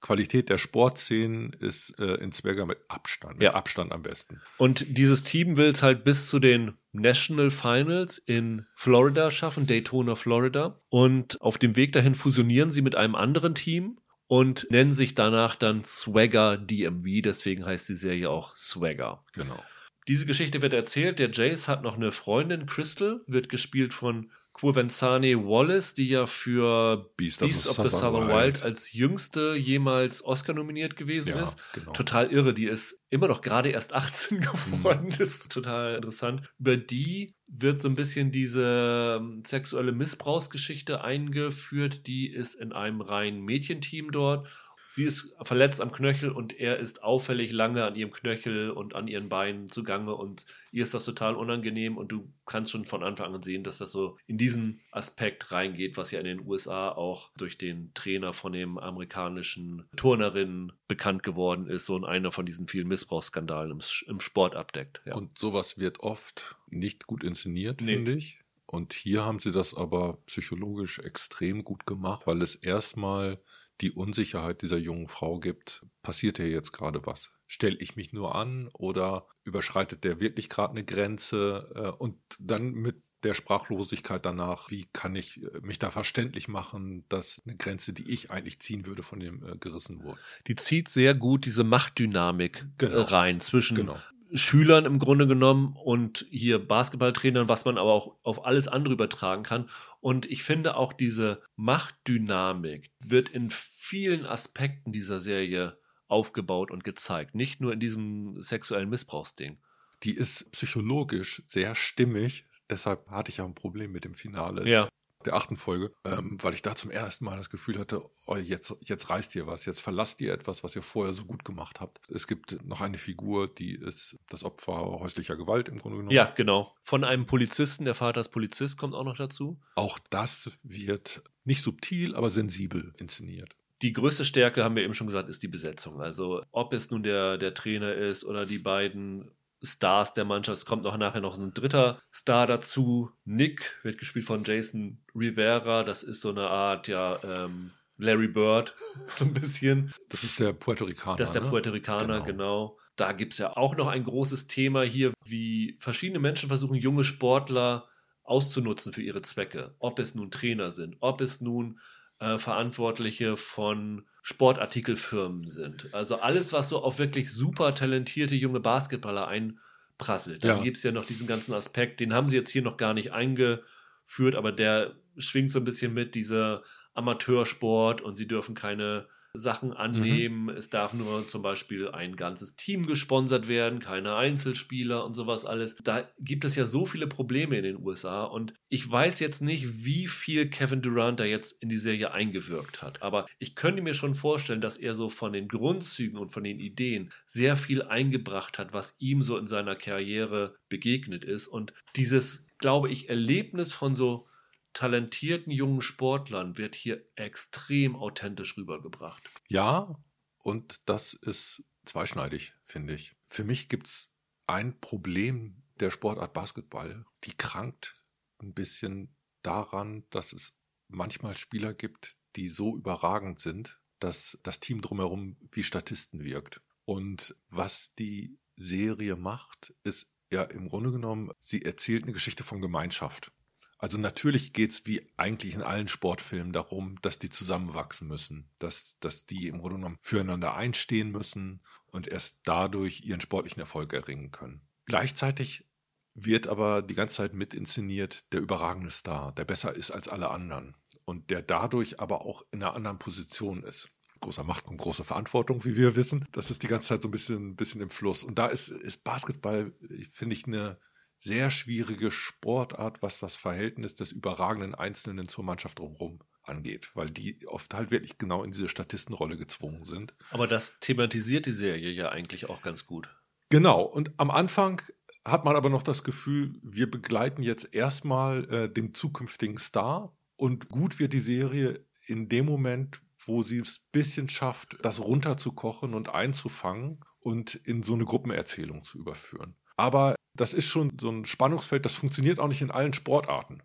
Qualität 0.01 0.49
der 0.49 0.59
Sportszenen 0.59 1.53
ist 1.53 1.99
äh, 1.99 2.15
in 2.15 2.33
Zwerger 2.33 2.65
mit 2.65 2.79
Abstand, 2.89 3.35
mit 3.35 3.43
ja. 3.43 3.55
Abstand 3.55 3.93
am 3.93 4.03
besten. 4.03 4.41
Und 4.57 4.87
dieses 4.89 5.25
Team 5.25 5.57
will 5.57 5.73
es 5.73 5.83
halt 5.83 6.05
bis 6.05 6.29
zu 6.29 6.39
den 6.39 6.73
National 6.93 7.51
Finals 7.51 8.19
in 8.19 8.67
Florida 8.75 9.31
schaffen, 9.31 9.67
Daytona, 9.67 10.15
Florida. 10.15 10.81
Und 10.89 11.41
auf 11.43 11.59
dem 11.59 11.77
Weg 11.77 11.93
dahin 11.93 12.15
fusionieren 12.15 12.71
sie 12.71 12.83
mit 12.83 12.97
einem 12.97 13.15
anderen 13.15 13.55
Team 13.55 13.99
und 14.31 14.69
nennen 14.71 14.93
sich 14.93 15.17
danach 15.17 15.57
dann 15.57 15.83
Swagger 15.83 16.57
DMV. 16.57 17.21
Deswegen 17.21 17.67
heißt 17.67 17.89
die 17.89 17.97
Serie 17.97 18.31
auch 18.31 18.55
Swagger. 18.55 19.25
Genau. 19.33 19.61
Diese 20.07 20.25
Geschichte 20.25 20.63
wird 20.63 20.73
erzählt. 20.73 21.19
Der 21.19 21.33
Jace 21.33 21.67
hat 21.67 21.83
noch 21.83 21.97
eine 21.97 22.13
Freundin, 22.13 22.67
Crystal, 22.67 23.23
wird 23.27 23.49
gespielt 23.49 23.93
von 23.93 24.31
Quovenzane 24.61 25.43
Wallace, 25.43 25.95
die 25.95 26.11
ja 26.11 26.27
für 26.27 27.11
Beast, 27.17 27.41
Beast 27.41 27.67
of, 27.67 27.77
the, 27.77 27.81
of 27.81 27.89
the 27.89 27.97
Southern, 27.97 28.29
Wild. 28.29 28.57
Wild 28.57 28.65
als 28.65 28.93
jüngste 28.93 29.55
jemals 29.57 30.23
Oscar 30.23 30.53
nominiert 30.53 30.97
gewesen 30.97 31.31
ja, 31.31 31.43
ist. 31.43 31.57
Genau. 31.73 31.93
Total 31.93 32.31
irre, 32.31 32.53
die 32.53 32.67
ist 32.67 33.03
immer 33.09 33.27
noch 33.29 33.41
gerade 33.41 33.71
erst 33.71 33.95
18 33.95 34.43
geworden. 34.43 35.05
Mhm. 35.05 35.11
Das 35.11 35.21
ist 35.21 35.51
total 35.51 35.97
interessant. 35.97 36.43
Über 36.59 36.77
die 36.77 37.35
wird 37.51 37.81
so 37.81 37.89
ein 37.89 37.95
bisschen 37.95 38.33
diese 38.33 39.19
ähm, 39.19 39.43
sexuelle 39.47 39.93
Missbrauchsgeschichte 39.93 41.03
eingeführt. 41.03 42.07
Die 42.07 42.31
ist 42.31 42.55
in 42.55 42.75
einem 42.75 43.01
reinen 43.01 43.41
Mädchenteam 43.41 44.13
dort 44.13 44.47
Sie 44.91 45.05
ist 45.05 45.35
verletzt 45.43 45.81
am 45.81 45.93
Knöchel 45.93 46.31
und 46.31 46.59
er 46.59 46.79
ist 46.79 47.05
auffällig 47.05 47.53
lange 47.53 47.85
an 47.85 47.95
ihrem 47.95 48.11
Knöchel 48.11 48.71
und 48.71 48.95
an 48.95 49.07
ihren 49.07 49.29
Beinen 49.29 49.71
zugange 49.71 50.15
und 50.15 50.47
ihr 50.73 50.83
ist 50.83 50.95
das 50.95 51.05
total 51.05 51.37
unangenehm 51.37 51.97
und 51.97 52.09
du 52.09 52.33
kannst 52.45 52.73
schon 52.73 52.85
von 52.85 53.05
Anfang 53.05 53.33
an 53.33 53.43
sehen, 53.43 53.63
dass 53.63 53.79
das 53.79 53.93
so 53.93 54.19
in 54.27 54.37
diesen 54.37 54.81
Aspekt 54.91 55.53
reingeht, 55.53 55.97
was 55.97 56.11
ja 56.11 56.19
in 56.19 56.27
den 56.27 56.47
USA 56.47 56.91
auch 56.91 57.31
durch 57.37 57.57
den 57.57 57.95
Trainer 57.95 58.33
von 58.33 58.53
dem 58.53 58.79
amerikanischen 58.79 59.85
Turnerinnen 59.97 60.73
bekannt 60.89 61.23
geworden 61.23 61.69
ist 61.69 61.89
und 61.89 62.05
einer 62.05 62.33
von 62.33 62.45
diesen 62.45 62.67
vielen 62.67 62.89
Missbrauchsskandalen 62.89 63.71
im, 63.71 63.81
im 64.09 64.19
Sport 64.19 64.57
abdeckt. 64.57 65.03
Ja. 65.05 65.15
Und 65.15 65.39
sowas 65.39 65.79
wird 65.79 66.01
oft 66.01 66.57
nicht 66.69 67.07
gut 67.07 67.23
inszeniert, 67.23 67.81
nee. 67.81 67.95
finde 67.95 68.15
ich. 68.15 68.41
Und 68.67 68.93
hier 68.93 69.25
haben 69.25 69.41
sie 69.41 69.51
das 69.51 69.75
aber 69.75 70.19
psychologisch 70.27 71.01
extrem 71.01 71.65
gut 71.65 71.87
gemacht, 71.87 72.27
weil 72.27 72.41
es 72.43 72.55
erstmal 72.55 73.41
die 73.81 73.93
Unsicherheit 73.93 74.63
dieser 74.63 74.77
jungen 74.77 75.09
Frau 75.09 75.39
gibt, 75.39 75.85
passiert 76.03 76.37
hier 76.37 76.49
jetzt 76.49 76.73
gerade 76.73 77.05
was? 77.07 77.33
Stelle 77.49 77.77
ich 77.77 77.97
mich 77.97 78.13
nur 78.13 78.35
an 78.35 78.69
oder 78.73 79.27
überschreitet 79.45 80.05
der 80.05 80.21
wirklich 80.21 80.49
gerade 80.49 80.73
eine 80.73 80.85
Grenze? 80.85 81.71
Äh, 81.75 82.03
und 82.03 82.19
dann 82.39 82.73
mit 82.73 83.03
der 83.23 83.35
Sprachlosigkeit 83.35 84.25
danach, 84.25 84.71
wie 84.71 84.87
kann 84.93 85.15
ich 85.15 85.43
äh, 85.43 85.61
mich 85.63 85.79
da 85.79 85.91
verständlich 85.91 86.49
machen, 86.49 87.05
dass 87.09 87.43
eine 87.47 87.57
Grenze, 87.57 87.93
die 87.93 88.11
ich 88.11 88.31
eigentlich 88.31 88.61
ziehen 88.61 88.87
würde, 88.87 89.03
von 89.03 89.21
dem 89.21 89.45
äh, 89.45 89.57
gerissen 89.57 90.03
wurde. 90.03 90.19
Die 90.47 90.55
zieht 90.55 90.89
sehr 90.89 91.15
gut 91.15 91.45
diese 91.45 91.65
Machtdynamik 91.65 92.67
genau. 92.79 93.03
rein 93.03 93.41
zwischen 93.41 93.77
genau. 93.77 93.99
Schülern 94.33 94.85
im 94.85 94.99
Grunde 94.99 95.27
genommen 95.27 95.77
und 95.83 96.27
hier 96.31 96.65
Basketballtrainern, 96.65 97.49
was 97.49 97.65
man 97.65 97.79
aber 97.79 97.93
auch 97.93 98.17
auf 98.23 98.45
alles 98.45 98.69
andere 98.69 98.95
übertragen 98.95 99.43
kann. 99.43 99.69
Und 100.01 100.27
ich 100.27 100.43
finde 100.43 100.77
auch 100.77 100.93
diese 100.93 101.43
Machtdynamik 101.57 102.91
wird 103.01 103.29
in 103.29 103.51
vielen 103.51 104.27
Aspekten 104.27 104.93
dieser 104.93 105.21
Serie 105.21 105.79
aufgebaut 106.09 106.71
und 106.71 106.85
gezeigt. 106.85 107.35
Nicht 107.35 107.61
nur 107.61 107.73
in 107.73 107.81
diesem 107.81 108.41
sexuellen 108.41 108.89
Missbrauchsding. 108.89 109.59
Die 110.03 110.15
ist 110.15 110.51
psychologisch 110.53 111.43
sehr 111.45 111.75
stimmig. 111.75 112.47
Deshalb 112.69 113.11
hatte 113.11 113.31
ich 113.31 113.39
ja 113.39 113.45
ein 113.45 113.55
Problem 113.55 113.93
mit 113.93 114.05
dem 114.05 114.15
Finale. 114.15 114.69
Ja 114.69 114.89
der 115.25 115.35
achten 115.35 115.57
Folge, 115.57 115.93
ähm, 116.05 116.39
weil 116.41 116.55
ich 116.55 116.63
da 116.63 116.75
zum 116.75 116.91
ersten 116.91 117.25
Mal 117.25 117.37
das 117.37 117.51
Gefühl 117.51 117.79
hatte, 117.79 118.03
oh, 118.27 118.37
jetzt, 118.37 118.75
jetzt 118.81 119.11
reißt 119.11 119.35
ihr 119.37 119.47
was, 119.47 119.65
jetzt 119.67 119.81
verlasst 119.81 120.21
ihr 120.21 120.33
etwas, 120.33 120.65
was 120.65 120.75
ihr 120.77 120.83
vorher 120.83 121.13
so 121.13 121.25
gut 121.25 121.45
gemacht 121.45 121.81
habt. 121.81 122.01
Es 122.09 122.27
gibt 122.27 122.65
noch 122.65 122.81
eine 122.81 122.99
Figur, 122.99 123.53
die 123.53 123.75
ist 123.75 124.17
das 124.29 124.45
Opfer 124.45 124.99
häuslicher 125.01 125.37
Gewalt 125.37 125.69
im 125.69 125.79
Grunde 125.79 125.99
genommen. 125.99 126.15
Ja, 126.15 126.33
genau. 126.37 126.75
Von 126.85 127.05
einem 127.05 127.27
Polizisten, 127.27 127.85
der 127.85 127.95
Vater 127.95 128.21
ist 128.21 128.31
Polizist, 128.31 128.79
kommt 128.79 128.95
auch 128.95 129.05
noch 129.05 129.17
dazu. 129.17 129.61
Auch 129.75 129.99
das 130.11 130.59
wird 130.63 131.23
nicht 131.45 131.63
subtil, 131.63 132.15
aber 132.15 132.31
sensibel 132.31 132.95
inszeniert. 132.99 133.55
Die 133.83 133.93
größte 133.93 134.27
Stärke, 134.27 134.63
haben 134.63 134.77
wir 134.77 134.83
eben 134.83 134.93
schon 134.95 135.07
gesagt, 135.07 135.29
ist 135.29 135.43
die 135.43 135.49
Besetzung. 135.49 136.03
Also 136.03 136.43
ob 136.53 136.75
es 136.75 136.91
nun 136.91 137.03
der, 137.03 137.39
der 137.39 137.55
Trainer 137.55 137.95
ist 137.95 138.25
oder 138.25 138.45
die 138.45 138.59
beiden 138.59 139.31
Stars 139.63 140.15
der 140.15 140.25
Mannschaft. 140.25 140.59
Es 140.59 140.67
kommt 140.67 140.85
noch 140.85 140.97
nachher 140.97 141.21
noch 141.21 141.39
ein 141.39 141.53
dritter 141.55 142.01
Star 142.13 142.47
dazu. 142.47 143.11
Nick 143.25 143.79
wird 143.83 143.99
gespielt 143.99 144.25
von 144.25 144.45
Jason 144.45 145.03
Rivera. 145.15 145.85
Das 145.85 146.03
ist 146.03 146.23
so 146.23 146.31
eine 146.31 146.49
Art, 146.49 146.89
ja, 146.89 147.19
ähm, 147.23 147.73
Larry 148.01 148.29
Bird, 148.29 148.75
so 149.09 149.25
ein 149.25 149.35
bisschen. 149.35 149.93
Das 150.09 150.25
ist 150.25 150.41
der 150.41 150.53
Puerto 150.53 150.85
Ricaner. 150.85 151.17
Das 151.17 151.29
ist 151.29 151.35
der 151.35 151.43
ne? 151.43 151.49
Puerto 151.49 151.71
Ricaner, 151.71 152.21
genau. 152.21 152.25
genau. 152.25 152.79
Da 152.97 153.13
gibt 153.13 153.33
es 153.33 153.39
ja 153.39 153.57
auch 153.57 153.77
noch 153.77 153.87
ein 153.87 154.05
großes 154.05 154.47
Thema 154.47 154.83
hier, 154.83 155.13
wie 155.25 155.77
verschiedene 155.81 156.19
Menschen 156.19 156.49
versuchen, 156.49 156.75
junge 156.75 157.05
Sportler 157.05 157.89
auszunutzen 158.25 158.93
für 158.93 159.03
ihre 159.03 159.23
Zwecke. 159.23 159.75
Ob 159.79 159.99
es 159.99 160.15
nun 160.15 160.31
Trainer 160.31 160.71
sind, 160.71 160.97
ob 161.01 161.21
es 161.21 161.41
nun 161.41 161.79
äh, 162.19 162.39
Verantwortliche 162.39 163.37
von 163.37 164.07
Sportartikelfirmen 164.23 165.49
sind. 165.49 165.93
Also 165.93 166.17
alles, 166.17 166.53
was 166.53 166.69
so 166.69 166.83
auf 166.83 166.99
wirklich 166.99 167.33
super 167.33 167.75
talentierte 167.75 168.35
junge 168.35 168.61
Basketballer 168.61 169.29
einprasselt. 169.29 170.45
Dann 170.45 170.59
ja. 170.59 170.63
gibt 170.63 170.77
es 170.77 170.83
ja 170.83 170.93
noch 170.93 171.07
diesen 171.07 171.27
ganzen 171.27 171.55
Aspekt, 171.55 172.01
den 172.01 172.13
haben 172.13 172.29
sie 172.29 172.37
jetzt 172.37 172.51
hier 172.51 172.63
noch 172.63 172.77
gar 172.77 172.95
nicht 172.95 173.13
eingeführt, 173.13 174.35
aber 174.35 174.53
der 174.53 174.95
schwingt 175.17 175.51
so 175.51 175.59
ein 175.59 175.65
bisschen 175.65 175.95
mit, 175.95 176.15
dieser 176.15 176.63
Amateursport 176.95 178.01
und 178.01 178.17
sie 178.17 178.29
dürfen 178.29 178.55
keine 178.55 179.07
Sachen 179.33 179.73
annehmen. 179.73 180.45
Mhm. 180.45 180.49
Es 180.51 180.71
darf 180.71 180.93
nur 180.93 181.27
zum 181.29 181.43
Beispiel 181.43 181.89
ein 181.89 182.17
ganzes 182.17 182.57
Team 182.57 182.87
gesponsert 182.87 183.49
werden, 183.49 183.79
keine 183.79 184.17
Einzelspieler 184.17 185.05
und 185.05 185.15
sowas 185.15 185.45
alles. 185.45 185.77
Da 185.83 186.09
gibt 186.19 186.45
es 186.45 186.57
ja 186.57 186.67
so 186.67 186.87
viele 186.87 187.07
Probleme 187.07 187.57
in 187.57 187.63
den 187.63 187.85
USA 187.85 188.25
und 188.25 188.55
ich 188.69 188.91
weiß 188.91 189.21
jetzt 189.21 189.43
nicht, 189.43 189.85
wie 189.85 190.07
viel 190.07 190.49
Kevin 190.49 190.83
Durant 190.83 191.21
da 191.21 191.25
jetzt 191.25 191.63
in 191.63 191.69
die 191.69 191.79
Serie 191.79 192.13
eingewirkt 192.13 192.83
hat. 192.83 193.03
Aber 193.03 193.27
ich 193.39 193.55
könnte 193.55 193.83
mir 193.83 193.95
schon 193.95 194.15
vorstellen, 194.15 194.61
dass 194.61 194.79
er 194.79 194.95
so 194.95 195.09
von 195.09 195.33
den 195.33 195.49
Grundzügen 195.49 196.19
und 196.19 196.31
von 196.31 196.45
den 196.45 196.59
Ideen 196.59 197.13
sehr 197.27 197.57
viel 197.57 197.83
eingebracht 197.83 198.59
hat, 198.59 198.73
was 198.73 198.97
ihm 198.99 199.23
so 199.23 199.39
in 199.39 199.47
seiner 199.47 199.77
Karriere 199.77 200.57
begegnet 200.69 201.25
ist. 201.25 201.47
Und 201.47 201.73
dieses, 201.97 202.45
glaube 202.59 202.91
ich, 202.91 203.09
Erlebnis 203.09 203.73
von 203.73 203.95
so 203.95 204.27
talentierten 204.73 205.53
jungen 205.53 205.83
Sportlern 205.83 206.59
wird 206.59 206.75
hier 206.75 207.05
extrem 207.17 207.97
authentisch 207.97 208.57
rübergebracht. 208.57 209.29
Ja, 209.49 209.97
und 210.43 210.81
das 210.87 211.15
ist 211.15 211.65
zweischneidig, 211.85 212.55
finde 212.63 212.95
ich. 212.95 213.17
Für 213.25 213.45
mich 213.45 213.69
gibt 213.69 213.87
es 213.89 214.13
ein 214.47 214.81
Problem 214.81 215.63
der 215.81 215.91
Sportart 215.91 216.33
Basketball, 216.33 217.05
die 217.25 217.33
krankt 217.33 218.01
ein 218.39 218.55
bisschen 218.55 219.17
daran, 219.43 220.05
dass 220.11 220.33
es 220.33 220.59
manchmal 220.89 221.37
Spieler 221.37 221.75
gibt, 221.75 222.19
die 222.37 222.49
so 222.49 222.77
überragend 222.77 223.39
sind, 223.39 223.81
dass 223.99 224.39
das 224.43 224.61
Team 224.61 224.81
drumherum 224.81 225.37
wie 225.53 225.63
Statisten 225.63 226.25
wirkt. 226.25 226.61
Und 226.85 227.37
was 227.49 227.95
die 227.95 228.39
Serie 228.57 229.17
macht, 229.17 229.75
ist 229.85 230.11
ja 230.33 230.43
im 230.43 230.69
Grunde 230.69 230.93
genommen, 230.93 231.33
sie 231.41 231.63
erzählt 231.63 232.05
eine 232.05 232.13
Geschichte 232.13 232.45
von 232.45 232.61
Gemeinschaft. 232.61 233.33
Also 233.81 233.97
natürlich 233.97 234.53
geht's 234.53 234.85
wie 234.85 235.11
eigentlich 235.17 235.55
in 235.55 235.63
allen 235.63 235.89
Sportfilmen 235.89 236.53
darum, 236.53 237.01
dass 237.01 237.19
die 237.19 237.31
zusammenwachsen 237.31 238.07
müssen, 238.07 238.51
dass, 238.59 238.99
dass 239.01 239.25
die 239.25 239.49
im 239.49 239.59
Grunde 239.59 239.77
genommen 239.77 239.99
füreinander 240.03 240.55
einstehen 240.55 241.11
müssen 241.11 241.63
und 241.87 242.07
erst 242.07 242.41
dadurch 242.45 243.01
ihren 243.07 243.23
sportlichen 243.23 243.61
Erfolg 243.61 243.95
erringen 243.95 244.33
können. 244.33 244.61
Gleichzeitig 244.85 245.67
wird 246.15 246.47
aber 246.47 246.83
die 246.83 246.95
ganze 246.95 247.17
Zeit 247.17 247.33
mit 247.33 247.55
inszeniert 247.55 248.31
der 248.35 248.41
überragende 248.41 248.91
Star, 248.91 249.33
der 249.33 249.47
besser 249.47 249.75
ist 249.75 249.91
als 249.91 250.09
alle 250.09 250.31
anderen 250.31 250.77
und 251.07 251.31
der 251.31 251.41
dadurch 251.41 252.01
aber 252.01 252.27
auch 252.27 252.45
in 252.51 252.63
einer 252.63 252.75
anderen 252.75 252.99
Position 252.99 253.63
ist. 253.63 253.89
Großer 254.21 254.45
Macht 254.45 254.67
und 254.67 254.77
große 254.77 255.05
Verantwortung, 255.05 255.65
wie 255.65 255.77
wir 255.77 255.97
wissen. 255.97 256.27
Das 256.33 256.51
ist 256.51 256.63
die 256.63 256.67
ganze 256.67 256.89
Zeit 256.89 257.01
so 257.01 257.09
ein 257.09 257.13
bisschen, 257.13 257.57
bisschen 257.57 257.81
im 257.81 257.89
Fluss. 257.89 258.23
Und 258.23 258.39
da 258.39 258.47
ist, 258.49 258.69
ist 258.69 259.03
Basketball, 259.05 259.73
finde 260.13 260.37
ich, 260.37 260.47
eine, 260.47 260.79
sehr 261.21 261.51
schwierige 261.51 262.11
Sportart, 262.11 263.03
was 263.03 263.19
das 263.19 263.37
Verhältnis 263.37 263.95
des 263.95 264.11
überragenden 264.11 264.75
Einzelnen 264.75 265.29
zur 265.29 265.45
Mannschaft 265.45 265.79
drumherum 265.79 266.21
angeht, 266.43 266.91
weil 266.95 267.11
die 267.11 267.47
oft 267.47 267.75
halt 267.75 267.91
wirklich 267.91 268.17
genau 268.17 268.43
in 268.43 268.51
diese 268.51 268.71
Statistenrolle 268.71 269.37
gezwungen 269.37 269.85
sind. 269.85 270.15
Aber 270.31 270.47
das 270.47 270.81
thematisiert 270.81 271.45
die 271.45 271.51
Serie 271.51 271.91
ja 271.91 272.09
eigentlich 272.09 272.49
auch 272.49 272.63
ganz 272.63 272.87
gut. 272.87 273.09
Genau, 273.51 273.83
und 273.83 274.13
am 274.17 274.31
Anfang 274.31 274.81
hat 275.25 275.45
man 275.45 275.57
aber 275.57 275.69
noch 275.69 275.83
das 275.83 276.03
Gefühl, 276.05 276.59
wir 276.63 276.91
begleiten 276.91 277.43
jetzt 277.43 277.75
erstmal 277.75 278.45
äh, 278.53 278.73
den 278.73 278.95
zukünftigen 278.95 279.59
Star 279.59 280.17
und 280.37 280.71
gut 280.71 280.99
wird 280.99 281.13
die 281.13 281.21
Serie 281.21 281.85
in 282.07 282.31
dem 282.31 282.47
Moment, 282.47 283.03
wo 283.19 283.43
sie 283.43 283.59
es 283.59 283.81
ein 283.81 283.89
bisschen 283.93 284.29
schafft, 284.31 284.79
das 284.81 285.01
runterzukochen 285.01 285.93
und 285.93 286.09
einzufangen 286.09 287.05
und 287.19 287.57
in 287.57 287.83
so 287.83 287.93
eine 287.93 288.07
Gruppenerzählung 288.07 288.83
zu 288.83 288.99
überführen. 288.99 289.55
Aber 289.77 290.15
das 290.41 290.55
ist 290.55 290.69
schon 290.69 290.93
so 290.99 291.11
ein 291.11 291.27
Spannungsfeld, 291.27 291.85
das 291.85 291.95
funktioniert 291.95 292.39
auch 292.39 292.49
nicht 292.49 292.63
in 292.63 292.71
allen 292.71 292.95
Sportarten. 292.95 293.63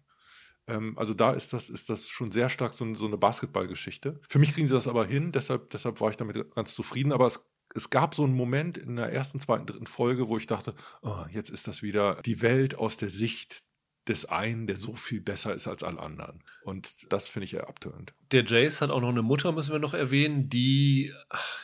Ähm, 0.67 0.97
also 0.97 1.13
da 1.13 1.31
ist 1.31 1.53
das, 1.53 1.69
ist 1.69 1.89
das 1.89 2.09
schon 2.09 2.31
sehr 2.31 2.49
stark 2.49 2.73
so, 2.73 2.93
so 2.95 3.05
eine 3.05 3.17
Basketballgeschichte. 3.17 4.19
Für 4.27 4.39
mich 4.39 4.53
kriegen 4.53 4.67
sie 4.67 4.73
das 4.73 4.89
aber 4.89 5.05
hin, 5.05 5.31
deshalb, 5.31 5.69
deshalb 5.69 6.01
war 6.01 6.09
ich 6.09 6.17
damit 6.17 6.53
ganz 6.53 6.75
zufrieden. 6.75 7.13
Aber 7.13 7.27
es, 7.27 7.49
es 7.73 7.89
gab 7.89 8.13
so 8.13 8.25
einen 8.25 8.35
Moment 8.35 8.77
in 8.77 8.97
der 8.97 9.11
ersten, 9.13 9.39
zweiten, 9.39 9.65
dritten 9.65 9.87
Folge, 9.87 10.27
wo 10.27 10.37
ich 10.37 10.47
dachte, 10.47 10.75
oh, 11.01 11.23
jetzt 11.31 11.49
ist 11.49 11.67
das 11.67 11.81
wieder 11.81 12.21
die 12.25 12.41
Welt 12.41 12.75
aus 12.75 12.97
der 12.97 13.09
Sicht 13.09 13.63
des 14.07 14.25
einen, 14.25 14.67
der 14.67 14.75
so 14.75 14.93
viel 14.95 15.21
besser 15.21 15.55
ist 15.55 15.67
als 15.67 15.81
alle 15.81 15.99
anderen. 15.99 16.43
Und 16.63 16.93
das 17.09 17.29
finde 17.29 17.45
ich 17.45 17.53
eher 17.53 17.69
abtönend. 17.69 18.13
Der 18.31 18.43
Jace 18.45 18.81
hat 18.81 18.91
auch 18.91 19.01
noch 19.01 19.09
eine 19.09 19.23
Mutter, 19.23 19.51
müssen 19.51 19.71
wir 19.71 19.79
noch 19.79 19.93
erwähnen, 19.93 20.49
die 20.49 21.13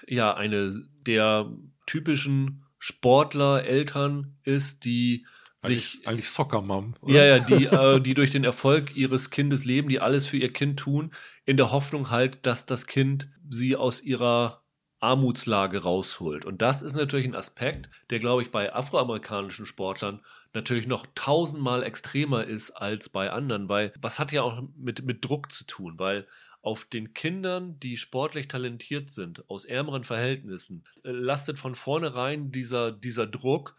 ja 0.08 0.34
eine 0.34 0.74
der 1.06 1.52
typischen 1.86 2.66
Sportler, 2.84 3.64
Eltern 3.64 4.38
ist, 4.44 4.86
die 4.86 5.28
sich 5.60 6.08
eigentlich, 6.08 6.32
Soccer 6.32 6.64
Mom. 6.64 6.96
Ja, 7.06 7.24
ja, 7.24 7.38
die 7.38 7.66
äh, 7.72 8.00
die 8.00 8.16
durch 8.16 8.32
den 8.32 8.44
Erfolg 8.44 8.96
ihres 8.96 9.30
Kindes 9.30 9.66
leben, 9.66 9.88
die 9.88 10.00
alles 10.00 10.26
für 10.26 10.38
ihr 10.38 10.52
Kind 10.52 10.80
tun, 10.80 11.14
in 11.46 11.58
der 11.58 11.72
Hoffnung 11.72 12.10
halt, 12.10 12.44
dass 12.48 12.66
das 12.66 12.88
Kind 12.88 13.30
sie 13.48 13.76
aus 13.76 14.02
ihrer 14.02 14.64
Armutslage 15.00 15.84
rausholt. 15.84 16.44
Und 16.44 16.64
das 16.64 16.82
ist 16.82 16.96
natürlich 16.96 17.28
ein 17.28 17.36
Aspekt, 17.36 17.88
der 18.10 18.18
glaube 18.18 18.42
ich 18.42 18.50
bei 18.50 18.74
afroamerikanischen 18.74 19.68
Sportlern 19.68 20.22
natürlich 20.54 20.88
noch 20.88 21.06
tausendmal 21.14 21.84
extremer 21.84 22.46
ist 22.46 22.72
als 22.72 23.10
bei 23.10 23.30
anderen, 23.30 23.70
weil 23.70 23.94
was 24.02 24.18
hat 24.18 24.32
ja 24.32 24.42
auch 24.42 24.64
mit 24.76 25.06
mit 25.06 25.24
Druck 25.24 25.52
zu 25.52 25.66
tun, 25.66 26.00
weil 26.00 26.26
auf 26.62 26.86
den 26.86 27.14
Kindern, 27.14 27.80
die 27.80 27.98
sportlich 27.98 28.48
talentiert 28.48 29.10
sind, 29.10 29.50
aus 29.50 29.66
ärmeren 29.66 30.04
Verhältnissen, 30.04 30.84
äh, 31.04 31.12
lastet 31.12 31.60
von 31.60 31.76
vornherein 31.76 32.52
dieser, 32.52 32.92
dieser 32.92 33.28
Druck, 33.28 33.76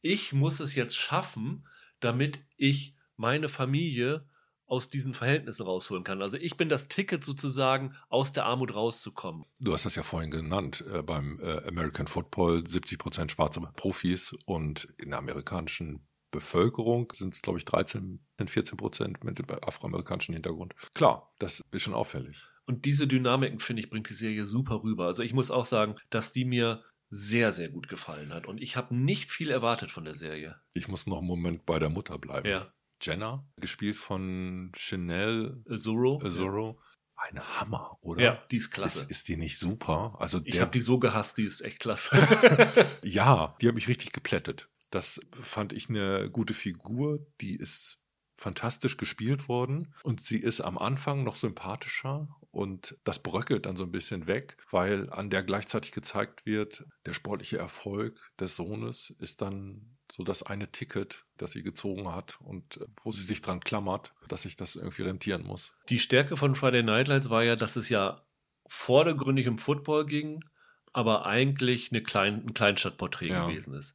ich 0.00 0.32
muss 0.32 0.60
es 0.60 0.74
jetzt 0.74 0.96
schaffen, 0.96 1.66
damit 2.00 2.40
ich 2.56 2.94
meine 3.16 3.48
Familie 3.48 4.26
aus 4.66 4.88
diesen 4.88 5.14
Verhältnissen 5.14 5.62
rausholen 5.62 6.04
kann. 6.04 6.22
Also 6.22 6.36
ich 6.36 6.56
bin 6.56 6.68
das 6.68 6.88
Ticket 6.88 7.22
sozusagen, 7.22 7.94
aus 8.08 8.32
der 8.32 8.46
Armut 8.46 8.74
rauszukommen. 8.74 9.44
Du 9.60 9.72
hast 9.72 9.84
das 9.84 9.94
ja 9.94 10.02
vorhin 10.02 10.30
genannt, 10.30 10.84
äh, 10.92 11.02
beim 11.02 11.38
äh, 11.40 11.66
American 11.66 12.06
Football 12.06 12.66
70 12.66 12.98
Prozent 12.98 13.32
schwarze 13.32 13.60
Profis 13.76 14.34
und 14.46 14.92
in 14.98 15.10
der 15.10 15.18
amerikanischen 15.18 16.06
Bevölkerung 16.34 17.12
sind 17.14 17.32
es, 17.32 17.42
glaube 17.42 17.58
ich, 17.58 17.64
13, 17.64 18.18
14 18.44 18.76
Prozent 18.76 19.22
mit 19.22 19.40
afroamerikanischem 19.50 20.34
Hintergrund. 20.34 20.74
Klar, 20.92 21.32
das 21.38 21.62
ist 21.70 21.82
schon 21.82 21.94
auffällig. 21.94 22.44
Und 22.66 22.84
diese 22.86 23.06
Dynamiken, 23.06 23.60
finde 23.60 23.82
ich, 23.82 23.90
bringt 23.90 24.08
die 24.08 24.14
Serie 24.14 24.46
super 24.46 24.82
rüber. 24.82 25.06
Also 25.06 25.22
ich 25.22 25.32
muss 25.32 25.50
auch 25.50 25.66
sagen, 25.66 25.94
dass 26.10 26.32
die 26.32 26.44
mir 26.44 26.82
sehr, 27.08 27.52
sehr 27.52 27.68
gut 27.68 27.88
gefallen 27.88 28.32
hat. 28.32 28.46
Und 28.46 28.60
ich 28.60 28.76
habe 28.76 28.96
nicht 28.96 29.30
viel 29.30 29.50
erwartet 29.50 29.92
von 29.92 30.04
der 30.04 30.16
Serie. 30.16 30.56
Ich 30.72 30.88
muss 30.88 31.06
noch 31.06 31.18
einen 31.18 31.26
Moment 31.28 31.66
bei 31.66 31.78
der 31.78 31.90
Mutter 31.90 32.18
bleiben. 32.18 32.48
Ja. 32.48 32.72
Jenna, 33.00 33.46
gespielt 33.60 33.96
von 33.96 34.72
Chanel 34.74 35.62
Azuro. 35.68 36.20
Azuro. 36.24 36.80
Ja. 36.80 36.94
Ein 37.16 37.40
Hammer, 37.40 37.96
oder? 38.00 38.22
Ja, 38.22 38.42
die 38.50 38.56
ist 38.56 38.70
klasse. 38.70 39.02
Ist, 39.02 39.10
ist 39.10 39.28
die 39.28 39.36
nicht 39.36 39.58
super? 39.58 40.16
Also 40.18 40.40
ich 40.44 40.60
habe 40.60 40.72
die 40.72 40.80
so 40.80 40.98
gehasst, 40.98 41.38
die 41.38 41.44
ist 41.44 41.60
echt 41.60 41.78
klasse. 41.78 42.16
ja, 43.02 43.56
die 43.60 43.68
hat 43.68 43.74
mich 43.74 43.88
richtig 43.88 44.12
geplättet. 44.12 44.68
Das 44.94 45.20
fand 45.32 45.72
ich 45.72 45.88
eine 45.88 46.30
gute 46.30 46.54
Figur. 46.54 47.26
Die 47.40 47.56
ist 47.56 47.98
fantastisch 48.36 48.96
gespielt 48.96 49.48
worden 49.48 49.92
und 50.02 50.20
sie 50.20 50.38
ist 50.38 50.60
am 50.60 50.78
Anfang 50.78 51.24
noch 51.24 51.36
sympathischer 51.36 52.28
und 52.50 52.96
das 53.04 53.22
bröckelt 53.22 53.66
dann 53.66 53.76
so 53.76 53.84
ein 53.84 53.90
bisschen 53.90 54.26
weg, 54.26 54.56
weil 54.70 55.10
an 55.10 55.30
der 55.30 55.42
gleichzeitig 55.42 55.92
gezeigt 55.92 56.46
wird, 56.46 56.84
der 57.06 57.14
sportliche 57.14 57.58
Erfolg 57.58 58.30
des 58.38 58.54
Sohnes 58.54 59.10
ist 59.18 59.42
dann 59.42 59.96
so 60.10 60.22
das 60.22 60.42
eine 60.42 60.70
Ticket, 60.70 61.24
das 61.38 61.52
sie 61.52 61.62
gezogen 61.62 62.12
hat 62.12 62.38
und 62.40 62.76
äh, 62.76 62.86
wo 63.02 63.10
sie 63.10 63.22
sich 63.22 63.42
dran 63.42 63.60
klammert, 63.60 64.12
dass 64.28 64.42
sich 64.42 64.54
das 64.54 64.76
irgendwie 64.76 65.02
rentieren 65.02 65.44
muss. 65.44 65.74
Die 65.88 65.98
Stärke 65.98 66.36
von 66.36 66.54
Friday 66.54 66.82
Night 66.82 67.08
Lights 67.08 67.30
war 67.30 67.42
ja, 67.42 67.56
dass 67.56 67.76
es 67.76 67.88
ja 67.88 68.24
vordergründig 68.66 69.48
um 69.48 69.58
Football 69.58 70.06
ging, 70.06 70.44
aber 70.92 71.26
eigentlich 71.26 71.90
eine 71.90 72.02
Klein, 72.02 72.44
ein 72.46 72.54
Kleinstadtporträt 72.54 73.28
ja. 73.28 73.46
gewesen 73.46 73.74
ist. 73.74 73.94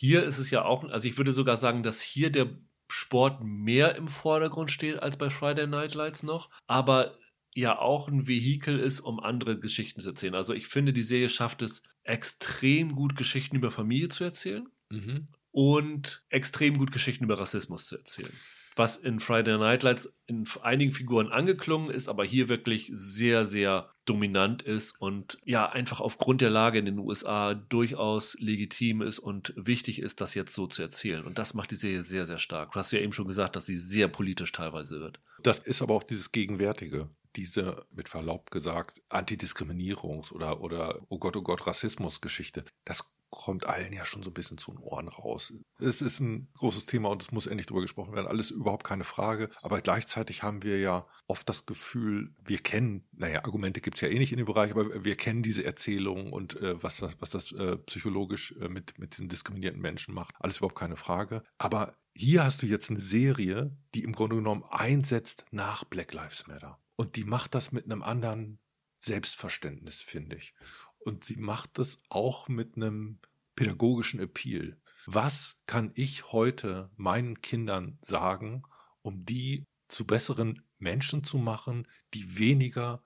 Hier 0.00 0.24
ist 0.24 0.38
es 0.38 0.50
ja 0.50 0.64
auch, 0.64 0.84
also 0.84 1.06
ich 1.06 1.18
würde 1.18 1.30
sogar 1.30 1.58
sagen, 1.58 1.82
dass 1.82 2.00
hier 2.00 2.30
der 2.30 2.48
Sport 2.88 3.44
mehr 3.44 3.96
im 3.96 4.08
Vordergrund 4.08 4.70
steht 4.70 4.98
als 4.98 5.18
bei 5.18 5.28
Friday 5.28 5.66
Night 5.66 5.92
Lights 5.92 6.22
noch, 6.22 6.48
aber 6.66 7.18
ja 7.54 7.78
auch 7.78 8.08
ein 8.08 8.26
Vehikel 8.26 8.80
ist, 8.80 9.00
um 9.00 9.20
andere 9.20 9.60
Geschichten 9.60 10.00
zu 10.00 10.08
erzählen. 10.08 10.34
Also 10.34 10.54
ich 10.54 10.68
finde, 10.68 10.94
die 10.94 11.02
Serie 11.02 11.28
schafft 11.28 11.60
es 11.60 11.82
extrem 12.02 12.94
gut, 12.94 13.14
Geschichten 13.14 13.56
über 13.56 13.70
Familie 13.70 14.08
zu 14.08 14.24
erzählen 14.24 14.66
mhm. 14.88 15.28
und 15.50 16.24
extrem 16.30 16.78
gut 16.78 16.92
Geschichten 16.92 17.24
über 17.24 17.38
Rassismus 17.38 17.86
zu 17.86 17.98
erzählen 17.98 18.32
was 18.76 18.96
in 18.96 19.20
Friday 19.20 19.58
Night 19.58 19.82
Lights 19.82 20.12
in 20.26 20.44
einigen 20.62 20.92
Figuren 20.92 21.28
angeklungen 21.28 21.90
ist, 21.90 22.08
aber 22.08 22.24
hier 22.24 22.48
wirklich 22.48 22.90
sehr, 22.94 23.44
sehr 23.44 23.92
dominant 24.10 24.62
ist 24.62 25.00
und 25.00 25.38
ja, 25.44 25.68
einfach 25.68 26.00
aufgrund 26.00 26.40
der 26.40 26.50
Lage 26.50 26.80
in 26.80 26.84
den 26.84 26.98
USA 26.98 27.54
durchaus 27.54 28.36
legitim 28.40 29.02
ist 29.02 29.20
und 29.20 29.54
wichtig 29.56 30.00
ist, 30.00 30.20
das 30.20 30.34
jetzt 30.34 30.52
so 30.52 30.66
zu 30.66 30.82
erzählen. 30.82 31.22
Und 31.22 31.38
das 31.38 31.54
macht 31.54 31.70
die 31.70 31.76
Serie 31.76 32.02
sehr, 32.02 32.26
sehr 32.26 32.38
stark. 32.38 32.72
Du 32.72 32.80
hast 32.80 32.90
ja 32.90 32.98
eben 32.98 33.12
schon 33.12 33.28
gesagt, 33.28 33.54
dass 33.54 33.66
sie 33.66 33.76
sehr 33.76 34.08
politisch 34.08 34.50
teilweise 34.50 34.98
wird. 34.98 35.20
Das 35.44 35.60
ist 35.60 35.80
aber 35.80 35.94
auch 35.94 36.02
dieses 36.02 36.32
Gegenwärtige 36.32 37.08
diese, 37.36 37.86
mit 37.92 38.08
Verlaub 38.08 38.50
gesagt, 38.50 39.00
Antidiskriminierungs- 39.08 40.32
oder, 40.32 40.60
oder, 40.60 41.00
oh 41.08 41.18
Gott, 41.18 41.36
oh 41.36 41.42
Gott, 41.42 41.64
Rassismus-Geschichte. 41.64 42.64
Das 42.84 43.12
kommt 43.30 43.66
allen 43.66 43.92
ja 43.92 44.04
schon 44.04 44.22
so 44.22 44.30
ein 44.30 44.34
bisschen 44.34 44.58
zu 44.58 44.72
den 44.72 44.80
Ohren 44.80 45.08
raus. 45.08 45.52
Es 45.78 46.02
ist 46.02 46.20
ein 46.20 46.48
großes 46.54 46.86
Thema 46.86 47.10
und 47.10 47.22
es 47.22 47.32
muss 47.32 47.46
endlich 47.46 47.66
darüber 47.66 47.82
gesprochen 47.82 48.12
werden. 48.14 48.26
Alles 48.26 48.50
überhaupt 48.50 48.84
keine 48.84 49.04
Frage. 49.04 49.50
Aber 49.62 49.80
gleichzeitig 49.80 50.42
haben 50.42 50.62
wir 50.62 50.78
ja 50.78 51.06
oft 51.26 51.48
das 51.48 51.66
Gefühl, 51.66 52.34
wir 52.44 52.58
kennen, 52.58 53.08
naja, 53.12 53.44
Argumente 53.44 53.80
gibt 53.80 53.96
es 53.96 54.00
ja 54.00 54.08
eh 54.08 54.18
nicht 54.18 54.32
in 54.32 54.38
dem 54.38 54.46
Bereich, 54.46 54.72
aber 54.72 55.04
wir 55.04 55.16
kennen 55.16 55.42
diese 55.42 55.64
Erzählung 55.64 56.32
und 56.32 56.56
äh, 56.60 56.82
was 56.82 56.98
das, 56.98 57.16
was 57.20 57.30
das 57.30 57.52
äh, 57.52 57.76
psychologisch 57.78 58.54
äh, 58.60 58.68
mit, 58.68 58.98
mit 58.98 59.16
diesen 59.16 59.28
diskriminierten 59.28 59.80
Menschen 59.80 60.14
macht. 60.14 60.34
Alles 60.40 60.58
überhaupt 60.58 60.78
keine 60.78 60.96
Frage. 60.96 61.44
Aber 61.58 61.96
hier 62.14 62.44
hast 62.44 62.62
du 62.62 62.66
jetzt 62.66 62.90
eine 62.90 63.00
Serie, 63.00 63.76
die 63.94 64.02
im 64.02 64.12
Grunde 64.12 64.36
genommen 64.36 64.64
einsetzt 64.68 65.44
nach 65.52 65.84
Black 65.84 66.12
Lives 66.12 66.46
Matter. 66.48 66.78
Und 66.96 67.16
die 67.16 67.24
macht 67.24 67.54
das 67.54 67.72
mit 67.72 67.84
einem 67.84 68.02
anderen 68.02 68.58
Selbstverständnis, 68.98 70.02
finde 70.02 70.36
ich. 70.36 70.54
Und 71.00 71.24
sie 71.24 71.36
macht 71.36 71.78
das 71.78 71.98
auch 72.08 72.48
mit 72.48 72.76
einem 72.76 73.18
pädagogischen 73.56 74.20
Appeal. 74.20 74.76
Was 75.06 75.56
kann 75.66 75.92
ich 75.94 76.32
heute 76.32 76.90
meinen 76.96 77.40
Kindern 77.40 77.98
sagen, 78.02 78.62
um 79.02 79.24
die 79.24 79.64
zu 79.88 80.06
besseren 80.06 80.62
Menschen 80.78 81.24
zu 81.24 81.38
machen, 81.38 81.86
die 82.14 82.38
weniger 82.38 83.02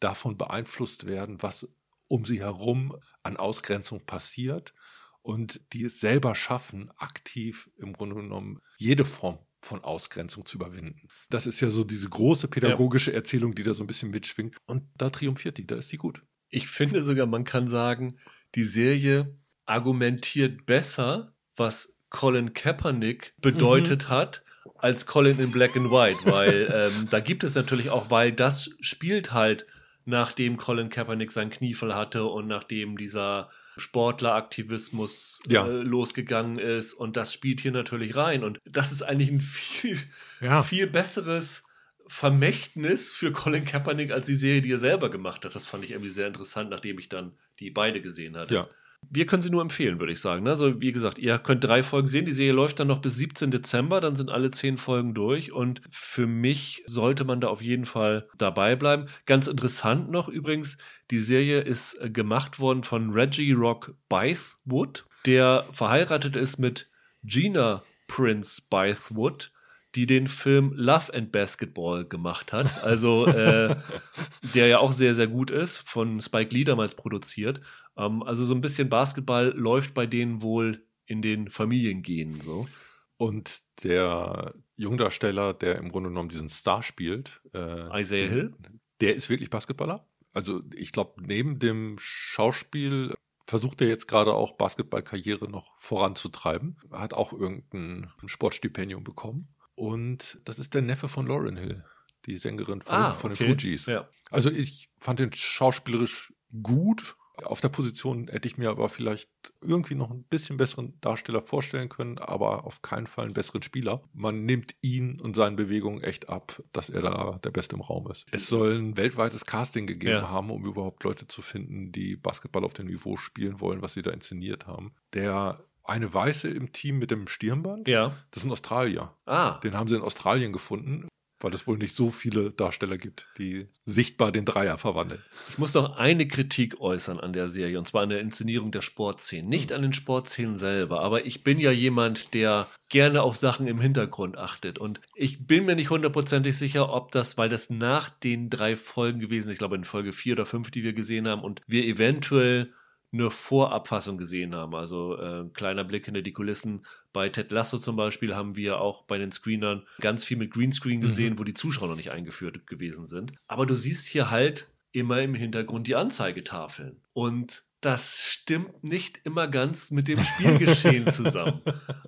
davon 0.00 0.36
beeinflusst 0.36 1.06
werden, 1.06 1.42
was 1.42 1.68
um 2.08 2.24
sie 2.24 2.40
herum 2.40 2.96
an 3.22 3.36
Ausgrenzung 3.36 4.04
passiert 4.04 4.74
und 5.22 5.60
die 5.72 5.84
es 5.84 6.00
selber 6.00 6.34
schaffen, 6.34 6.90
aktiv 6.96 7.70
im 7.76 7.92
Grunde 7.92 8.16
genommen 8.16 8.60
jede 8.78 9.04
Form 9.04 9.38
von 9.60 9.82
Ausgrenzung 9.82 10.46
zu 10.46 10.56
überwinden. 10.56 11.08
Das 11.30 11.46
ist 11.46 11.60
ja 11.60 11.70
so 11.70 11.84
diese 11.84 12.08
große 12.08 12.48
pädagogische. 12.48 13.12
Erzählung, 13.12 13.54
die 13.54 13.64
da 13.64 13.74
so 13.74 13.82
ein 13.82 13.88
bisschen 13.88 14.10
mitschwingt. 14.10 14.56
Und 14.66 14.88
da 14.96 15.10
triumphiert 15.10 15.58
die, 15.58 15.66
da 15.66 15.76
ist 15.76 15.90
die 15.90 15.98
gut. 15.98 16.22
Ich 16.50 16.68
finde 16.68 17.02
sogar, 17.02 17.26
man 17.26 17.44
kann 17.44 17.66
sagen, 17.66 18.18
die 18.54 18.64
Serie 18.64 19.36
argumentiert 19.66 20.66
besser, 20.66 21.34
was 21.56 21.94
Colin 22.10 22.54
Kaepernick 22.54 23.34
bedeutet 23.38 24.04
mhm. 24.04 24.08
hat, 24.08 24.42
als 24.76 25.06
Colin 25.06 25.38
in 25.38 25.50
Black 25.50 25.76
and 25.76 25.90
White, 25.90 26.20
weil 26.24 26.90
ähm, 26.98 27.08
da 27.10 27.20
gibt 27.20 27.44
es 27.44 27.54
natürlich 27.54 27.90
auch, 27.90 28.10
weil 28.10 28.32
das 28.32 28.70
spielt 28.80 29.32
halt, 29.32 29.66
nachdem 30.04 30.56
Colin 30.56 30.88
Kaepernick 30.88 31.32
sein 31.32 31.50
Kniefall 31.50 31.94
hatte 31.94 32.24
und 32.24 32.46
nachdem 32.46 32.96
dieser 32.96 33.50
Sportleraktivismus 33.76 35.42
ja. 35.48 35.66
äh, 35.66 35.82
losgegangen 35.82 36.58
ist 36.58 36.94
und 36.94 37.16
das 37.16 37.32
spielt 37.32 37.60
hier 37.60 37.72
natürlich 37.72 38.16
rein 38.16 38.42
und 38.42 38.58
das 38.64 38.90
ist 38.90 39.02
eigentlich 39.02 39.30
ein 39.30 39.40
viel, 39.40 39.98
ja. 40.40 40.62
viel 40.62 40.86
besseres 40.86 41.67
Vermächtnis 42.08 43.12
für 43.12 43.32
Colin 43.32 43.64
Kaepernick 43.64 44.10
als 44.10 44.26
die 44.26 44.34
Serie, 44.34 44.62
die 44.62 44.72
er 44.72 44.78
selber 44.78 45.10
gemacht 45.10 45.44
hat. 45.44 45.54
Das 45.54 45.66
fand 45.66 45.84
ich 45.84 45.92
irgendwie 45.92 46.10
sehr 46.10 46.26
interessant, 46.26 46.70
nachdem 46.70 46.98
ich 46.98 47.08
dann 47.08 47.32
die 47.60 47.70
beide 47.70 48.00
gesehen 48.00 48.36
hatte. 48.36 48.54
Ja. 48.54 48.68
Wir 49.10 49.26
können 49.26 49.42
sie 49.42 49.50
nur 49.50 49.62
empfehlen, 49.62 50.00
würde 50.00 50.12
ich 50.12 50.20
sagen. 50.20 50.42
Ne? 50.42 50.50
Also, 50.50 50.80
wie 50.80 50.90
gesagt, 50.90 51.20
ihr 51.20 51.38
könnt 51.38 51.62
drei 51.62 51.84
Folgen 51.84 52.08
sehen. 52.08 52.24
Die 52.24 52.32
Serie 52.32 52.52
läuft 52.52 52.80
dann 52.80 52.88
noch 52.88 53.00
bis 53.00 53.16
17. 53.16 53.52
Dezember, 53.52 54.00
dann 54.00 54.16
sind 54.16 54.28
alle 54.28 54.50
zehn 54.50 54.76
Folgen 54.76 55.14
durch. 55.14 55.52
Und 55.52 55.82
für 55.88 56.26
mich 56.26 56.82
sollte 56.86 57.24
man 57.24 57.40
da 57.40 57.46
auf 57.46 57.62
jeden 57.62 57.86
Fall 57.86 58.28
dabei 58.36 58.74
bleiben. 58.74 59.06
Ganz 59.24 59.46
interessant 59.46 60.10
noch 60.10 60.28
übrigens, 60.28 60.78
die 61.12 61.20
Serie 61.20 61.60
ist 61.60 61.94
äh, 62.00 62.10
gemacht 62.10 62.58
worden 62.58 62.82
von 62.82 63.10
Reggie 63.12 63.52
Rock 63.52 63.94
Bythewood, 64.08 65.06
der 65.26 65.68
verheiratet 65.72 66.34
ist 66.34 66.58
mit 66.58 66.90
Gina 67.22 67.84
Prince 68.08 68.62
Bythewood 68.68 69.52
die 69.98 70.06
den 70.06 70.28
Film 70.28 70.72
Love 70.76 71.12
and 71.12 71.32
Basketball 71.32 72.04
gemacht 72.04 72.52
hat. 72.52 72.84
Also 72.84 73.26
äh, 73.26 73.74
der 74.54 74.68
ja 74.68 74.78
auch 74.78 74.92
sehr, 74.92 75.16
sehr 75.16 75.26
gut 75.26 75.50
ist, 75.50 75.78
von 75.78 76.20
Spike 76.20 76.54
Lee 76.54 76.62
damals 76.62 76.94
produziert. 76.94 77.60
Ähm, 77.96 78.22
also 78.22 78.44
so 78.44 78.54
ein 78.54 78.60
bisschen 78.60 78.88
Basketball 78.88 79.52
läuft 79.56 79.94
bei 79.94 80.06
denen 80.06 80.40
wohl 80.40 80.86
in 81.06 81.20
den 81.20 81.48
Familiengenen 81.48 82.40
so. 82.40 82.68
Und 83.16 83.62
der 83.82 84.54
Jungdarsteller, 84.76 85.52
der 85.52 85.78
im 85.78 85.90
Grunde 85.90 86.10
genommen 86.10 86.28
diesen 86.28 86.48
Star 86.48 86.84
spielt, 86.84 87.40
äh, 87.52 88.00
Isaiah 88.00 88.28
Hill, 88.28 88.54
der 89.00 89.16
ist 89.16 89.28
wirklich 89.28 89.50
Basketballer. 89.50 90.06
Also 90.32 90.62
ich 90.76 90.92
glaube, 90.92 91.20
neben 91.26 91.58
dem 91.58 91.96
Schauspiel 91.98 93.14
versucht 93.48 93.80
er 93.80 93.88
jetzt 93.88 94.06
gerade 94.06 94.32
auch 94.32 94.52
Basketballkarriere 94.52 95.50
noch 95.50 95.72
voranzutreiben. 95.80 96.76
Hat 96.92 97.14
auch 97.14 97.32
irgendein 97.32 98.12
Sportstipendium 98.26 99.02
bekommen. 99.02 99.48
Und 99.78 100.40
das 100.44 100.58
ist 100.58 100.74
der 100.74 100.82
Neffe 100.82 101.08
von 101.08 101.28
Lauren 101.28 101.56
Hill, 101.56 101.84
die 102.26 102.36
Sängerin 102.36 102.82
von, 102.82 102.94
ah, 102.96 103.14
von 103.14 103.32
den 103.32 103.36
Fujis. 103.36 103.86
Ja. 103.86 104.08
Also 104.28 104.50
ich 104.50 104.90
fand 104.98 105.20
den 105.20 105.32
schauspielerisch 105.32 106.32
gut, 106.64 107.16
Auf 107.44 107.60
der 107.60 107.68
Position 107.68 108.28
hätte 108.28 108.48
ich 108.48 108.58
mir 108.58 108.70
aber 108.70 108.88
vielleicht 108.88 109.30
irgendwie 109.60 109.94
noch 109.94 110.10
ein 110.10 110.24
bisschen 110.24 110.56
besseren 110.56 110.98
Darsteller 111.00 111.40
vorstellen 111.40 111.88
können, 111.88 112.18
aber 112.18 112.64
auf 112.64 112.82
keinen 112.82 113.06
Fall 113.06 113.26
einen 113.26 113.34
besseren 113.34 113.62
Spieler. 113.62 114.02
Man 114.12 114.44
nimmt 114.44 114.74
ihn 114.80 115.20
und 115.20 115.36
seinen 115.36 115.54
Bewegungen 115.54 116.02
echt 116.02 116.28
ab, 116.28 116.62
dass 116.72 116.90
er 116.90 117.02
da 117.02 117.38
der 117.44 117.50
Beste 117.50 117.76
im 117.76 117.82
Raum 117.82 118.10
ist. 118.10 118.26
Es 118.32 118.48
soll 118.48 118.76
ein 118.76 118.96
weltweites 118.96 119.46
Casting 119.46 119.86
gegeben 119.86 120.22
ja. 120.22 120.28
haben, 120.28 120.50
um 120.50 120.66
überhaupt 120.66 121.04
Leute 121.04 121.28
zu 121.28 121.40
finden, 121.42 121.92
die 121.92 122.16
Basketball 122.16 122.64
auf 122.64 122.74
dem 122.74 122.86
Niveau 122.86 123.16
spielen 123.16 123.60
wollen, 123.60 123.82
was 123.82 123.92
sie 123.92 124.02
da 124.02 124.10
inszeniert 124.10 124.66
haben. 124.66 124.92
Der 125.12 125.64
eine 125.88 126.12
Weiße 126.12 126.48
im 126.48 126.72
Team 126.72 126.98
mit 126.98 127.10
dem 127.10 127.28
Stirnband. 127.28 127.88
Ja. 127.88 128.12
Das 128.30 128.42
ist 128.42 128.48
ein 128.48 128.52
Australier. 128.52 129.14
Ah. 129.26 129.58
Den 129.60 129.74
haben 129.74 129.88
sie 129.88 129.96
in 129.96 130.02
Australien 130.02 130.52
gefunden 130.52 131.08
weil 131.40 131.54
es 131.54 131.66
wohl 131.66 131.78
nicht 131.78 131.94
so 131.94 132.10
viele 132.10 132.50
Darsteller 132.50 132.98
gibt, 132.98 133.28
die 133.38 133.68
sichtbar 133.84 134.32
den 134.32 134.44
Dreier 134.44 134.76
verwandeln. 134.78 135.22
Ich 135.50 135.58
muss 135.58 135.72
doch 135.72 135.96
eine 135.96 136.26
Kritik 136.26 136.80
äußern 136.80 137.20
an 137.20 137.32
der 137.32 137.48
Serie, 137.48 137.78
und 137.78 137.86
zwar 137.86 138.02
an 138.02 138.08
der 138.08 138.20
Inszenierung 138.20 138.72
der 138.72 138.82
Sportszenen. 138.82 139.48
Nicht 139.48 139.72
an 139.72 139.82
den 139.82 139.92
Sportszenen 139.92 140.56
selber, 140.56 141.00
aber 141.00 141.26
ich 141.26 141.44
bin 141.44 141.60
ja 141.60 141.70
jemand, 141.70 142.34
der 142.34 142.66
gerne 142.88 143.22
auf 143.22 143.36
Sachen 143.36 143.66
im 143.66 143.80
Hintergrund 143.80 144.36
achtet. 144.36 144.78
Und 144.78 145.00
ich 145.14 145.46
bin 145.46 145.66
mir 145.66 145.76
nicht 145.76 145.90
hundertprozentig 145.90 146.56
sicher, 146.56 146.92
ob 146.92 147.12
das, 147.12 147.38
weil 147.38 147.48
das 147.48 147.70
nach 147.70 148.10
den 148.10 148.50
drei 148.50 148.76
Folgen 148.76 149.20
gewesen 149.20 149.48
ist, 149.48 149.54
ich 149.54 149.58
glaube 149.58 149.76
in 149.76 149.84
Folge 149.84 150.12
vier 150.12 150.34
oder 150.34 150.46
fünf, 150.46 150.70
die 150.70 150.82
wir 150.82 150.92
gesehen 150.92 151.28
haben, 151.28 151.42
und 151.42 151.62
wir 151.66 151.84
eventuell 151.84 152.72
eine 153.12 153.30
Vorabfassung 153.30 154.18
gesehen 154.18 154.54
haben. 154.54 154.74
Also 154.74 155.16
äh, 155.16 155.44
kleiner 155.54 155.84
Blick 155.84 156.04
hinter 156.04 156.22
die 156.22 156.32
Kulissen. 156.32 156.84
Bei 157.12 157.28
Ted 157.28 157.50
Lasso 157.50 157.78
zum 157.78 157.96
Beispiel 157.96 158.34
haben 158.34 158.54
wir 158.54 158.80
auch 158.80 159.04
bei 159.04 159.18
den 159.18 159.32
Screenern 159.32 159.86
ganz 160.00 160.24
viel 160.24 160.36
mit 160.36 160.52
Greenscreen 160.52 161.00
gesehen, 161.00 161.34
mhm. 161.34 161.38
wo 161.38 161.44
die 161.44 161.54
Zuschauer 161.54 161.88
noch 161.88 161.96
nicht 161.96 162.10
eingeführt 162.10 162.66
gewesen 162.66 163.06
sind. 163.06 163.32
Aber 163.46 163.66
du 163.66 163.74
siehst 163.74 164.06
hier 164.06 164.30
halt 164.30 164.68
immer 164.92 165.22
im 165.22 165.34
Hintergrund 165.34 165.86
die 165.86 165.96
Anzeigetafeln. 165.96 167.00
Und 167.12 167.62
das 167.80 168.18
stimmt 168.18 168.82
nicht 168.82 169.20
immer 169.24 169.46
ganz 169.46 169.90
mit 169.90 170.08
dem 170.08 170.18
Spielgeschehen 170.18 171.06
zusammen. 171.12 171.62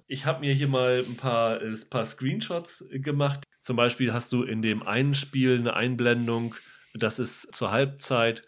Ich 0.07 0.27
habe 0.27 0.41
mir 0.41 0.53
hier 0.53 0.69
mal 0.69 1.05
ein 1.07 1.17
paar, 1.17 1.61
ein 1.61 1.79
paar 1.89 2.05
Screenshots 2.05 2.87
gemacht. 2.91 3.45
Zum 3.61 3.77
Beispiel 3.77 4.13
hast 4.13 4.33
du 4.33 4.43
in 4.43 4.63
dem 4.63 4.83
einen 4.83 5.15
Spiel 5.15 5.59
eine 5.59 5.75
Einblendung, 5.75 6.55
das 6.95 7.19
ist 7.19 7.55
zur 7.55 7.71
Halbzeit 7.71 8.43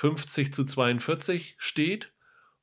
50 0.00 0.54
zu 0.54 0.64
42 0.64 1.56
steht. 1.58 2.12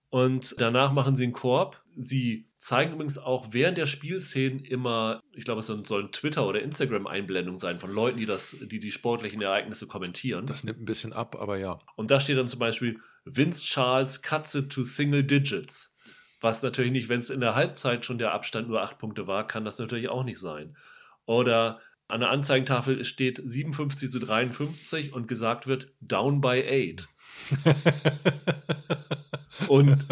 Und 0.09 0.55
danach 0.59 0.91
machen 0.91 1.15
sie 1.15 1.25
einen 1.25 1.33
Korb. 1.33 1.81
Sie 1.95 2.49
zeigen 2.57 2.93
übrigens 2.93 3.19
auch 3.19 3.49
während 3.51 3.77
der 3.77 3.85
Spielszenen 3.85 4.59
immer, 4.59 5.21
ich 5.33 5.45
glaube, 5.45 5.59
es 5.59 5.67
sollen 5.67 6.11
Twitter- 6.11 6.47
oder 6.47 6.63
Instagram-Einblendungen 6.63 7.59
sein 7.59 7.79
von 7.79 7.93
Leuten, 7.93 8.17
die 8.17 8.25
das, 8.25 8.55
die 8.59 8.79
die 8.79 8.91
sportlichen 8.91 9.41
Ereignisse 9.41 9.85
kommentieren. 9.85 10.47
Das 10.47 10.63
nimmt 10.63 10.81
ein 10.81 10.85
bisschen 10.85 11.13
ab, 11.13 11.35
aber 11.39 11.57
ja. 11.57 11.79
Und 11.95 12.09
da 12.09 12.19
steht 12.19 12.37
dann 12.37 12.47
zum 12.47 12.59
Beispiel 12.59 12.99
Vince 13.25 13.61
Charles 13.61 14.21
cuts 14.23 14.55
it 14.55 14.71
to 14.71 14.83
single 14.83 15.23
digits. 15.23 15.93
Was 16.41 16.63
natürlich 16.63 16.91
nicht, 16.91 17.09
wenn 17.09 17.19
es 17.19 17.29
in 17.29 17.41
der 17.41 17.53
Halbzeit 17.53 18.05
schon 18.05 18.17
der 18.17 18.31
Abstand 18.31 18.69
nur 18.69 18.81
acht 18.81 18.97
Punkte 18.97 19.27
war, 19.27 19.45
kann 19.45 19.65
das 19.65 19.77
natürlich 19.77 20.09
auch 20.09 20.23
nicht 20.23 20.39
sein. 20.39 20.75
Oder 21.25 21.81
an 22.07 22.21
der 22.21 22.29
Anzeigentafel 22.29 23.03
steht 23.03 23.41
57 23.43 24.09
zu 24.09 24.19
53 24.19 25.13
und 25.13 25.27
gesagt 25.27 25.67
wird 25.67 25.93
down 25.99 26.39
by 26.39 26.63
eight. 26.63 27.07
Und 29.67 30.05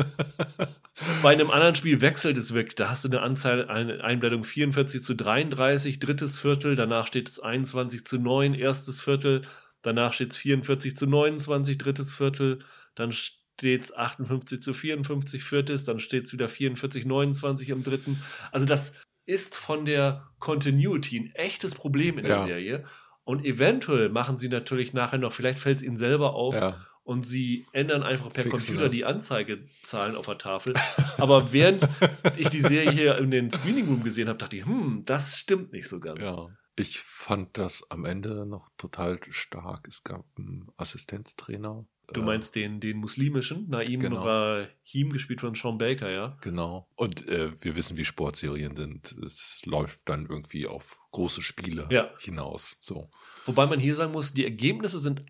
bei 1.21 1.33
einem 1.33 1.51
anderen 1.51 1.75
Spiel 1.75 2.01
wechselt 2.01 2.37
es 2.37 2.53
weg. 2.53 2.75
Da 2.75 2.89
hast 2.89 3.03
du 3.03 3.09
eine 3.09 3.21
Anzahl, 3.21 3.67
eine 3.67 4.03
Einblendung 4.03 4.43
44 4.43 5.03
zu 5.03 5.15
33, 5.15 5.99
drittes 5.99 6.39
Viertel, 6.39 6.75
danach 6.75 7.07
steht 7.07 7.29
es 7.29 7.39
21 7.39 8.05
zu 8.05 8.19
9, 8.19 8.53
erstes 8.53 9.01
Viertel, 9.01 9.43
danach 9.81 10.13
steht 10.13 10.31
es 10.31 10.37
44 10.37 10.95
zu 10.95 11.07
29, 11.07 11.77
drittes 11.77 12.13
Viertel, 12.13 12.59
dann 12.95 13.11
steht 13.11 13.83
es 13.83 13.95
58 13.95 14.61
zu 14.61 14.73
54, 14.73 15.43
viertes, 15.43 15.85
dann 15.85 15.99
steht 15.99 16.25
es 16.25 16.33
wieder 16.33 16.49
44 16.49 17.05
29 17.05 17.69
im 17.69 17.83
dritten. 17.83 18.21
Also 18.51 18.65
das 18.65 18.93
ist 19.25 19.55
von 19.55 19.85
der 19.85 20.27
Continuity 20.39 21.19
ein 21.19 21.35
echtes 21.35 21.75
Problem 21.75 22.17
in 22.17 22.25
der 22.25 22.37
ja. 22.37 22.45
Serie. 22.45 22.85
Und 23.23 23.43
eventuell 23.43 24.09
machen 24.09 24.37
sie 24.37 24.49
natürlich 24.49 24.93
nachher 24.93 25.17
noch, 25.17 25.33
vielleicht 25.33 25.57
fällt 25.57 25.77
es 25.77 25.83
ihnen 25.83 25.97
selber 25.97 26.35
auf 26.35 26.53
ja 26.53 26.77
und 27.06 27.22
sie 27.23 27.65
ändern 27.72 28.03
einfach 28.03 28.34
per 28.34 28.44
Fixen 28.44 28.76
Computer 28.76 28.86
das. 28.86 28.95
die 28.95 29.06
Anzeigezahlen 29.06 30.15
auf 30.15 30.26
der 30.26 30.40
Tafel. 30.40 30.73
Aber 31.18 31.53
während 31.53 31.88
ich 32.36 32.49
die 32.49 32.61
Serie 32.61 32.91
hier 32.91 33.18
in 33.19 33.32
den 33.32 33.52
Screening 33.52 33.88
Room 33.88 34.03
gesehen 34.03 34.27
habe, 34.27 34.40
dachte 34.40 34.57
ich, 34.57 34.65
hm, 34.65 35.03
das 35.06 35.38
stimmt 35.38 35.72
nicht 35.72 35.88
so 35.88 35.99
ganz. 35.99 36.22
Ja. 36.22 36.49
Ich 36.77 36.99
fand 36.99 37.57
das 37.57 37.90
am 37.90 38.03
Ende 38.06 38.45
noch 38.45 38.69
total 38.77 39.19
stark. 39.30 39.88
Es 39.88 40.03
gab 40.03 40.26
einen 40.38 40.68
Assistenztrainer. 40.76 41.86
Du 42.11 42.22
äh, 42.22 42.26
meinst 42.26 42.56
den, 42.56 42.80
den 42.80 42.98
muslimischen, 42.98 43.69
Naim 43.69 43.99
genau. 43.99 44.23
Rahim, 44.23 45.14
gespielt 45.14 45.41
von 45.41 45.56
Sean 45.56 45.77
Baker, 45.77 46.10
ja? 46.11 46.38
Genau. 46.41 46.88
Und 46.95 47.30
äh, 47.30 47.52
wir 47.64 47.76
wissen, 47.76 47.98
wie 47.98 48.06
Sportserien 48.06 48.76
sind. 48.76 49.15
Es 49.23 49.61
läuft 49.65 50.02
dann 50.06 50.26
irgendwie 50.26 50.68
auf 50.68 50.99
große 51.11 51.41
Spiele 51.41 51.88
ja. 51.91 52.10
hinaus. 52.19 52.77
So. 52.82 53.10
Wobei 53.45 53.68
man 53.68 53.80
hier 53.80 53.95
sagen 53.95 54.11
muss, 54.11 54.34
die 54.34 54.44
Ergebnisse 54.44 54.99
sind 54.99 55.23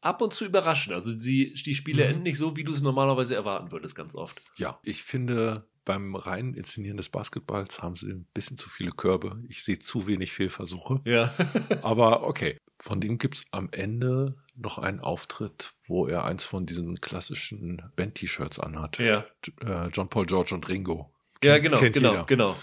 ab 0.00 0.22
und 0.22 0.32
zu 0.32 0.44
überraschen. 0.44 0.92
Also 0.92 1.16
sie, 1.16 1.52
die 1.54 1.74
Spiele 1.74 2.04
mhm. 2.04 2.10
enden 2.10 2.22
nicht 2.22 2.38
so, 2.38 2.56
wie 2.56 2.64
du 2.64 2.72
es 2.72 2.80
normalerweise 2.80 3.34
erwarten 3.34 3.72
würdest, 3.72 3.94
ganz 3.94 4.14
oft. 4.14 4.40
Ja, 4.56 4.78
ich 4.82 5.02
finde, 5.02 5.68
beim 5.84 6.14
reinen 6.14 6.54
Inszenieren 6.54 6.96
des 6.98 7.08
Basketballs 7.08 7.80
haben 7.82 7.96
sie 7.96 8.10
ein 8.10 8.26
bisschen 8.34 8.58
zu 8.58 8.68
viele 8.68 8.90
Körbe. 8.90 9.42
Ich 9.48 9.64
sehe 9.64 9.78
zu 9.78 10.06
wenig 10.06 10.32
Fehlversuche. 10.32 11.00
Ja. 11.04 11.34
Aber 11.82 12.24
okay. 12.24 12.58
Von 12.80 13.00
dem 13.00 13.18
gibt 13.18 13.34
es 13.36 13.44
am 13.50 13.70
Ende 13.72 14.36
noch 14.54 14.78
einen 14.78 15.00
Auftritt, 15.00 15.72
wo 15.86 16.06
er 16.06 16.24
eins 16.24 16.44
von 16.44 16.64
diesen 16.64 17.00
klassischen 17.00 17.82
Band-T-Shirts 17.96 18.60
anhat. 18.60 18.98
Ja. 18.98 19.24
Äh, 19.64 19.88
John 19.88 20.08
Paul 20.08 20.26
George 20.26 20.54
und 20.54 20.68
Ringo. 20.68 21.12
ja, 21.42 21.58
genau, 21.58 21.80
genau, 21.80 22.12
jeder. 22.12 22.24
genau. 22.24 22.56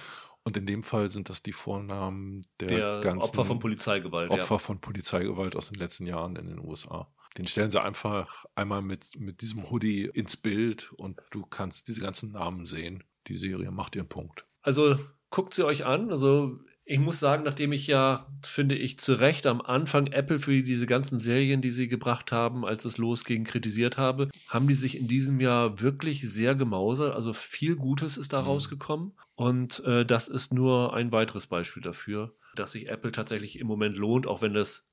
Und 0.43 0.55
in 0.55 0.67
dem 0.67 0.83
Fall 0.83 1.09
sind 1.09 1.29
das 1.29 1.41
die 1.41 1.51
Vornamen 1.51 2.45
der, 2.59 2.67
der 2.67 2.99
ganzen 3.01 3.29
Opfer 3.29 3.45
von 3.45 3.57
Polizeigewalt. 3.57 4.29
Opfer 4.29 4.55
ja. 4.55 4.59
von 4.59 4.79
Polizeigewalt 4.79 5.55
aus 5.55 5.69
den 5.69 5.79
letzten 5.79 6.05
Jahren 6.05 6.35
in 6.35 6.47
den 6.47 6.59
USA. 6.59 7.11
Den 7.37 7.47
stellen 7.47 7.71
sie 7.71 7.81
einfach 7.81 8.45
einmal 8.55 8.81
mit, 8.81 9.19
mit 9.19 9.41
diesem 9.41 9.69
Hoodie 9.69 10.05
ins 10.05 10.37
Bild 10.37 10.93
und 10.93 11.19
du 11.31 11.45
kannst 11.45 11.87
diese 11.87 12.01
ganzen 12.01 12.31
Namen 12.31 12.65
sehen. 12.65 13.03
Die 13.27 13.35
Serie 13.35 13.71
macht 13.71 13.95
ihren 13.95 14.07
Punkt. 14.07 14.45
Also 14.61 14.97
guckt 15.29 15.53
sie 15.53 15.65
euch 15.65 15.85
an. 15.85 16.11
Also 16.11 16.59
ich 16.87 16.99
muss 16.99 17.19
sagen, 17.19 17.43
nachdem 17.43 17.71
ich 17.71 17.87
ja, 17.87 18.27
finde 18.43 18.75
ich, 18.75 18.99
zu 18.99 19.13
Recht 19.13 19.47
am 19.47 19.59
Anfang 19.59 20.07
Apple 20.07 20.37
für 20.37 20.61
diese 20.61 20.85
ganzen 20.85 21.17
Serien, 21.17 21.61
die 21.61 21.71
sie 21.71 21.87
gebracht 21.87 22.31
haben, 22.31 22.63
als 22.63 22.85
es 22.85 22.99
losging, 22.99 23.43
kritisiert 23.43 23.97
habe, 23.97 24.29
haben 24.47 24.67
die 24.67 24.75
sich 24.75 24.97
in 24.97 25.07
diesem 25.07 25.39
Jahr 25.41 25.81
wirklich 25.81 26.21
sehr 26.21 26.53
gemausert. 26.53 27.15
Also 27.15 27.33
viel 27.33 27.75
Gutes 27.75 28.17
ist 28.17 28.33
da 28.33 28.43
mhm. 28.43 28.47
rausgekommen. 28.47 29.13
Und 29.33 29.83
äh, 29.85 30.05
das 30.05 30.27
ist 30.27 30.53
nur 30.53 30.93
ein 30.93 31.11
weiteres 31.11 31.47
Beispiel 31.47 31.81
dafür, 31.81 32.35
dass 32.55 32.73
sich 32.73 32.87
Apple 32.87 33.11
tatsächlich 33.11 33.59
im 33.59 33.65
Moment 33.65 33.97
lohnt, 33.97 34.27
auch 34.27 34.43
wenn 34.43 34.53
das 34.53 34.87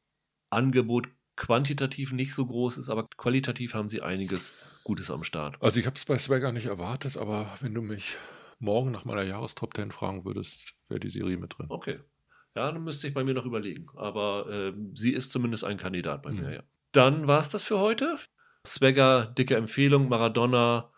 Angebot 0.48 1.08
quantitativ 1.36 2.12
nicht 2.12 2.34
so 2.34 2.46
groß 2.46 2.78
ist, 2.78 2.90
aber 2.90 3.08
qualitativ 3.16 3.74
haben 3.74 3.88
sie 3.88 4.02
einiges 4.02 4.52
Gutes 4.84 5.10
am 5.10 5.22
Start. 5.22 5.56
Also 5.60 5.80
ich 5.80 5.86
habe 5.86 5.96
es 5.96 6.04
bei 6.04 6.18
Swagger 6.18 6.52
nicht 6.52 6.66
erwartet, 6.66 7.16
aber 7.16 7.56
wenn 7.60 7.74
du 7.74 7.82
mich 7.82 8.16
morgen 8.58 8.90
nach 8.90 9.04
meiner 9.04 9.22
Jahrestop 9.22 9.74
10 9.74 9.90
fragen 9.90 10.24
würdest, 10.24 10.74
wäre 10.88 11.00
die 11.00 11.10
Serie 11.10 11.36
mit 11.36 11.58
drin. 11.58 11.66
Okay. 11.68 12.00
Ja, 12.54 12.70
dann 12.70 12.84
müsste 12.84 13.08
ich 13.08 13.14
bei 13.14 13.24
mir 13.24 13.34
noch 13.34 13.46
überlegen. 13.46 13.86
Aber 13.96 14.48
äh, 14.50 14.72
sie 14.94 15.12
ist 15.12 15.32
zumindest 15.32 15.64
ein 15.64 15.78
Kandidat 15.78 16.22
bei 16.22 16.30
mhm. 16.32 16.40
mir, 16.40 16.54
ja. 16.54 16.62
Dann 16.92 17.26
war 17.26 17.40
es 17.40 17.48
das 17.48 17.62
für 17.62 17.78
heute. 17.78 18.18
Swagger, 18.66 19.26
dicke 19.26 19.56
Empfehlung, 19.56 20.08
Maradona, 20.08 20.90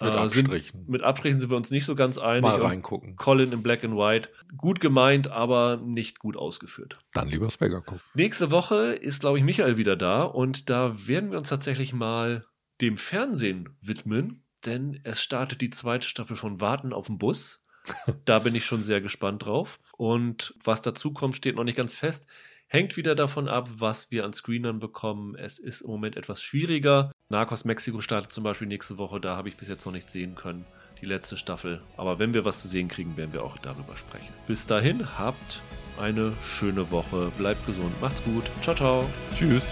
mit 0.00 0.14
äh, 0.14 0.16
Abstrichen. 0.16 0.60
Sind, 0.62 0.88
mit 0.88 1.02
Abstrichen 1.02 1.38
sind 1.38 1.50
wir 1.50 1.56
uns 1.56 1.70
nicht 1.70 1.84
so 1.84 1.94
ganz 1.94 2.18
einig. 2.18 2.42
Mal 2.42 2.60
reingucken. 2.60 3.16
Colin 3.16 3.52
in 3.52 3.62
Black 3.62 3.84
and 3.84 3.96
White. 3.96 4.30
Gut 4.56 4.80
gemeint, 4.80 5.28
aber 5.28 5.76
nicht 5.76 6.18
gut 6.18 6.36
ausgeführt. 6.36 6.98
Dann 7.12 7.28
lieber 7.28 7.50
Swagger 7.50 7.80
gucken. 7.80 8.02
Nächste 8.14 8.50
Woche 8.50 8.94
ist, 8.94 9.20
glaube 9.20 9.38
ich, 9.38 9.44
Michael 9.44 9.76
wieder 9.76 9.96
da 9.96 10.22
und 10.22 10.70
da 10.70 11.06
werden 11.06 11.30
wir 11.30 11.38
uns 11.38 11.48
tatsächlich 11.48 11.92
mal 11.92 12.46
dem 12.80 12.96
Fernsehen 12.96 13.76
widmen, 13.82 14.44
denn 14.64 15.00
es 15.04 15.22
startet 15.22 15.60
die 15.60 15.70
zweite 15.70 16.08
Staffel 16.08 16.36
von 16.36 16.60
Warten 16.60 16.92
auf 16.92 17.06
den 17.06 17.18
Bus. 17.18 17.62
da 18.24 18.38
bin 18.38 18.54
ich 18.54 18.64
schon 18.64 18.82
sehr 18.82 19.00
gespannt 19.00 19.44
drauf. 19.44 19.80
Und 19.96 20.54
was 20.62 20.82
dazu 20.82 21.12
kommt, 21.12 21.36
steht 21.36 21.56
noch 21.56 21.64
nicht 21.64 21.76
ganz 21.76 21.96
fest. 21.96 22.26
Hängt 22.72 22.96
wieder 22.96 23.16
davon 23.16 23.48
ab, 23.48 23.68
was 23.78 24.12
wir 24.12 24.24
an 24.24 24.32
Screenern 24.32 24.78
bekommen. 24.78 25.34
Es 25.34 25.58
ist 25.58 25.80
im 25.80 25.90
Moment 25.90 26.16
etwas 26.16 26.40
schwieriger. 26.40 27.10
Narcos 27.28 27.64
Mexiko 27.64 28.00
startet 28.00 28.32
zum 28.32 28.44
Beispiel 28.44 28.68
nächste 28.68 28.96
Woche. 28.96 29.20
Da 29.20 29.36
habe 29.36 29.48
ich 29.48 29.56
bis 29.56 29.68
jetzt 29.68 29.84
noch 29.86 29.92
nichts 29.92 30.12
sehen 30.12 30.36
können. 30.36 30.64
Die 31.00 31.06
letzte 31.06 31.36
Staffel. 31.36 31.82
Aber 31.96 32.20
wenn 32.20 32.32
wir 32.32 32.44
was 32.44 32.62
zu 32.62 32.68
sehen 32.68 32.86
kriegen, 32.86 33.16
werden 33.16 33.32
wir 33.32 33.42
auch 33.42 33.58
darüber 33.58 33.96
sprechen. 33.96 34.32
Bis 34.46 34.66
dahin, 34.66 35.18
habt 35.18 35.60
eine 35.98 36.32
schöne 36.44 36.92
Woche. 36.92 37.32
Bleibt 37.36 37.66
gesund. 37.66 38.00
Macht's 38.00 38.22
gut. 38.22 38.44
Ciao, 38.62 38.76
ciao. 38.76 39.10
Tschüss. 39.34 39.66